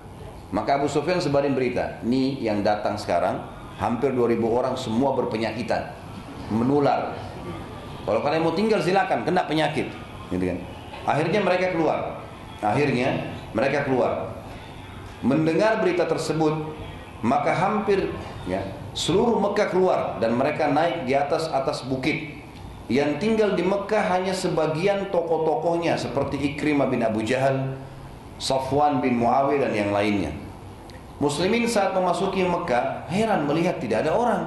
Maka 0.55 0.79
Abu 0.79 0.87
Sufyan 0.87 1.19
sebarin 1.19 1.51
berita, 1.51 1.99
nih 2.07 2.39
yang 2.39 2.63
datang 2.63 2.95
sekarang 2.95 3.43
hampir 3.75 4.15
2000 4.15 4.39
orang 4.47 4.79
semua 4.79 5.11
berpenyakitan, 5.11 5.91
menular. 6.47 7.19
Kalau 8.07 8.23
kalian 8.23 8.47
mau 8.47 8.55
tinggal 8.55 8.79
silakan, 8.79 9.27
kena 9.27 9.43
penyakit, 9.43 9.91
gitu 10.31 10.43
kan? 10.47 10.57
Akhirnya 11.03 11.43
mereka 11.43 11.75
keluar. 11.75 12.23
Akhirnya 12.63 13.35
mereka 13.51 13.83
keluar. 13.83 14.31
Mendengar 15.19 15.83
berita 15.83 16.07
tersebut, 16.07 16.55
maka 17.19 17.51
hampir 17.51 18.15
ya 18.47 18.63
seluruh 18.95 19.37
Mekah 19.43 19.67
keluar 19.69 19.99
dan 20.23 20.33
mereka 20.33 20.71
naik 20.71 21.05
di 21.05 21.13
atas 21.13 21.51
atas 21.51 21.83
bukit 21.85 22.37
yang 22.87 23.19
tinggal 23.19 23.51
di 23.51 23.67
Mekah 23.67 24.15
hanya 24.15 24.31
sebagian 24.31 25.11
tokoh-tokohnya 25.11 25.99
seperti 25.99 26.39
Ikrimah 26.55 26.87
bin 26.87 27.03
Abu 27.03 27.19
Jahal, 27.19 27.75
Safwan 28.39 29.03
bin 29.03 29.19
Muawiyah 29.19 29.67
dan 29.67 29.73
yang 29.75 29.91
lainnya. 29.91 30.31
Muslimin 31.19 31.67
saat 31.67 31.91
memasuki 31.91 32.47
Mekah 32.47 33.11
heran 33.11 33.43
melihat 33.43 33.83
tidak 33.83 34.07
ada 34.07 34.15
orang. 34.15 34.43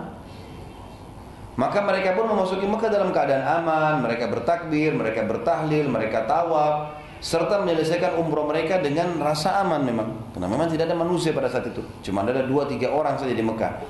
Maka 1.60 1.84
mereka 1.84 2.16
pun 2.16 2.32
memasuki 2.32 2.64
Mekah 2.64 2.88
dalam 2.88 3.12
keadaan 3.12 3.44
aman, 3.60 4.08
mereka 4.08 4.32
bertakbir, 4.32 4.96
mereka 4.96 5.28
bertahlil, 5.28 5.92
mereka 5.92 6.24
tawaf, 6.24 6.99
serta 7.20 7.60
menyelesaikan 7.60 8.16
umroh 8.16 8.48
mereka 8.48 8.80
dengan 8.80 9.20
rasa 9.20 9.60
aman 9.60 9.84
memang. 9.84 10.08
Karena 10.32 10.48
memang 10.48 10.72
tidak 10.72 10.88
ada 10.88 10.96
manusia 10.96 11.36
pada 11.36 11.52
saat 11.52 11.68
itu, 11.68 11.84
cuma 12.00 12.24
ada 12.24 12.42
dua 12.42 12.64
tiga 12.64 12.88
orang 12.90 13.20
saja 13.20 13.36
di 13.36 13.44
Mekah. 13.44 13.84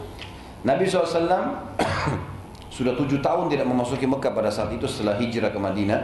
Nabi 0.66 0.84
SAW 0.84 1.24
sudah 2.76 2.92
tujuh 2.98 3.22
tahun 3.24 3.48
tidak 3.48 3.64
memasuki 3.64 4.04
Mekah 4.04 4.34
pada 4.34 4.50
saat 4.52 4.74
itu 4.74 4.84
setelah 4.84 5.16
hijrah 5.16 5.54
ke 5.54 5.58
Madinah. 5.62 6.00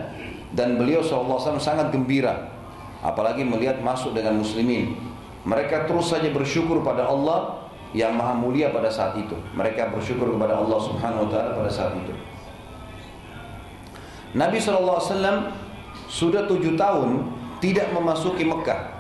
Dan 0.54 0.78
beliau 0.78 1.02
SAW 1.02 1.58
sangat 1.58 1.90
gembira. 1.90 2.54
Apalagi 3.02 3.44
melihat 3.44 3.82
masuk 3.82 4.16
dengan 4.16 4.38
muslimin. 4.40 4.96
Mereka 5.44 5.90
terus 5.90 6.08
saja 6.10 6.30
bersyukur 6.32 6.80
pada 6.80 7.06
Allah 7.06 7.66
yang 7.92 8.14
maha 8.16 8.32
mulia 8.34 8.72
pada 8.72 8.88
saat 8.88 9.18
itu. 9.18 9.36
Mereka 9.52 9.92
bersyukur 9.92 10.32
kepada 10.32 10.58
Allah 10.58 10.78
subhanahu 10.80 11.26
wa 11.26 11.28
ta'ala 11.28 11.50
pada 11.54 11.70
saat 11.70 11.92
itu. 11.98 12.14
Nabi 14.34 14.58
SAW 14.58 15.65
sudah 16.06 16.46
tujuh 16.46 16.78
tahun 16.78 17.26
tidak 17.58 17.90
memasuki 17.92 18.46
Mekah 18.46 18.94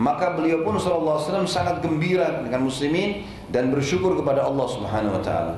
maka 0.00 0.34
beliau 0.34 0.64
pun 0.64 0.80
SAW 0.80 1.44
sangat 1.44 1.84
gembira 1.84 2.42
dengan 2.42 2.64
muslimin 2.66 3.22
dan 3.52 3.68
bersyukur 3.68 4.16
kepada 4.18 4.42
Allah 4.42 4.66
subhanahu 4.66 5.20
wa 5.20 5.22
ta'ala 5.22 5.54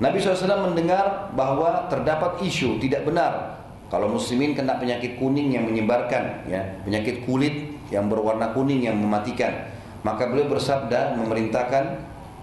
Nabi 0.00 0.16
SAW 0.20 0.72
mendengar 0.72 1.32
bahwa 1.36 1.88
terdapat 1.88 2.40
isu 2.44 2.80
tidak 2.80 3.08
benar 3.08 3.60
kalau 3.90 4.06
muslimin 4.06 4.54
kena 4.54 4.78
penyakit 4.78 5.18
kuning 5.18 5.50
yang 5.50 5.66
menyebarkan, 5.66 6.46
ya 6.46 6.62
penyakit 6.86 7.26
kulit 7.26 7.74
yang 7.90 8.06
berwarna 8.06 8.54
kuning 8.54 8.86
yang 8.86 8.94
mematikan. 8.94 9.66
Maka 10.06 10.30
beliau 10.30 10.46
bersabda 10.46 11.18
memerintahkan 11.18 11.84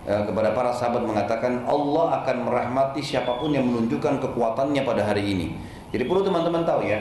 eh, 0.03 0.21
kepada 0.27 0.51
para 0.51 0.75
sahabat 0.75 1.07
mengatakan 1.07 1.63
Allah 1.63 2.19
akan 2.21 2.51
merahmati 2.51 2.99
siapa 2.99 3.39
pun 3.39 3.55
yang 3.55 3.63
menunjukkan 3.63 4.19
kekuatannya 4.27 4.83
pada 4.83 5.07
hari 5.07 5.23
ini. 5.23 5.55
Jadi 5.95 6.03
perlu 6.03 6.27
teman-teman 6.27 6.67
tahu 6.67 6.83
ya, 6.83 6.99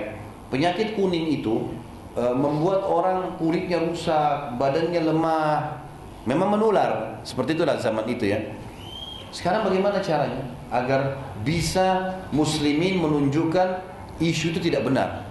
penyakit 0.52 0.94
kuning 0.94 1.42
itu 1.42 1.70
eh, 2.14 2.34
membuat 2.34 2.86
orang 2.86 3.36
kulitnya 3.40 3.82
rusak, 3.82 4.56
badannya 4.60 5.02
lemah, 5.02 5.82
memang 6.26 6.58
menular. 6.58 7.22
Seperti 7.22 7.54
itulah 7.58 7.78
zaman 7.78 8.04
itu 8.10 8.30
ya. 8.30 8.40
Sekarang 9.34 9.66
bagaimana 9.68 10.00
caranya 10.00 10.42
agar 10.72 11.18
bisa 11.44 12.18
muslimin 12.32 12.98
menunjukkan 13.02 13.82
isu 14.22 14.56
itu 14.56 14.60
tidak 14.70 14.86
benar? 14.86 15.26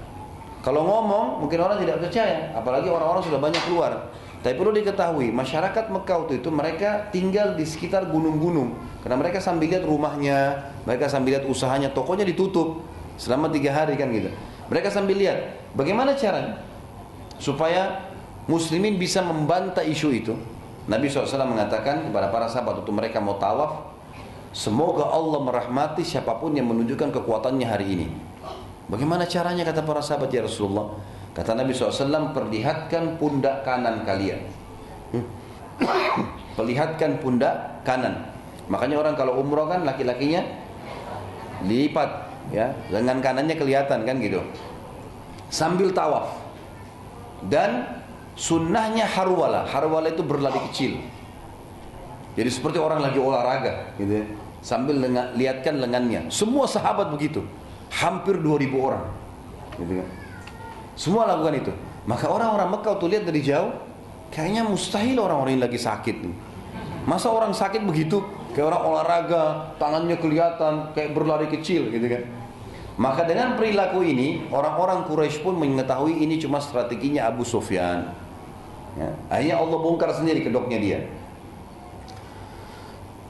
Kalau 0.66 0.82
ngomong 0.82 1.46
mungkin 1.46 1.62
orang 1.62 1.78
tidak 1.78 2.02
percaya, 2.02 2.50
apalagi 2.58 2.90
orang-orang 2.90 3.22
sudah 3.22 3.38
banyak 3.38 3.62
keluar. 3.70 4.10
Tapi 4.42 4.62
perlu 4.62 4.74
diketahui, 4.78 5.34
masyarakat 5.34 5.90
Mekah 5.90 6.16
waktu 6.26 6.38
itu 6.38 6.50
mereka 6.54 7.10
tinggal 7.10 7.58
di 7.58 7.66
sekitar 7.66 8.06
gunung-gunung. 8.10 8.78
Karena 9.02 9.18
mereka 9.18 9.42
sambil 9.42 9.74
lihat 9.74 9.86
rumahnya, 9.86 10.70
mereka 10.86 11.10
sambil 11.10 11.38
lihat 11.38 11.46
usahanya, 11.50 11.90
tokonya 11.94 12.26
ditutup 12.30 12.82
selama 13.18 13.50
tiga 13.50 13.74
hari 13.74 13.98
kan 13.98 14.10
gitu. 14.14 14.30
Mereka 14.68 14.90
sambil 14.90 15.22
lihat, 15.22 15.56
bagaimana 15.78 16.18
caranya 16.18 16.62
supaya 17.38 18.08
muslimin 18.50 18.98
bisa 18.98 19.22
membantah 19.22 19.86
isu 19.86 20.10
itu. 20.14 20.34
Nabi 20.86 21.10
SAW 21.10 21.50
mengatakan 21.50 22.10
kepada 22.10 22.30
para 22.30 22.46
sahabat 22.46 22.86
waktu 22.86 22.94
mereka 22.94 23.18
mau 23.18 23.42
tawaf, 23.42 23.90
semoga 24.54 25.10
Allah 25.10 25.42
merahmati 25.42 26.06
siapa 26.06 26.38
pun 26.38 26.54
yang 26.54 26.70
menunjukkan 26.70 27.10
kekuatannya 27.10 27.66
hari 27.66 27.88
ini. 27.98 28.08
Bagaimana 28.86 29.26
caranya 29.26 29.66
kata 29.66 29.82
para 29.82 30.02
sahabat 30.02 30.30
ya 30.30 30.46
Rasulullah? 30.46 30.94
Kata 31.34 31.58
Nabi 31.58 31.74
SAW, 31.74 32.32
perlihatkan 32.32 33.18
pundak 33.18 33.66
kanan 33.66 34.06
kalian. 34.06 34.46
Hmm. 35.12 35.26
Perlihatkan 36.58 37.20
pundak 37.20 37.84
kanan. 37.84 38.30
Makanya 38.72 39.02
orang 39.02 39.16
kalau 39.20 39.42
umroh 39.42 39.68
kan 39.68 39.84
laki-lakinya 39.84 40.46
lipat, 41.66 42.25
ya, 42.52 42.74
lengan 42.92 43.22
kanannya 43.22 43.56
kelihatan 43.58 44.06
kan 44.06 44.16
gitu. 44.20 44.42
Sambil 45.50 45.94
tawaf. 45.94 46.36
Dan 47.46 47.86
Sunnahnya 48.36 49.08
harwala. 49.08 49.64
Harwala 49.64 50.12
itu 50.12 50.20
berlari 50.20 50.60
kecil. 50.70 51.00
Jadi 52.36 52.50
seperti 52.52 52.78
orang 52.84 53.00
lagi 53.00 53.16
olahraga 53.16 53.96
gitu 53.96 54.12
ya. 54.12 54.26
Sambil 54.60 55.00
lengan, 55.00 55.32
lihatkan 55.40 55.80
lengannya. 55.80 56.28
Semua 56.28 56.68
sahabat 56.68 57.16
begitu. 57.16 57.48
Hampir 57.96 58.36
2000 58.44 58.76
orang. 58.76 59.08
Gitu 59.80 60.04
kan. 60.04 60.08
Semua 61.00 61.24
lakukan 61.32 61.56
itu. 61.64 61.72
Maka 62.04 62.28
orang-orang 62.28 62.76
Mekah 62.76 62.96
tuh 63.00 63.08
lihat 63.08 63.24
dari 63.24 63.40
jauh, 63.40 63.72
kayaknya 64.36 64.68
mustahil 64.68 65.16
orang-orang 65.16 65.56
ini 65.56 65.64
lagi 65.64 65.80
sakit 65.80 66.16
nih. 66.28 66.36
Masa 67.08 67.32
orang 67.32 67.56
sakit 67.56 67.88
begitu? 67.88 68.20
Kayak 68.56 68.72
orang 68.72 68.84
olahraga, 68.88 69.44
tangannya 69.76 70.16
kelihatan 70.16 70.96
kayak 70.96 71.12
berlari 71.12 71.52
kecil 71.52 71.92
gitu 71.92 72.08
kan. 72.08 72.24
Maka 72.96 73.28
dengan 73.28 73.60
perilaku 73.60 74.00
ini, 74.08 74.48
orang-orang 74.48 75.04
Quraisy 75.04 75.44
pun 75.44 75.60
mengetahui 75.60 76.24
ini 76.24 76.40
cuma 76.40 76.64
strateginya 76.64 77.28
Abu 77.28 77.44
Sufyan. 77.44 78.16
Ya. 78.96 79.12
Akhirnya 79.28 79.60
Allah 79.60 79.76
bongkar 79.84 80.08
sendiri 80.16 80.48
kedoknya 80.48 80.80
dia. 80.80 81.00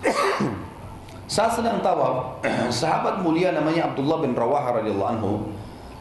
Saat 1.34 1.58
sedang 1.58 1.82
tawaf, 1.82 2.46
sahabat 2.86 3.26
mulia 3.26 3.50
namanya 3.50 3.90
Abdullah 3.90 4.22
bin 4.22 4.38
Rawaha 4.38 4.86
radhiyallahu 4.86 5.12
anhu 5.18 5.50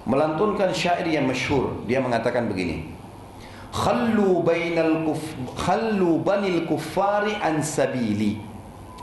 melantunkan 0.04 0.68
syair 0.76 1.08
yang 1.08 1.24
masyhur. 1.24 1.80
Dia 1.88 2.04
mengatakan 2.04 2.44
begini. 2.52 2.92
Khallu 3.72 4.44
bainal 4.44 5.02
kuf 5.08 5.24
khallu 5.56 6.20
banil 6.20 6.68
kuffari 6.68 7.34
an 7.40 7.64
sabili. 7.64 8.38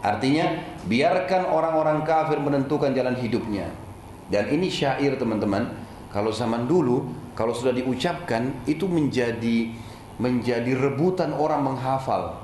Artinya, 0.02 0.58
biarkan 0.90 1.46
orang-orang 1.46 2.02
kafir 2.02 2.42
menentukan 2.42 2.90
jalan 2.98 3.14
hidupnya. 3.14 3.70
Dan 4.34 4.50
ini 4.50 4.74
syair 4.74 5.14
teman-teman, 5.22 5.70
kalau 6.10 6.34
zaman 6.34 6.66
dulu 6.66 7.08
kalau 7.38 7.56
sudah 7.56 7.72
diucapkan 7.72 8.52
itu 8.68 8.84
menjadi 8.90 9.72
menjadi 10.20 10.74
rebutan 10.76 11.32
orang 11.32 11.64
menghafal. 11.64 12.38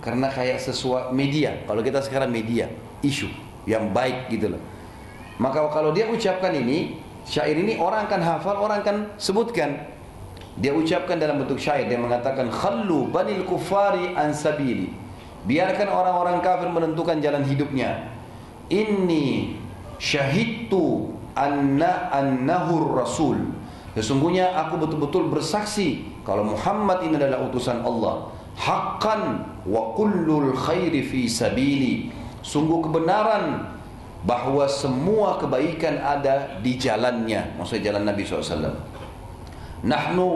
Karena 0.00 0.32
kayak 0.32 0.56
sesuatu 0.62 1.12
media. 1.12 1.60
Kalau 1.68 1.84
kita 1.84 2.00
sekarang 2.00 2.32
media 2.32 2.72
isu 3.04 3.28
yang 3.68 3.92
baik 3.92 4.32
gitu 4.32 4.56
loh. 4.56 4.62
Maka 5.36 5.68
kalau 5.72 5.92
dia 5.92 6.08
ucapkan 6.08 6.52
ini 6.56 6.96
syair 7.28 7.56
ini 7.56 7.76
orang 7.76 8.08
akan 8.08 8.20
hafal 8.24 8.56
orang 8.64 8.80
akan 8.80 8.96
sebutkan. 9.20 9.76
Dia 10.56 10.72
ucapkan 10.72 11.20
dalam 11.20 11.40
bentuk 11.44 11.60
syair 11.60 11.88
dia 11.88 12.00
mengatakan 12.00 12.48
khallu 12.48 13.08
banil 13.12 13.44
kufari 13.44 14.16
an 14.16 14.32
sabili 14.32 14.92
biarkan 15.48 15.88
orang-orang 15.88 16.44
kafir 16.44 16.68
menentukan 16.68 17.20
jalan 17.20 17.44
hidupnya 17.44 18.10
inni 18.68 19.56
syahidtu 19.96 21.12
anna 21.36 22.12
annahur 22.12 23.00
rasul 23.00 23.60
Sesungguhnya 23.90 24.54
aku 24.54 24.78
betul-betul 24.78 25.26
bersaksi 25.26 26.06
kalau 26.22 26.46
Muhammad 26.46 27.02
ini 27.02 27.18
adalah 27.18 27.42
utusan 27.50 27.82
Allah. 27.82 28.30
Haqqan 28.54 29.22
wa 29.66 29.96
kullul 29.98 30.54
khairi 30.54 31.02
fi 31.02 31.26
sabili. 31.26 32.14
Sungguh 32.40 32.86
kebenaran 32.86 33.66
bahwa 34.22 34.68
semua 34.70 35.42
kebaikan 35.42 35.98
ada 35.98 36.60
di 36.62 36.78
jalannya. 36.78 37.58
Maksudnya 37.58 37.90
jalan 37.90 38.04
Nabi 38.06 38.22
SAW. 38.22 38.78
Nahnu 39.82 40.28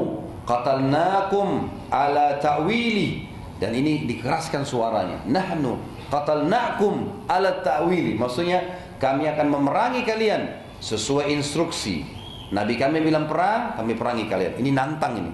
qatalnakum 0.49 1.71
ala 1.95 2.41
ta'wili. 2.43 3.31
Dan 3.59 3.75
ini 3.75 4.05
dikeraskan 4.09 4.67
suaranya. 4.67 5.23
Nahnu 5.27 5.79
qatalnakum 6.11 7.27
ala 7.31 7.63
ta'wili. 7.63 8.19
Maksudnya 8.19 8.61
kami 8.99 9.31
akan 9.31 9.47
memerangi 9.51 10.03
kalian 10.03 10.63
sesuai 10.83 11.31
instruksi 11.33 12.25
Nabi 12.55 12.79
kami 12.79 13.03
bilang 13.03 13.27
perang, 13.27 13.75
kami 13.75 13.99
perangi 13.99 14.31
kalian. 14.31 14.61
Ini 14.63 14.71
nantang 14.71 15.19
ini. 15.19 15.33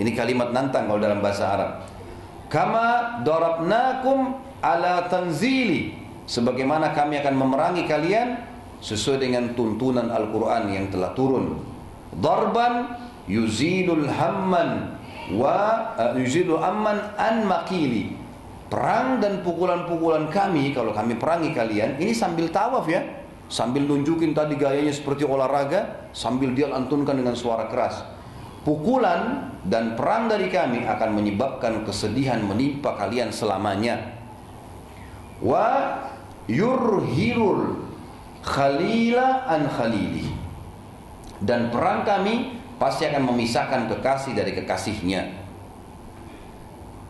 Ini 0.00 0.10
kalimat 0.16 0.54
nantang 0.54 0.88
kalau 0.88 0.96
dalam 0.96 1.20
bahasa 1.20 1.44
Arab. 1.44 1.70
Kama 2.48 3.20
darabnakum 3.26 4.40
ala 4.64 5.04
tanzili 5.10 5.92
sebagaimana 6.24 6.96
kami 6.96 7.20
akan 7.20 7.34
memerangi 7.36 7.84
kalian 7.84 8.40
sesuai 8.80 9.20
dengan 9.20 9.52
tuntunan 9.52 10.08
Al-Qur'an 10.08 10.70
yang 10.70 10.88
telah 10.88 11.12
turun 11.12 11.60
darban 12.14 12.94
yuzilul 13.28 14.06
hamman 14.08 14.96
wa 15.34 15.92
uh, 15.96 16.12
yuzilul 16.16 16.60
amman 16.60 17.14
an 17.16 17.44
makili. 17.44 18.16
Perang 18.68 19.16
dan 19.16 19.40
pukulan-pukulan 19.40 20.28
kami 20.28 20.76
kalau 20.76 20.92
kami 20.92 21.16
perangi 21.16 21.56
kalian 21.56 21.96
ini 21.96 22.12
sambil 22.12 22.52
tawaf 22.52 22.84
ya. 22.84 23.00
Sambil 23.48 23.88
nunjukin 23.88 24.36
tadi 24.36 24.60
gayanya 24.60 24.92
seperti 24.92 25.24
olahraga 25.24 26.12
sambil 26.12 26.52
dia 26.52 26.68
lantunkan 26.68 27.16
dengan 27.16 27.32
suara 27.32 27.64
keras. 27.72 28.04
Pukulan 28.60 29.56
dan 29.64 29.96
perang 29.96 30.28
dari 30.28 30.52
kami 30.52 30.84
akan 30.84 31.16
menyebabkan 31.16 31.80
kesedihan 31.88 32.44
menimpa 32.44 32.92
kalian 33.00 33.32
selamanya. 33.32 34.20
Wa 35.40 35.96
yurhirul 36.44 37.88
khalila 38.44 39.48
an 39.48 39.64
khalili 39.72 40.28
dan 41.38 41.70
perang 41.70 42.02
kami 42.02 42.57
pasti 42.78 43.04
akan 43.10 43.22
memisahkan 43.34 43.90
kekasih 43.90 44.32
dari 44.38 44.54
kekasihnya 44.54 45.46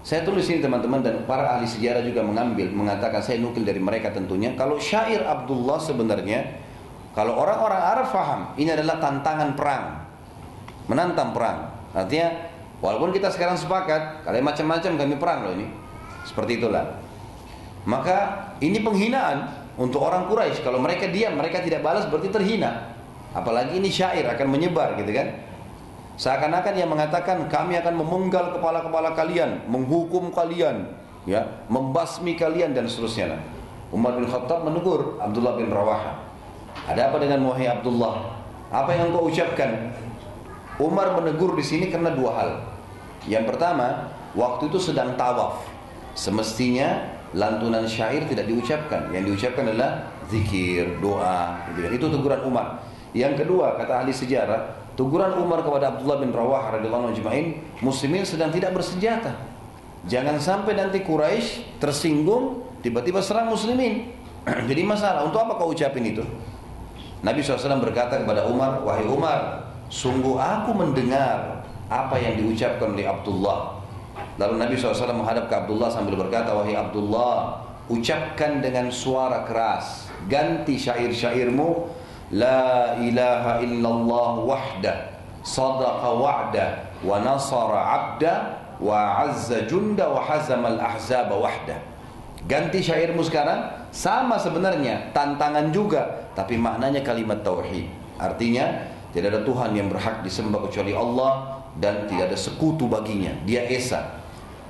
saya 0.03 0.25
tulis 0.25 0.49
ini 0.49 0.65
teman-teman 0.65 1.05
dan 1.05 1.23
para 1.29 1.61
ahli 1.61 1.69
sejarah 1.69 2.01
juga 2.01 2.25
mengambil 2.25 2.73
mengatakan 2.73 3.21
saya 3.21 3.39
nukil 3.39 3.63
dari 3.63 3.79
mereka 3.79 4.11
tentunya 4.11 4.57
kalau 4.57 4.81
syair 4.81 5.23
Abdullah 5.23 5.77
sebenarnya 5.79 6.65
kalau 7.13 7.37
orang-orang 7.37 7.83
Arab 7.83 8.07
faham 8.09 8.41
ini 8.57 8.73
adalah 8.73 8.97
tantangan 8.97 9.53
perang 9.53 9.85
menantang 10.89 11.37
perang 11.37 11.69
artinya 11.93 12.49
walaupun 12.81 13.13
kita 13.13 13.29
sekarang 13.29 13.61
sepakat 13.61 14.25
kalian 14.25 14.45
macam-macam 14.49 14.91
kami 14.97 15.15
perang 15.21 15.39
loh 15.45 15.53
ini 15.53 15.69
seperti 16.25 16.57
itulah 16.57 17.09
maka 17.89 18.53
ini 18.61 18.85
penghinaan 18.85 19.69
untuk 19.79 20.03
orang 20.03 20.27
Quraisy. 20.27 20.61
Kalau 20.61 20.83
mereka 20.83 21.07
diam, 21.09 21.39
mereka 21.39 21.65
tidak 21.65 21.81
balas 21.81 22.05
berarti 22.11 22.29
terhina. 22.29 22.93
Apalagi 23.33 23.79
ini 23.79 23.89
syair 23.89 24.27
akan 24.27 24.47
menyebar 24.51 24.99
gitu 25.01 25.09
kan. 25.15 25.48
Seakan-akan 26.19 26.75
yang 26.75 26.91
mengatakan 26.91 27.47
kami 27.47 27.79
akan 27.79 27.95
memenggal 27.95 28.51
kepala-kepala 28.59 29.15
kalian, 29.15 29.63
menghukum 29.71 30.35
kalian, 30.35 30.91
ya, 31.23 31.47
membasmi 31.71 32.35
kalian 32.35 32.75
dan 32.75 32.91
seterusnya. 32.91 33.39
Umar 33.95 34.19
bin 34.19 34.27
Khattab 34.27 34.67
menegur 34.67 35.17
Abdullah 35.23 35.55
bin 35.55 35.71
Rawaha. 35.71 36.19
Ada 36.91 37.15
apa 37.15 37.23
dengan 37.23 37.47
wahai 37.47 37.71
Abdullah? 37.71 38.35
Apa 38.75 38.99
yang 38.99 39.15
engkau 39.15 39.31
ucapkan? 39.31 39.95
Umar 40.83 41.15
menegur 41.15 41.55
di 41.55 41.63
sini 41.63 41.87
karena 41.87 42.11
dua 42.11 42.31
hal. 42.35 42.51
Yang 43.31 43.55
pertama, 43.55 44.11
waktu 44.35 44.71
itu 44.75 44.79
sedang 44.79 45.15
tawaf. 45.15 45.63
Semestinya 46.19 47.15
lantunan 47.31 47.87
syair 47.87 48.27
tidak 48.27 48.51
diucapkan. 48.51 49.11
Yang 49.15 49.35
diucapkan 49.35 49.71
adalah 49.71 49.91
zikir, 50.27 50.99
doa. 50.99 51.63
Gitu. 51.79 51.87
Itu 51.95 52.07
teguran 52.11 52.43
Umar. 52.43 52.83
Yang 53.17 53.47
kedua, 53.47 53.75
kata 53.81 54.05
ahli 54.05 54.13
sejarah, 54.13 54.78
teguran 54.99 55.39
Umar 55.39 55.63
kepada 55.63 55.95
Abdullah 55.95 56.19
bin 56.19 56.35
Rawah 56.35 56.75
radhiyallahu 56.75 57.15
anhu 57.15 57.55
muslimin 57.79 58.27
sedang 58.27 58.51
tidak 58.51 58.75
bersenjata. 58.75 59.39
Jangan 60.11 60.43
sampai 60.43 60.75
nanti 60.75 61.07
Quraisy 61.07 61.79
tersinggung 61.79 62.67
tiba-tiba 62.83 63.23
serang 63.23 63.55
muslimin. 63.55 64.11
Jadi 64.71 64.83
masalah, 64.83 65.23
untuk 65.23 65.39
apa 65.47 65.55
kau 65.55 65.71
ucapin 65.71 66.03
itu? 66.03 66.27
Nabi 67.23 67.43
SAW 67.43 67.83
berkata 67.83 68.19
kepada 68.19 68.47
Umar, 68.51 68.83
Wahai 68.83 69.07
Umar, 69.07 69.71
sungguh 69.91 70.39
aku 70.39 70.75
mendengar 70.75 71.63
apa 71.91 72.19
yang 72.19 72.39
diucapkan 72.39 72.95
oleh 72.95 73.07
Abdullah 73.07 73.79
Lalu 74.39 74.55
Nabi 74.55 74.75
SAW 74.79 75.19
menghadap 75.19 75.51
ke 75.51 75.55
Abdullah 75.55 75.91
sambil 75.91 76.15
berkata, 76.15 76.55
Wahai 76.55 76.79
Abdullah, 76.79 77.59
ucapkan 77.91 78.63
dengan 78.63 78.87
suara 78.95 79.43
keras, 79.43 80.07
ganti 80.31 80.79
syair-syairmu, 80.79 81.91
Illallah 82.33 84.31
wahda, 84.45 84.93
sadaqa 85.41 86.09
wa'da, 86.13 86.67
wa 87.01 87.17
nasara 87.25 87.81
abda, 87.81 88.33
wa 88.79 89.25
azza 89.25 89.65
junda, 89.65 90.13
wa 90.13 90.21
hazamal 90.21 90.77
ahzaba 90.77 91.35
wahda. 91.35 91.81
Ganti 92.45 92.85
syairmu 92.85 93.25
sekarang, 93.25 93.91
sama 93.91 94.39
sebenarnya, 94.39 95.11
tantangan 95.17 95.73
juga, 95.73 96.31
tapi 96.37 96.55
maknanya 96.61 97.03
kalimat 97.03 97.41
tauhid. 97.43 97.89
Artinya, 98.21 98.87
tidak 99.11 99.35
ada 99.35 99.41
Tuhan 99.43 99.71
yang 99.75 99.89
berhak 99.91 100.23
disembah 100.23 100.63
kecuali 100.69 100.93
Allah 100.93 101.65
dan 101.81 102.07
tidak 102.07 102.31
ada 102.31 102.39
sekutu 102.39 102.87
baginya. 102.87 103.33
Dia 103.49 103.67
esa. 103.67 104.21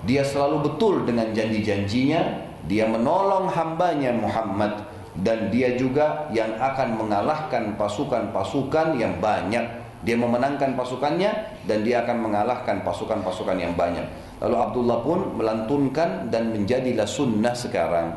Dia 0.06 0.22
selalu 0.22 0.72
betul 0.72 1.04
dengan 1.04 1.34
janji-janjinya. 1.34 2.46
Dia 2.70 2.86
menolong 2.86 3.50
hambanya 3.50 4.14
Muhammad 4.14 4.87
dan 5.22 5.50
dia 5.50 5.74
juga 5.74 6.30
yang 6.30 6.54
akan 6.58 6.94
mengalahkan 6.94 7.74
pasukan-pasukan 7.74 8.94
yang 8.98 9.18
banyak. 9.18 9.66
Dia 10.06 10.14
memenangkan 10.14 10.78
pasukannya 10.78 11.58
dan 11.66 11.82
dia 11.82 12.06
akan 12.06 12.22
mengalahkan 12.22 12.86
pasukan-pasukan 12.86 13.58
yang 13.58 13.74
banyak. 13.74 14.06
Lalu 14.38 14.56
Abdullah 14.56 14.98
pun 15.02 15.34
melantunkan 15.34 16.30
dan 16.30 16.54
menjadilah 16.54 17.02
sunnah 17.02 17.50
sekarang. 17.50 18.14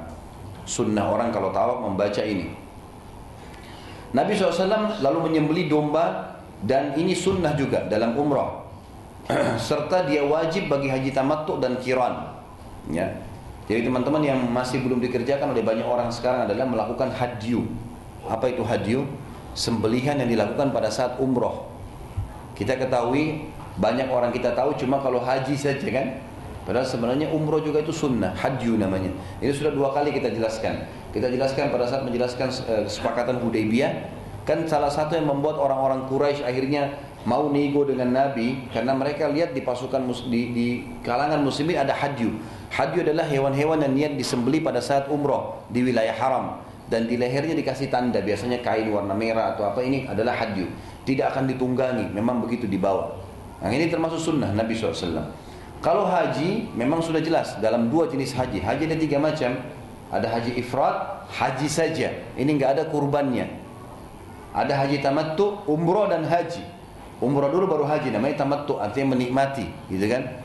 Sunnah 0.62 1.10
orang 1.10 1.34
kalau 1.34 1.50
tahu 1.50 1.90
membaca 1.90 2.22
ini. 2.22 2.54
Nabi 4.14 4.38
SAW 4.38 5.02
lalu 5.02 5.20
menyembeli 5.32 5.66
domba 5.66 6.38
dan 6.62 6.94
ini 6.94 7.18
sunnah 7.18 7.58
juga 7.58 7.90
dalam 7.90 8.14
umrah. 8.14 8.62
serta 9.58 10.06
dia 10.06 10.22
wajib 10.22 10.70
bagi 10.70 10.86
haji 10.86 11.10
tamattu 11.10 11.58
dan 11.58 11.82
kiran. 11.82 12.30
Ya. 12.94 13.10
Jadi 13.72 13.88
teman-teman 13.88 14.20
yang 14.20 14.40
masih 14.52 14.84
belum 14.84 15.00
dikerjakan 15.00 15.56
oleh 15.56 15.64
banyak 15.64 15.88
orang 15.88 16.12
sekarang 16.12 16.44
adalah 16.44 16.68
melakukan 16.68 17.08
hadyu. 17.08 17.64
Apa 18.28 18.52
itu 18.52 18.68
hadyu? 18.68 19.08
Sembelihan 19.56 20.20
yang 20.20 20.28
dilakukan 20.28 20.76
pada 20.76 20.92
saat 20.92 21.16
umroh. 21.24 21.72
Kita 22.52 22.76
ketahui 22.76 23.48
banyak 23.80 24.12
orang 24.12 24.36
kita 24.36 24.52
tahu 24.52 24.76
cuma 24.76 25.00
kalau 25.00 25.24
haji 25.24 25.56
saja 25.56 25.88
kan. 25.88 26.20
Padahal 26.68 26.84
sebenarnya 26.84 27.32
umroh 27.32 27.64
juga 27.64 27.80
itu 27.80 27.96
sunnah, 27.96 28.36
hadyu 28.36 28.76
namanya. 28.76 29.08
Ini 29.40 29.56
sudah 29.56 29.72
dua 29.72 29.96
kali 29.96 30.12
kita 30.12 30.36
jelaskan. 30.36 30.84
Kita 31.16 31.32
jelaskan 31.32 31.72
pada 31.72 31.88
saat 31.88 32.04
menjelaskan 32.04 32.52
eh, 32.68 32.84
kesepakatan 32.92 33.40
Hudaybiyah, 33.40 33.92
kan 34.44 34.68
salah 34.68 34.92
satu 34.92 35.16
yang 35.16 35.32
membuat 35.32 35.56
orang-orang 35.56 36.12
Quraisy 36.12 36.44
akhirnya 36.44 36.92
mau 37.24 37.48
nego 37.48 37.88
dengan 37.88 38.12
Nabi 38.12 38.68
karena 38.76 38.92
mereka 38.92 39.32
lihat 39.32 39.56
di 39.56 39.64
pasukan 39.64 40.06
di, 40.28 40.42
di 40.52 40.68
kalangan 41.08 41.40
muslimin 41.40 41.80
ada 41.80 41.96
hadyu. 41.96 42.36
Hadyu 42.72 43.04
adalah 43.04 43.28
hewan-hewan 43.28 43.84
yang 43.84 43.94
niat 43.94 44.14
disembeli 44.16 44.64
pada 44.64 44.80
saat 44.80 45.12
umroh 45.12 45.60
di 45.68 45.84
wilayah 45.84 46.16
haram 46.16 46.64
dan 46.88 47.04
di 47.04 47.20
lehernya 47.20 47.52
dikasih 47.52 47.92
tanda 47.92 48.24
biasanya 48.24 48.64
kain 48.64 48.88
warna 48.88 49.12
merah 49.12 49.52
atau 49.52 49.68
apa 49.68 49.84
ini 49.84 50.08
adalah 50.08 50.40
hadyu. 50.40 50.72
Tidak 51.04 51.28
akan 51.36 51.52
ditunggangi, 51.52 52.16
memang 52.16 52.40
begitu 52.40 52.72
dibawa. 52.72 53.12
Nah 53.60 53.68
ini 53.68 53.92
termasuk 53.92 54.20
sunnah 54.20 54.56
Nabi 54.56 54.72
SAW. 54.72 55.20
Kalau 55.84 56.08
haji 56.08 56.72
memang 56.72 57.04
sudah 57.04 57.20
jelas 57.20 57.60
dalam 57.60 57.92
dua 57.92 58.08
jenis 58.08 58.32
haji. 58.32 58.64
Haji 58.64 58.84
ada 58.88 58.98
tiga 58.98 59.18
macam. 59.20 59.52
Ada 60.12 60.28
haji 60.28 60.56
ifrat, 60.60 61.28
haji 61.28 61.68
saja. 61.68 62.12
Ini 62.40 62.50
nggak 62.56 62.72
ada 62.80 62.84
kurbannya. 62.88 63.52
Ada 64.56 64.80
haji 64.84 65.00
tamattu, 65.04 65.64
umroh 65.68 66.08
dan 66.08 66.24
haji. 66.24 66.64
Umrah 67.22 67.54
dulu 67.54 67.70
baru 67.70 67.86
haji 67.86 68.10
namanya 68.10 68.42
tamattu 68.42 68.82
artinya 68.82 69.14
menikmati 69.14 69.70
gitu 69.94 70.06
kan. 70.10 70.41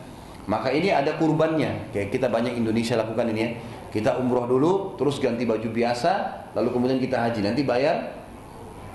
Maka 0.46 0.70
ini 0.70 0.94
ada 0.94 1.18
kurbannya. 1.18 1.90
Kayak 1.90 2.14
kita 2.14 2.26
banyak 2.30 2.54
Indonesia 2.54 2.94
lakukan 2.94 3.26
ini 3.34 3.40
ya. 3.42 3.50
Kita 3.90 4.10
umroh 4.22 4.46
dulu 4.46 4.72
terus 4.94 5.18
ganti 5.18 5.42
baju 5.42 5.66
biasa 5.66 6.10
lalu 6.54 6.68
kemudian 6.70 6.98
kita 7.02 7.18
haji. 7.18 7.42
Nanti 7.42 7.66
bayar 7.66 8.14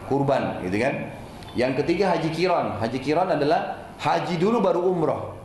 kurban 0.07 0.63
gitu 0.63 0.79
kan. 0.79 1.11
Yang 1.51 1.83
ketiga 1.83 2.15
haji 2.15 2.31
kiron. 2.31 2.79
Haji 2.79 2.99
kiron 3.03 3.27
adalah 3.27 3.91
haji 3.99 4.39
dulu 4.39 4.63
baru 4.63 4.79
umroh. 4.87 5.35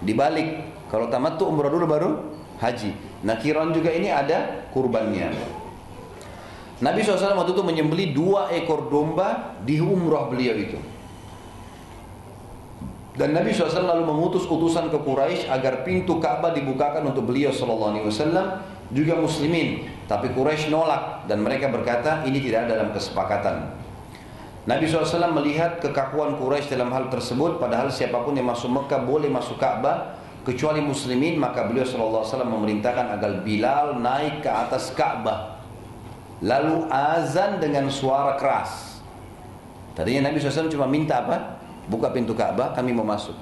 Dibalik. 0.00 0.64
Kalau 0.88 1.12
tamattu 1.12 1.44
umroh 1.44 1.68
dulu 1.68 1.84
baru 1.84 2.10
haji. 2.56 2.96
Nah 3.28 3.36
kiron 3.36 3.76
juga 3.76 3.92
ini 3.92 4.08
ada 4.08 4.68
kurbannya. 4.72 5.34
Nabi 6.76 7.00
SAW 7.00 7.40
waktu 7.40 7.56
itu 7.56 7.64
menyembeli 7.64 8.12
dua 8.12 8.52
ekor 8.52 8.92
domba 8.92 9.56
di 9.64 9.80
umroh 9.80 10.28
beliau 10.28 10.56
itu. 10.56 10.95
Dan 13.16 13.32
Nabi 13.32 13.48
SAW 13.48 13.88
lalu 13.88 14.04
mengutus 14.04 14.44
utusan 14.44 14.92
ke 14.92 14.98
Quraisy 15.00 15.48
agar 15.48 15.88
pintu 15.88 16.20
Ka'bah 16.20 16.52
dibukakan 16.52 17.00
untuk 17.08 17.32
beliau 17.32 17.48
SAW 17.48 17.96
juga 18.92 19.14
muslimin. 19.16 19.88
Tapi 20.04 20.36
Quraisy 20.36 20.68
nolak 20.68 21.24
dan 21.24 21.40
mereka 21.40 21.72
berkata 21.72 22.28
ini 22.28 22.44
tidak 22.44 22.68
ada 22.68 22.76
dalam 22.76 22.92
kesepakatan. 22.92 23.72
Nabi 24.68 24.84
SAW 24.84 25.32
melihat 25.32 25.80
kekakuan 25.80 26.36
Quraisy 26.36 26.76
dalam 26.76 26.92
hal 26.92 27.08
tersebut 27.08 27.56
padahal 27.56 27.88
siapa 27.88 28.20
pun 28.20 28.36
yang 28.36 28.52
masuk 28.52 28.68
Mekah 28.68 29.00
boleh 29.08 29.32
masuk 29.32 29.56
Ka'bah 29.56 30.20
kecuali 30.44 30.84
muslimin 30.84 31.40
maka 31.40 31.64
beliau 31.64 31.88
SAW 31.88 32.44
memerintahkan 32.44 33.16
agar 33.16 33.40
Bilal 33.40 33.96
naik 33.96 34.44
ke 34.44 34.50
atas 34.52 34.92
Ka'bah 34.92 35.56
lalu 36.44 36.84
azan 36.92 37.64
dengan 37.64 37.88
suara 37.88 38.36
keras. 38.36 39.00
Tadinya 39.96 40.28
Nabi 40.28 40.36
SAW 40.36 40.68
cuma 40.68 40.84
minta 40.84 41.24
apa? 41.24 41.55
Buka 41.86 42.10
pintu 42.10 42.34
Ka'bah, 42.34 42.74
kami 42.74 42.92
mau 42.92 43.06
masuk. 43.06 43.34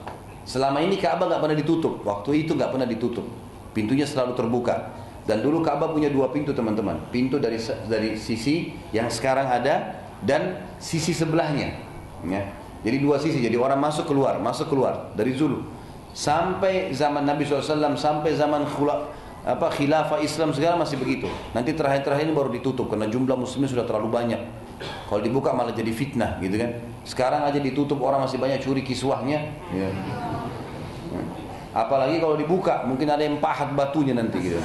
Selama 0.44 0.84
ini 0.84 1.00
Ka'bah 1.00 1.28
nggak 1.28 1.40
pernah 1.40 1.56
ditutup, 1.56 2.04
waktu 2.04 2.44
itu 2.44 2.52
nggak 2.52 2.70
pernah 2.72 2.88
ditutup, 2.88 3.24
pintunya 3.72 4.04
selalu 4.04 4.36
terbuka. 4.36 4.92
Dan 5.24 5.40
dulu 5.40 5.64
Ka'bah 5.64 5.88
punya 5.88 6.12
dua 6.12 6.28
pintu 6.28 6.52
teman-teman. 6.52 7.00
Pintu 7.08 7.40
dari 7.40 7.56
dari 7.88 8.20
sisi 8.20 8.76
yang 8.92 9.08
sekarang 9.08 9.48
ada 9.48 10.04
dan 10.20 10.68
sisi 10.76 11.16
sebelahnya. 11.16 11.80
Ya. 12.28 12.44
Jadi 12.84 12.96
dua 13.00 13.16
sisi. 13.16 13.40
Jadi 13.40 13.56
orang 13.56 13.80
masuk 13.80 14.04
keluar, 14.04 14.36
masuk 14.36 14.68
keluar 14.68 15.08
dari 15.16 15.32
Zulu. 15.32 15.64
Sampai 16.12 16.92
zaman 16.92 17.24
Nabi 17.24 17.48
SAW, 17.48 17.96
sampai 17.96 18.36
zaman 18.36 18.68
khula, 18.68 19.08
apa 19.44 19.72
khilafah 19.72 20.20
Islam 20.20 20.52
segala 20.52 20.76
masih 20.76 21.00
begitu. 21.00 21.26
Nanti 21.56 21.72
terakhir-terakhir 21.72 22.28
ini 22.28 22.36
baru 22.36 22.52
ditutup 22.52 22.92
karena 22.92 23.08
jumlah 23.08 23.34
muslimin 23.34 23.66
sudah 23.66 23.88
terlalu 23.88 24.12
banyak. 24.12 24.40
Kalau 24.82 25.20
dibuka 25.22 25.54
malah 25.54 25.72
jadi 25.72 25.90
fitnah 25.94 26.40
gitu 26.42 26.58
kan. 26.58 26.70
Sekarang 27.04 27.44
aja 27.44 27.60
ditutup 27.60 28.00
orang 28.00 28.24
masih 28.24 28.40
banyak 28.40 28.64
curi 28.64 28.82
kiswahnya. 28.82 29.52
Ya. 29.70 29.88
Apalagi 31.74 32.22
kalau 32.22 32.38
dibuka, 32.38 32.86
mungkin 32.86 33.10
ada 33.10 33.26
yang 33.26 33.42
pahat 33.42 33.74
batunya 33.74 34.14
nanti 34.14 34.38
gitu. 34.38 34.62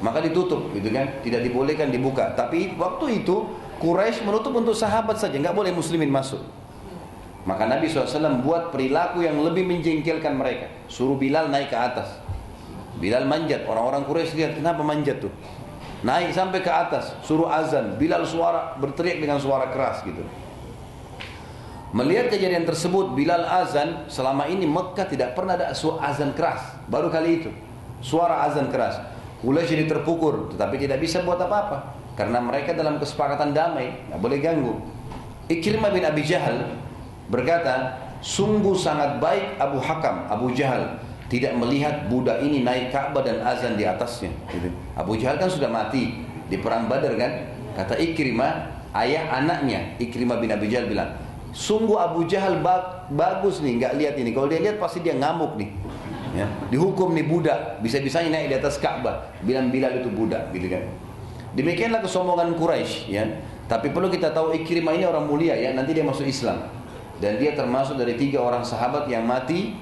Maka 0.00 0.24
ditutup 0.24 0.72
gitu 0.72 0.88
kan, 0.88 1.20
tidak 1.20 1.44
dibolehkan 1.44 1.92
dibuka. 1.92 2.32
Tapi 2.32 2.72
waktu 2.80 3.20
itu 3.20 3.44
Quraisy 3.76 4.24
menutup 4.24 4.56
untuk 4.56 4.72
sahabat 4.72 5.20
saja, 5.20 5.36
nggak 5.36 5.52
boleh 5.52 5.72
muslimin 5.72 6.08
masuk. 6.08 6.40
Maka 7.44 7.64
Nabi 7.68 7.88
SAW 7.88 8.40
buat 8.44 8.72
perilaku 8.72 9.24
yang 9.24 9.36
lebih 9.40 9.64
menjengkelkan 9.64 10.36
mereka. 10.36 10.68
Suruh 10.88 11.16
Bilal 11.16 11.48
naik 11.52 11.72
ke 11.72 11.76
atas. 11.76 12.20
Bilal 13.00 13.24
manjat, 13.24 13.64
orang-orang 13.64 14.04
Quraisy 14.04 14.36
lihat 14.36 14.52
kenapa 14.56 14.80
manjat 14.84 15.24
tuh. 15.24 15.32
Naik 16.00 16.32
sampai 16.32 16.64
ke 16.64 16.72
atas, 16.72 17.12
suruh 17.20 17.48
azan. 17.52 18.00
Bilal 18.00 18.24
suara 18.24 18.72
berteriak 18.80 19.20
dengan 19.20 19.36
suara 19.36 19.68
keras 19.68 20.00
gitu. 20.00 20.24
Melihat 21.92 22.30
kejadian 22.32 22.64
tersebut, 22.64 23.12
Bilal 23.12 23.44
azan, 23.44 24.08
selama 24.08 24.46
ini 24.46 24.64
Mekah 24.64 25.10
tidak 25.10 25.36
pernah 25.36 25.60
ada 25.60 25.74
suara 25.76 26.08
azan 26.08 26.32
keras. 26.32 26.62
Baru 26.88 27.12
kali 27.12 27.44
itu, 27.44 27.50
suara 28.00 28.48
azan 28.48 28.72
keras. 28.72 28.96
Quraisy 29.40 29.72
jadi 29.76 29.84
terpukul, 29.88 30.52
tetapi 30.54 30.76
tidak 30.80 31.00
bisa 31.00 31.20
buat 31.24 31.40
apa-apa. 31.40 31.96
Karena 32.16 32.38
mereka 32.40 32.76
dalam 32.76 33.00
kesepakatan 33.00 33.56
damai, 33.56 33.92
tidak 34.06 34.20
boleh 34.20 34.38
ganggu. 34.38 34.74
Ikrimah 35.50 35.90
bin 35.90 36.04
Abi 36.06 36.22
Jahal 36.22 36.78
berkata, 37.26 37.96
sungguh 38.22 38.76
sangat 38.76 39.18
baik 39.18 39.58
Abu 39.58 39.80
Hakam, 39.80 40.28
Abu 40.28 40.52
Jahal, 40.52 41.00
tidak 41.30 41.54
melihat 41.54 42.10
budak 42.10 42.42
ini 42.42 42.66
naik 42.66 42.90
Ka'bah 42.90 43.22
dan 43.22 43.38
azan 43.46 43.78
di 43.78 43.86
atasnya. 43.86 44.34
Gitu. 44.50 44.66
Abu 44.98 45.14
Jahal 45.14 45.38
kan 45.38 45.46
sudah 45.46 45.70
mati 45.70 46.26
di 46.50 46.56
perang 46.58 46.90
Badar 46.90 47.14
kan? 47.14 47.54
Kata 47.78 47.94
Ikrimah, 47.94 48.66
ayah 48.98 49.30
anaknya 49.38 49.94
Ikrimah 50.02 50.42
bin 50.42 50.50
Abi 50.50 50.66
Jahal 50.66 50.90
bilang, 50.90 51.14
Sungguh 51.54 51.98
Abu 51.98 52.26
Jahal 52.26 52.58
bagus 53.14 53.62
nih, 53.62 53.78
nggak 53.78 53.92
lihat 53.94 54.14
ini. 54.18 54.34
Kalau 54.34 54.50
dia 54.50 54.58
lihat 54.58 54.82
pasti 54.82 55.02
dia 55.06 55.14
ngamuk 55.14 55.54
nih. 55.54 55.70
Ya, 56.30 56.46
dihukum 56.70 57.10
nih 57.10 57.26
budak, 57.26 57.82
bisa-bisanya 57.82 58.38
naik 58.38 58.54
di 58.54 58.56
atas 58.62 58.78
Ka'bah, 58.78 59.34
bilang 59.42 59.66
Bilal 59.74 59.98
itu 59.98 60.10
budak, 60.14 60.54
gitu 60.54 60.70
kan. 60.70 60.86
Demikianlah 61.58 62.06
kesombongan 62.06 62.54
Quraisy, 62.54 63.10
ya. 63.10 63.26
Tapi 63.66 63.90
perlu 63.90 64.06
kita 64.06 64.30
tahu 64.30 64.54
Ikrimah 64.54 64.94
ini 64.94 65.06
orang 65.06 65.26
mulia 65.26 65.58
ya, 65.58 65.74
nanti 65.74 65.90
dia 65.90 66.06
masuk 66.06 66.26
Islam. 66.26 66.70
Dan 67.18 67.38
dia 67.42 67.58
termasuk 67.58 67.98
dari 67.98 68.14
tiga 68.14 68.42
orang 68.46 68.62
sahabat 68.62 69.10
yang 69.10 69.26
mati 69.26 69.74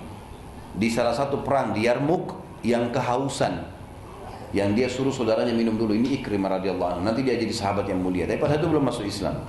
di 0.78 0.88
salah 0.88 1.12
satu 1.12 1.42
perang 1.42 1.74
di 1.74 1.90
Yarmuk 1.90 2.38
yang 2.62 2.94
kehausan. 2.94 3.76
Yang 4.54 4.70
dia 4.72 4.88
suruh 4.88 5.12
saudaranya 5.12 5.52
minum 5.52 5.76
dulu. 5.76 5.92
Ini 5.92 6.22
Ikrimah 6.22 6.56
radhiyallahu 6.56 6.90
anhu. 6.96 7.02
Nanti 7.04 7.20
dia 7.20 7.36
jadi 7.36 7.52
sahabat 7.52 7.84
yang 7.84 8.00
mulia. 8.00 8.24
Tapi 8.24 8.40
pada 8.40 8.56
itu 8.56 8.64
belum 8.64 8.86
masuk 8.86 9.04
Islam. 9.04 9.44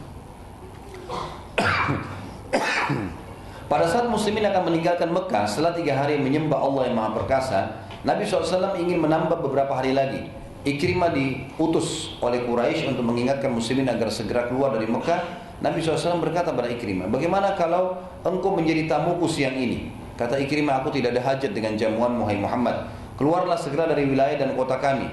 Pada 3.70 3.86
saat 3.86 4.10
muslimin 4.10 4.42
akan 4.50 4.74
meninggalkan 4.74 5.14
Mekah 5.14 5.46
setelah 5.46 5.78
tiga 5.78 5.94
hari 5.94 6.18
menyembah 6.18 6.58
Allah 6.58 6.90
yang 6.90 6.98
maha 6.98 7.22
perkasa, 7.22 7.86
Nabi 8.02 8.26
SAW 8.26 8.74
ingin 8.82 8.98
menambah 8.98 9.38
beberapa 9.46 9.78
hari 9.78 9.94
lagi. 9.94 10.26
Ikrimah 10.66 11.14
diutus 11.14 12.18
oleh 12.20 12.44
Quraisy 12.44 12.90
untuk 12.90 13.06
mengingatkan 13.06 13.54
muslimin 13.54 13.88
agar 13.88 14.10
segera 14.10 14.50
keluar 14.50 14.74
dari 14.74 14.90
Mekah. 14.90 15.22
Nabi 15.62 15.86
SAW 15.86 16.18
berkata 16.18 16.50
pada 16.50 16.66
Ikrimah, 16.66 17.14
bagaimana 17.14 17.54
kalau 17.54 17.94
engkau 18.26 18.58
menjadi 18.58 18.90
tamuku 18.90 19.30
siang 19.30 19.54
ini? 19.54 19.99
Kata 20.20 20.36
Ikrimah, 20.36 20.84
aku 20.84 20.92
tidak 20.92 21.16
ada 21.16 21.24
hajat 21.32 21.56
dengan 21.56 21.80
jamuan 21.80 22.12
Muhammad 22.20 22.44
Muhammad. 22.44 22.76
Keluarlah 23.16 23.56
segera 23.56 23.88
dari 23.88 24.04
wilayah 24.04 24.36
dan 24.36 24.52
kota 24.52 24.76
kami. 24.76 25.08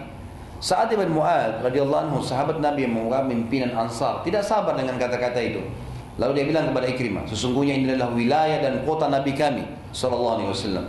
Saat 0.58 0.90
ibn 0.90 1.14
Mu'ad 1.14 1.62
radhiyallahu 1.62 2.10
anhu 2.10 2.18
sahabat 2.18 2.58
Nabi 2.58 2.90
yang 2.90 2.98
merupakan 2.98 3.30
pimpinan 3.30 3.70
Ansar 3.78 4.26
tidak 4.26 4.42
sabar 4.42 4.74
dengan 4.74 4.98
kata-kata 4.98 5.38
itu. 5.38 5.62
Lalu 6.18 6.42
dia 6.42 6.44
bilang 6.50 6.74
kepada 6.74 6.90
Ikrimah, 6.90 7.22
sesungguhnya 7.22 7.78
ini 7.78 7.94
adalah 7.94 8.10
wilayah 8.18 8.58
dan 8.58 8.82
kota 8.82 9.06
Nabi 9.06 9.30
kami, 9.30 9.62
Sallallahu 9.94 10.42
Alaihi 10.42 10.50
Wasallam. 10.50 10.86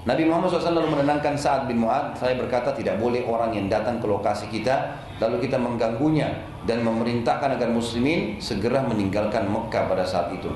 Nabi 0.00 0.24
Muhammad 0.24 0.48
SAW 0.48 0.80
lalu 0.80 0.96
menenangkan 0.96 1.36
Sa'ad 1.36 1.68
bin 1.68 1.84
Mu'ad 1.84 2.16
Saya 2.16 2.32
berkata 2.32 2.72
tidak 2.72 2.96
boleh 2.96 3.20
orang 3.28 3.52
yang 3.52 3.68
datang 3.68 4.00
ke 4.00 4.08
lokasi 4.08 4.48
kita 4.48 4.96
Lalu 5.20 5.44
kita 5.44 5.60
mengganggunya 5.60 6.40
Dan 6.64 6.80
memerintahkan 6.88 7.60
agar 7.60 7.68
muslimin 7.68 8.40
Segera 8.40 8.80
meninggalkan 8.80 9.44
Mekah 9.44 9.92
pada 9.92 10.00
saat 10.00 10.32
itu 10.32 10.48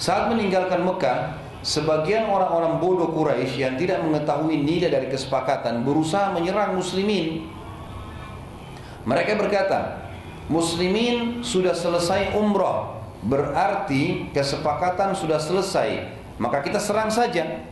Saat 0.00 0.32
meninggalkan 0.32 0.80
Mekah 0.80 1.49
Sebagian 1.60 2.24
orang-orang 2.24 2.80
bodoh 2.80 3.12
Quraisy 3.12 3.60
yang 3.60 3.76
tidak 3.76 4.00
mengetahui 4.00 4.64
nilai 4.64 4.88
dari 4.88 5.12
kesepakatan 5.12 5.84
Berusaha 5.84 6.32
menyerang 6.32 6.72
muslimin. 6.72 7.52
Mereka 9.04 9.36
berkata 9.36 10.08
Muslimin 10.48 11.44
sudah 11.44 11.76
selesai 11.76 12.36
umrah 12.36 13.00
Berarti 13.20 14.32
kesepakatan 14.32 15.12
sudah 15.12 15.36
selesai 15.36 16.08
Maka 16.40 16.64
kita 16.64 16.80
serang 16.80 17.12
saja. 17.12 17.68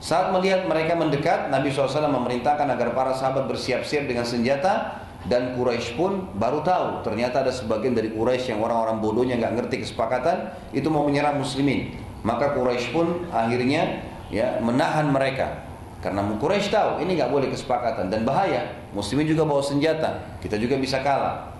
Saat 0.00 0.32
melihat 0.32 0.64
mereka 0.64 0.96
mendekat 0.96 1.48
Nabi 1.48 1.72
SAW 1.72 2.08
memerintahkan 2.08 2.68
agar 2.68 2.92
para 2.96 3.12
sahabat 3.16 3.48
bersiap-siap 3.48 4.08
dengan 4.08 4.24
senjata 4.24 5.04
Dan 5.28 5.52
Quraisy 5.56 6.00
pun 6.00 6.32
baru 6.36 6.64
tahu 6.64 7.04
Ternyata 7.04 7.44
ada 7.44 7.52
sebagian 7.52 7.92
dari 7.92 8.12
Quraisy 8.12 8.56
yang 8.56 8.64
orang-orang 8.64 9.04
bodohnya 9.04 9.36
nggak 9.36 9.52
ngerti 9.60 9.84
kesepakatan 9.84 10.52
Itu 10.72 10.88
mau 10.88 11.04
menyerang 11.04 11.36
muslimin 11.40 12.03
Maka 12.24 12.56
Quraisy 12.56 12.90
pun 12.90 13.28
akhirnya 13.28 14.00
ya 14.32 14.56
menahan 14.64 15.12
mereka 15.12 15.68
Karena 16.00 16.24
Quraisy 16.24 16.72
tahu 16.72 17.04
ini 17.04 17.20
nggak 17.20 17.28
boleh 17.28 17.52
kesepakatan 17.52 18.08
dan 18.08 18.24
bahaya 18.24 18.64
Muslimin 18.96 19.28
juga 19.28 19.44
bawa 19.44 19.60
senjata 19.60 20.40
Kita 20.40 20.56
juga 20.56 20.80
bisa 20.80 21.04
kalah 21.04 21.54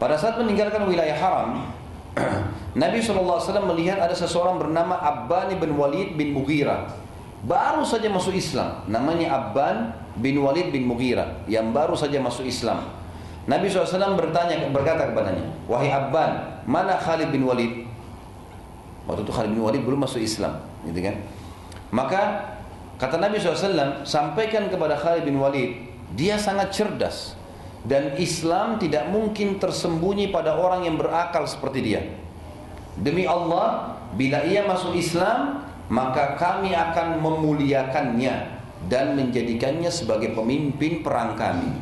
pada 0.00 0.16
saat 0.16 0.40
meninggalkan 0.40 0.88
wilayah 0.88 1.12
haram, 1.12 1.68
Nabi 2.82 3.04
SAW 3.04 3.44
melihat 3.76 4.00
ada 4.00 4.16
seseorang 4.16 4.56
bernama 4.56 4.96
Abban 4.96 5.52
bin 5.60 5.76
Walid 5.76 6.16
bin 6.16 6.32
Mughirah. 6.32 6.88
Baru 7.44 7.84
saja 7.84 8.08
masuk 8.08 8.32
Islam. 8.32 8.80
Namanya 8.88 9.36
Abban 9.36 9.92
bin 10.16 10.40
Walid 10.40 10.72
bin 10.72 10.88
Mughirah. 10.88 11.44
Yang 11.44 11.66
baru 11.76 11.94
saja 12.00 12.16
masuk 12.16 12.48
Islam. 12.48 12.88
Nabi 13.44 13.68
SAW 13.68 14.16
bertanya, 14.16 14.72
berkata 14.72 15.12
kepadanya, 15.12 15.44
Wahai 15.68 15.92
Abban, 15.92 16.64
mana 16.64 16.96
Khalid 16.96 17.28
bin 17.28 17.44
Walid? 17.44 17.84
Waktu 19.08 19.24
itu 19.24 19.32
Khalid 19.32 19.50
bin 19.56 19.62
Walid 19.64 19.82
belum 19.84 20.04
masuk 20.04 20.20
Islam. 20.20 20.60
Gitu 20.84 21.00
kan? 21.00 21.16
Maka 21.90 22.20
kata 23.00 23.16
Nabi 23.16 23.40
SAW, 23.40 24.04
sampaikan 24.04 24.68
kepada 24.68 24.96
Khalid 24.98 25.24
bin 25.24 25.40
Walid, 25.40 25.76
dia 26.14 26.36
sangat 26.36 26.74
cerdas 26.74 27.38
dan 27.86 28.16
Islam 28.20 28.76
tidak 28.76 29.08
mungkin 29.08 29.56
tersembunyi 29.56 30.28
pada 30.28 30.52
orang 30.58 30.84
yang 30.84 31.00
berakal 31.00 31.48
seperti 31.48 31.80
dia. 31.80 32.02
Demi 33.00 33.24
Allah, 33.24 33.96
bila 34.12 34.44
ia 34.44 34.68
masuk 34.68 34.92
Islam, 34.92 35.64
maka 35.88 36.36
kami 36.36 36.76
akan 36.76 37.24
memuliakannya 37.24 38.34
dan 38.92 39.16
menjadikannya 39.16 39.88
sebagai 39.88 40.36
pemimpin 40.36 41.00
perang 41.00 41.32
kami. 41.36 41.72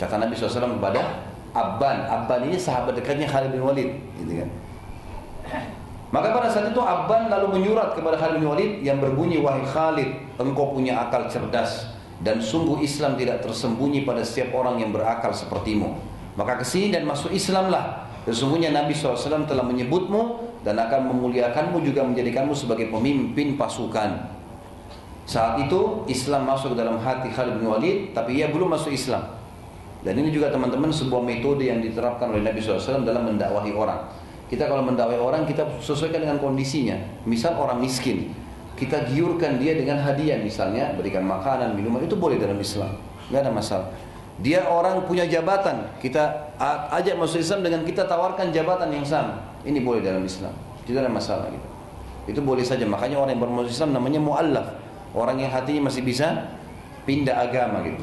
Kata 0.00 0.16
Nabi 0.16 0.32
SAW 0.32 0.80
kepada 0.80 1.28
Abban. 1.52 2.08
Abban 2.08 2.48
ini 2.48 2.56
sahabat 2.56 2.96
dekatnya 2.96 3.28
Khalid 3.28 3.52
bin 3.52 3.62
Walid. 3.64 3.90
Gitu 4.16 4.32
kan. 4.44 4.48
Maka 6.08 6.32
pada 6.32 6.48
saat 6.48 6.72
itu 6.72 6.80
Abban 6.80 7.28
lalu 7.28 7.60
menyurat 7.60 7.92
kepada 7.92 8.16
Khalid 8.16 8.40
bin 8.40 8.48
Walid 8.48 8.72
yang 8.80 8.96
berbunyi, 8.96 9.44
Wahai 9.44 9.60
Khalid, 9.68 10.08
engkau 10.40 10.72
punya 10.72 11.04
akal 11.04 11.28
cerdas 11.28 11.98
dan 12.18 12.42
sungguh 12.42 12.82
Islam 12.82 13.14
tidak 13.14 13.44
tersembunyi 13.46 14.02
pada 14.02 14.26
setiap 14.26 14.56
orang 14.58 14.82
yang 14.82 14.90
berakal 14.90 15.30
sepertimu. 15.30 15.94
Maka 16.34 16.58
ke 16.58 16.64
sini 16.66 16.90
dan 16.90 17.06
masuk 17.06 17.30
Islamlah. 17.30 18.08
Sesungguhnya 18.26 18.74
Nabi 18.74 18.92
SAW 18.92 19.48
telah 19.48 19.64
menyebutmu 19.64 20.48
dan 20.66 20.76
akan 20.76 21.14
memuliakanmu 21.14 21.80
juga 21.80 22.04
menjadikanmu 22.04 22.52
sebagai 22.52 22.92
pemimpin 22.92 23.56
pasukan. 23.56 24.36
Saat 25.28 25.68
itu 25.68 26.08
Islam 26.08 26.48
masuk 26.48 26.72
dalam 26.72 27.00
hati 27.00 27.28
Khalid 27.32 27.60
bin 27.60 27.68
Walid, 27.68 28.16
tapi 28.16 28.40
ia 28.40 28.48
belum 28.48 28.72
masuk 28.72 28.92
Islam. 28.92 29.38
Dan 30.00 30.14
ini 30.14 30.30
juga 30.30 30.48
teman-teman 30.48 30.88
sebuah 30.94 31.20
metode 31.20 31.66
yang 31.66 31.82
diterapkan 31.82 32.30
oleh 32.30 32.46
Nabi 32.46 32.62
SAW 32.62 33.02
dalam 33.02 33.26
mendakwahi 33.28 33.72
orang. 33.74 34.08
Kita 34.48 34.64
kalau 34.64 34.80
mendakwahi 34.80 35.20
orang 35.20 35.44
kita 35.44 35.68
sesuaikan 35.84 36.24
dengan 36.24 36.40
kondisinya. 36.40 36.96
Misal 37.28 37.60
orang 37.60 37.84
miskin, 37.84 38.32
kita 38.80 39.04
giurkan 39.12 39.60
dia 39.60 39.76
dengan 39.76 40.00
hadiah 40.00 40.40
misalnya 40.40 40.96
berikan 40.96 41.26
makanan 41.26 41.76
minuman 41.76 42.00
itu 42.00 42.16
boleh 42.16 42.40
dalam 42.40 42.56
Islam. 42.56 42.96
Nggak 43.28 43.40
ada 43.44 43.52
masalah. 43.52 43.88
Dia 44.38 44.70
orang 44.70 45.02
punya 45.04 45.26
jabatan 45.26 45.98
kita 45.98 46.54
ajak 46.94 47.18
masuk 47.18 47.42
Islam 47.42 47.66
dengan 47.66 47.82
kita 47.82 48.06
tawarkan 48.06 48.54
jabatan 48.54 48.88
yang 48.94 49.02
sama. 49.02 49.42
Ini 49.66 49.82
boleh 49.82 50.00
dalam 50.00 50.22
Islam. 50.22 50.54
Tidak 50.86 50.96
ada 50.96 51.10
masalah 51.10 51.50
gitu. 51.50 51.68
Itu 52.30 52.40
boleh 52.40 52.62
saja. 52.62 52.86
Makanya 52.86 53.18
orang 53.18 53.34
yang 53.34 53.42
bermasuk 53.42 53.74
Islam 53.74 53.98
namanya 53.98 54.22
muallaf. 54.22 54.78
Orang 55.12 55.42
yang 55.42 55.50
hatinya 55.50 55.90
masih 55.90 56.06
bisa 56.06 56.54
pindah 57.02 57.34
agama 57.34 57.82
gitu. 57.82 58.00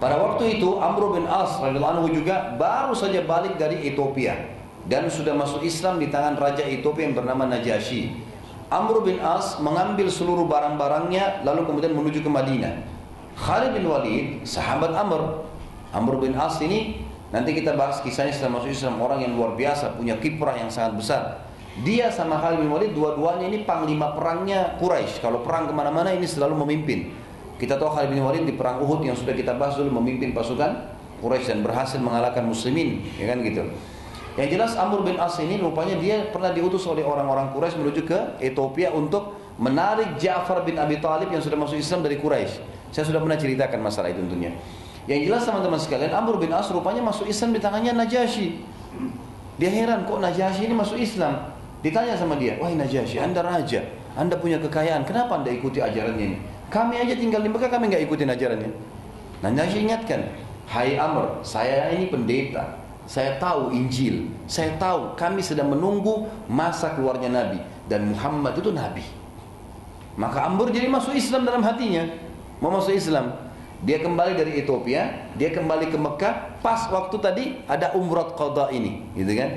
Pada 0.00 0.16
waktu 0.18 0.58
itu 0.58 0.80
Amr 0.80 1.20
bin 1.20 1.28
As 1.28 1.60
radhiyallahu 1.60 1.94
anhu 2.00 2.08
juga 2.10 2.56
baru 2.56 2.96
saja 2.96 3.22
balik 3.28 3.60
dari 3.60 3.84
Ethiopia 3.86 4.53
dan 4.84 5.08
sudah 5.08 5.32
masuk 5.32 5.64
Islam 5.64 5.96
di 5.96 6.12
tangan 6.12 6.36
raja 6.36 6.64
Ethiopia 6.64 7.08
yang 7.08 7.16
bernama 7.16 7.48
Najasyi. 7.48 8.20
Amr 8.68 9.04
bin 9.04 9.20
As 9.20 9.60
mengambil 9.60 10.08
seluruh 10.08 10.48
barang-barangnya 10.48 11.44
lalu 11.44 11.68
kemudian 11.68 11.92
menuju 11.92 12.24
ke 12.24 12.30
Madinah. 12.32 12.84
Khalid 13.34 13.74
bin 13.76 13.84
Walid, 13.90 14.26
sahabat 14.46 14.94
Amr. 14.94 15.46
Amr 15.94 16.14
bin 16.18 16.34
As 16.34 16.58
ini 16.58 17.02
nanti 17.30 17.54
kita 17.54 17.74
bahas 17.74 18.02
kisahnya 18.02 18.34
setelah 18.34 18.62
masuk 18.62 18.70
Islam 18.70 18.98
orang 19.02 19.22
yang 19.22 19.32
luar 19.34 19.54
biasa, 19.58 19.98
punya 19.98 20.18
kiprah 20.18 20.58
yang 20.58 20.70
sangat 20.70 20.98
besar. 20.98 21.22
Dia 21.82 22.06
sama 22.10 22.38
Khalid 22.38 22.62
bin 22.62 22.70
Walid 22.70 22.94
dua-duanya 22.94 23.50
ini 23.50 23.66
panglima 23.66 24.14
perangnya 24.14 24.78
Quraisy. 24.78 25.18
Kalau 25.18 25.42
perang 25.42 25.66
ke 25.66 25.74
mana-mana 25.74 26.14
ini 26.14 26.22
selalu 26.22 26.62
memimpin. 26.62 27.10
Kita 27.58 27.78
tahu 27.78 27.90
Khalid 27.94 28.14
bin 28.14 28.22
Walid 28.22 28.46
di 28.46 28.54
perang 28.54 28.82
Uhud 28.82 29.02
yang 29.02 29.18
sudah 29.18 29.34
kita 29.34 29.54
bahas 29.58 29.74
dulu 29.74 29.98
memimpin 29.98 30.30
pasukan 30.30 30.94
Quraisy 31.18 31.46
dan 31.50 31.60
berhasil 31.66 31.98
mengalahkan 31.98 32.46
muslimin, 32.46 33.02
ya 33.18 33.30
kan 33.30 33.42
gitu. 33.42 33.66
Yang 34.34 34.48
jelas 34.58 34.72
Amr 34.74 35.06
bin 35.06 35.14
As 35.14 35.38
ini 35.38 35.62
rupanya 35.62 35.94
dia 35.94 36.26
pernah 36.34 36.50
diutus 36.50 36.82
oleh 36.90 37.06
orang-orang 37.06 37.54
Quraisy 37.54 37.78
menuju 37.78 38.02
ke 38.02 38.18
Ethiopia 38.42 38.90
untuk 38.90 39.38
menarik 39.62 40.18
Ja'far 40.18 40.66
bin 40.66 40.74
Abi 40.74 40.98
Thalib 40.98 41.30
yang 41.30 41.38
sudah 41.38 41.54
masuk 41.54 41.78
Islam 41.78 42.02
dari 42.02 42.18
Quraisy. 42.18 42.58
Saya 42.90 43.06
sudah 43.06 43.22
pernah 43.22 43.38
ceritakan 43.38 43.78
masalah 43.78 44.10
itu 44.10 44.18
tentunya. 44.26 44.50
Yang 45.06 45.30
jelas 45.30 45.42
teman-teman 45.46 45.78
sekalian, 45.78 46.10
Amr 46.10 46.42
bin 46.42 46.50
As 46.50 46.66
rupanya 46.66 46.98
masuk 47.06 47.30
Islam 47.30 47.54
di 47.54 47.60
tangannya 47.62 47.94
Najasyi. 47.94 48.58
Dia 49.62 49.70
heran 49.70 50.02
kok 50.02 50.18
Najasyi 50.18 50.66
ini 50.66 50.74
masuk 50.74 50.98
Islam. 50.98 51.54
Ditanya 51.84 52.18
sama 52.18 52.34
dia, 52.34 52.58
wahai 52.58 52.74
Najasyi, 52.74 53.22
anda 53.22 53.44
raja, 53.44 53.86
anda 54.18 54.34
punya 54.34 54.58
kekayaan, 54.58 55.06
kenapa 55.06 55.38
anda 55.38 55.52
ikuti 55.52 55.78
ajarannya 55.78 56.24
ini? 56.34 56.38
Kami 56.72 56.98
aja 56.98 57.14
tinggal 57.14 57.44
di 57.44 57.52
Mekah, 57.52 57.70
kami 57.70 57.92
nggak 57.92 58.02
ikutin 58.08 58.28
ajarannya. 58.34 58.70
Nah, 59.44 59.50
Najasyi 59.52 59.86
ingatkan, 59.86 60.26
Hai 60.64 60.96
Amr, 60.96 61.44
saya 61.44 61.92
ini 61.92 62.08
pendeta, 62.08 62.83
saya 63.04 63.36
tahu 63.36 63.72
Injil, 63.76 64.32
saya 64.48 64.76
tahu 64.80 65.12
kami 65.16 65.44
sedang 65.44 65.68
menunggu 65.68 66.24
masa 66.48 66.96
keluarnya 66.96 67.28
Nabi 67.28 67.60
dan 67.84 68.08
Muhammad 68.08 68.56
itu 68.56 68.72
Nabi. 68.72 69.04
Maka 70.14 70.46
Amr 70.46 70.70
jadi 70.70 70.86
masuk 70.86 71.12
Islam 71.12 71.44
dalam 71.44 71.60
hatinya, 71.60 72.06
mau 72.62 72.70
masuk 72.72 72.94
Islam. 72.94 73.34
Dia 73.84 74.00
kembali 74.00 74.32
dari 74.38 74.62
Ethiopia, 74.62 75.28
dia 75.36 75.52
kembali 75.52 75.92
ke 75.92 75.98
Mekah, 76.00 76.64
pas 76.64 76.88
waktu 76.88 77.16
tadi 77.20 77.44
ada 77.68 77.92
umrat 77.92 78.32
qada 78.32 78.72
ini, 78.72 79.04
gitu 79.12 79.36
kan? 79.36 79.50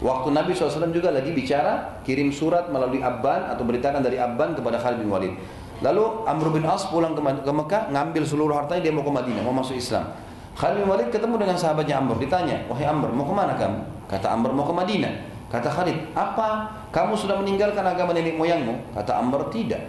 Waktu 0.00 0.28
Nabi 0.32 0.52
SAW 0.52 0.92
juga 0.92 1.08
lagi 1.08 1.32
bicara, 1.32 2.00
kirim 2.04 2.32
surat 2.32 2.68
melalui 2.68 3.00
Abban 3.00 3.48
atau 3.48 3.64
beritakan 3.64 4.04
dari 4.04 4.20
Abban 4.20 4.52
kepada 4.52 4.76
Khalid 4.76 5.04
bin 5.04 5.08
Walid. 5.08 5.32
Lalu 5.80 6.28
Amr 6.28 6.52
bin 6.52 6.64
As 6.68 6.84
pulang 6.88 7.16
ke 7.16 7.52
Mekah, 7.52 7.88
ngambil 7.88 8.22
seluruh 8.28 8.52
hartanya, 8.52 8.84
dia 8.84 8.92
mau 8.92 9.04
ke 9.04 9.12
Madinah, 9.12 9.40
mau 9.40 9.56
masuk 9.56 9.80
Islam. 9.80 10.12
Khalid 10.60 10.84
bin 10.84 10.92
Walid 10.92 11.08
ketemu 11.08 11.40
dengan 11.40 11.56
sahabatnya 11.56 12.04
Amr, 12.04 12.20
ditanya, 12.20 12.68
wahai 12.68 12.84
Amr, 12.84 13.08
mau 13.16 13.24
ke 13.24 13.32
mana 13.32 13.56
kamu? 13.56 13.80
Kata 14.04 14.36
Amr, 14.36 14.52
mau 14.52 14.68
ke 14.68 14.76
Madinah. 14.76 15.14
Kata 15.48 15.72
Khalid, 15.72 16.12
apa 16.12 16.68
kamu 16.92 17.16
sudah 17.16 17.40
meninggalkan 17.40 17.80
agama 17.80 18.12
nenek 18.12 18.36
moyangmu? 18.36 18.92
Kata 18.92 19.24
Amr, 19.24 19.48
tidak. 19.48 19.88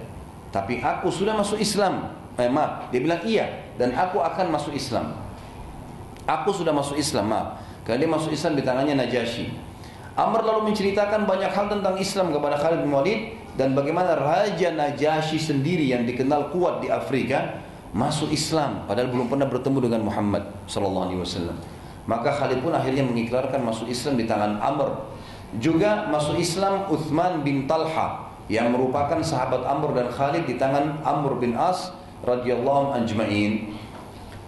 Tapi 0.56 0.80
aku 0.80 1.12
sudah 1.12 1.36
masuk 1.36 1.60
Islam. 1.60 2.16
Eh, 2.40 2.48
maaf, 2.48 2.88
dia 2.88 3.04
bilang 3.04 3.20
iya, 3.28 3.68
dan 3.76 3.92
aku 3.92 4.24
akan 4.24 4.48
masuk 4.48 4.72
Islam. 4.72 5.12
Aku 6.24 6.56
sudah 6.56 6.72
masuk 6.72 6.96
Islam, 6.96 7.28
maaf. 7.28 7.60
Karena 7.84 8.08
dia 8.08 8.12
masuk 8.16 8.32
Islam 8.32 8.56
di 8.56 8.64
tangannya 8.64 8.96
Najasyi. 8.96 9.52
Amr 10.16 10.40
lalu 10.40 10.72
menceritakan 10.72 11.28
banyak 11.28 11.52
hal 11.52 11.68
tentang 11.68 12.00
Islam 12.00 12.32
kepada 12.32 12.56
Khalid 12.56 12.88
bin 12.88 12.96
Walid 12.96 13.20
dan 13.60 13.76
bagaimana 13.76 14.16
Raja 14.16 14.72
Najasyi 14.72 15.36
sendiri 15.36 15.84
yang 15.92 16.08
dikenal 16.08 16.48
kuat 16.56 16.80
di 16.80 16.88
Afrika 16.88 17.60
masuk 17.92 18.32
Islam 18.32 18.88
padahal 18.88 19.12
belum 19.12 19.28
pernah 19.28 19.48
bertemu 19.48 19.78
dengan 19.92 20.02
Muhammad 20.08 20.44
sallallahu 20.68 21.06
alaihi 21.12 21.22
wasallam. 21.22 21.58
Maka 22.10 22.34
Khalid 22.34 22.66
pun 22.66 22.74
akhirnya 22.74 23.06
mengikrarkan 23.06 23.62
masuk 23.62 23.86
Islam 23.86 24.18
di 24.18 24.26
tangan 24.26 24.58
Amr. 24.58 24.90
Juga 25.60 26.08
masuk 26.08 26.40
Islam 26.40 26.88
Uthman 26.88 27.44
bin 27.44 27.68
Talha 27.68 28.32
yang 28.48 28.72
merupakan 28.72 29.20
sahabat 29.22 29.68
Amr 29.68 29.94
dan 29.94 30.08
Khalid 30.10 30.48
di 30.48 30.56
tangan 30.56 31.04
Amr 31.04 31.38
bin 31.38 31.54
As 31.54 31.94
radhiyallahu 32.24 32.96
anjma'in. 32.96 33.76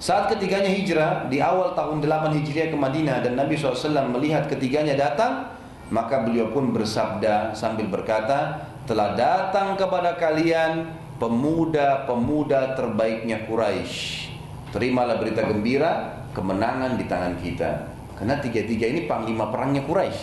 Saat 0.04 0.36
ketiganya 0.36 0.68
hijrah 0.68 1.32
di 1.32 1.40
awal 1.40 1.72
tahun 1.80 2.04
8 2.04 2.36
Hijriah 2.36 2.76
ke 2.76 2.78
Madinah 2.78 3.24
dan 3.24 3.40
Nabi 3.40 3.56
SAW 3.56 4.12
melihat 4.12 4.52
ketiganya 4.52 5.00
datang, 5.00 5.48
maka 5.88 6.28
beliau 6.28 6.52
pun 6.52 6.76
bersabda 6.76 7.56
sambil 7.56 7.88
berkata, 7.88 8.68
telah 8.84 9.16
datang 9.16 9.80
kepada 9.80 10.20
kalian 10.20 10.92
pemuda-pemuda 11.18 12.78
terbaiknya 12.78 13.46
Quraisy. 13.46 14.30
Terimalah 14.74 15.22
berita 15.22 15.46
gembira, 15.46 16.26
kemenangan 16.34 16.98
di 16.98 17.06
tangan 17.06 17.38
kita. 17.38 17.72
Karena 18.18 18.42
tiga-tiga 18.42 18.90
ini 18.90 19.06
panglima 19.06 19.50
perangnya 19.54 19.86
Quraisy. 19.86 20.22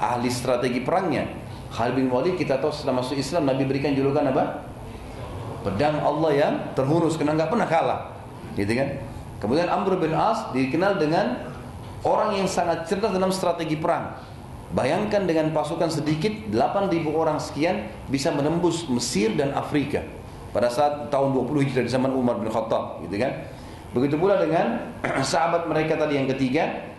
Ahli 0.00 0.32
strategi 0.32 0.80
perangnya. 0.80 1.28
Khalid 1.70 1.94
bin 1.94 2.08
Walid 2.10 2.34
kita 2.34 2.58
tahu 2.58 2.72
setelah 2.74 3.04
masuk 3.04 3.14
Islam 3.14 3.46
Nabi 3.46 3.68
berikan 3.68 3.94
julukan 3.94 4.26
apa? 4.26 4.66
Pedang 5.60 6.00
Allah 6.00 6.32
yang 6.32 6.54
terhunus 6.72 7.20
karena 7.20 7.36
nggak 7.36 7.50
pernah 7.52 7.68
kalah. 7.68 8.00
Gitu 8.56 8.72
kan? 8.74 8.88
Kemudian 9.38 9.68
Amr 9.68 10.00
bin 10.00 10.12
As 10.16 10.50
dikenal 10.56 10.96
dengan 10.96 11.48
orang 12.02 12.36
yang 12.36 12.48
sangat 12.48 12.88
cerdas 12.88 13.12
dalam 13.12 13.30
strategi 13.30 13.76
perang. 13.76 14.16
Bayangkan 14.70 15.26
dengan 15.26 15.50
pasukan 15.50 15.90
sedikit 15.90 16.30
8.000 16.54 17.02
orang 17.10 17.42
sekian 17.42 17.90
bisa 18.06 18.30
menembus 18.30 18.86
Mesir 18.86 19.34
dan 19.34 19.50
Afrika 19.50 20.06
pada 20.54 20.70
saat 20.70 21.10
tahun 21.10 21.34
20 21.34 21.66
Hijrah 21.66 21.84
di 21.86 21.90
zaman 21.90 22.14
Umar 22.14 22.38
bin 22.38 22.46
Khattab 22.46 23.02
gitu 23.02 23.18
kan. 23.18 23.50
Begitu 23.90 24.14
pula 24.14 24.38
dengan 24.38 24.94
sahabat 25.26 25.66
mereka 25.66 25.98
tadi 25.98 26.22
yang 26.22 26.30
ketiga 26.30 26.90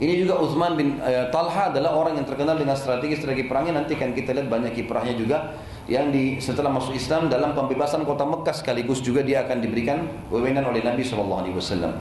ini 0.00 0.16
juga 0.16 0.40
Uthman 0.40 0.80
bin 0.80 0.96
uh, 0.96 1.28
Talha 1.28 1.68
adalah 1.68 1.92
orang 1.92 2.16
yang 2.16 2.24
terkenal 2.24 2.56
dengan 2.56 2.72
strategi-strategi 2.72 3.44
perangnya 3.44 3.84
nanti 3.84 4.00
kan 4.00 4.16
kita 4.16 4.32
lihat 4.32 4.48
banyak 4.48 4.72
kiprahnya 4.72 5.12
juga 5.12 5.60
yang 5.92 6.08
di 6.08 6.40
setelah 6.40 6.72
masuk 6.72 6.96
Islam 6.96 7.28
dalam 7.28 7.52
pembebasan 7.52 8.08
kota 8.08 8.24
Mekah 8.24 8.56
sekaligus 8.56 9.04
juga 9.04 9.20
dia 9.20 9.44
akan 9.44 9.60
diberikan 9.60 10.08
wewenang 10.32 10.72
oleh 10.72 10.80
Nabi 10.80 11.04
sallallahu 11.04 11.40
alaihi 11.44 11.56
wasallam. 11.58 12.00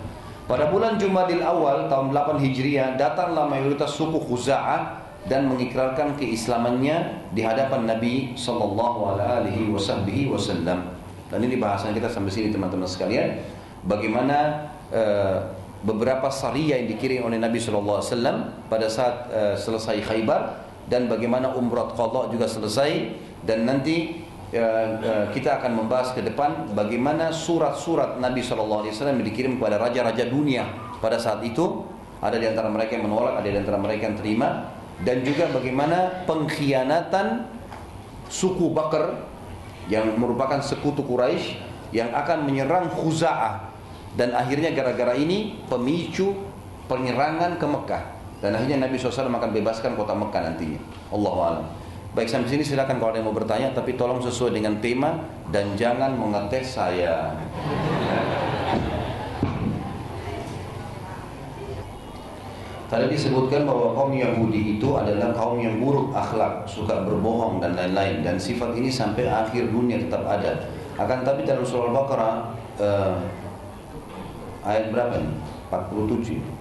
Pada 0.50 0.66
bulan 0.66 0.98
Jumadil 0.98 1.46
Awal 1.46 1.86
tahun 1.86 2.10
8 2.10 2.42
Hijriah 2.42 2.98
datanglah 2.98 3.46
mayoritas 3.46 3.94
suku 3.94 4.18
Khuza'ah 4.18 4.98
dan 5.30 5.46
mengikrarkan 5.46 6.18
keislamannya 6.18 7.30
di 7.38 7.46
hadapan 7.46 7.86
Nabi 7.86 8.34
sallallahu 8.34 9.14
alaihi 9.14 9.70
wasallam. 9.70 10.90
Dan 11.30 11.40
ini 11.46 11.62
bahasan 11.62 11.94
kita 11.94 12.10
sampai 12.10 12.34
sini 12.34 12.50
teman-teman 12.50 12.90
sekalian. 12.90 13.46
Bagaimana 13.86 14.74
uh, 14.90 15.54
beberapa 15.86 16.34
sariyah 16.34 16.82
yang 16.82 16.98
dikirim 16.98 17.30
oleh 17.30 17.38
Nabi 17.38 17.62
sallallahu 17.62 18.02
alaihi 18.02 18.10
wasallam 18.10 18.38
pada 18.74 18.90
saat 18.90 19.30
uh, 19.30 19.54
selesai 19.54 20.02
Khaybar 20.02 20.66
dan 20.90 21.06
bagaimana 21.06 21.54
umrah 21.54 21.94
qadha 21.94 22.34
juga 22.34 22.50
selesai 22.50 23.14
dan 23.46 23.70
nanti 23.70 24.26
kita 25.30 25.62
akan 25.62 25.72
membahas 25.86 26.18
ke 26.18 26.26
depan 26.26 26.74
bagaimana 26.74 27.30
surat-surat 27.30 28.18
Nabi 28.18 28.42
Shallallahu 28.42 28.82
Alaihi 28.82 28.94
Wasallam 28.98 29.22
dikirim 29.22 29.62
kepada 29.62 29.78
raja-raja 29.78 30.26
dunia 30.26 30.66
pada 30.98 31.22
saat 31.22 31.46
itu. 31.46 31.86
Ada 32.20 32.36
di 32.36 32.52
antara 32.52 32.68
mereka 32.68 33.00
yang 33.00 33.08
menolak, 33.08 33.40
ada 33.40 33.48
di 33.48 33.56
antara 33.56 33.80
mereka 33.80 34.12
yang 34.12 34.18
terima. 34.20 34.76
Dan 35.00 35.24
juga 35.24 35.48
bagaimana 35.48 36.28
pengkhianatan 36.28 37.48
suku 38.28 38.76
Bakar 38.76 39.24
yang 39.88 40.20
merupakan 40.20 40.60
sekutu 40.60 41.08
Quraisy 41.08 41.56
yang 41.96 42.12
akan 42.12 42.44
menyerang 42.44 42.92
Khuza'ah. 42.92 43.72
Dan 44.20 44.36
akhirnya 44.36 44.76
gara-gara 44.76 45.16
ini 45.16 45.64
pemicu 45.72 46.36
penyerangan 46.92 47.56
ke 47.56 47.66
Mekah. 47.70 48.04
Dan 48.44 48.60
akhirnya 48.60 48.84
Nabi 48.84 49.00
SAW 49.00 49.32
akan 49.32 49.52
bebaskan 49.56 49.96
kota 49.96 50.12
Mekah 50.12 50.42
nantinya. 50.52 50.82
Allah 51.16 51.64
Baik 52.20 52.36
sampai 52.36 52.52
sini 52.52 52.68
silakan 52.68 53.00
kalau 53.00 53.16
ada 53.16 53.24
yang 53.24 53.32
mau 53.32 53.38
bertanya 53.40 53.72
tapi 53.72 53.96
tolong 53.96 54.20
sesuai 54.20 54.52
dengan 54.52 54.76
tema 54.84 55.24
dan 55.56 55.72
jangan 55.80 56.20
mengetes 56.20 56.76
saya. 56.76 57.32
Tadi 62.92 63.08
disebutkan 63.08 63.64
bahwa 63.64 63.96
kaum 63.96 64.12
Yahudi 64.12 64.76
itu 64.76 65.00
adalah 65.00 65.32
kaum 65.32 65.64
yang 65.64 65.80
buruk 65.80 66.12
akhlak, 66.12 66.68
suka 66.68 67.08
berbohong 67.08 67.64
dan 67.64 67.80
lain-lain 67.80 68.20
dan 68.20 68.36
sifat 68.36 68.76
ini 68.76 68.92
sampai 68.92 69.24
akhir 69.24 69.72
dunia 69.72 70.04
tetap 70.04 70.28
ada. 70.28 70.68
Akan 71.00 71.24
tapi 71.24 71.48
dalam 71.48 71.64
surah 71.64 71.88
Al-Baqarah 71.88 72.36
uh, 72.84 73.16
ayat 74.68 74.92
berapa 74.92 75.24
nih? 75.24 75.32
47 75.72 76.60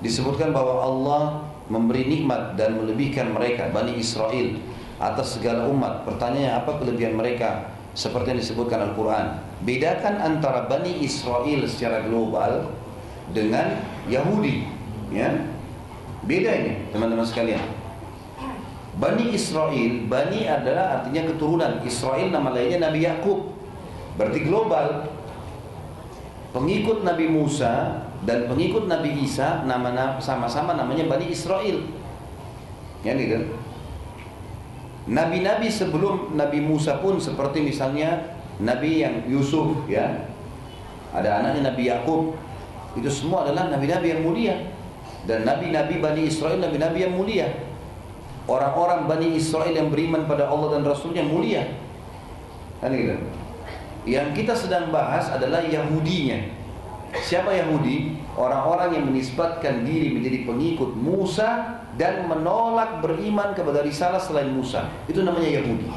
disebutkan 0.00 0.56
bahwa 0.56 0.80
Allah 0.80 1.22
memberi 1.68 2.08
nikmat 2.08 2.56
dan 2.56 2.80
melebihkan 2.80 3.36
mereka 3.36 3.68
Bani 3.68 4.00
Israel 4.00 4.75
atas 4.96 5.36
segala 5.36 5.68
umat. 5.68 6.04
Pertanyaannya 6.08 6.52
apa 6.56 6.80
kelebihan 6.80 7.16
mereka? 7.16 7.72
Seperti 7.96 8.36
yang 8.36 8.40
disebutkan 8.40 8.92
Al-Quran. 8.92 9.40
Bedakan 9.64 10.20
antara 10.20 10.68
Bani 10.68 11.00
Israel 11.00 11.64
secara 11.64 12.04
global 12.04 12.68
dengan 13.32 13.80
Yahudi. 14.04 14.68
Ya, 15.08 15.32
Beda 16.26 16.50
ini 16.58 16.90
teman-teman 16.90 17.22
sekalian. 17.22 17.62
Bani 18.98 19.30
Israel, 19.30 19.92
Bani 20.10 20.48
adalah 20.48 21.00
artinya 21.00 21.30
keturunan. 21.30 21.72
Israel 21.86 22.32
nama 22.34 22.50
lainnya 22.50 22.90
Nabi 22.90 23.06
Yakub. 23.06 23.54
Berarti 24.18 24.40
global. 24.42 25.06
Pengikut 26.50 27.04
Nabi 27.04 27.28
Musa 27.28 28.00
dan 28.24 28.48
pengikut 28.48 28.88
Nabi 28.88 29.22
Isa 29.22 29.62
nama 29.68 30.16
sama-sama 30.18 30.74
namanya 30.74 31.06
Bani 31.06 31.28
Israel. 31.30 31.84
Ya 33.04 33.12
gitu. 33.14 33.54
Nabi-nabi 35.06 35.70
sebelum 35.70 36.34
Nabi 36.34 36.58
Musa 36.58 36.98
pun 36.98 37.22
seperti 37.22 37.62
misalnya 37.62 38.34
Nabi 38.58 39.06
yang 39.06 39.22
Yusuf 39.30 39.86
ya. 39.86 40.26
Ada 41.14 41.42
anaknya 41.42 41.70
Nabi 41.70 41.82
Yakub. 41.86 42.34
Itu 42.96 43.12
semua 43.12 43.44
adalah 43.44 43.68
nabi-nabi 43.68 44.08
yang 44.16 44.24
mulia. 44.24 44.56
Dan 45.28 45.44
nabi-nabi 45.44 46.00
Bani 46.00 46.26
Israel 46.26 46.58
nabi-nabi 46.58 47.06
yang 47.06 47.14
mulia. 47.14 47.48
Orang-orang 48.48 49.06
Bani 49.06 49.36
Israel 49.36 49.74
yang 49.74 49.92
beriman 49.92 50.24
pada 50.24 50.48
Allah 50.50 50.78
dan 50.78 50.82
Rasulnya 50.82 51.22
mulia. 51.22 51.76
Kan 52.82 52.94
gitu. 52.94 53.14
Yang 54.06 54.26
kita 54.42 54.54
sedang 54.54 54.94
bahas 54.94 55.28
adalah 55.30 55.62
Yahudinya. 55.66 56.54
Siapa 57.22 57.54
Yahudi? 57.54 58.22
Orang-orang 58.36 58.94
yang 58.96 59.04
menisbatkan 59.10 59.82
diri 59.82 60.14
menjadi 60.14 60.46
pengikut 60.46 60.94
Musa 60.94 61.82
dan 61.96 62.28
menolak 62.28 63.00
beriman 63.00 63.56
kepada 63.56 63.80
risalah 63.80 64.20
selain 64.20 64.52
Musa. 64.52 64.88
Itu 65.08 65.24
namanya 65.24 65.48
Yahudi. 65.48 65.88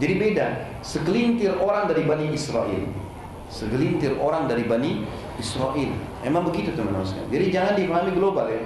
Jadi 0.00 0.14
beda. 0.16 0.46
Segelintir 0.80 1.60
orang 1.60 1.84
dari 1.92 2.08
Bani 2.08 2.32
Israel. 2.32 2.88
Segelintir 3.52 4.16
orang 4.16 4.48
dari 4.48 4.64
Bani 4.64 5.04
Israel. 5.36 5.92
Emang 6.24 6.48
begitu 6.48 6.72
teman-teman 6.72 7.04
sekalian. 7.04 7.28
Jadi 7.28 7.44
jangan 7.52 7.72
dipahami 7.76 8.10
global 8.16 8.46
ya. 8.48 8.62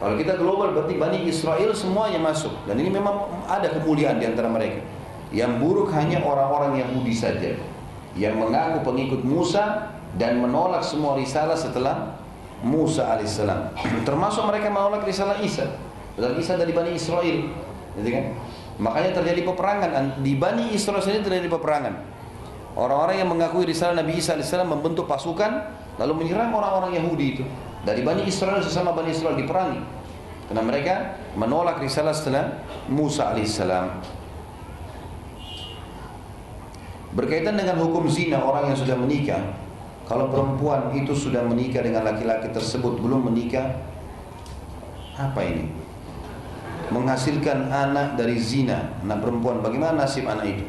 Kalau 0.00 0.16
kita 0.16 0.36
global 0.36 0.76
berarti 0.76 0.96
Bani 0.96 1.24
Israel 1.24 1.72
semuanya 1.72 2.20
masuk. 2.20 2.52
Dan 2.68 2.76
ini 2.76 2.92
memang 2.92 3.44
ada 3.48 3.68
kemuliaan 3.72 4.20
di 4.20 4.28
antara 4.28 4.48
mereka. 4.52 4.84
Yang 5.32 5.56
buruk 5.60 5.88
hanya 5.96 6.20
orang-orang 6.20 6.84
Yahudi 6.84 7.16
saja. 7.16 7.56
Yang 8.12 8.34
mengaku 8.36 8.84
pengikut 8.84 9.24
Musa 9.24 9.92
dan 10.20 10.42
menolak 10.42 10.84
semua 10.84 11.16
risalah 11.16 11.56
setelah 11.56 12.16
Musa 12.60 13.08
alaihissalam. 13.16 13.72
Termasuk 14.04 14.44
mereka 14.48 14.68
menolak 14.68 15.04
risalah 15.04 15.40
Isa. 15.40 15.68
Dan 16.16 16.36
Isa 16.36 16.60
dari 16.60 16.76
Bani 16.76 16.92
Israel. 16.92 17.48
Jadi 17.96 18.08
kan? 18.12 18.24
Makanya 18.80 19.10
terjadi 19.20 19.44
peperangan 19.44 20.20
di 20.24 20.36
Bani 20.36 20.72
Israel 20.72 21.00
sendiri 21.04 21.24
terjadi 21.24 21.48
peperangan. 21.52 21.94
Orang-orang 22.76 23.20
yang 23.20 23.28
mengakui 23.28 23.66
risalah 23.66 23.98
Nabi 23.98 24.20
Isa 24.20 24.36
alaihissalam 24.36 24.70
membentuk 24.70 25.04
pasukan 25.04 25.68
lalu 26.00 26.24
menyerang 26.24 26.54
orang-orang 26.54 26.96
Yahudi 26.96 27.26
itu. 27.36 27.44
Dari 27.84 28.04
Bani 28.04 28.28
Israel 28.28 28.60
sesama 28.60 28.92
Bani 28.92 29.12
Israel 29.12 29.36
diperangi. 29.36 29.80
Karena 30.48 30.62
mereka 30.66 30.94
menolak 31.38 31.78
risalah 31.78 32.12
setelah 32.12 32.60
Musa 32.90 33.30
alaihissalam. 33.30 34.02
Berkaitan 37.10 37.58
dengan 37.58 37.78
hukum 37.82 38.06
zina 38.06 38.38
orang 38.38 38.70
yang 38.70 38.78
sudah 38.78 38.94
menikah, 38.94 39.42
kalau 40.10 40.26
perempuan 40.26 40.90
itu 40.90 41.14
sudah 41.14 41.46
menikah 41.46 41.86
dengan 41.86 42.02
laki-laki 42.02 42.50
tersebut 42.50 42.98
belum 42.98 43.30
menikah, 43.30 43.78
apa 45.14 45.38
ini? 45.46 45.70
Menghasilkan 46.90 47.70
anak 47.70 48.18
dari 48.18 48.34
zina, 48.34 48.90
anak 49.06 49.22
perempuan, 49.22 49.62
bagaimana 49.62 50.02
nasib 50.02 50.26
anak 50.26 50.50
itu? 50.50 50.66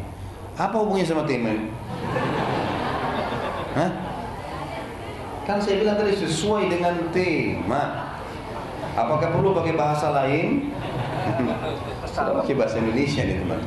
Apa 0.62 0.86
hubungannya 0.86 1.10
sama 1.10 1.26
tema 1.26 1.58
ini? 1.58 1.74
Hah? 3.82 3.92
Kan 5.50 5.58
saya 5.58 5.82
bilang 5.82 5.98
tadi 5.98 6.22
sesuai 6.22 6.70
dengan 6.70 7.10
tema. 7.10 8.14
Apakah 8.94 9.34
perlu 9.34 9.58
pakai 9.58 9.74
bahasa 9.74 10.14
lain? 10.22 10.70
Sudah 12.06 12.46
pakai 12.46 12.54
bahasa 12.54 12.78
Indonesia 12.78 13.26
nih 13.26 13.42
teman. 13.42 13.58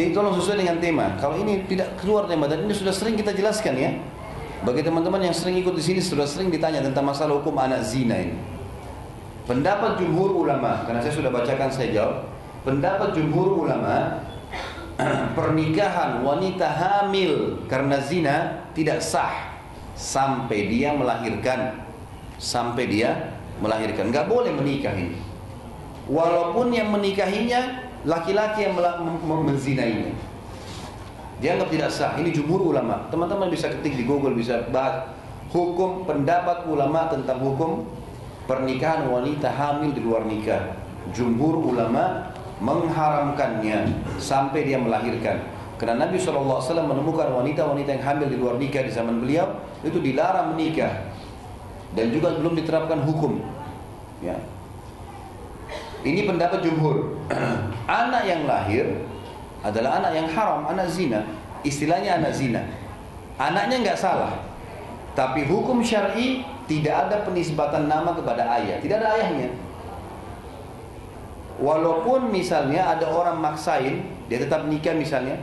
Jadi 0.00 0.16
tolong 0.16 0.32
sesuai 0.40 0.64
dengan 0.64 0.80
tema. 0.80 1.12
Kalau 1.20 1.36
ini 1.36 1.60
tidak 1.68 2.00
keluar 2.00 2.24
tema 2.24 2.48
dan 2.48 2.64
ini 2.64 2.72
sudah 2.72 2.96
sering 2.96 3.20
kita 3.20 3.36
jelaskan 3.36 3.76
ya. 3.76 4.15
Bagi 4.66 4.82
teman-teman 4.82 5.22
yang 5.22 5.30
sering 5.30 5.62
ikut 5.62 5.78
di 5.78 5.84
sini 5.84 6.02
sudah 6.02 6.26
sering 6.26 6.50
ditanya 6.50 6.82
tentang 6.82 7.06
masalah 7.06 7.38
hukum 7.38 7.54
anak 7.54 7.86
zina 7.86 8.18
ini. 8.18 8.34
Pendapat 9.46 10.02
jumhur 10.02 10.42
ulama, 10.42 10.82
karena 10.82 10.98
saya 10.98 11.14
sudah 11.14 11.30
bacakan 11.30 11.70
saya 11.70 11.94
jawab. 11.94 12.26
Pendapat 12.66 13.14
jumhur 13.14 13.62
ulama 13.62 14.26
pernikahan 15.38 16.18
wanita 16.18 16.66
hamil 16.66 17.62
karena 17.70 18.02
zina 18.02 18.66
tidak 18.74 18.98
sah 18.98 19.54
sampai 19.94 20.66
dia 20.66 20.90
melahirkan. 20.98 21.86
Sampai 22.42 22.90
dia 22.90 23.38
melahirkan. 23.62 24.10
Gak 24.10 24.26
boleh 24.26 24.50
menikah 24.50 24.98
ini. 24.98 25.14
Walaupun 26.10 26.74
yang 26.74 26.90
menikahinya 26.90 27.86
laki-laki 28.02 28.66
yang 28.66 28.74
menzinainya. 29.22 30.10
Dianggap 31.36 31.68
tidak 31.68 31.90
sah. 31.92 32.16
Ini 32.16 32.32
jumhur 32.32 32.72
ulama. 32.72 33.08
Teman-teman 33.12 33.52
bisa 33.52 33.68
ketik 33.68 33.92
di 33.92 34.04
Google, 34.08 34.32
bisa 34.32 34.64
bahas 34.72 35.12
hukum 35.52 36.08
pendapat 36.08 36.64
ulama 36.64 37.12
tentang 37.12 37.38
hukum 37.44 37.84
pernikahan 38.48 39.04
wanita 39.08 39.52
hamil 39.52 39.92
di 39.92 40.00
luar 40.00 40.24
nikah. 40.24 40.74
Jumhur 41.12 41.60
ulama 41.60 42.32
mengharamkannya 42.58 43.92
sampai 44.16 44.64
dia 44.64 44.80
melahirkan. 44.80 45.44
Karena 45.76 46.08
Nabi 46.08 46.16
SAW 46.16 46.64
menemukan 46.88 47.28
wanita-wanita 47.28 48.00
yang 48.00 48.04
hamil 48.04 48.26
di 48.32 48.36
luar 48.40 48.56
nikah 48.56 48.80
di 48.80 48.88
zaman 48.88 49.20
beliau 49.20 49.60
itu 49.84 50.00
dilarang 50.00 50.56
menikah 50.56 51.12
dan 51.92 52.08
juga 52.08 52.32
belum 52.40 52.56
diterapkan 52.56 53.04
hukum. 53.04 53.44
Ya, 54.24 54.40
ini 56.00 56.24
pendapat 56.24 56.64
jumhur. 56.64 57.20
anak 57.90 58.22
yang 58.24 58.48
lahir 58.48 59.04
adalah 59.66 59.98
anak 59.98 60.12
yang 60.14 60.28
haram, 60.30 60.62
anak 60.70 60.86
zina. 60.86 61.26
Istilahnya 61.66 62.22
anak 62.22 62.32
zina. 62.38 62.62
Anaknya 63.36 63.82
nggak 63.84 63.98
salah, 64.00 64.32
tapi 65.12 65.44
hukum 65.44 65.84
syar'i 65.84 66.40
tidak 66.64 67.08
ada 67.08 67.20
penisbatan 67.20 67.84
nama 67.84 68.16
kepada 68.16 68.48
ayah, 68.56 68.80
tidak 68.80 69.04
ada 69.04 69.08
ayahnya. 69.20 69.52
Walaupun 71.60 72.32
misalnya 72.32 72.96
ada 72.96 73.08
orang 73.08 73.36
maksain, 73.40 74.08
dia 74.28 74.40
tetap 74.40 74.64
nikah 74.64 74.96
misalnya, 74.96 75.36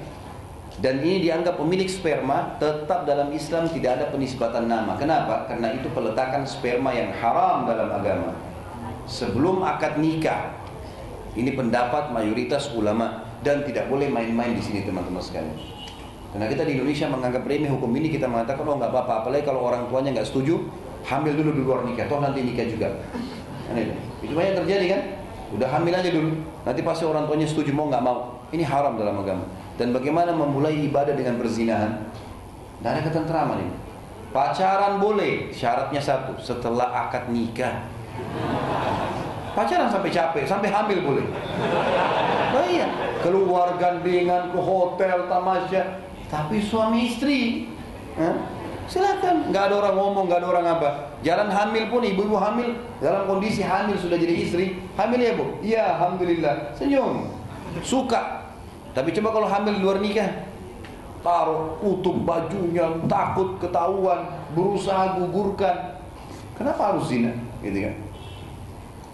dan 0.82 1.06
ini 1.06 1.22
dianggap 1.22 1.54
pemilik 1.62 1.86
sperma, 1.86 2.58
tetap 2.58 3.06
dalam 3.06 3.30
Islam 3.30 3.70
tidak 3.70 4.02
ada 4.02 4.06
penisbatan 4.10 4.66
nama. 4.66 4.98
Kenapa? 4.98 5.46
Karena 5.46 5.70
itu 5.78 5.86
peletakan 5.94 6.50
sperma 6.50 6.90
yang 6.98 7.14
haram 7.22 7.70
dalam 7.70 7.94
agama 7.94 8.34
sebelum 9.06 9.62
akad 9.62 10.02
nikah. 10.02 10.54
Ini 11.34 11.58
pendapat 11.58 12.14
mayoritas 12.14 12.70
ulama 12.78 13.26
dan 13.44 13.68
tidak 13.68 13.92
boleh 13.92 14.08
main-main 14.10 14.56
di 14.56 14.64
sini 14.64 14.88
teman-teman 14.88 15.20
sekalian. 15.20 15.56
Karena 16.34 16.50
kita 16.50 16.66
di 16.66 16.82
Indonesia 16.82 17.06
menganggap 17.14 17.46
remeh 17.46 17.70
hukum 17.70 17.94
ini 17.94 18.10
kita 18.10 18.26
mengatakan 18.26 18.66
oh 18.66 18.76
nggak 18.82 18.90
apa-apa 18.90 19.14
apalagi 19.22 19.46
kalau 19.46 19.70
orang 19.70 19.86
tuanya 19.86 20.18
nggak 20.18 20.26
setuju 20.26 20.66
hamil 21.06 21.38
dulu 21.38 21.50
di 21.54 21.62
luar 21.62 21.80
nikah 21.86 22.10
toh 22.10 22.18
nanti 22.18 22.42
nikah 22.42 22.66
juga. 22.66 22.90
Kan 23.70 23.78
itu. 23.78 23.94
Banyak 24.34 24.66
terjadi 24.66 24.86
kan? 24.98 25.02
Udah 25.54 25.70
hamil 25.70 25.94
aja 25.94 26.10
dulu. 26.10 26.32
Nanti 26.66 26.82
pasti 26.82 27.04
orang 27.06 27.30
tuanya 27.30 27.46
setuju 27.46 27.70
mau 27.70 27.86
nggak 27.86 28.02
mau. 28.02 28.42
Ini 28.50 28.66
haram 28.66 28.98
dalam 28.98 29.22
agama. 29.22 29.46
Dan 29.78 29.94
bagaimana 29.94 30.34
memulai 30.34 30.90
ibadah 30.90 31.14
dengan 31.14 31.38
berzinahan? 31.38 32.10
Tidak 32.82 32.90
ada 32.90 33.02
ketentraman 33.06 33.58
ini. 33.62 33.76
Pacaran 34.34 34.98
boleh, 34.98 35.54
syaratnya 35.54 36.02
satu, 36.02 36.34
setelah 36.42 37.06
akad 37.06 37.30
nikah. 37.30 37.86
Pacaran 39.54 39.90
sampai 39.90 40.10
capek, 40.10 40.44
sampai 40.50 40.70
hamil 40.74 41.00
boleh. 41.06 41.26
Oh 42.54 42.66
iya, 42.66 42.90
keluar 43.22 43.78
gandengan 43.78 44.50
ke 44.50 44.58
hotel 44.58 45.30
tamasya, 45.30 46.02
tapi 46.26 46.58
suami 46.58 47.14
istri. 47.14 47.70
Hah? 48.18 48.34
Silakan, 48.84 49.54
nggak 49.54 49.64
ada 49.72 49.76
orang 49.80 49.96
ngomong, 49.96 50.26
nggak 50.28 50.40
ada 50.44 50.50
orang 50.50 50.66
apa. 50.68 50.90
Jalan 51.24 51.48
hamil 51.48 51.88
pun 51.88 52.04
ibu-ibu 52.04 52.36
hamil 52.36 52.76
dalam 53.00 53.30
kondisi 53.30 53.64
hamil 53.64 53.96
sudah 53.96 54.20
jadi 54.20 54.36
istri. 54.44 54.76
Hamil 55.00 55.20
ya 55.24 55.34
bu? 55.40 55.46
Iya, 55.64 55.98
alhamdulillah. 55.98 56.76
Senyum, 56.76 57.32
suka. 57.80 58.44
Tapi 58.92 59.16
coba 59.16 59.30
kalau 59.32 59.48
hamil 59.48 59.80
luar 59.80 60.04
nikah, 60.04 60.46
taruh 61.24 61.80
tutup 61.80 62.28
bajunya, 62.28 62.86
takut 63.08 63.56
ketahuan, 63.58 64.28
berusaha 64.52 65.16
gugurkan. 65.16 65.96
Kenapa 66.60 66.94
harus 66.94 67.08
zina? 67.08 67.32
Gitu 67.64 67.88
kan? 67.88 67.96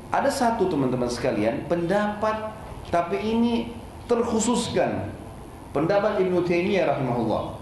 Ada 0.09 0.29
satu 0.33 0.65
teman-teman 0.65 1.05
sekalian 1.05 1.69
pendapat 1.69 2.49
tapi 2.89 3.21
ini 3.21 3.77
terkhususkan 4.09 5.13
pendapat 5.69 6.17
Ibnu 6.25 6.41
Taimiyah 6.49 6.89
rahimahullah. 6.89 7.61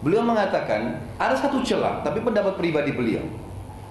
Beliau 0.00 0.24
mengatakan 0.24 0.96
ada 1.20 1.36
satu 1.36 1.60
celah 1.60 2.00
tapi 2.00 2.24
pendapat 2.24 2.56
pribadi 2.56 2.96
beliau. 2.96 3.24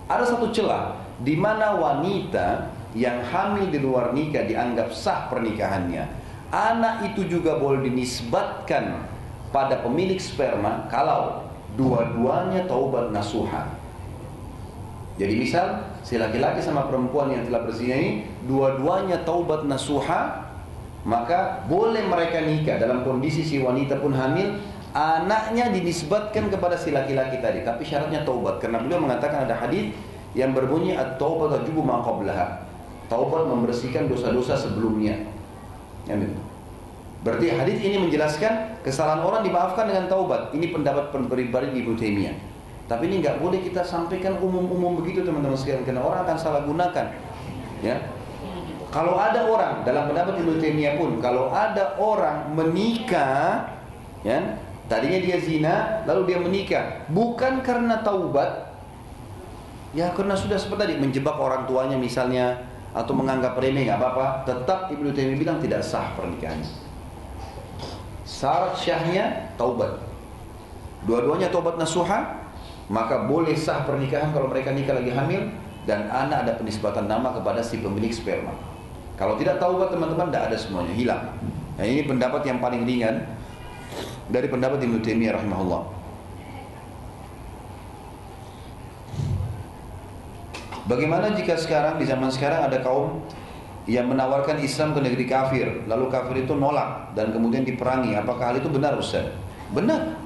Ada 0.10 0.34
satu 0.34 0.49
celah 0.49 0.97
di 1.22 1.38
mana 1.38 1.77
wanita 1.77 2.73
yang 2.97 3.22
hamil 3.30 3.69
di 3.69 3.77
luar 3.77 4.10
nikah 4.18 4.49
dianggap 4.49 4.89
sah 4.89 5.30
pernikahannya. 5.30 6.10
Anak 6.49 7.14
itu 7.14 7.30
juga 7.30 7.61
boleh 7.61 7.85
dinisbatkan 7.85 9.06
pada 9.53 9.85
pemilik 9.85 10.18
sperma 10.18 10.89
kalau 10.89 11.45
dua-duanya 11.77 12.65
taubat 12.65 13.14
nasuha. 13.14 13.78
Jadi 15.19 15.35
misal 15.35 15.83
si 15.99 16.15
laki-laki 16.15 16.63
sama 16.63 16.87
perempuan 16.87 17.27
yang 17.27 17.43
telah 17.43 17.67
berzina 17.67 17.99
ini 17.99 18.23
dua-duanya 18.47 19.27
taubat 19.27 19.67
nasuha 19.67 20.49
maka 21.07 21.63
boleh 21.67 22.03
mereka 22.03 22.43
nikah 22.43 22.75
dalam 22.75 23.07
kondisi 23.07 23.39
si 23.39 23.63
wanita 23.63 24.03
pun 24.03 24.11
hamil, 24.11 24.59
anaknya 24.91 25.71
dinisbatkan 25.71 26.51
kepada 26.51 26.75
si 26.75 26.91
laki-laki 26.91 27.39
tadi, 27.39 27.63
tapi 27.63 27.87
syaratnya 27.87 28.27
taubat 28.27 28.59
karena 28.59 28.83
beliau 28.83 28.99
mengatakan 28.99 29.47
ada 29.47 29.55
hadis 29.55 29.95
yang 30.35 30.51
berbunyi 30.51 30.99
at-taubat 30.99 31.55
tajubu 31.55 31.81
ma 31.83 32.03
qablaha. 32.03 32.67
Taubat 33.07 33.47
membersihkan 33.47 34.05
dosa-dosa 34.05 34.53
sebelumnya. 34.53 35.17
Yang 36.05 36.35
Berarti 37.19 37.51
hadis 37.51 37.83
ini 37.83 37.99
menjelaskan 37.99 38.79
kesalahan 38.79 39.19
orang 39.19 39.43
dimaafkan 39.43 39.91
dengan 39.91 40.07
taubat. 40.07 40.55
Ini 40.55 40.71
pendapat 40.71 41.11
pribadi 41.11 41.75
di 41.75 41.83
Ibnu 41.83 41.99
Taimiyah. 41.99 42.35
Tapi 42.90 43.06
ini 43.06 43.22
nggak 43.22 43.38
boleh 43.38 43.61
kita 43.61 43.86
sampaikan 43.86 44.41
umum-umum 44.41 44.98
begitu 44.98 45.22
teman-teman 45.22 45.53
sekalian 45.53 45.86
karena 45.86 46.02
orang 46.02 46.26
akan 46.26 46.38
salah 46.41 46.66
gunakan. 46.66 47.06
Ya. 47.86 48.02
Kalau 48.90 49.22
ada 49.22 49.45
orang 49.45 49.86
dalam 49.86 50.10
pendapat 50.10 50.41
Ibnu 50.41 50.57
Taimiyah 50.57 50.98
pun 50.98 51.22
kalau 51.22 51.53
ada 51.53 51.94
orang 52.02 52.57
menikah 52.57 53.70
ya, 54.26 54.57
tadinya 54.90 55.22
dia 55.22 55.38
zina 55.38 56.02
lalu 56.10 56.34
dia 56.34 56.41
menikah 56.41 57.06
bukan 57.14 57.61
karena 57.61 58.02
taubat 58.02 58.74
ya 59.94 60.10
karena 60.18 60.34
sudah 60.34 60.57
seperti 60.57 60.90
tadi 60.90 60.95
menjebak 60.98 61.38
orang 61.38 61.70
tuanya 61.70 62.02
misalnya 62.02 62.66
atau 62.90 63.14
menganggap 63.14 63.53
remeh 63.61 63.86
nggak 63.86 64.02
apa-apa, 64.02 64.49
tetap 64.49 64.90
Ibnu 64.90 65.14
Taimiyah 65.14 65.38
bilang 65.38 65.57
tidak 65.61 65.86
sah 65.86 66.10
pernikahannya. 66.18 66.66
Syarat 68.26 68.74
syahnya 68.74 69.53
taubat. 69.61 70.02
Dua-duanya 71.06 71.53
taubat 71.53 71.78
nasuha, 71.78 72.39
maka 72.90 73.30
boleh 73.30 73.53
sah 73.53 73.86
pernikahan 73.86 74.34
kalau 74.34 74.49
mereka 74.49 74.74
nikah 74.74 74.98
lagi 74.98 75.14
hamil 75.14 75.53
dan 75.86 76.10
anak 76.10 76.45
ada 76.45 76.53
penisbatan 76.57 77.06
nama 77.06 77.30
kepada 77.38 77.61
si 77.61 77.78
pemilik 77.78 78.10
sperma. 78.10 78.52
Kalau 79.14 79.38
tidak 79.38 79.61
taubat 79.61 79.94
teman-teman 79.94 80.34
tidak 80.34 80.53
ada 80.53 80.57
semuanya, 80.57 80.94
hilang. 80.98 81.24
Nah, 81.78 81.86
ini 81.86 82.03
pendapat 82.03 82.41
yang 82.49 82.57
paling 82.57 82.84
ringan 82.84 83.24
dari 84.28 84.48
pendapat 84.49 84.82
Ibnu 84.82 84.99
Taimiyah 85.06 85.38
rahimahullah. 85.38 85.82
Bagaimana 90.90 91.38
jika 91.38 91.53
sekarang 91.53 92.02
di 92.02 92.10
zaman 92.10 92.34
sekarang 92.34 92.66
ada 92.66 92.82
kaum 92.82 93.22
yang 93.86 94.10
menawarkan 94.10 94.57
Islam 94.57 94.98
ke 94.98 94.99
negeri 95.06 95.26
kafir, 95.30 95.68
lalu 95.86 96.10
kafir 96.10 96.41
itu 96.41 96.57
nolak 96.57 97.14
dan 97.14 97.30
kemudian 97.30 97.61
diperangi. 97.61 98.18
Apakah 98.18 98.53
hal 98.53 98.56
itu 98.57 98.70
benar 98.74 98.98
Ustaz? 98.98 99.30
Benar. 99.70 100.18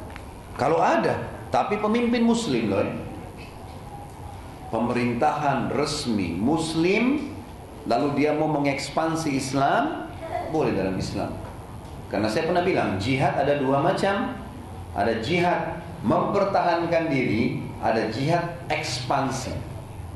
Kalau 0.55 0.79
ada, 0.79 1.32
tapi 1.53 1.77
pemimpin 1.77 2.25
muslim 2.25 2.73
loh. 2.73 2.81
Pemerintahan 4.73 5.69
resmi 5.69 6.33
muslim 6.33 7.29
lalu 7.85 8.17
dia 8.17 8.33
mau 8.33 8.49
mengekspansi 8.49 9.37
Islam, 9.37 10.09
boleh 10.49 10.73
dalam 10.73 10.97
Islam. 10.97 11.29
Karena 12.09 12.25
saya 12.25 12.49
pernah 12.49 12.65
bilang, 12.65 12.97
jihad 12.97 13.37
ada 13.37 13.61
dua 13.61 13.85
macam. 13.85 14.33
Ada 14.93 15.21
jihad 15.21 15.81
mempertahankan 16.05 17.09
diri, 17.09 17.61
ada 17.81 18.09
jihad 18.09 18.61
ekspansi. 18.69 19.53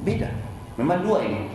Beda. 0.01 0.30
Memang 0.77 1.05
dua 1.05 1.22
ini. 1.26 1.49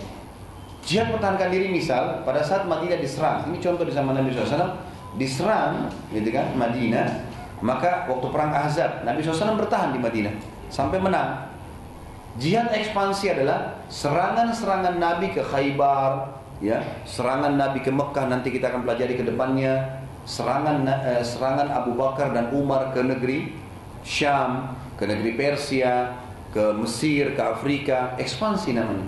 Jihad 0.82 1.14
pertahankan 1.14 1.50
diri 1.50 1.70
misal 1.70 2.26
pada 2.26 2.42
saat 2.42 2.66
Madinah 2.66 2.98
diserang. 2.98 3.46
Ini 3.50 3.58
contoh 3.62 3.86
di 3.86 3.94
zaman 3.94 4.14
Nabi 4.14 4.34
SAW. 4.34 4.78
Diserang, 5.18 5.90
gitu 6.10 6.30
kan, 6.34 6.54
Madinah. 6.58 7.31
Maka 7.62 8.10
waktu 8.10 8.26
perang 8.34 8.50
Ahzab, 8.50 9.06
Nabi 9.06 9.22
SAW 9.22 9.54
bertahan 9.54 9.94
di 9.94 10.02
Madinah 10.02 10.34
sampai 10.66 10.98
menang. 10.98 11.46
Jihad 12.34 12.74
ekspansi 12.74 13.38
adalah 13.38 13.78
serangan-serangan 13.86 14.98
Nabi 14.98 15.30
ke 15.30 15.46
Khaybar, 15.46 16.42
ya, 16.58 16.82
serangan 17.06 17.54
Nabi 17.54 17.84
ke 17.84 17.92
Mekah 17.94 18.26
nanti 18.26 18.50
kita 18.50 18.72
akan 18.72 18.82
pelajari 18.82 19.14
ke 19.14 19.22
depannya, 19.22 20.02
serangan 20.26 20.82
eh, 20.88 21.22
serangan 21.22 21.70
Abu 21.70 21.94
Bakar 21.94 22.34
dan 22.34 22.50
Umar 22.50 22.90
ke 22.90 23.04
negeri 23.04 23.54
Syam, 24.02 24.74
ke 24.98 25.06
negeri 25.06 25.38
Persia, 25.38 26.18
ke 26.50 26.74
Mesir, 26.74 27.38
ke 27.38 27.42
Afrika, 27.44 28.18
ekspansi 28.18 28.74
namanya. 28.74 29.06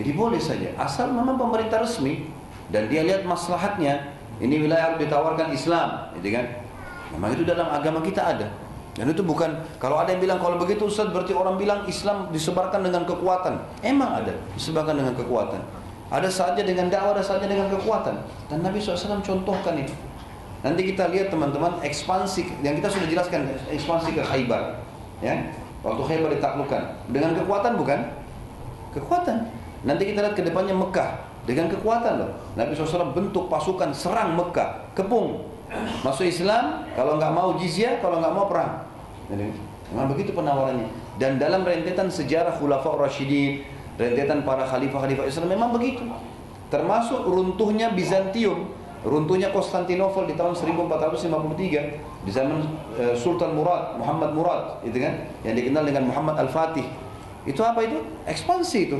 Jadi 0.00 0.10
boleh 0.16 0.40
saja, 0.40 0.72
asal 0.80 1.12
memang 1.12 1.36
pemerintah 1.36 1.84
resmi 1.84 2.24
dan 2.72 2.88
dia 2.88 3.04
lihat 3.04 3.28
maslahatnya. 3.28 4.16
Ini 4.34 4.66
wilayah 4.66 4.90
harus 4.90 5.06
ditawarkan 5.06 5.54
Islam, 5.54 6.10
gitu 6.18 6.34
kan? 6.34 6.63
Memang 7.14 7.38
itu 7.38 7.46
dalam 7.46 7.70
agama 7.70 8.02
kita 8.02 8.22
ada. 8.22 8.46
Dan 8.94 9.10
itu 9.10 9.26
bukan 9.26 9.50
kalau 9.82 9.98
ada 9.98 10.14
yang 10.14 10.22
bilang 10.22 10.38
kalau 10.38 10.54
begitu 10.54 10.86
Ustaz 10.86 11.10
berarti 11.10 11.34
orang 11.34 11.58
bilang 11.58 11.82
Islam 11.90 12.30
disebarkan 12.30 12.82
dengan 12.82 13.02
kekuatan. 13.02 13.58
Emang 13.82 14.22
ada 14.22 14.30
disebarkan 14.54 14.94
dengan 14.94 15.14
kekuatan. 15.18 15.58
Ada 16.14 16.30
saatnya 16.30 16.62
dengan 16.62 16.86
dakwah, 16.92 17.16
ada 17.16 17.24
saatnya 17.24 17.50
dengan 17.50 17.66
kekuatan. 17.74 18.14
Dan 18.46 18.62
Nabi 18.62 18.78
SAW 18.78 19.18
contohkan 19.18 19.74
itu. 19.74 19.90
Nanti 20.62 20.94
kita 20.94 21.10
lihat 21.10 21.28
teman-teman 21.34 21.82
ekspansi 21.82 22.62
yang 22.62 22.78
kita 22.78 22.88
sudah 22.88 23.08
jelaskan 23.10 23.50
ekspansi 23.68 24.16
ke 24.16 24.22
Khaybar, 24.24 24.80
ya 25.20 25.36
Waktu 25.84 26.00
Khaybar 26.00 26.30
ditaklukkan 26.32 26.82
dengan 27.12 27.36
kekuatan 27.36 27.76
bukan? 27.76 28.00
Kekuatan. 28.96 29.36
Nanti 29.84 30.08
kita 30.08 30.24
lihat 30.24 30.32
ke 30.32 30.40
depannya 30.40 30.72
Mekah 30.72 31.20
dengan 31.44 31.68
kekuatan 31.68 32.24
loh. 32.24 32.30
Nabi 32.56 32.72
SAW 32.72 33.12
bentuk 33.12 33.52
pasukan 33.52 33.92
serang 33.92 34.32
Mekah, 34.32 34.88
kepung. 34.96 35.44
Masuk 36.02 36.28
Islam, 36.28 36.86
kalau 36.94 37.16
nggak 37.18 37.32
mau 37.32 37.56
jizya, 37.58 37.98
kalau 37.98 38.20
nggak 38.20 38.34
mau 38.34 38.46
perang. 38.46 38.86
Memang 39.92 40.06
begitu 40.10 40.34
penawarannya. 40.34 40.88
Dan 41.20 41.38
dalam 41.38 41.62
rentetan 41.62 42.10
sejarah 42.10 42.56
Khulafa 42.58 42.94
Rashidin, 42.98 43.62
rentetan 43.94 44.42
para 44.42 44.66
khalifah-khalifah 44.66 45.24
Islam 45.28 45.48
memang 45.50 45.70
begitu. 45.74 46.02
Termasuk 46.72 47.22
runtuhnya 47.28 47.94
Bizantium 47.94 48.72
runtuhnya 49.04 49.52
Konstantinopel 49.52 50.24
di 50.24 50.34
tahun 50.34 50.56
1453 50.56 52.24
di 52.24 52.30
zaman 52.32 52.64
uh, 52.96 53.14
Sultan 53.14 53.52
Murad, 53.52 54.00
Muhammad 54.00 54.32
Murad, 54.32 54.80
itu 54.80 54.96
kan, 54.96 55.28
yang 55.44 55.54
dikenal 55.54 55.84
dengan 55.84 56.08
Muhammad 56.08 56.40
Al-Fatih. 56.40 56.88
Itu 57.44 57.60
apa 57.60 57.84
itu? 57.84 58.00
Ekspansi 58.24 58.78
itu. 58.88 58.98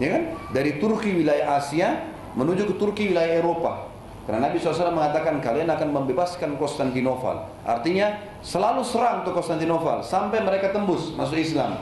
Ya 0.00 0.16
kan? 0.16 0.22
Dari 0.56 0.80
Turki 0.80 1.12
wilayah 1.12 1.60
Asia 1.60 2.08
menuju 2.32 2.72
ke 2.72 2.74
Turki 2.80 3.12
wilayah 3.12 3.44
Eropa. 3.44 3.92
Karena 4.24 4.48
Nabi 4.48 4.56
SAW 4.56 4.96
mengatakan 4.96 5.36
kalian 5.44 5.68
akan 5.68 5.88
membebaskan 5.92 6.56
Konstantinopel. 6.56 7.44
Artinya 7.60 8.16
selalu 8.40 8.80
serang 8.80 9.20
ke 9.20 9.30
Konstantinopel 9.36 10.00
sampai 10.00 10.40
mereka 10.40 10.72
tembus 10.72 11.12
masuk 11.12 11.36
Islam. 11.36 11.76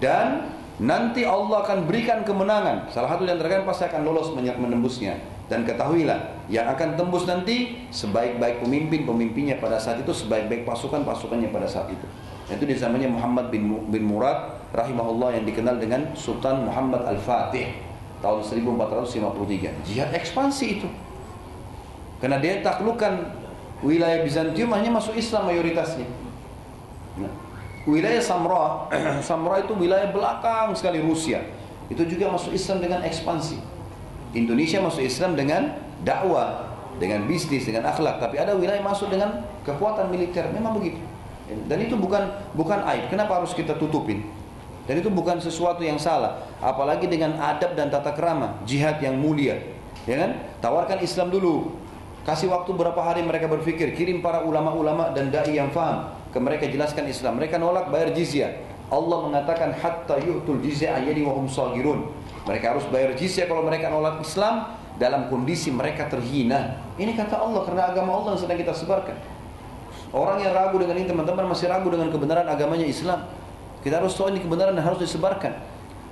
Dan 0.00 0.48
nanti 0.80 1.28
Allah 1.28 1.60
akan 1.68 1.84
berikan 1.84 2.24
kemenangan. 2.24 2.88
Salah 2.88 3.12
satu 3.12 3.28
yang 3.28 3.36
antara 3.36 3.60
pasti 3.60 3.84
akan 3.84 4.00
lolos 4.08 4.32
menembusnya. 4.32 5.20
Dan 5.48 5.64
ketahuilah, 5.64 6.48
yang 6.52 6.68
akan 6.68 6.96
tembus 7.00 7.24
nanti 7.24 7.88
sebaik-baik 7.88 8.60
pemimpin, 8.60 9.08
pemimpinnya 9.08 9.56
pada 9.56 9.80
saat 9.80 9.96
itu, 9.96 10.12
sebaik-baik 10.12 10.68
pasukan, 10.68 11.08
pasukannya 11.08 11.48
pada 11.48 11.64
saat 11.64 11.88
itu. 11.88 12.04
Itu 12.52 12.68
di 12.68 12.76
zamannya 12.76 13.08
Muhammad 13.08 13.48
bin, 13.48 13.88
bin 13.88 14.04
Murad 14.04 14.60
rahimahullah 14.76 15.40
yang 15.40 15.44
dikenal 15.48 15.80
dengan 15.80 16.12
Sultan 16.12 16.68
Muhammad 16.68 17.04
Al-Fatih 17.08 17.80
tahun 18.20 18.40
1453. 18.44 19.88
Jihad 19.88 20.12
ekspansi 20.12 20.66
itu. 20.80 20.88
Karena 22.18 22.42
dia 22.42 22.58
taklukkan 22.62 23.30
wilayah 23.82 24.26
Bizantium 24.26 24.74
hanya 24.74 24.90
masuk 24.90 25.14
Islam 25.14 25.46
mayoritasnya. 25.46 26.06
Nah, 27.18 27.32
wilayah 27.86 28.22
Samra, 28.22 28.90
Samra 29.28 29.62
itu 29.62 29.74
wilayah 29.78 30.10
belakang 30.10 30.74
sekali 30.74 30.98
Rusia. 30.98 31.42
Itu 31.88 32.04
juga 32.04 32.28
masuk 32.28 32.52
Islam 32.52 32.82
dengan 32.82 33.00
ekspansi. 33.06 33.58
Indonesia 34.36 34.82
masuk 34.82 35.00
Islam 35.00 35.38
dengan 35.38 35.72
dakwah, 36.04 36.68
dengan 37.00 37.24
bisnis, 37.24 37.64
dengan 37.64 37.88
akhlak, 37.88 38.20
tapi 38.20 38.36
ada 38.36 38.52
wilayah 38.52 38.82
masuk 38.82 39.08
dengan 39.08 39.40
kekuatan 39.64 40.12
militer. 40.12 40.44
Memang 40.52 40.76
begitu. 40.76 41.00
Dan 41.48 41.80
itu 41.80 41.96
bukan 41.96 42.28
bukan 42.52 42.84
aib. 42.92 43.08
Kenapa 43.08 43.40
harus 43.40 43.56
kita 43.56 43.72
tutupin? 43.80 44.20
Dan 44.84 45.00
itu 45.00 45.08
bukan 45.08 45.40
sesuatu 45.40 45.84
yang 45.84 46.00
salah, 46.00 46.44
apalagi 46.64 47.08
dengan 47.08 47.36
adab 47.40 47.76
dan 47.76 47.92
tata 47.92 48.12
kerama, 48.12 48.56
jihad 48.64 49.00
yang 49.04 49.16
mulia. 49.20 49.60
Ya 50.08 50.16
kan? 50.16 50.30
Tawarkan 50.64 51.04
Islam 51.04 51.28
dulu. 51.28 51.76
Kasih 52.28 52.52
waktu 52.52 52.76
berapa 52.76 53.00
hari 53.00 53.24
mereka 53.24 53.48
berpikir, 53.48 53.96
kirim 53.96 54.20
para 54.20 54.44
ulama-ulama 54.44 55.16
dan 55.16 55.32
dai 55.32 55.56
yang 55.56 55.72
faham 55.72 56.12
ke 56.28 56.36
mereka 56.36 56.68
jelaskan 56.68 57.08
Islam. 57.08 57.40
Mereka 57.40 57.56
nolak 57.56 57.88
bayar 57.88 58.12
jizyah. 58.12 58.52
Allah 58.92 59.24
mengatakan 59.24 59.72
hatta 59.72 60.20
yu'tul 60.20 60.60
jizyah 60.60 61.00
ayani 61.00 61.24
wa 61.24 61.32
hum 61.32 61.48
sagirun. 61.48 62.12
Mereka 62.44 62.76
harus 62.76 62.84
bayar 62.92 63.16
jizya 63.16 63.48
kalau 63.48 63.64
mereka 63.64 63.88
nolak 63.88 64.20
Islam 64.20 64.76
dalam 65.00 65.32
kondisi 65.32 65.72
mereka 65.72 66.04
terhina. 66.12 66.76
Ini 67.00 67.16
kata 67.16 67.40
Allah 67.40 67.64
karena 67.64 67.96
agama 67.96 68.20
Allah 68.20 68.36
yang 68.36 68.40
sedang 68.44 68.60
kita 68.60 68.76
sebarkan. 68.76 69.16
Orang 70.12 70.44
yang 70.44 70.52
ragu 70.52 70.76
dengan 70.76 71.00
ini 71.00 71.08
teman-teman 71.08 71.48
masih 71.48 71.72
ragu 71.72 71.88
dengan 71.88 72.12
kebenaran 72.12 72.44
agamanya 72.44 72.84
Islam. 72.84 73.24
Kita 73.80 74.04
harus 74.04 74.12
tahu 74.12 74.36
ini 74.36 74.44
kebenaran 74.44 74.76
dan 74.76 74.84
harus 74.84 75.00
disebarkan. 75.00 75.56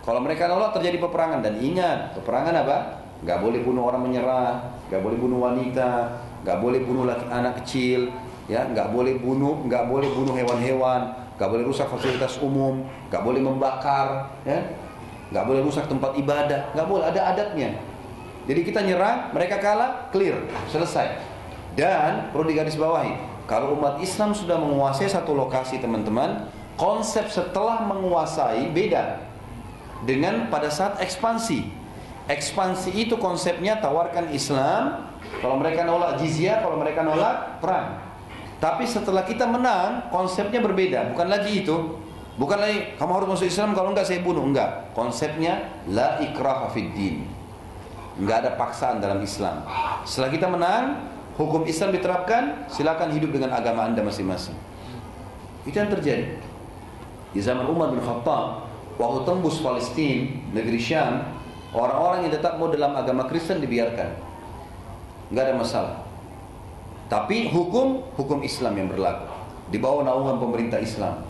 Kalau 0.00 0.20
mereka 0.24 0.48
nolak 0.48 0.72
terjadi 0.80 0.96
peperangan 0.96 1.44
dan 1.44 1.60
ingat 1.60 2.16
peperangan 2.16 2.56
apa? 2.64 3.04
Gak 3.24 3.40
boleh 3.40 3.64
bunuh 3.64 3.88
orang 3.88 4.04
menyerah, 4.04 4.60
gak 4.92 5.00
boleh 5.00 5.16
bunuh 5.16 5.40
wanita, 5.40 6.20
gak 6.44 6.58
boleh 6.60 6.84
bunuh 6.84 7.08
laki, 7.08 7.24
anak 7.32 7.64
kecil, 7.64 8.12
ya, 8.44 8.68
gak 8.76 8.92
boleh 8.92 9.16
bunuh, 9.16 9.64
gak 9.70 9.88
boleh 9.88 10.10
bunuh 10.12 10.36
hewan-hewan, 10.36 11.16
gak 11.40 11.48
boleh 11.48 11.64
rusak 11.64 11.88
fasilitas 11.88 12.36
umum, 12.44 12.84
gak 13.08 13.24
boleh 13.24 13.40
membakar, 13.40 14.28
ya, 14.44 14.60
nggak 15.26 15.42
boleh 15.42 15.60
rusak 15.66 15.90
tempat 15.90 16.14
ibadah, 16.14 16.70
nggak 16.70 16.86
boleh 16.86 17.04
ada 17.10 17.34
adatnya. 17.34 17.74
Jadi 18.46 18.60
kita 18.62 18.78
nyerang, 18.78 19.34
mereka 19.34 19.58
kalah, 19.58 20.06
clear, 20.14 20.38
selesai. 20.70 21.18
Dan 21.74 22.30
perlu 22.30 22.46
digarisbawahi, 22.46 23.42
kalau 23.50 23.74
umat 23.74 23.98
Islam 23.98 24.30
sudah 24.30 24.54
menguasai 24.54 25.10
satu 25.10 25.34
lokasi 25.34 25.82
teman-teman, 25.82 26.46
konsep 26.78 27.26
setelah 27.26 27.82
menguasai 27.82 28.70
beda 28.70 29.18
dengan 30.06 30.46
pada 30.46 30.70
saat 30.70 31.02
ekspansi. 31.02 31.85
Ekspansi 32.26 32.90
itu 32.90 33.14
konsepnya 33.22 33.78
tawarkan 33.78 34.34
Islam, 34.34 35.14
kalau 35.38 35.62
mereka 35.62 35.86
nolak 35.86 36.18
jizya, 36.18 36.58
kalau 36.58 36.74
mereka 36.74 37.06
nolak 37.06 37.62
perang. 37.62 38.02
Tapi 38.58 38.82
setelah 38.88 39.22
kita 39.22 39.46
menang, 39.46 40.10
konsepnya 40.10 40.58
berbeda, 40.58 41.14
bukan 41.14 41.28
lagi 41.30 41.62
itu. 41.62 42.02
Bukan 42.36 42.58
lagi 42.60 42.98
kamu 43.00 43.12
harus 43.16 43.28
masuk 43.32 43.48
Islam 43.48 43.72
kalau 43.72 43.96
enggak 43.96 44.10
saya 44.10 44.20
bunuh, 44.20 44.44
enggak. 44.44 44.92
Konsepnya 44.92 45.72
la 45.88 46.20
ikraha 46.20 46.68
fid 46.74 46.92
din. 46.92 47.24
Enggak 48.16 48.44
ada 48.44 48.50
paksaan 48.58 49.00
dalam 49.00 49.22
Islam. 49.24 49.64
Setelah 50.04 50.30
kita 50.32 50.46
menang, 50.48 50.84
hukum 51.36 51.64
Islam 51.64 51.96
diterapkan, 51.96 52.68
silakan 52.68 53.12
hidup 53.12 53.32
dengan 53.32 53.56
agama 53.56 53.88
Anda 53.88 54.04
masing-masing. 54.04 54.56
Itu 55.64 55.76
yang 55.78 55.92
terjadi. 55.92 56.36
Di 57.32 57.40
zaman 57.44 57.68
Umar 57.68 57.92
bin 57.92 58.00
Khattab, 58.00 58.68
waktu 58.96 59.20
tembus 59.28 59.60
Palestina, 59.60 60.32
negeri 60.56 60.80
Syam, 60.80 61.35
orang-orang 61.74 62.28
yang 62.28 62.32
tetap 62.34 62.58
mau 62.60 62.70
dalam 62.70 62.94
agama 62.94 63.26
Kristen 63.26 63.58
dibiarkan. 63.58 64.10
Enggak 65.30 65.44
ada 65.50 65.54
masalah. 65.58 65.96
Tapi 67.06 67.50
hukum, 67.50 68.02
hukum 68.18 68.42
Islam 68.42 68.74
yang 68.78 68.88
berlaku. 68.90 69.30
Di 69.70 69.78
bawah 69.78 70.06
naungan 70.06 70.38
pemerintah 70.38 70.78
Islam. 70.78 71.22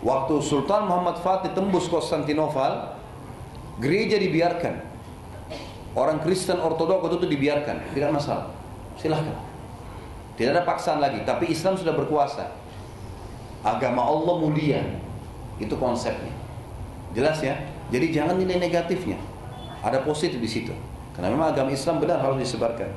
Waktu 0.00 0.40
Sultan 0.40 0.88
Muhammad 0.88 1.20
Fatih 1.20 1.52
tembus 1.52 1.88
Konstantinopel, 1.88 2.96
gereja 3.80 4.16
dibiarkan. 4.16 4.88
Orang 5.92 6.24
Kristen 6.24 6.56
Ortodoks 6.56 7.20
itu 7.20 7.26
dibiarkan, 7.28 7.92
tidak 7.92 8.10
masalah. 8.14 8.48
Silahkan. 8.96 9.36
Tidak 10.40 10.56
ada 10.56 10.64
paksaan 10.64 11.04
lagi, 11.04 11.20
tapi 11.28 11.52
Islam 11.52 11.76
sudah 11.76 11.92
berkuasa. 11.92 12.48
Agama 13.60 14.08
Allah 14.08 14.40
mulia. 14.40 14.80
Itu 15.60 15.76
konsepnya. 15.76 16.32
Jelas 17.12 17.44
ya? 17.44 17.60
Jadi 17.92 18.08
jangan 18.08 18.40
nilai 18.40 18.56
negatifnya. 18.56 19.20
Ada 19.80 20.04
positif 20.04 20.36
di 20.36 20.50
situ. 20.50 20.72
Karena 21.16 21.32
memang 21.32 21.52
agama 21.52 21.72
Islam 21.72 22.00
benar 22.00 22.20
harus 22.20 22.40
disebarkan. 22.40 22.90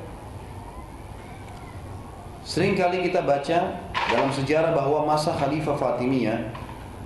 Sering 2.44 2.76
kali 2.76 3.08
kita 3.08 3.24
baca 3.24 3.58
dalam 4.12 4.28
sejarah 4.28 4.76
bahwa 4.76 5.08
masa 5.08 5.32
Khalifah 5.32 5.80
Fatimiyah 5.80 6.52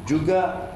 juga 0.03 0.73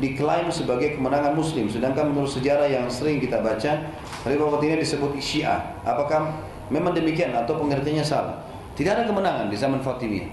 diklaim 0.00 0.48
sebagai 0.48 0.96
kemenangan 0.96 1.36
Muslim. 1.36 1.68
Sedangkan 1.68 2.08
menurut 2.08 2.32
sejarah 2.32 2.64
yang 2.64 2.88
sering 2.88 3.20
kita 3.20 3.44
baca, 3.44 3.92
Khalifah 4.24 4.48
Fatimiyah 4.56 4.80
disebut 4.80 5.20
Syiah. 5.20 5.60
Apakah 5.84 6.32
memang 6.72 6.96
demikian 6.96 7.36
atau 7.36 7.60
pengertiannya 7.60 8.04
salah? 8.04 8.40
Tidak 8.72 8.88
ada 8.88 9.04
kemenangan 9.04 9.52
di 9.52 9.56
zaman 9.56 9.84
Fatimiyah. 9.84 10.32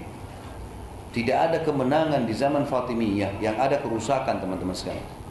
Tidak 1.14 1.36
ada 1.36 1.58
kemenangan 1.62 2.26
di 2.26 2.34
zaman 2.34 2.64
Fatimiyah 2.64 3.38
yang 3.38 3.54
ada 3.60 3.78
kerusakan 3.78 4.40
teman-teman 4.40 4.74
sekalian. 4.74 5.23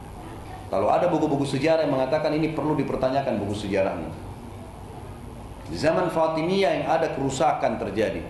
Kalau 0.73 0.89
ada 0.89 1.05
buku-buku 1.05 1.45
sejarah 1.45 1.85
yang 1.85 1.93
mengatakan 1.93 2.33
ini 2.33 2.49
perlu 2.49 2.73
dipertanyakan 2.73 3.37
buku 3.45 3.53
sejarahnya. 3.53 4.09
Di 5.69 5.77
zaman 5.77 6.09
Fatimiyah 6.09 6.81
yang 6.81 6.87
ada 6.89 7.13
kerusakan 7.13 7.77
terjadi 7.77 8.25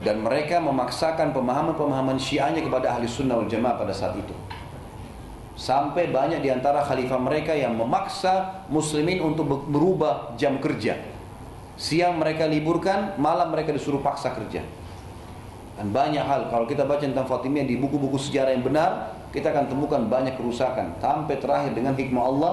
dan 0.00 0.24
mereka 0.24 0.56
memaksakan 0.64 1.36
pemahaman-pemahaman 1.36 2.16
syiahnya 2.16 2.64
kepada 2.64 2.96
ahli 2.96 3.04
sunnah 3.04 3.36
wal 3.36 3.44
jamaah 3.44 3.76
pada 3.76 3.92
saat 3.92 4.16
itu. 4.16 4.32
Sampai 5.52 6.08
banyak 6.08 6.40
di 6.40 6.48
antara 6.48 6.80
khalifah 6.80 7.20
mereka 7.20 7.52
yang 7.52 7.76
memaksa 7.76 8.64
muslimin 8.72 9.20
untuk 9.20 9.68
berubah 9.68 10.40
jam 10.40 10.56
kerja. 10.56 10.96
Siang 11.76 12.16
mereka 12.16 12.48
liburkan, 12.48 13.20
malam 13.20 13.52
mereka 13.52 13.68
disuruh 13.76 14.00
paksa 14.00 14.32
kerja. 14.32 14.64
Dan 15.76 15.92
banyak 15.92 16.24
hal, 16.24 16.48
kalau 16.48 16.64
kita 16.64 16.88
baca 16.88 17.04
tentang 17.04 17.28
Fatimiyah 17.28 17.68
di 17.68 17.76
buku-buku 17.76 18.16
sejarah 18.16 18.56
yang 18.56 18.64
benar, 18.64 19.12
kita 19.34 19.50
akan 19.50 19.66
temukan 19.66 20.06
banyak 20.06 20.38
kerusakan. 20.38 20.94
Sampai 21.02 21.42
terakhir 21.42 21.74
dengan 21.74 21.98
hikmah 21.98 22.22
Allah, 22.22 22.52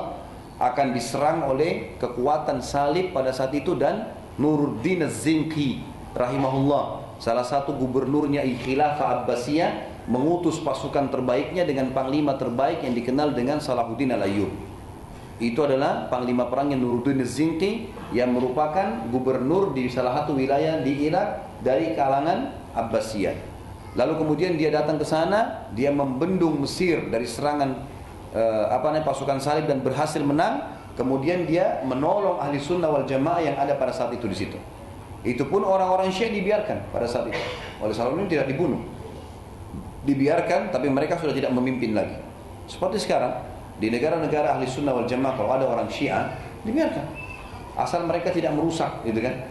akan 0.62 0.94
diserang 0.94 1.46
oleh 1.50 1.98
kekuatan 1.98 2.62
salib 2.62 3.14
pada 3.14 3.34
saat 3.34 3.50
itu 3.54 3.74
dan 3.74 4.14
Nuruddin 4.38 5.02
Az-Zinqi 5.06 5.82
rahimahullah 6.14 7.18
salah 7.18 7.42
satu 7.42 7.74
gubernurnya 7.74 8.46
Khilafah 8.46 9.26
Abbasiyah 9.26 10.06
mengutus 10.06 10.62
pasukan 10.62 11.10
terbaiknya 11.10 11.66
dengan 11.66 11.94
panglima 11.94 12.38
terbaik 12.38 12.86
yang 12.86 12.94
dikenal 12.94 13.34
dengan 13.34 13.58
Salahuddin 13.58 14.14
Al-Ayyub. 14.14 14.50
Itu 15.42 15.66
adalah 15.66 16.06
panglima 16.14 16.46
perang 16.46 16.70
yang 16.70 16.86
Nuruddin 16.86 17.26
Zinti 17.26 17.90
yang 18.14 18.30
merupakan 18.30 19.10
gubernur 19.10 19.74
di 19.74 19.90
salah 19.90 20.22
satu 20.22 20.38
wilayah 20.38 20.86
di 20.86 21.10
Irak 21.10 21.62
dari 21.66 21.98
kalangan 21.98 22.54
Abbasiyah. 22.78 23.51
Lalu 23.92 24.14
kemudian 24.24 24.56
dia 24.56 24.72
datang 24.72 24.96
ke 24.96 25.04
sana, 25.04 25.68
dia 25.76 25.92
membendung 25.92 26.64
Mesir 26.64 27.12
dari 27.12 27.28
serangan 27.28 27.76
uh, 28.32 28.72
apa 28.72 28.96
namanya 28.96 29.06
pasukan 29.08 29.38
salib 29.44 29.68
dan 29.68 29.84
berhasil 29.84 30.22
menang. 30.24 30.80
Kemudian 30.92 31.48
dia 31.48 31.80
menolong 31.88 32.44
ahli 32.44 32.60
sunnah 32.60 32.92
wal 32.92 33.08
jamaah 33.08 33.40
yang 33.40 33.56
ada 33.56 33.80
pada 33.80 33.96
saat 33.96 34.12
itu 34.12 34.28
di 34.28 34.36
situ. 34.36 34.60
Itu 35.24 35.48
pun 35.48 35.64
orang-orang 35.64 36.12
Syiah 36.12 36.36
dibiarkan 36.36 36.92
pada 36.92 37.08
saat 37.08 37.32
itu. 37.32 37.42
Oleh 37.80 37.96
Salahuddin 37.96 38.28
tidak 38.28 38.52
dibunuh 38.52 38.84
dibiarkan 40.02 40.74
tapi 40.74 40.90
mereka 40.90 41.18
sudah 41.18 41.34
tidak 41.34 41.54
memimpin 41.54 41.94
lagi. 41.94 42.18
Seperti 42.66 42.98
sekarang 43.02 43.38
di 43.78 43.90
negara-negara 43.90 44.58
ahli 44.58 44.66
sunnah 44.66 44.94
wal 44.94 45.06
jamaah 45.06 45.34
kalau 45.38 45.52
ada 45.54 45.66
orang 45.70 45.90
syiah 45.90 46.34
dibiarkan. 46.66 47.06
Asal 47.78 48.06
mereka 48.06 48.34
tidak 48.34 48.54
merusak 48.54 49.02
gitu 49.06 49.22
kan. 49.22 49.48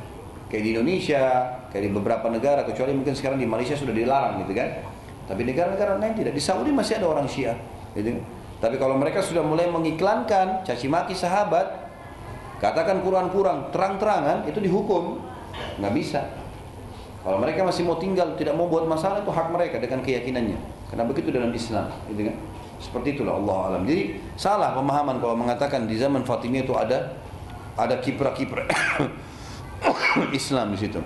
Kayak 0.51 0.63
di 0.67 0.71
Indonesia, 0.75 1.23
kayak 1.71 1.83
di 1.87 1.91
beberapa 1.91 2.27
negara 2.31 2.67
kecuali 2.67 2.93
mungkin 2.95 3.15
sekarang 3.15 3.39
di 3.39 3.47
Malaysia 3.47 3.79
sudah 3.79 3.95
dilarang 3.95 4.43
gitu 4.47 4.53
kan. 4.55 4.83
Tapi 5.31 5.47
negara-negara 5.47 6.03
lain 6.03 6.15
tidak. 6.19 6.35
Di 6.35 6.43
Saudi 6.43 6.75
masih 6.75 6.99
ada 6.99 7.07
orang 7.07 7.27
syiah 7.31 7.55
gitu 7.95 8.19
kan. 8.19 8.23
Tapi 8.61 8.77
kalau 8.77 8.99
mereka 9.01 9.25
sudah 9.25 9.41
mulai 9.41 9.71
mengiklankan 9.73 10.67
caci 10.69 10.91
maki 10.91 11.17
sahabat, 11.17 11.89
katakan 12.61 13.01
Quran 13.01 13.33
kurang, 13.33 13.73
terang-terangan 13.73 14.45
itu 14.45 14.61
dihukum. 14.61 15.23
Nggak 15.81 15.95
bisa. 15.97 16.21
Kalau 17.21 17.37
mereka 17.41 17.65
masih 17.65 17.85
mau 17.85 17.97
tinggal, 17.97 18.37
tidak 18.37 18.57
mau 18.57 18.69
buat 18.69 18.85
masalah 18.85 19.25
itu 19.25 19.33
hak 19.33 19.49
mereka 19.53 19.77
dengan 19.81 20.05
keyakinannya. 20.05 20.59
Karena 20.93 21.05
begitu 21.05 21.29
dalam 21.33 21.53
Islam, 21.53 21.89
gitu 22.09 22.33
kan? 22.33 22.37
Seperti 22.81 23.21
itulah 23.21 23.37
Allah 23.37 23.59
alam. 23.77 23.83
Jadi 23.85 24.17
salah 24.41 24.73
pemahaman 24.73 25.21
kalau 25.21 25.37
mengatakan 25.37 25.85
di 25.85 26.01
zaman 26.01 26.25
Fatimiyah 26.25 26.65
itu 26.65 26.73
ada 26.73 27.13
ada 27.77 28.01
kiprah-kiprah 28.01 28.65
Islam 30.41 30.73
di 30.73 30.79
situ. 30.81 31.01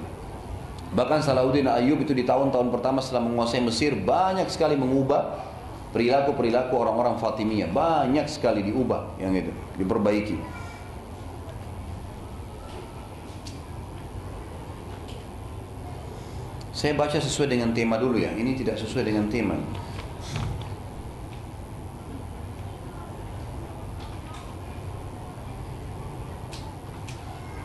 Bahkan 0.95 1.27
Salahuddin 1.27 1.67
Ayub 1.67 1.99
itu 1.99 2.15
di 2.15 2.23
tahun-tahun 2.23 2.71
pertama 2.71 3.03
setelah 3.03 3.27
menguasai 3.27 3.59
Mesir 3.59 3.99
banyak 3.99 4.47
sekali 4.47 4.79
mengubah 4.79 5.43
perilaku-perilaku 5.91 6.71
orang-orang 6.71 7.19
Fatimiyah. 7.19 7.67
Banyak 7.67 8.31
sekali 8.31 8.63
diubah 8.63 9.19
yang 9.19 9.35
itu, 9.35 9.51
diperbaiki. 9.75 10.39
Saya 16.71 16.95
baca 16.95 17.19
sesuai 17.19 17.51
dengan 17.51 17.75
tema 17.75 17.99
dulu 17.99 18.23
ya. 18.23 18.31
Ini 18.31 18.55
tidak 18.55 18.79
sesuai 18.79 19.11
dengan 19.11 19.27
tema. 19.27 19.59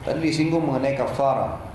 Tadi 0.01 0.17
disinggung 0.25 0.65
mengenai 0.65 0.97
kafara. 0.97 1.68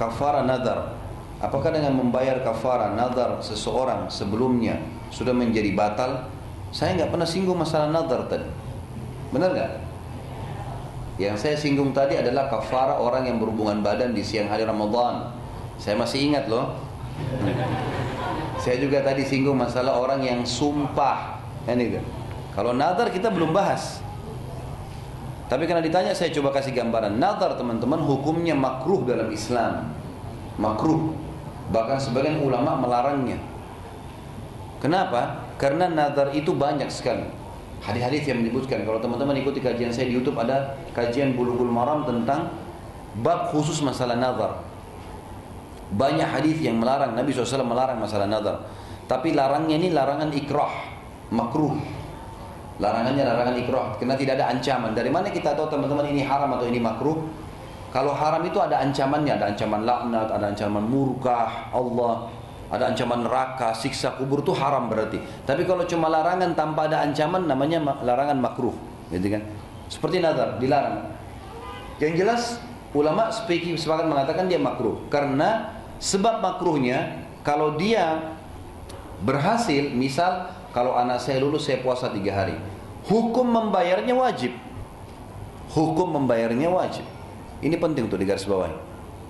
Kafara 0.00 0.40
nadar. 0.48 0.96
Apakah 1.40 1.76
dengan 1.76 1.92
membayar 2.00 2.40
kafara 2.40 2.96
nadar 2.96 3.44
seseorang 3.44 4.08
sebelumnya 4.08 4.80
sudah 5.12 5.36
menjadi 5.36 5.76
batal? 5.76 6.24
Saya 6.72 6.96
nggak 6.96 7.12
pernah 7.12 7.28
singgung 7.28 7.60
masalah 7.60 7.92
nadar 7.92 8.24
tadi. 8.32 8.48
Benar 9.28 9.52
nggak? 9.52 9.72
Yang 11.20 11.36
saya 11.36 11.56
singgung 11.60 11.92
tadi 11.92 12.16
adalah 12.16 12.48
kafara 12.48 12.96
orang 12.96 13.28
yang 13.28 13.36
berhubungan 13.36 13.84
badan 13.84 14.16
di 14.16 14.24
siang 14.24 14.48
hari 14.48 14.64
Ramadan 14.64 15.36
saya 15.80 15.96
masih 15.96 16.28
ingat 16.28 16.44
loh. 16.52 16.76
Saya 18.60 18.76
juga 18.76 19.00
tadi 19.00 19.24
singgung 19.24 19.56
masalah 19.56 19.96
orang 19.96 20.20
yang 20.20 20.44
sumpah. 20.44 21.40
Ini 21.64 21.96
kan. 21.96 22.04
Kalau 22.52 22.76
nazar 22.76 23.08
kita 23.08 23.32
belum 23.32 23.56
bahas. 23.56 24.04
Tapi 25.50 25.66
karena 25.66 25.82
ditanya 25.82 26.14
saya 26.14 26.30
coba 26.30 26.54
kasih 26.54 26.70
gambaran. 26.70 27.18
Nazar 27.18 27.58
teman-teman 27.58 27.98
hukumnya 28.06 28.54
makruh 28.54 29.02
dalam 29.02 29.26
Islam. 29.34 29.90
Makruh. 30.62 31.10
Bahkan 31.74 31.98
sebagian 31.98 32.38
ulama 32.38 32.78
melarangnya. 32.78 33.42
Kenapa? 34.78 35.42
Karena 35.58 35.90
nazar 35.90 36.30
itu 36.32 36.54
banyak 36.54 36.86
sekali. 36.88 37.26
Hadis-hadis 37.82 38.30
yang 38.30 38.46
menyebutkan 38.46 38.86
kalau 38.86 39.02
teman-teman 39.02 39.36
ikuti 39.42 39.58
kajian 39.58 39.90
saya 39.90 40.06
di 40.06 40.14
YouTube 40.14 40.38
ada 40.38 40.78
kajian 40.94 41.34
bulughul 41.34 41.68
maram 41.68 42.06
tentang 42.06 42.54
bab 43.18 43.50
khusus 43.50 43.82
masalah 43.82 44.14
nazar. 44.14 44.62
Banyak 45.90 46.30
hadis 46.30 46.62
yang 46.62 46.78
melarang 46.78 47.18
Nabi 47.18 47.34
SAW 47.34 47.66
melarang 47.66 47.98
masalah 47.98 48.30
nazar. 48.30 48.62
Tapi 49.10 49.34
larangnya 49.34 49.74
ini 49.74 49.90
larangan 49.90 50.30
ikrah, 50.30 50.70
makruh. 51.34 51.99
Larangannya 52.80 53.22
larangan 53.28 53.54
ikrah 53.60 53.88
karena 54.00 54.16
tidak 54.16 54.40
ada 54.40 54.56
ancaman. 54.56 54.96
Dari 54.96 55.12
mana 55.12 55.28
kita 55.28 55.52
tahu 55.52 55.68
teman-teman 55.68 56.08
ini 56.08 56.24
haram 56.24 56.48
atau 56.56 56.64
ini 56.64 56.80
makruh? 56.80 57.28
Kalau 57.92 58.16
haram 58.16 58.40
itu 58.46 58.56
ada 58.56 58.80
ancamannya, 58.80 59.36
ada 59.36 59.52
ancaman 59.52 59.84
laknat, 59.84 60.28
ada 60.32 60.46
ancaman 60.48 60.80
murkah 60.88 61.74
Allah, 61.74 62.30
ada 62.70 62.88
ancaman 62.88 63.26
neraka, 63.26 63.74
siksa 63.74 64.14
kubur 64.14 64.46
itu 64.46 64.54
haram 64.54 64.86
berarti. 64.86 65.18
Tapi 65.42 65.66
kalau 65.66 65.84
cuma 65.84 66.06
larangan 66.06 66.54
tanpa 66.54 66.86
ada 66.86 67.02
ancaman 67.02 67.50
namanya 67.50 67.82
larangan 68.00 68.38
makruh, 68.38 68.72
gitu 69.10 69.26
kan? 69.28 69.42
Seperti 69.90 70.22
nazar, 70.22 70.56
dilarang. 70.62 71.02
Yang 71.98 72.12
jelas 72.16 72.42
ulama 72.94 73.28
speaking 73.34 73.74
sepakat 73.74 74.06
mengatakan 74.06 74.46
dia 74.46 74.62
makruh 74.62 75.04
karena 75.10 75.74
sebab 75.98 76.38
makruhnya 76.40 77.26
kalau 77.42 77.74
dia 77.74 78.38
berhasil, 79.20 79.90
misal 79.92 80.48
kalau 80.70 80.94
anak 80.94 81.18
saya 81.18 81.42
lulus 81.42 81.66
saya 81.66 81.82
puasa 81.82 82.06
tiga 82.14 82.38
hari, 82.38 82.54
hukum 83.10 83.50
membayarnya 83.50 84.14
wajib. 84.14 84.54
Hukum 85.74 86.14
membayarnya 86.14 86.70
wajib. 86.70 87.02
Ini 87.60 87.74
penting 87.76 88.06
untuk 88.06 88.22
digarisbawahi. 88.22 88.72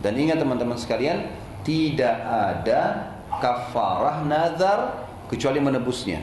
Dan 0.04 0.16
ingat 0.20 0.40
teman-teman 0.40 0.76
sekalian, 0.76 1.32
tidak 1.64 2.16
ada 2.24 3.12
kafarah 3.40 4.24
nazar 4.24 5.08
kecuali 5.28 5.60
menebusnya. 5.60 6.20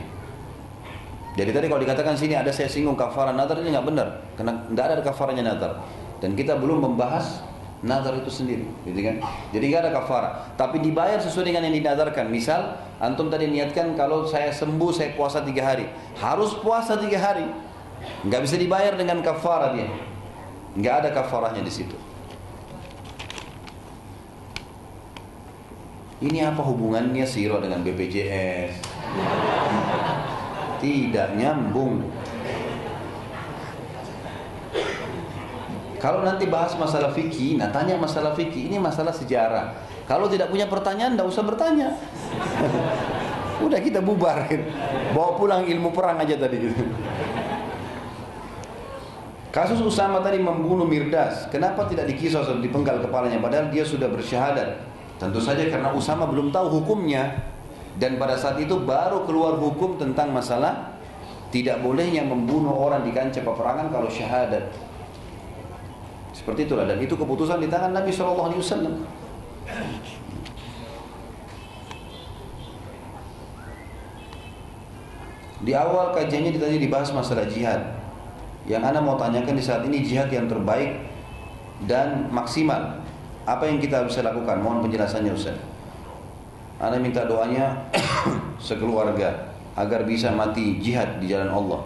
Jadi 1.38 1.50
tadi 1.54 1.66
kalau 1.70 1.78
dikatakan 1.78 2.18
sini 2.18 2.34
ada 2.34 2.50
saya 2.50 2.66
singgung 2.66 2.98
kafarah 2.98 3.30
nazar 3.30 3.62
ini 3.62 3.70
nggak 3.70 3.86
benar, 3.86 4.08
karena 4.34 4.58
nggak 4.66 4.84
ada 4.90 5.02
kafarahnya 5.06 5.46
nazar. 5.46 5.78
Dan 6.18 6.34
kita 6.34 6.58
belum 6.58 6.82
membahas 6.82 7.46
nazar 7.78 8.18
itu 8.18 8.30
sendiri, 8.30 8.66
gitu 8.82 9.00
kan? 9.06 9.22
Jadi 9.54 9.64
nggak 9.70 9.82
ada 9.86 9.92
kafarah, 9.94 10.32
tapi 10.58 10.82
dibayar 10.82 11.22
sesuai 11.22 11.54
dengan 11.54 11.70
yang 11.70 11.78
dinadarkan. 11.78 12.26
Misal 12.26 12.74
antum 12.98 13.30
tadi 13.30 13.46
niatkan 13.46 13.94
kalau 13.94 14.26
saya 14.26 14.50
sembuh 14.50 14.90
saya 14.90 15.14
puasa 15.14 15.46
tiga 15.46 15.62
hari, 15.62 15.86
harus 16.18 16.58
puasa 16.58 16.98
tiga 16.98 17.22
hari, 17.22 17.46
nggak 18.26 18.40
bisa 18.42 18.58
dibayar 18.58 18.98
dengan 18.98 19.22
kafarah 19.22 19.78
dia. 19.78 19.88
Nggak 20.74 20.94
ada 21.06 21.08
kafarahnya 21.14 21.62
di 21.62 21.72
situ. 21.72 21.96
Ini 26.18 26.50
apa 26.50 26.66
hubungannya 26.66 27.22
siro 27.22 27.62
dengan 27.62 27.86
BPJS? 27.86 28.74
Tidak 30.82 31.28
nyambung. 31.38 32.02
Kalau 35.98 36.22
nanti 36.22 36.46
bahas 36.46 36.78
masalah 36.78 37.10
fikih, 37.10 37.58
nah 37.58 37.74
tanya 37.74 37.98
masalah 37.98 38.32
fikih, 38.34 38.70
ini 38.70 38.78
masalah 38.78 39.10
sejarah. 39.10 39.74
Kalau 40.06 40.30
tidak 40.30 40.48
punya 40.48 40.70
pertanyaan, 40.70 41.18
tidak 41.18 41.28
usah 41.28 41.44
bertanya. 41.44 41.90
Udah 43.66 43.82
kita 43.82 43.98
bubar, 43.98 44.46
bawa 45.10 45.34
pulang 45.34 45.66
ilmu 45.66 45.90
perang 45.90 46.22
aja 46.22 46.38
tadi. 46.38 46.56
Kasus 49.48 49.82
Usama 49.82 50.22
tadi 50.22 50.38
membunuh 50.38 50.86
Mirdas, 50.86 51.50
kenapa 51.50 51.88
tidak 51.90 52.06
dikisos 52.06 52.46
atau 52.46 52.62
dipenggal 52.62 53.02
kepalanya 53.02 53.42
padahal 53.42 53.66
dia 53.72 53.82
sudah 53.82 54.06
bersyahadat? 54.06 54.86
Tentu 55.18 55.42
saja 55.42 55.66
karena 55.66 55.90
Usama 55.90 56.30
belum 56.30 56.54
tahu 56.54 56.78
hukumnya 56.78 57.42
dan 57.98 58.14
pada 58.22 58.38
saat 58.38 58.62
itu 58.62 58.78
baru 58.78 59.26
keluar 59.26 59.58
hukum 59.58 59.98
tentang 59.98 60.30
masalah 60.30 60.94
tidak 61.50 61.82
bolehnya 61.82 62.22
membunuh 62.22 62.70
orang 62.70 63.02
di 63.02 63.10
kancah 63.10 63.42
peperangan 63.42 63.90
kalau 63.90 64.06
syahadat. 64.06 64.70
Seperti 66.38 66.70
itulah 66.70 66.86
dan 66.86 67.02
itu 67.02 67.18
keputusan 67.18 67.58
di 67.58 67.66
tangan 67.66 67.90
Nabi 67.90 68.14
Shallallahu 68.14 68.54
Alaihi 68.54 68.62
Wasallam. 68.62 68.94
Di 75.58 75.74
awal 75.74 76.14
kajiannya 76.14 76.54
tadi 76.54 76.78
dibahas 76.78 77.10
masalah 77.10 77.42
jihad. 77.50 77.82
Yang 78.70 78.82
Anda 78.86 79.00
mau 79.02 79.18
tanyakan 79.18 79.58
di 79.58 79.64
saat 79.64 79.82
ini 79.82 80.06
jihad 80.06 80.30
yang 80.30 80.46
terbaik 80.46 81.02
dan 81.90 82.30
maksimal. 82.30 83.02
Apa 83.42 83.66
yang 83.66 83.82
kita 83.82 84.06
bisa 84.06 84.22
lakukan? 84.22 84.62
Mohon 84.62 84.86
penjelasannya 84.86 85.34
Ustaz. 85.34 85.58
Anda 86.78 87.02
minta 87.02 87.26
doanya 87.26 87.74
sekeluarga 88.62 89.50
agar 89.74 90.06
bisa 90.06 90.30
mati 90.30 90.78
jihad 90.78 91.18
di 91.18 91.26
jalan 91.26 91.50
Allah. 91.50 91.82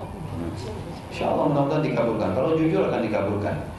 Insya 1.08 1.32
Allah 1.32 1.48
mudah-mudahan 1.48 1.80
dikabulkan. 1.80 2.28
Kalau 2.36 2.52
jujur 2.60 2.92
akan 2.92 3.00
dikabulkan. 3.00 3.71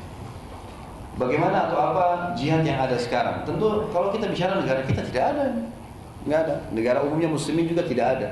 Bagaimana 1.14 1.70
atau 1.70 1.78
apa 1.78 2.34
jihad 2.34 2.66
yang 2.66 2.82
ada 2.82 2.98
sekarang? 2.98 3.46
Tentu 3.46 3.86
kalau 3.94 4.10
kita 4.10 4.26
bicara 4.26 4.58
negara 4.58 4.82
kita 4.82 5.06
tidak 5.14 5.26
ada. 5.38 5.46
Nggak 6.26 6.40
ada. 6.50 6.56
Negara 6.74 6.98
umumnya 7.06 7.30
muslimin 7.30 7.70
juga 7.70 7.86
tidak 7.86 8.18
ada. 8.18 8.30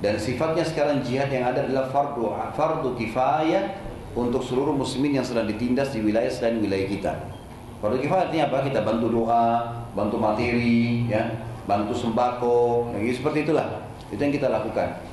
Dan 0.00 0.16
sifatnya 0.16 0.64
sekarang 0.64 1.04
jihad 1.04 1.28
yang 1.28 1.44
ada 1.44 1.68
adalah 1.68 1.90
fardu 1.92 2.32
fardu 2.56 2.96
kifayah 2.96 3.76
untuk 4.16 4.40
seluruh 4.40 4.72
muslimin 4.72 5.20
yang 5.20 5.26
sedang 5.26 5.44
ditindas 5.44 5.92
di 5.92 6.00
wilayah 6.00 6.30
selain 6.32 6.64
wilayah 6.64 6.86
kita. 6.88 7.12
Fardu 7.84 8.00
kifayah 8.00 8.32
artinya 8.32 8.44
apa? 8.48 8.58
Kita 8.64 8.80
bantu 8.88 9.06
doa, 9.12 9.48
bantu 9.92 10.16
materi, 10.16 11.04
ya, 11.12 11.28
bantu 11.68 11.92
sembako, 11.92 12.94
ya, 12.96 13.12
seperti 13.12 13.44
itulah. 13.44 13.84
Itu 14.08 14.16
yang 14.16 14.32
kita 14.32 14.48
lakukan. 14.48 15.04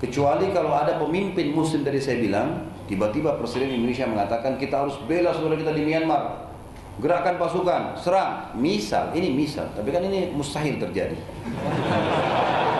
Kecuali 0.00 0.48
kalau 0.52 0.72
ada 0.72 0.96
pemimpin 0.96 1.52
muslim 1.52 1.84
dari 1.84 2.00
saya 2.00 2.20
bilang, 2.24 2.72
tiba-tiba 2.86 3.38
Presiden 3.38 3.70
Indonesia 3.70 4.06
mengatakan 4.06 4.58
kita 4.58 4.86
harus 4.86 4.98
bela 5.04 5.30
saudara 5.34 5.58
kita 5.58 5.74
di 5.74 5.82
Myanmar. 5.86 6.48
Gerakan 6.96 7.36
pasukan, 7.36 8.00
serang. 8.00 8.56
Misal, 8.56 9.12
ini 9.12 9.28
misal, 9.36 9.68
tapi 9.76 9.92
kan 9.92 10.00
ini 10.00 10.32
mustahil 10.32 10.80
terjadi. 10.80 11.18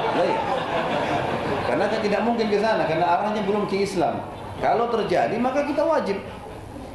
Karena 1.66 1.92
kan 1.92 2.00
tidak 2.00 2.22
mungkin 2.24 2.46
ke 2.48 2.56
sana, 2.56 2.88
karena 2.88 3.04
arahnya 3.04 3.42
belum 3.44 3.68
ke 3.68 3.84
Islam. 3.84 4.22
Kalau 4.64 4.88
terjadi 4.88 5.36
maka 5.36 5.68
kita 5.68 5.84
wajib 5.84 6.16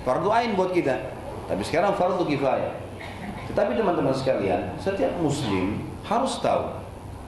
fardu 0.01 0.33
ain 0.33 0.57
buat 0.57 0.73
kita. 0.73 0.97
Tapi 1.45 1.61
sekarang 1.61 1.93
fardu 1.93 2.25
kifayah. 2.25 2.73
Tetapi 3.51 3.77
teman-teman 3.77 4.15
sekalian, 4.15 4.73
setiap 4.81 5.11
muslim 5.21 5.85
harus 6.07 6.39
tahu. 6.41 6.81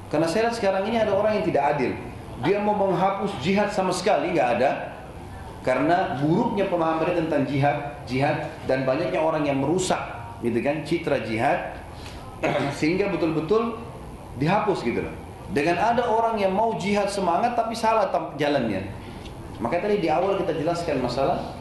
Karena 0.09 0.25
saya 0.25 0.49
lihat 0.49 0.55
sekarang 0.57 0.87
ini 0.87 0.97
ada 0.97 1.13
orang 1.13 1.37
yang 1.37 1.45
tidak 1.45 1.77
adil. 1.77 1.91
Dia 2.41 2.57
mau 2.57 2.73
menghapus 2.73 3.37
jihad 3.43 3.69
sama 3.69 3.93
sekali, 3.93 4.33
nggak 4.33 4.49
ada. 4.57 4.69
Karena 5.63 6.19
buruknya 6.19 6.67
pemahaman 6.67 7.15
tentang 7.15 7.47
jihad, 7.47 8.03
jihad 8.03 8.51
dan 8.67 8.83
banyaknya 8.83 9.17
orang 9.23 9.47
yang 9.47 9.63
merusak, 9.63 9.99
gitu 10.43 10.59
kan, 10.59 10.83
citra 10.83 11.23
jihad, 11.23 11.79
sehingga 12.79 13.07
betul-betul 13.07 13.79
dihapus 14.37 14.83
gitu 14.83 15.07
loh. 15.07 15.15
Dengan 15.55 15.79
ada 15.79 16.03
orang 16.03 16.35
yang 16.35 16.51
mau 16.51 16.75
jihad 16.75 17.07
semangat 17.07 17.55
tapi 17.55 17.77
salah 17.77 18.11
jalannya. 18.35 18.91
Maka 19.63 19.79
tadi 19.79 20.03
di 20.03 20.11
awal 20.11 20.35
kita 20.43 20.51
jelaskan 20.59 20.99
masalah 20.99 21.55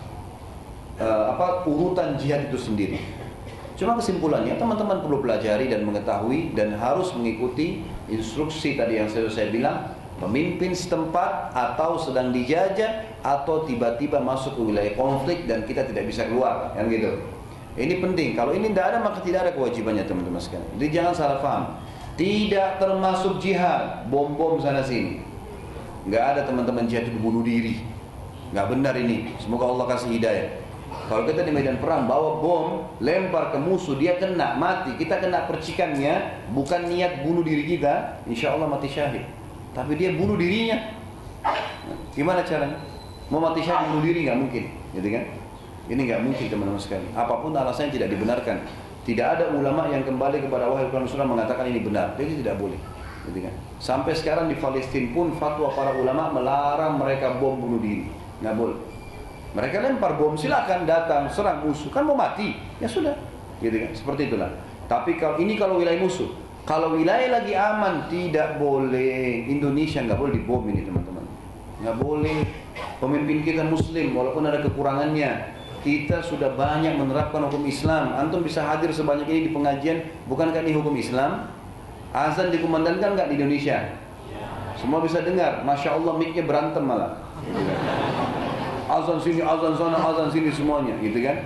uh, 0.98 1.36
apa 1.36 1.62
urutan 1.68 2.18
jihad 2.18 2.50
itu 2.50 2.58
sendiri. 2.58 2.98
Cuma 3.76 3.98
kesimpulannya 3.98 4.58
teman-teman 4.58 5.00
perlu 5.00 5.22
pelajari 5.24 5.70
dan 5.70 5.86
mengetahui 5.86 6.54
dan 6.54 6.74
harus 6.76 7.14
mengikuti 7.14 7.82
instruksi 8.10 8.74
tadi 8.74 9.00
yang 9.00 9.08
saya, 9.08 9.28
saya 9.30 9.48
bilang 9.48 9.92
pemimpin 10.22 10.70
setempat 10.70 11.50
atau 11.50 11.98
sedang 11.98 12.30
dijajah 12.30 13.18
atau 13.26 13.66
tiba-tiba 13.66 14.22
masuk 14.22 14.54
ke 14.54 14.62
wilayah 14.62 14.94
konflik 14.94 15.50
dan 15.50 15.66
kita 15.66 15.82
tidak 15.90 16.06
bisa 16.06 16.30
keluar 16.30 16.70
kan 16.78 16.86
gitu. 16.86 17.18
Ini 17.74 17.98
penting. 17.98 18.38
Kalau 18.38 18.54
ini 18.54 18.70
tidak 18.70 18.94
ada 18.94 18.98
maka 19.02 19.18
tidak 19.26 19.48
ada 19.48 19.52
kewajibannya 19.56 20.06
teman-teman 20.06 20.38
sekalian. 20.38 20.70
Jadi 20.78 20.88
jangan 20.94 21.12
salah 21.16 21.38
paham. 21.42 21.64
Tidak 22.14 22.76
termasuk 22.76 23.40
jihad, 23.40 24.06
bom-bom 24.12 24.60
sana 24.60 24.84
sini. 24.84 25.24
Nggak 26.06 26.24
ada 26.36 26.40
teman-teman 26.44 26.84
jihad 26.86 27.08
itu 27.08 27.18
bunuh 27.18 27.40
diri. 27.40 27.80
Nggak 28.52 28.66
benar 28.68 28.94
ini. 29.00 29.32
Semoga 29.40 29.72
Allah 29.72 29.96
kasih 29.96 30.20
hidayah. 30.20 30.48
Kalau 31.08 31.24
kita 31.24 31.48
di 31.48 31.52
medan 31.56 31.80
perang 31.80 32.04
bawa 32.04 32.36
bom, 32.36 32.64
lempar 33.00 33.48
ke 33.48 33.56
musuh, 33.56 33.96
dia 33.96 34.20
kena, 34.20 34.60
mati. 34.60 34.92
Kita 35.00 35.24
kena 35.24 35.48
percikannya, 35.48 36.44
bukan 36.52 36.84
niat 36.92 37.24
bunuh 37.24 37.40
diri 37.40 37.64
kita, 37.64 38.20
insya 38.28 38.52
Allah 38.52 38.68
mati 38.68 38.92
syahid. 38.92 39.24
Tapi 39.72 39.92
dia 39.96 40.12
bunuh 40.12 40.36
dirinya. 40.36 40.78
Gimana 42.12 42.44
caranya? 42.44 42.78
Mau 43.32 43.40
mati 43.40 43.64
syahid 43.64 43.88
bunuh 43.88 44.04
diri 44.04 44.28
nggak 44.28 44.38
mungkin, 44.38 44.64
gitu 44.92 45.08
kan? 45.08 45.24
Ini 45.88 46.00
nggak 46.04 46.20
mungkin 46.20 46.44
teman-teman 46.46 46.80
sekali. 46.80 47.08
Apa 47.16 47.40
pun 47.40 47.56
alasannya 47.56 47.92
tidak 47.92 48.12
dibenarkan. 48.12 48.62
Tidak 49.02 49.26
ada 49.26 49.50
ulama 49.50 49.90
yang 49.90 50.06
kembali 50.06 50.46
kepada 50.46 50.70
wahai 50.70 50.86
Quran 50.92 51.08
Sunnah 51.08 51.26
mengatakan 51.26 51.66
ini 51.66 51.82
benar. 51.82 52.14
Jadi 52.14 52.44
tidak 52.44 52.60
boleh. 52.60 52.78
Gitu 53.26 53.38
kan? 53.42 53.54
Sampai 53.82 54.14
sekarang 54.14 54.46
di 54.46 54.60
Palestina 54.60 55.10
pun 55.10 55.34
fatwa 55.34 55.72
para 55.74 55.90
ulama 55.96 56.30
melarang 56.30 57.00
mereka 57.00 57.34
bom 57.40 57.58
bunuh 57.58 57.82
diri 57.82 58.06
nggak 58.42 58.54
boleh. 58.58 58.78
Mereka 59.52 59.84
lempar 59.84 60.16
bom, 60.16 60.34
silakan 60.34 60.88
datang 60.88 61.28
serang 61.28 61.62
musuh, 61.62 61.92
kan 61.92 62.08
mau 62.08 62.16
mati, 62.16 62.56
ya 62.80 62.88
sudah, 62.88 63.12
gitu 63.60 63.76
kan? 63.84 63.90
Seperti 63.92 64.32
itulah. 64.32 64.48
Tapi 64.88 65.20
kalau 65.20 65.36
ini 65.38 65.60
kalau 65.60 65.76
wilayah 65.76 66.00
musuh, 66.00 66.32
kalau 66.62 66.94
wilayah 66.94 67.42
lagi 67.42 67.52
aman 67.58 68.06
tidak 68.06 68.62
boleh. 68.62 69.50
Indonesia 69.50 69.98
nggak 70.02 70.18
boleh 70.18 70.32
dibom 70.38 70.62
ini 70.70 70.86
teman-teman, 70.86 71.24
nggak 71.82 71.96
boleh. 71.98 72.38
Pemimpin 73.02 73.42
kita 73.42 73.66
Muslim, 73.66 74.14
walaupun 74.14 74.46
ada 74.46 74.62
kekurangannya, 74.62 75.58
kita 75.82 76.22
sudah 76.22 76.54
banyak 76.54 76.94
menerapkan 76.94 77.42
hukum 77.50 77.66
Islam. 77.66 78.14
Antum 78.14 78.46
bisa 78.46 78.62
hadir 78.62 78.94
sebanyak 78.94 79.26
ini 79.26 79.40
di 79.46 79.50
pengajian, 79.50 80.06
bukankah 80.30 80.62
ini 80.62 80.72
hukum 80.78 80.94
Islam? 80.94 81.50
Azan 82.14 82.54
dikumandangkan 82.54 83.18
nggak 83.18 83.28
di 83.28 83.34
Indonesia? 83.42 83.98
Semua 84.78 85.02
bisa 85.02 85.20
dengar. 85.20 85.66
Masya 85.66 85.98
Allah 85.98 86.14
miknya 86.14 86.46
berantem 86.46 86.86
malah. 86.86 87.18
Azan 88.86 89.18
sini, 89.18 89.42
azan 89.42 89.74
sana, 89.74 89.98
azan 89.98 90.30
sini 90.30 90.48
semuanya, 90.54 90.94
gitu 91.02 91.18
kan? 91.26 91.42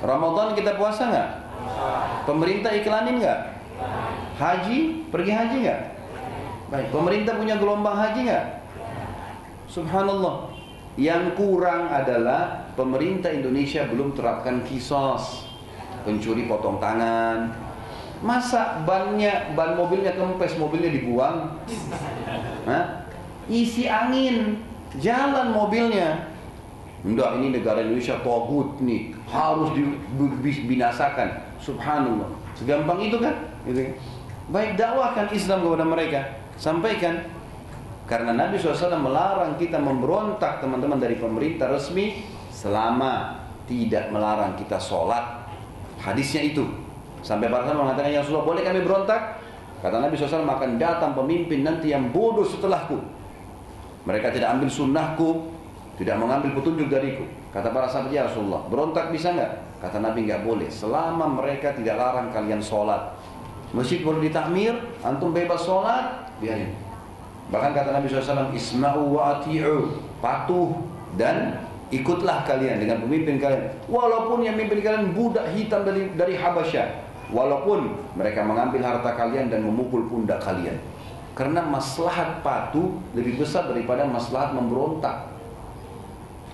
Ramadan 0.00 0.54
kita 0.54 0.78
puasa 0.78 1.10
nggak? 1.10 1.28
Pemerintah 2.24 2.70
iklanin 2.72 3.20
nggak? 3.20 3.59
Haji, 4.40 4.78
pergi 5.12 5.32
haji 5.36 5.56
nggak? 5.68 5.82
Baik, 6.70 6.86
pemerintah 6.94 7.34
punya 7.36 7.58
gelombang 7.60 7.96
haji 7.98 8.20
nggak? 8.30 8.46
Subhanallah. 9.68 10.48
Yang 10.98 11.38
kurang 11.38 11.92
adalah 11.92 12.70
pemerintah 12.74 13.30
Indonesia 13.30 13.86
belum 13.86 14.16
terapkan 14.16 14.64
kisos. 14.66 15.50
Pencuri 16.06 16.48
potong 16.48 16.80
tangan. 16.80 17.52
Masa 18.20 18.84
bannya, 18.84 19.52
ban 19.56 19.76
mobilnya 19.76 20.12
kempes, 20.12 20.56
mobilnya 20.60 20.92
dibuang? 20.92 21.56
Hah? 22.68 23.08
Isi 23.48 23.88
angin, 23.88 24.60
jalan 25.00 25.56
mobilnya. 25.56 26.28
Enggak, 27.00 27.40
ini 27.40 27.48
negara 27.56 27.80
Indonesia 27.80 28.20
togut 28.20 28.76
nih, 28.84 29.16
harus 29.24 29.72
dibinasakan. 30.44 31.32
Subhanallah. 31.56 32.28
Segampang 32.60 33.00
itu 33.00 33.16
kan? 33.16 33.49
Gitu 33.68 33.80
kan? 33.90 33.94
Baik 34.50 34.70
dakwahkan 34.74 35.26
Islam 35.30 35.62
kepada 35.62 35.84
mereka. 35.86 36.20
Sampaikan 36.58 37.22
karena 38.10 38.34
Nabi 38.34 38.58
SAW 38.58 38.98
melarang 38.98 39.54
kita 39.54 39.78
memberontak 39.78 40.58
teman-teman 40.58 40.98
dari 40.98 41.14
pemerintah 41.14 41.70
resmi 41.70 42.26
selama 42.50 43.38
tidak 43.70 44.10
melarang 44.10 44.58
kita 44.58 44.82
sholat. 44.82 45.46
Hadisnya 46.02 46.42
itu. 46.42 46.66
Sampai 47.22 47.46
para 47.46 47.68
sahabat 47.68 47.86
mengatakan, 47.86 48.10
yang 48.10 48.26
sudah 48.26 48.42
boleh 48.42 48.66
kami 48.66 48.82
berontak? 48.82 49.38
Kata 49.80 50.02
Nabi 50.02 50.18
SAW 50.18 50.44
akan 50.44 50.76
datang 50.76 51.14
pemimpin 51.14 51.62
nanti 51.62 51.94
yang 51.94 52.10
bodoh 52.10 52.44
setelahku. 52.44 52.98
Mereka 54.08 54.32
tidak 54.34 54.58
ambil 54.58 54.68
sunnahku, 54.72 55.30
tidak 56.00 56.16
mengambil 56.16 56.56
petunjuk 56.56 56.88
dariku. 56.88 57.28
Kata 57.52 57.70
para 57.70 57.86
sahabat, 57.86 58.10
ya 58.10 58.26
Rasulullah, 58.26 58.64
berontak 58.66 59.12
bisa 59.12 59.36
nggak? 59.36 59.52
Kata 59.80 60.00
Nabi 60.00 60.26
nggak 60.26 60.42
boleh. 60.42 60.68
Selama 60.72 61.28
mereka 61.28 61.76
tidak 61.76 61.94
larang 62.00 62.32
kalian 62.32 62.60
sholat. 62.60 63.19
Masjid 63.70 64.02
boleh 64.02 64.26
ditakmir, 64.26 64.74
antum 65.06 65.30
bebas 65.30 65.62
sholat, 65.62 66.26
biarin. 66.42 66.74
Bahkan 67.50 67.70
kata 67.74 67.90
Nabi 67.94 68.06
SAW, 68.06 68.50
Isma'u 68.54 69.14
wa 69.14 69.38
ati'u, 69.38 70.02
patuh 70.22 70.74
dan 71.18 71.58
ikutlah 71.90 72.46
kalian 72.46 72.78
dengan 72.82 73.02
pemimpin 73.02 73.38
kalian. 73.42 73.70
Walaupun 73.90 74.46
yang 74.46 74.54
memimpin 74.54 74.82
kalian 74.82 75.10
budak 75.14 75.50
hitam 75.54 75.82
dari 75.82 76.10
dari 76.14 76.34
Habasyah. 76.38 77.10
Walaupun 77.30 77.94
mereka 78.18 78.42
mengambil 78.42 78.82
harta 78.82 79.14
kalian 79.14 79.50
dan 79.50 79.62
memukul 79.62 80.06
pundak 80.10 80.42
kalian. 80.42 80.78
Karena 81.38 81.62
maslahat 81.62 82.42
patuh 82.42 82.98
lebih 83.14 83.38
besar 83.38 83.70
daripada 83.70 84.02
maslahat 84.02 84.50
memberontak. 84.50 85.30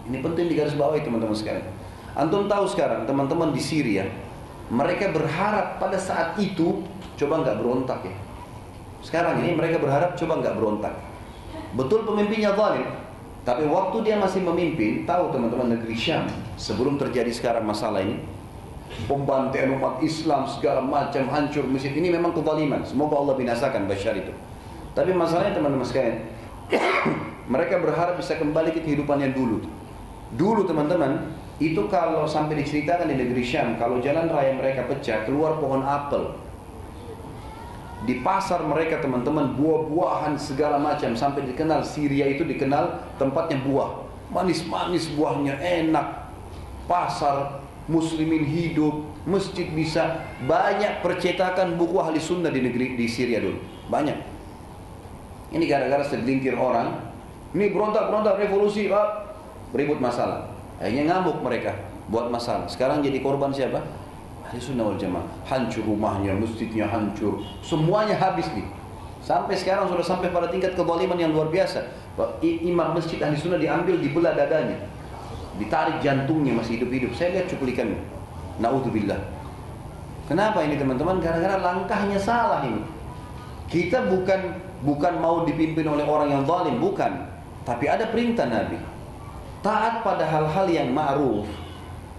Ini 0.05 0.21
penting 0.21 0.53
digarisbawahi 0.53 1.01
teman-teman 1.01 1.33
sekalian. 1.33 1.65
Antum 2.13 2.49
tahu 2.49 2.65
sekarang 2.69 3.09
teman-teman 3.09 3.53
di 3.53 3.61
Syria, 3.61 4.09
mereka 4.73 5.13
berharap 5.13 5.81
pada 5.81 6.01
saat 6.01 6.37
itu 6.41 6.85
coba 7.17 7.43
nggak 7.43 7.57
berontak 7.59 8.01
ya. 8.05 8.17
Sekarang 9.01 9.41
ini 9.41 9.57
mereka 9.57 9.81
berharap 9.81 10.15
coba 10.15 10.41
nggak 10.41 10.55
berontak. 10.57 10.95
Betul 11.77 12.09
pemimpinnya 12.09 12.57
zalim, 12.57 12.89
tapi 13.47 13.63
waktu 13.71 14.03
dia 14.03 14.19
masih 14.19 14.43
memimpin, 14.43 15.07
tahu 15.07 15.31
teman-teman 15.31 15.79
negeri 15.79 15.95
Syam 15.95 16.27
sebelum 16.59 16.99
terjadi 16.99 17.31
sekarang 17.31 17.63
masalah 17.63 18.03
ini, 18.03 18.19
pembantaian 19.07 19.71
umat 19.79 20.03
Islam 20.03 20.51
segala 20.51 20.83
macam 20.83 21.31
hancur 21.31 21.63
masjid 21.71 21.95
ini 21.95 22.11
memang 22.11 22.35
kezaliman. 22.35 22.83
Semoga 22.83 23.23
Allah 23.23 23.39
binasakan 23.39 23.87
Bashar 23.87 24.19
itu. 24.19 24.35
Tapi 24.99 25.15
masalahnya 25.15 25.55
teman-teman 25.55 25.87
sekalian, 25.87 26.27
mereka 27.55 27.79
berharap 27.79 28.19
bisa 28.19 28.35
kembali 28.35 28.75
ke 28.75 28.83
kehidupannya 28.83 29.31
dulu. 29.31 29.63
Dulu 30.35 30.67
teman-teman, 30.67 31.31
itu 31.63 31.87
kalau 31.87 32.27
sampai 32.27 32.59
diceritakan 32.67 33.07
di 33.07 33.15
negeri 33.15 33.47
Syam, 33.47 33.79
kalau 33.79 34.03
jalan 34.03 34.27
raya 34.27 34.59
mereka 34.59 34.91
pecah, 34.91 35.23
keluar 35.23 35.63
pohon 35.63 35.87
apel, 35.87 36.35
di 38.05 38.21
pasar 38.21 38.61
mereka 38.61 39.01
teman-teman 39.01 39.57
buah-buahan 39.57 40.37
segala 40.37 40.77
macam. 40.77 41.17
Sampai 41.17 41.49
dikenal 41.49 41.81
Syria 41.81 42.29
itu 42.29 42.45
dikenal 42.45 43.17
tempatnya 43.17 43.63
buah. 43.65 44.05
Manis-manis 44.29 45.09
buahnya 45.17 45.57
enak. 45.57 46.29
Pasar 46.85 47.65
muslimin 47.89 48.45
hidup 48.45 49.01
masjid 49.25 49.65
bisa. 49.73 50.29
Banyak 50.45 51.01
percetakan 51.01 51.81
buku 51.81 51.97
ahli 51.97 52.21
sunnah 52.21 52.53
di 52.53 52.61
negeri 52.61 53.01
di 53.01 53.07
Syria 53.09 53.41
dulu. 53.41 53.57
Banyak. 53.89 54.19
Ini 55.57 55.65
gara-gara 55.65 56.05
segelintir 56.05 56.59
orang. 56.59 57.01
Ini 57.57 57.73
berontak-berontak 57.73 58.37
revolusi 58.37 58.93
ah, 58.93 59.25
ribut 59.73 60.03
masalah. 60.03 60.53
Akhirnya 60.77 61.17
ngamuk 61.17 61.41
mereka 61.41 61.73
buat 62.13 62.29
masalah. 62.29 62.69
Sekarang 62.69 63.01
jadi 63.01 63.19
korban 63.25 63.51
siapa 63.51 63.81
Ahli 64.47 64.63
sunnah 64.63 64.87
wal 64.87 64.99
jamaah. 64.99 65.27
Hancur 65.43 65.83
rumahnya, 65.83 66.39
masjidnya 66.39 66.87
hancur. 66.87 67.43
Semuanya 67.67 68.15
habis 68.15 68.47
nih. 68.55 68.63
Sampai 69.19 69.59
sekarang 69.59 69.91
sudah 69.91 70.07
sampai 70.07 70.31
pada 70.31 70.47
tingkat 70.47 70.79
kezaliman 70.79 71.19
yang 71.19 71.35
luar 71.35 71.51
biasa. 71.51 71.83
Imam 72.41 72.95
masjid 72.95 73.19
ahli 73.19 73.35
sunnah 73.35 73.59
diambil, 73.59 73.99
dibelah 73.99 74.39
dadanya. 74.39 74.79
Ditarik 75.59 75.99
jantungnya 75.99 76.55
masih 76.55 76.79
hidup-hidup. 76.79 77.11
Saya 77.19 77.35
lihat 77.35 77.51
cuplikannya. 77.51 77.99
Naudzubillah. 78.63 79.19
Kenapa 80.31 80.63
ini 80.63 80.79
teman-teman? 80.79 81.19
Gara-gara 81.19 81.59
langkahnya 81.59 82.19
salah 82.23 82.63
ini. 82.63 82.83
Kita 83.67 84.07
bukan 84.07 84.63
bukan 84.87 85.19
mau 85.19 85.43
dipimpin 85.43 85.91
oleh 85.91 86.07
orang 86.07 86.31
yang 86.31 86.43
zalim, 86.47 86.79
bukan. 86.79 87.27
Tapi 87.67 87.85
ada 87.91 88.07
perintah 88.15 88.47
Nabi. 88.47 88.79
Taat 89.59 90.07
pada 90.07 90.23
hal-hal 90.23 90.71
yang 90.71 90.95
ma'ruf, 90.95 91.51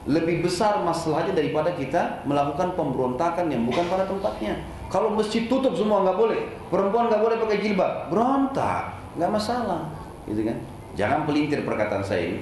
lebih 0.07 0.39
besar 0.39 0.79
masalahnya 0.87 1.35
daripada 1.35 1.75
kita 1.75 2.23
melakukan 2.23 2.79
pemberontakan 2.79 3.51
yang 3.51 3.67
bukan 3.67 3.83
pada 3.91 4.07
tempatnya. 4.07 4.55
Kalau 4.87 5.11
masjid 5.11 5.51
tutup 5.51 5.75
semua 5.75 6.07
nggak 6.07 6.15
boleh, 6.15 6.47
perempuan 6.71 7.11
nggak 7.11 7.19
boleh 7.19 7.35
pakai 7.43 7.59
jilbab, 7.59 8.07
berontak, 8.07 8.95
nggak 9.19 9.31
masalah, 9.35 9.91
gitu 10.23 10.47
kan? 10.47 10.57
Jangan 10.95 11.27
pelintir 11.27 11.61
perkataan 11.61 12.01
saya 12.01 12.33
ini. 12.33 12.41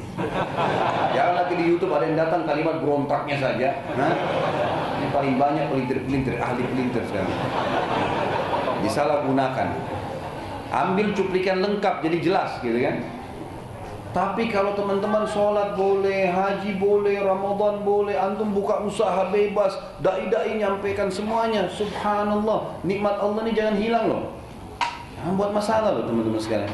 Jangan 1.11 1.33
lagi 1.41 1.53
di 1.57 1.65
YouTube 1.73 1.91
ada 1.91 2.05
yang 2.05 2.15
datang 2.15 2.45
kalimat 2.45 2.79
berontaknya 2.79 3.35
saja. 3.41 3.83
Nah, 3.97 4.13
ini 5.01 5.07
paling 5.11 5.35
banyak 5.35 5.65
pelintir-pelintir, 5.73 6.39
ahli 6.39 6.63
pelintir 6.63 7.03
sekarang. 7.03 7.35
Disalahgunakan. 8.85 9.67
Ambil 10.71 11.11
cuplikan 11.17 11.59
lengkap 11.65 12.05
jadi 12.05 12.17
jelas, 12.21 12.61
gitu 12.61 12.77
kan? 12.79 12.95
Tapi 14.15 14.47
kalau 14.47 14.71
teman-teman 14.79 15.27
sholat 15.27 15.75
boleh, 15.75 16.31
haji 16.31 16.79
boleh, 16.79 17.19
Ramadan 17.19 17.83
boleh, 17.83 18.15
antum 18.15 18.55
buka 18.55 18.79
usaha 18.79 19.27
bebas, 19.27 19.75
dai-dai 19.99 20.55
nyampaikan 20.55 21.11
semuanya. 21.11 21.67
Subhanallah, 21.67 22.79
nikmat 22.87 23.19
Allah 23.19 23.43
ini 23.43 23.51
jangan 23.51 23.75
hilang 23.75 24.05
loh. 24.07 24.23
Jangan 25.19 25.35
buat 25.35 25.51
masalah 25.51 25.99
loh 25.99 26.07
teman-teman 26.07 26.39
sekalian. 26.39 26.71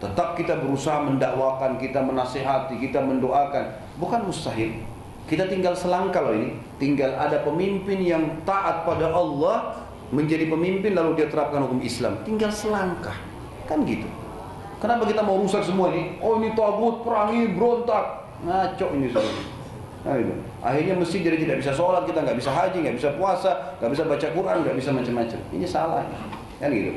Tetap 0.00 0.40
kita 0.40 0.56
berusaha 0.56 1.04
mendakwakan, 1.04 1.76
kita 1.76 2.00
menasihati, 2.00 2.80
kita 2.80 3.04
mendoakan. 3.04 3.76
Bukan 4.00 4.24
mustahil. 4.24 4.80
Kita 5.28 5.52
tinggal 5.52 5.76
selangkah 5.76 6.24
loh 6.24 6.32
ini. 6.32 6.56
Tinggal 6.80 7.12
ada 7.12 7.44
pemimpin 7.44 8.00
yang 8.00 8.40
taat 8.48 8.88
pada 8.88 9.12
Allah, 9.12 9.84
menjadi 10.16 10.48
pemimpin 10.48 10.96
lalu 10.96 11.20
dia 11.20 11.28
terapkan 11.28 11.60
hukum 11.60 11.84
Islam. 11.84 12.24
Tinggal 12.24 12.48
selangkah. 12.48 13.20
Kan 13.68 13.84
gitu. 13.84 14.08
Kenapa 14.80 15.04
kita 15.04 15.20
mau 15.20 15.36
rusak 15.36 15.60
semua 15.60 15.92
ini? 15.92 16.16
Oh 16.24 16.40
ini 16.40 16.56
tagut, 16.56 17.04
perangi, 17.04 17.52
berontak. 17.52 18.24
Ngaco 18.40 18.86
ini 18.96 19.12
semua. 19.12 19.60
Nah, 20.00 20.16
itu. 20.16 20.32
Akhirnya 20.64 20.96
mesti 20.96 21.20
jadi 21.20 21.36
tidak 21.36 21.60
bisa 21.60 21.76
sholat, 21.76 22.08
kita 22.08 22.24
nggak 22.24 22.40
bisa 22.40 22.48
haji, 22.48 22.80
nggak 22.80 22.96
bisa 22.96 23.08
puasa, 23.20 23.76
nggak 23.76 23.90
bisa 23.92 24.02
baca 24.08 24.26
Quran, 24.32 24.56
nggak 24.64 24.76
bisa 24.80 24.90
macam-macam. 24.96 25.38
Ini 25.52 25.66
salah, 25.68 26.08
kan 26.56 26.72
gitu. 26.72 26.96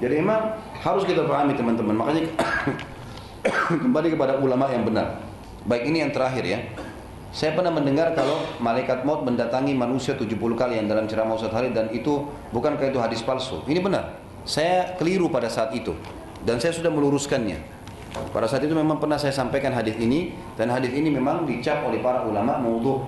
Jadi 0.00 0.14
memang 0.24 0.56
harus 0.80 1.04
kita 1.04 1.28
pahami 1.28 1.52
teman-teman. 1.52 1.92
Makanya 2.00 2.32
kembali 3.84 4.08
kepada 4.16 4.40
ulama 4.40 4.64
yang 4.72 4.88
benar. 4.88 5.20
Baik 5.68 5.84
ini 5.84 6.00
yang 6.00 6.16
terakhir 6.16 6.48
ya. 6.48 6.64
Saya 7.28 7.52
pernah 7.52 7.68
mendengar 7.68 8.16
kalau 8.16 8.40
malaikat 8.56 9.04
maut 9.04 9.20
mendatangi 9.20 9.76
manusia 9.76 10.16
70 10.16 10.32
kali 10.56 10.80
yang 10.80 10.88
dalam 10.88 11.04
ceramah 11.04 11.36
Ustaz 11.36 11.52
Halid 11.52 11.76
dan 11.76 11.92
itu 11.92 12.24
bukankah 12.56 12.88
itu 12.88 12.96
hadis 12.96 13.20
palsu? 13.20 13.60
Ini 13.68 13.84
benar. 13.84 14.16
Saya 14.48 14.96
keliru 14.96 15.28
pada 15.28 15.52
saat 15.52 15.76
itu 15.76 15.92
dan 16.48 16.56
saya 16.56 16.72
sudah 16.72 16.88
meluruskannya. 16.88 17.60
Pada 18.32 18.48
saat 18.48 18.64
itu 18.64 18.72
memang 18.72 18.96
pernah 18.96 19.20
saya 19.20 19.36
sampaikan 19.36 19.68
hadis 19.76 20.00
ini 20.00 20.32
dan 20.56 20.72
hadis 20.72 20.96
ini 20.96 21.12
memang 21.12 21.44
dicap 21.44 21.84
oleh 21.84 22.00
para 22.00 22.24
ulama 22.24 22.56
maudhu. 22.56 23.04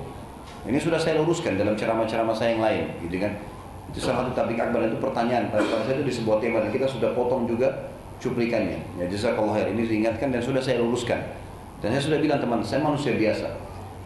Ini 0.69 0.77
sudah 0.77 1.01
saya 1.01 1.17
luruskan 1.17 1.57
dalam 1.57 1.73
ceramah-ceramah 1.73 2.37
saya 2.37 2.53
yang 2.53 2.61
lain, 2.61 2.85
gitu 3.09 3.17
kan. 3.17 3.33
Itu 3.89 4.05
salah 4.05 4.29
satu 4.29 4.37
tabik 4.37 4.61
akbar 4.61 4.85
itu 4.85 5.01
pertanyaan 5.01 5.49
pada 5.49 5.65
saat 5.65 5.89
itu 5.89 6.05
di 6.05 6.13
sebuah 6.13 6.37
tema 6.37 6.61
dan 6.61 6.69
kita 6.69 6.85
sudah 6.85 7.17
potong 7.17 7.49
juga 7.49 7.89
cuplikannya. 8.21 8.77
Ya 9.01 9.09
jazakallah 9.09 9.57
khair 9.57 9.73
ini 9.73 9.89
diingatkan 9.89 10.29
dan 10.29 10.45
sudah 10.45 10.61
saya 10.61 10.77
luruskan. 10.85 11.19
Dan 11.81 11.97
saya 11.97 12.13
sudah 12.13 12.21
bilang 12.21 12.45
teman, 12.45 12.61
saya 12.61 12.85
manusia 12.85 13.17
biasa. 13.17 13.49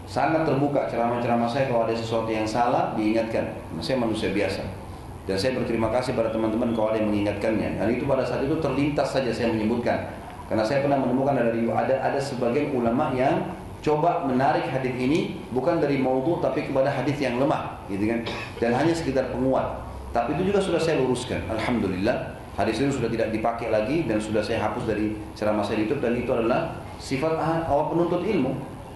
Sangat 0.06 0.46
terbuka 0.46 0.86
ceramah-ceramah 0.86 1.50
saya 1.50 1.66
kalau 1.66 1.90
ada 1.90 1.96
sesuatu 1.96 2.30
yang 2.30 2.46
salah 2.46 2.94
diingatkan. 2.94 3.50
Saya 3.82 3.98
manusia 3.98 4.30
biasa. 4.30 4.83
Dan 5.24 5.36
saya 5.40 5.56
berterima 5.56 5.88
kasih 5.88 6.12
pada 6.12 6.28
teman-teman 6.28 6.76
kalau 6.76 6.92
ada 6.92 7.00
yang 7.00 7.08
mengingatkannya. 7.08 7.80
Dan 7.80 7.86
itu 7.96 8.04
pada 8.04 8.20
saat 8.20 8.44
itu 8.44 8.60
terlintas 8.60 9.08
saja 9.08 9.32
saya 9.32 9.48
menyebutkan. 9.56 10.12
Karena 10.44 10.60
saya 10.60 10.84
pernah 10.84 11.00
menemukan 11.00 11.32
ada 11.32 11.50
ada 11.56 11.94
ada 12.12 12.20
sebagian 12.20 12.76
ulama 12.76 13.08
yang 13.16 13.56
coba 13.80 14.28
menarik 14.28 14.68
hadis 14.68 14.92
ini 14.96 15.40
bukan 15.52 15.80
dari 15.80 16.00
maudhu 16.00 16.40
tapi 16.40 16.68
kepada 16.68 16.92
hadis 16.92 17.16
yang 17.16 17.40
lemah, 17.40 17.80
gitu 17.88 18.04
kan? 18.04 18.20
Dan 18.60 18.70
hanya 18.76 18.92
sekitar 18.92 19.32
penguat. 19.32 19.80
Tapi 20.12 20.36
itu 20.36 20.52
juga 20.52 20.60
sudah 20.60 20.80
saya 20.80 21.00
luruskan. 21.00 21.40
Alhamdulillah 21.48 22.36
hadis 22.54 22.84
itu 22.84 23.00
sudah 23.00 23.08
tidak 23.08 23.32
dipakai 23.32 23.72
lagi 23.72 24.04
dan 24.04 24.20
sudah 24.20 24.44
saya 24.44 24.60
hapus 24.62 24.84
dari 24.86 25.16
ceramah 25.32 25.64
saya 25.64 25.80
di 25.80 25.88
YouTube 25.88 26.04
dan 26.04 26.12
itu 26.20 26.30
adalah 26.30 26.76
sifat 27.00 27.34
awal 27.66 27.96
penuntut 27.96 28.22
ilmu. 28.22 28.52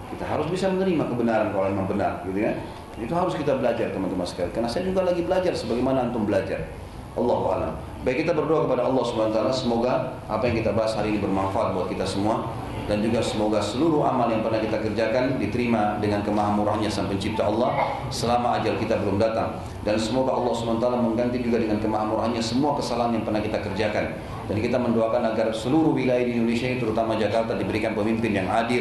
Kita 0.09 0.25
harus 0.25 0.49
bisa 0.49 0.73
menerima 0.73 1.05
kebenaran 1.05 1.53
kalau 1.53 1.69
memang 1.69 1.89
benar, 1.89 2.25
gitu 2.25 2.41
kan? 2.41 2.57
Itu 2.99 3.13
harus 3.15 3.35
kita 3.39 3.59
belajar 3.59 3.95
teman-teman 3.95 4.27
sekalian. 4.27 4.53
Karena 4.53 4.69
saya 4.69 4.87
juga 4.87 5.07
lagi 5.07 5.23
belajar 5.23 5.53
sebagaimana 5.55 6.11
antum 6.11 6.27
belajar. 6.27 6.67
Allah 7.19 7.41
alam. 7.59 7.73
Baik 8.07 8.23
kita 8.23 8.33
berdoa 8.35 8.71
kepada 8.71 8.87
Allah 8.87 9.03
Subhanahu 9.03 9.51
semoga 9.51 10.23
apa 10.31 10.43
yang 10.47 10.63
kita 10.63 10.71
bahas 10.71 10.95
hari 10.95 11.15
ini 11.15 11.19
bermanfaat 11.19 11.75
buat 11.75 11.91
kita 11.91 12.07
semua 12.07 12.47
dan 12.89 13.05
juga 13.05 13.21
semoga 13.21 13.61
seluruh 13.61 14.01
amal 14.01 14.33
yang 14.33 14.41
pernah 14.41 14.57
kita 14.57 14.81
kerjakan 14.81 15.37
diterima 15.37 16.01
dengan 16.01 16.25
kemahamurahnya 16.25 16.89
sang 16.89 17.05
pencipta 17.05 17.45
Allah 17.45 18.01
selama 18.09 18.57
ajal 18.59 18.81
kita 18.81 18.97
belum 19.05 19.21
datang 19.21 19.61
dan 19.85 20.01
semoga 20.01 20.33
Allah 20.33 20.57
SWT 20.57 20.87
mengganti 21.05 21.45
juga 21.45 21.61
dengan 21.61 21.77
kemahamurahnya 21.85 22.41
semua 22.41 22.81
kesalahan 22.81 23.21
yang 23.21 23.29
pernah 23.29 23.45
kita 23.45 23.61
kerjakan 23.61 24.17
dan 24.49 24.65
kita 24.65 24.81
mendoakan 24.81 25.37
agar 25.37 25.53
seluruh 25.53 25.93
wilayah 25.93 26.25
di 26.25 26.33
Indonesia 26.41 26.73
ini 26.73 26.81
terutama 26.81 27.21
Jakarta 27.21 27.53
diberikan 27.53 27.93
pemimpin 27.93 28.33
yang 28.33 28.49
adil, 28.49 28.81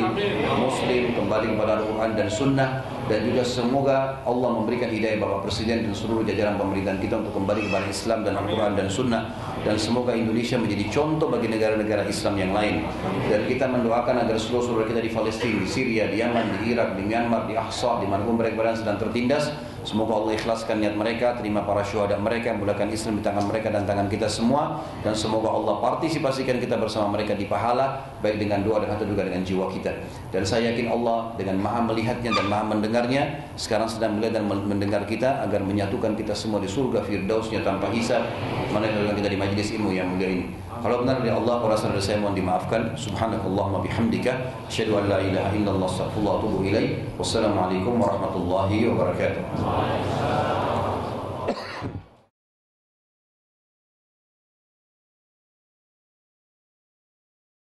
muslim, 0.55 1.11
kembali 1.11 1.59
kepada 1.59 1.83
Al-Quran 1.83 2.11
dan 2.15 2.27
Sunnah. 2.31 2.69
Dan 3.07 3.23
juga 3.23 3.43
semoga 3.43 4.19
Allah 4.27 4.49
memberikan 4.51 4.91
hidayah 4.91 5.19
Bapak 5.19 5.47
Presiden 5.47 5.87
dan 5.87 5.95
seluruh 5.95 6.27
jajaran 6.27 6.59
pemerintahan 6.59 6.99
kita 6.99 7.19
untuk 7.23 7.39
kembali 7.39 7.67
kepada 7.67 7.87
Islam 7.87 8.19
dan 8.23 8.33
Al-Quran 8.39 8.73
dan 8.79 8.87
Sunnah. 8.87 9.23
Dan 9.63 9.75
semoga 9.75 10.15
Indonesia 10.15 10.55
menjadi 10.55 10.87
contoh 10.87 11.27
bagi 11.27 11.51
negara-negara 11.51 12.07
Islam 12.07 12.39
yang 12.39 12.51
lain. 12.55 12.87
Dan 13.27 13.43
kita 13.47 13.67
mendoakan 13.67 14.23
agar 14.23 14.39
seluruh 14.39 14.71
saudara 14.71 14.87
kita 14.87 15.03
di 15.03 15.11
Palestina, 15.11 15.59
di 15.59 15.67
Syria, 15.67 16.07
di 16.07 16.23
Yaman, 16.23 16.63
di 16.63 16.71
Irak, 16.71 16.95
di 16.95 17.03
Myanmar, 17.03 17.43
di 17.47 17.59
Ahsa, 17.59 17.99
di 17.99 18.07
mana 18.07 18.23
mereka 18.23 18.71
sedang 18.71 18.99
tertindas 18.99 19.51
Semoga 19.87 20.19
Allah 20.19 20.35
ikhlaskan 20.35 20.83
niat 20.83 20.99
mereka, 20.99 21.39
terima 21.39 21.63
para 21.63 21.79
syuhada 21.79 22.19
mereka, 22.19 22.51
mulakan 22.51 22.91
Islam 22.91 23.17
di 23.17 23.23
tangan 23.23 23.47
mereka 23.47 23.71
dan 23.71 23.87
tangan 23.87 24.11
kita 24.11 24.27
semua 24.27 24.83
dan 24.99 25.15
semoga 25.15 25.47
Allah 25.47 25.79
partisipasikan 25.79 26.59
kita 26.59 26.75
bersama 26.75 27.15
mereka 27.15 27.39
di 27.39 27.47
pahala 27.47 28.03
baik 28.19 28.35
dengan 28.35 28.67
doa 28.67 28.83
dan 28.83 28.99
juga 29.07 29.23
dengan 29.23 29.47
jiwa 29.47 29.71
kita. 29.71 29.95
Dan 30.27 30.43
saya 30.43 30.75
yakin 30.75 30.91
Allah 30.91 31.31
dengan 31.39 31.63
Maha 31.63 31.87
melihatnya 31.87 32.35
dan 32.35 32.51
Maha 32.51 32.67
mendengarnya 32.67 33.47
sekarang 33.55 33.87
sedang 33.87 34.19
melihat 34.19 34.43
dan 34.43 34.51
mendengar 34.51 35.07
kita 35.07 35.47
agar 35.47 35.63
menyatukan 35.63 36.19
kita 36.19 36.35
semua 36.35 36.59
di 36.59 36.67
surga 36.67 37.07
firdausnya 37.07 37.63
tanpa 37.63 37.87
hisab 37.95 38.27
mana 38.75 38.91
kita 38.91 39.31
di 39.31 39.39
majlis 39.39 39.71
ilmu 39.71 39.95
yang 39.95 40.11
mulia 40.11 40.27
ini. 40.27 40.66
Kalau 40.81 41.01
benar 41.03 41.19
dari 41.21 41.33
Allah, 41.33 41.55
kalau 41.61 41.75
salah 41.77 42.01
saya 42.01 42.21
mohon 42.21 42.37
dimaafkan. 42.37 42.93
Subhanakallahumma 42.93 43.81
bihamdika, 43.81 44.53
asyhadu 44.69 45.01
an 45.01 45.09
la 45.09 45.19
ilaha 45.21 45.51
illallah, 45.53 45.89
astaghfirullah 45.89 46.33
wa 46.37 46.39
atubu 46.41 46.57
ilaik. 46.65 46.91
Wassalamualaikum 47.17 47.97
warahmatullahi 47.97 48.85
wabarakatuh. 48.93 49.43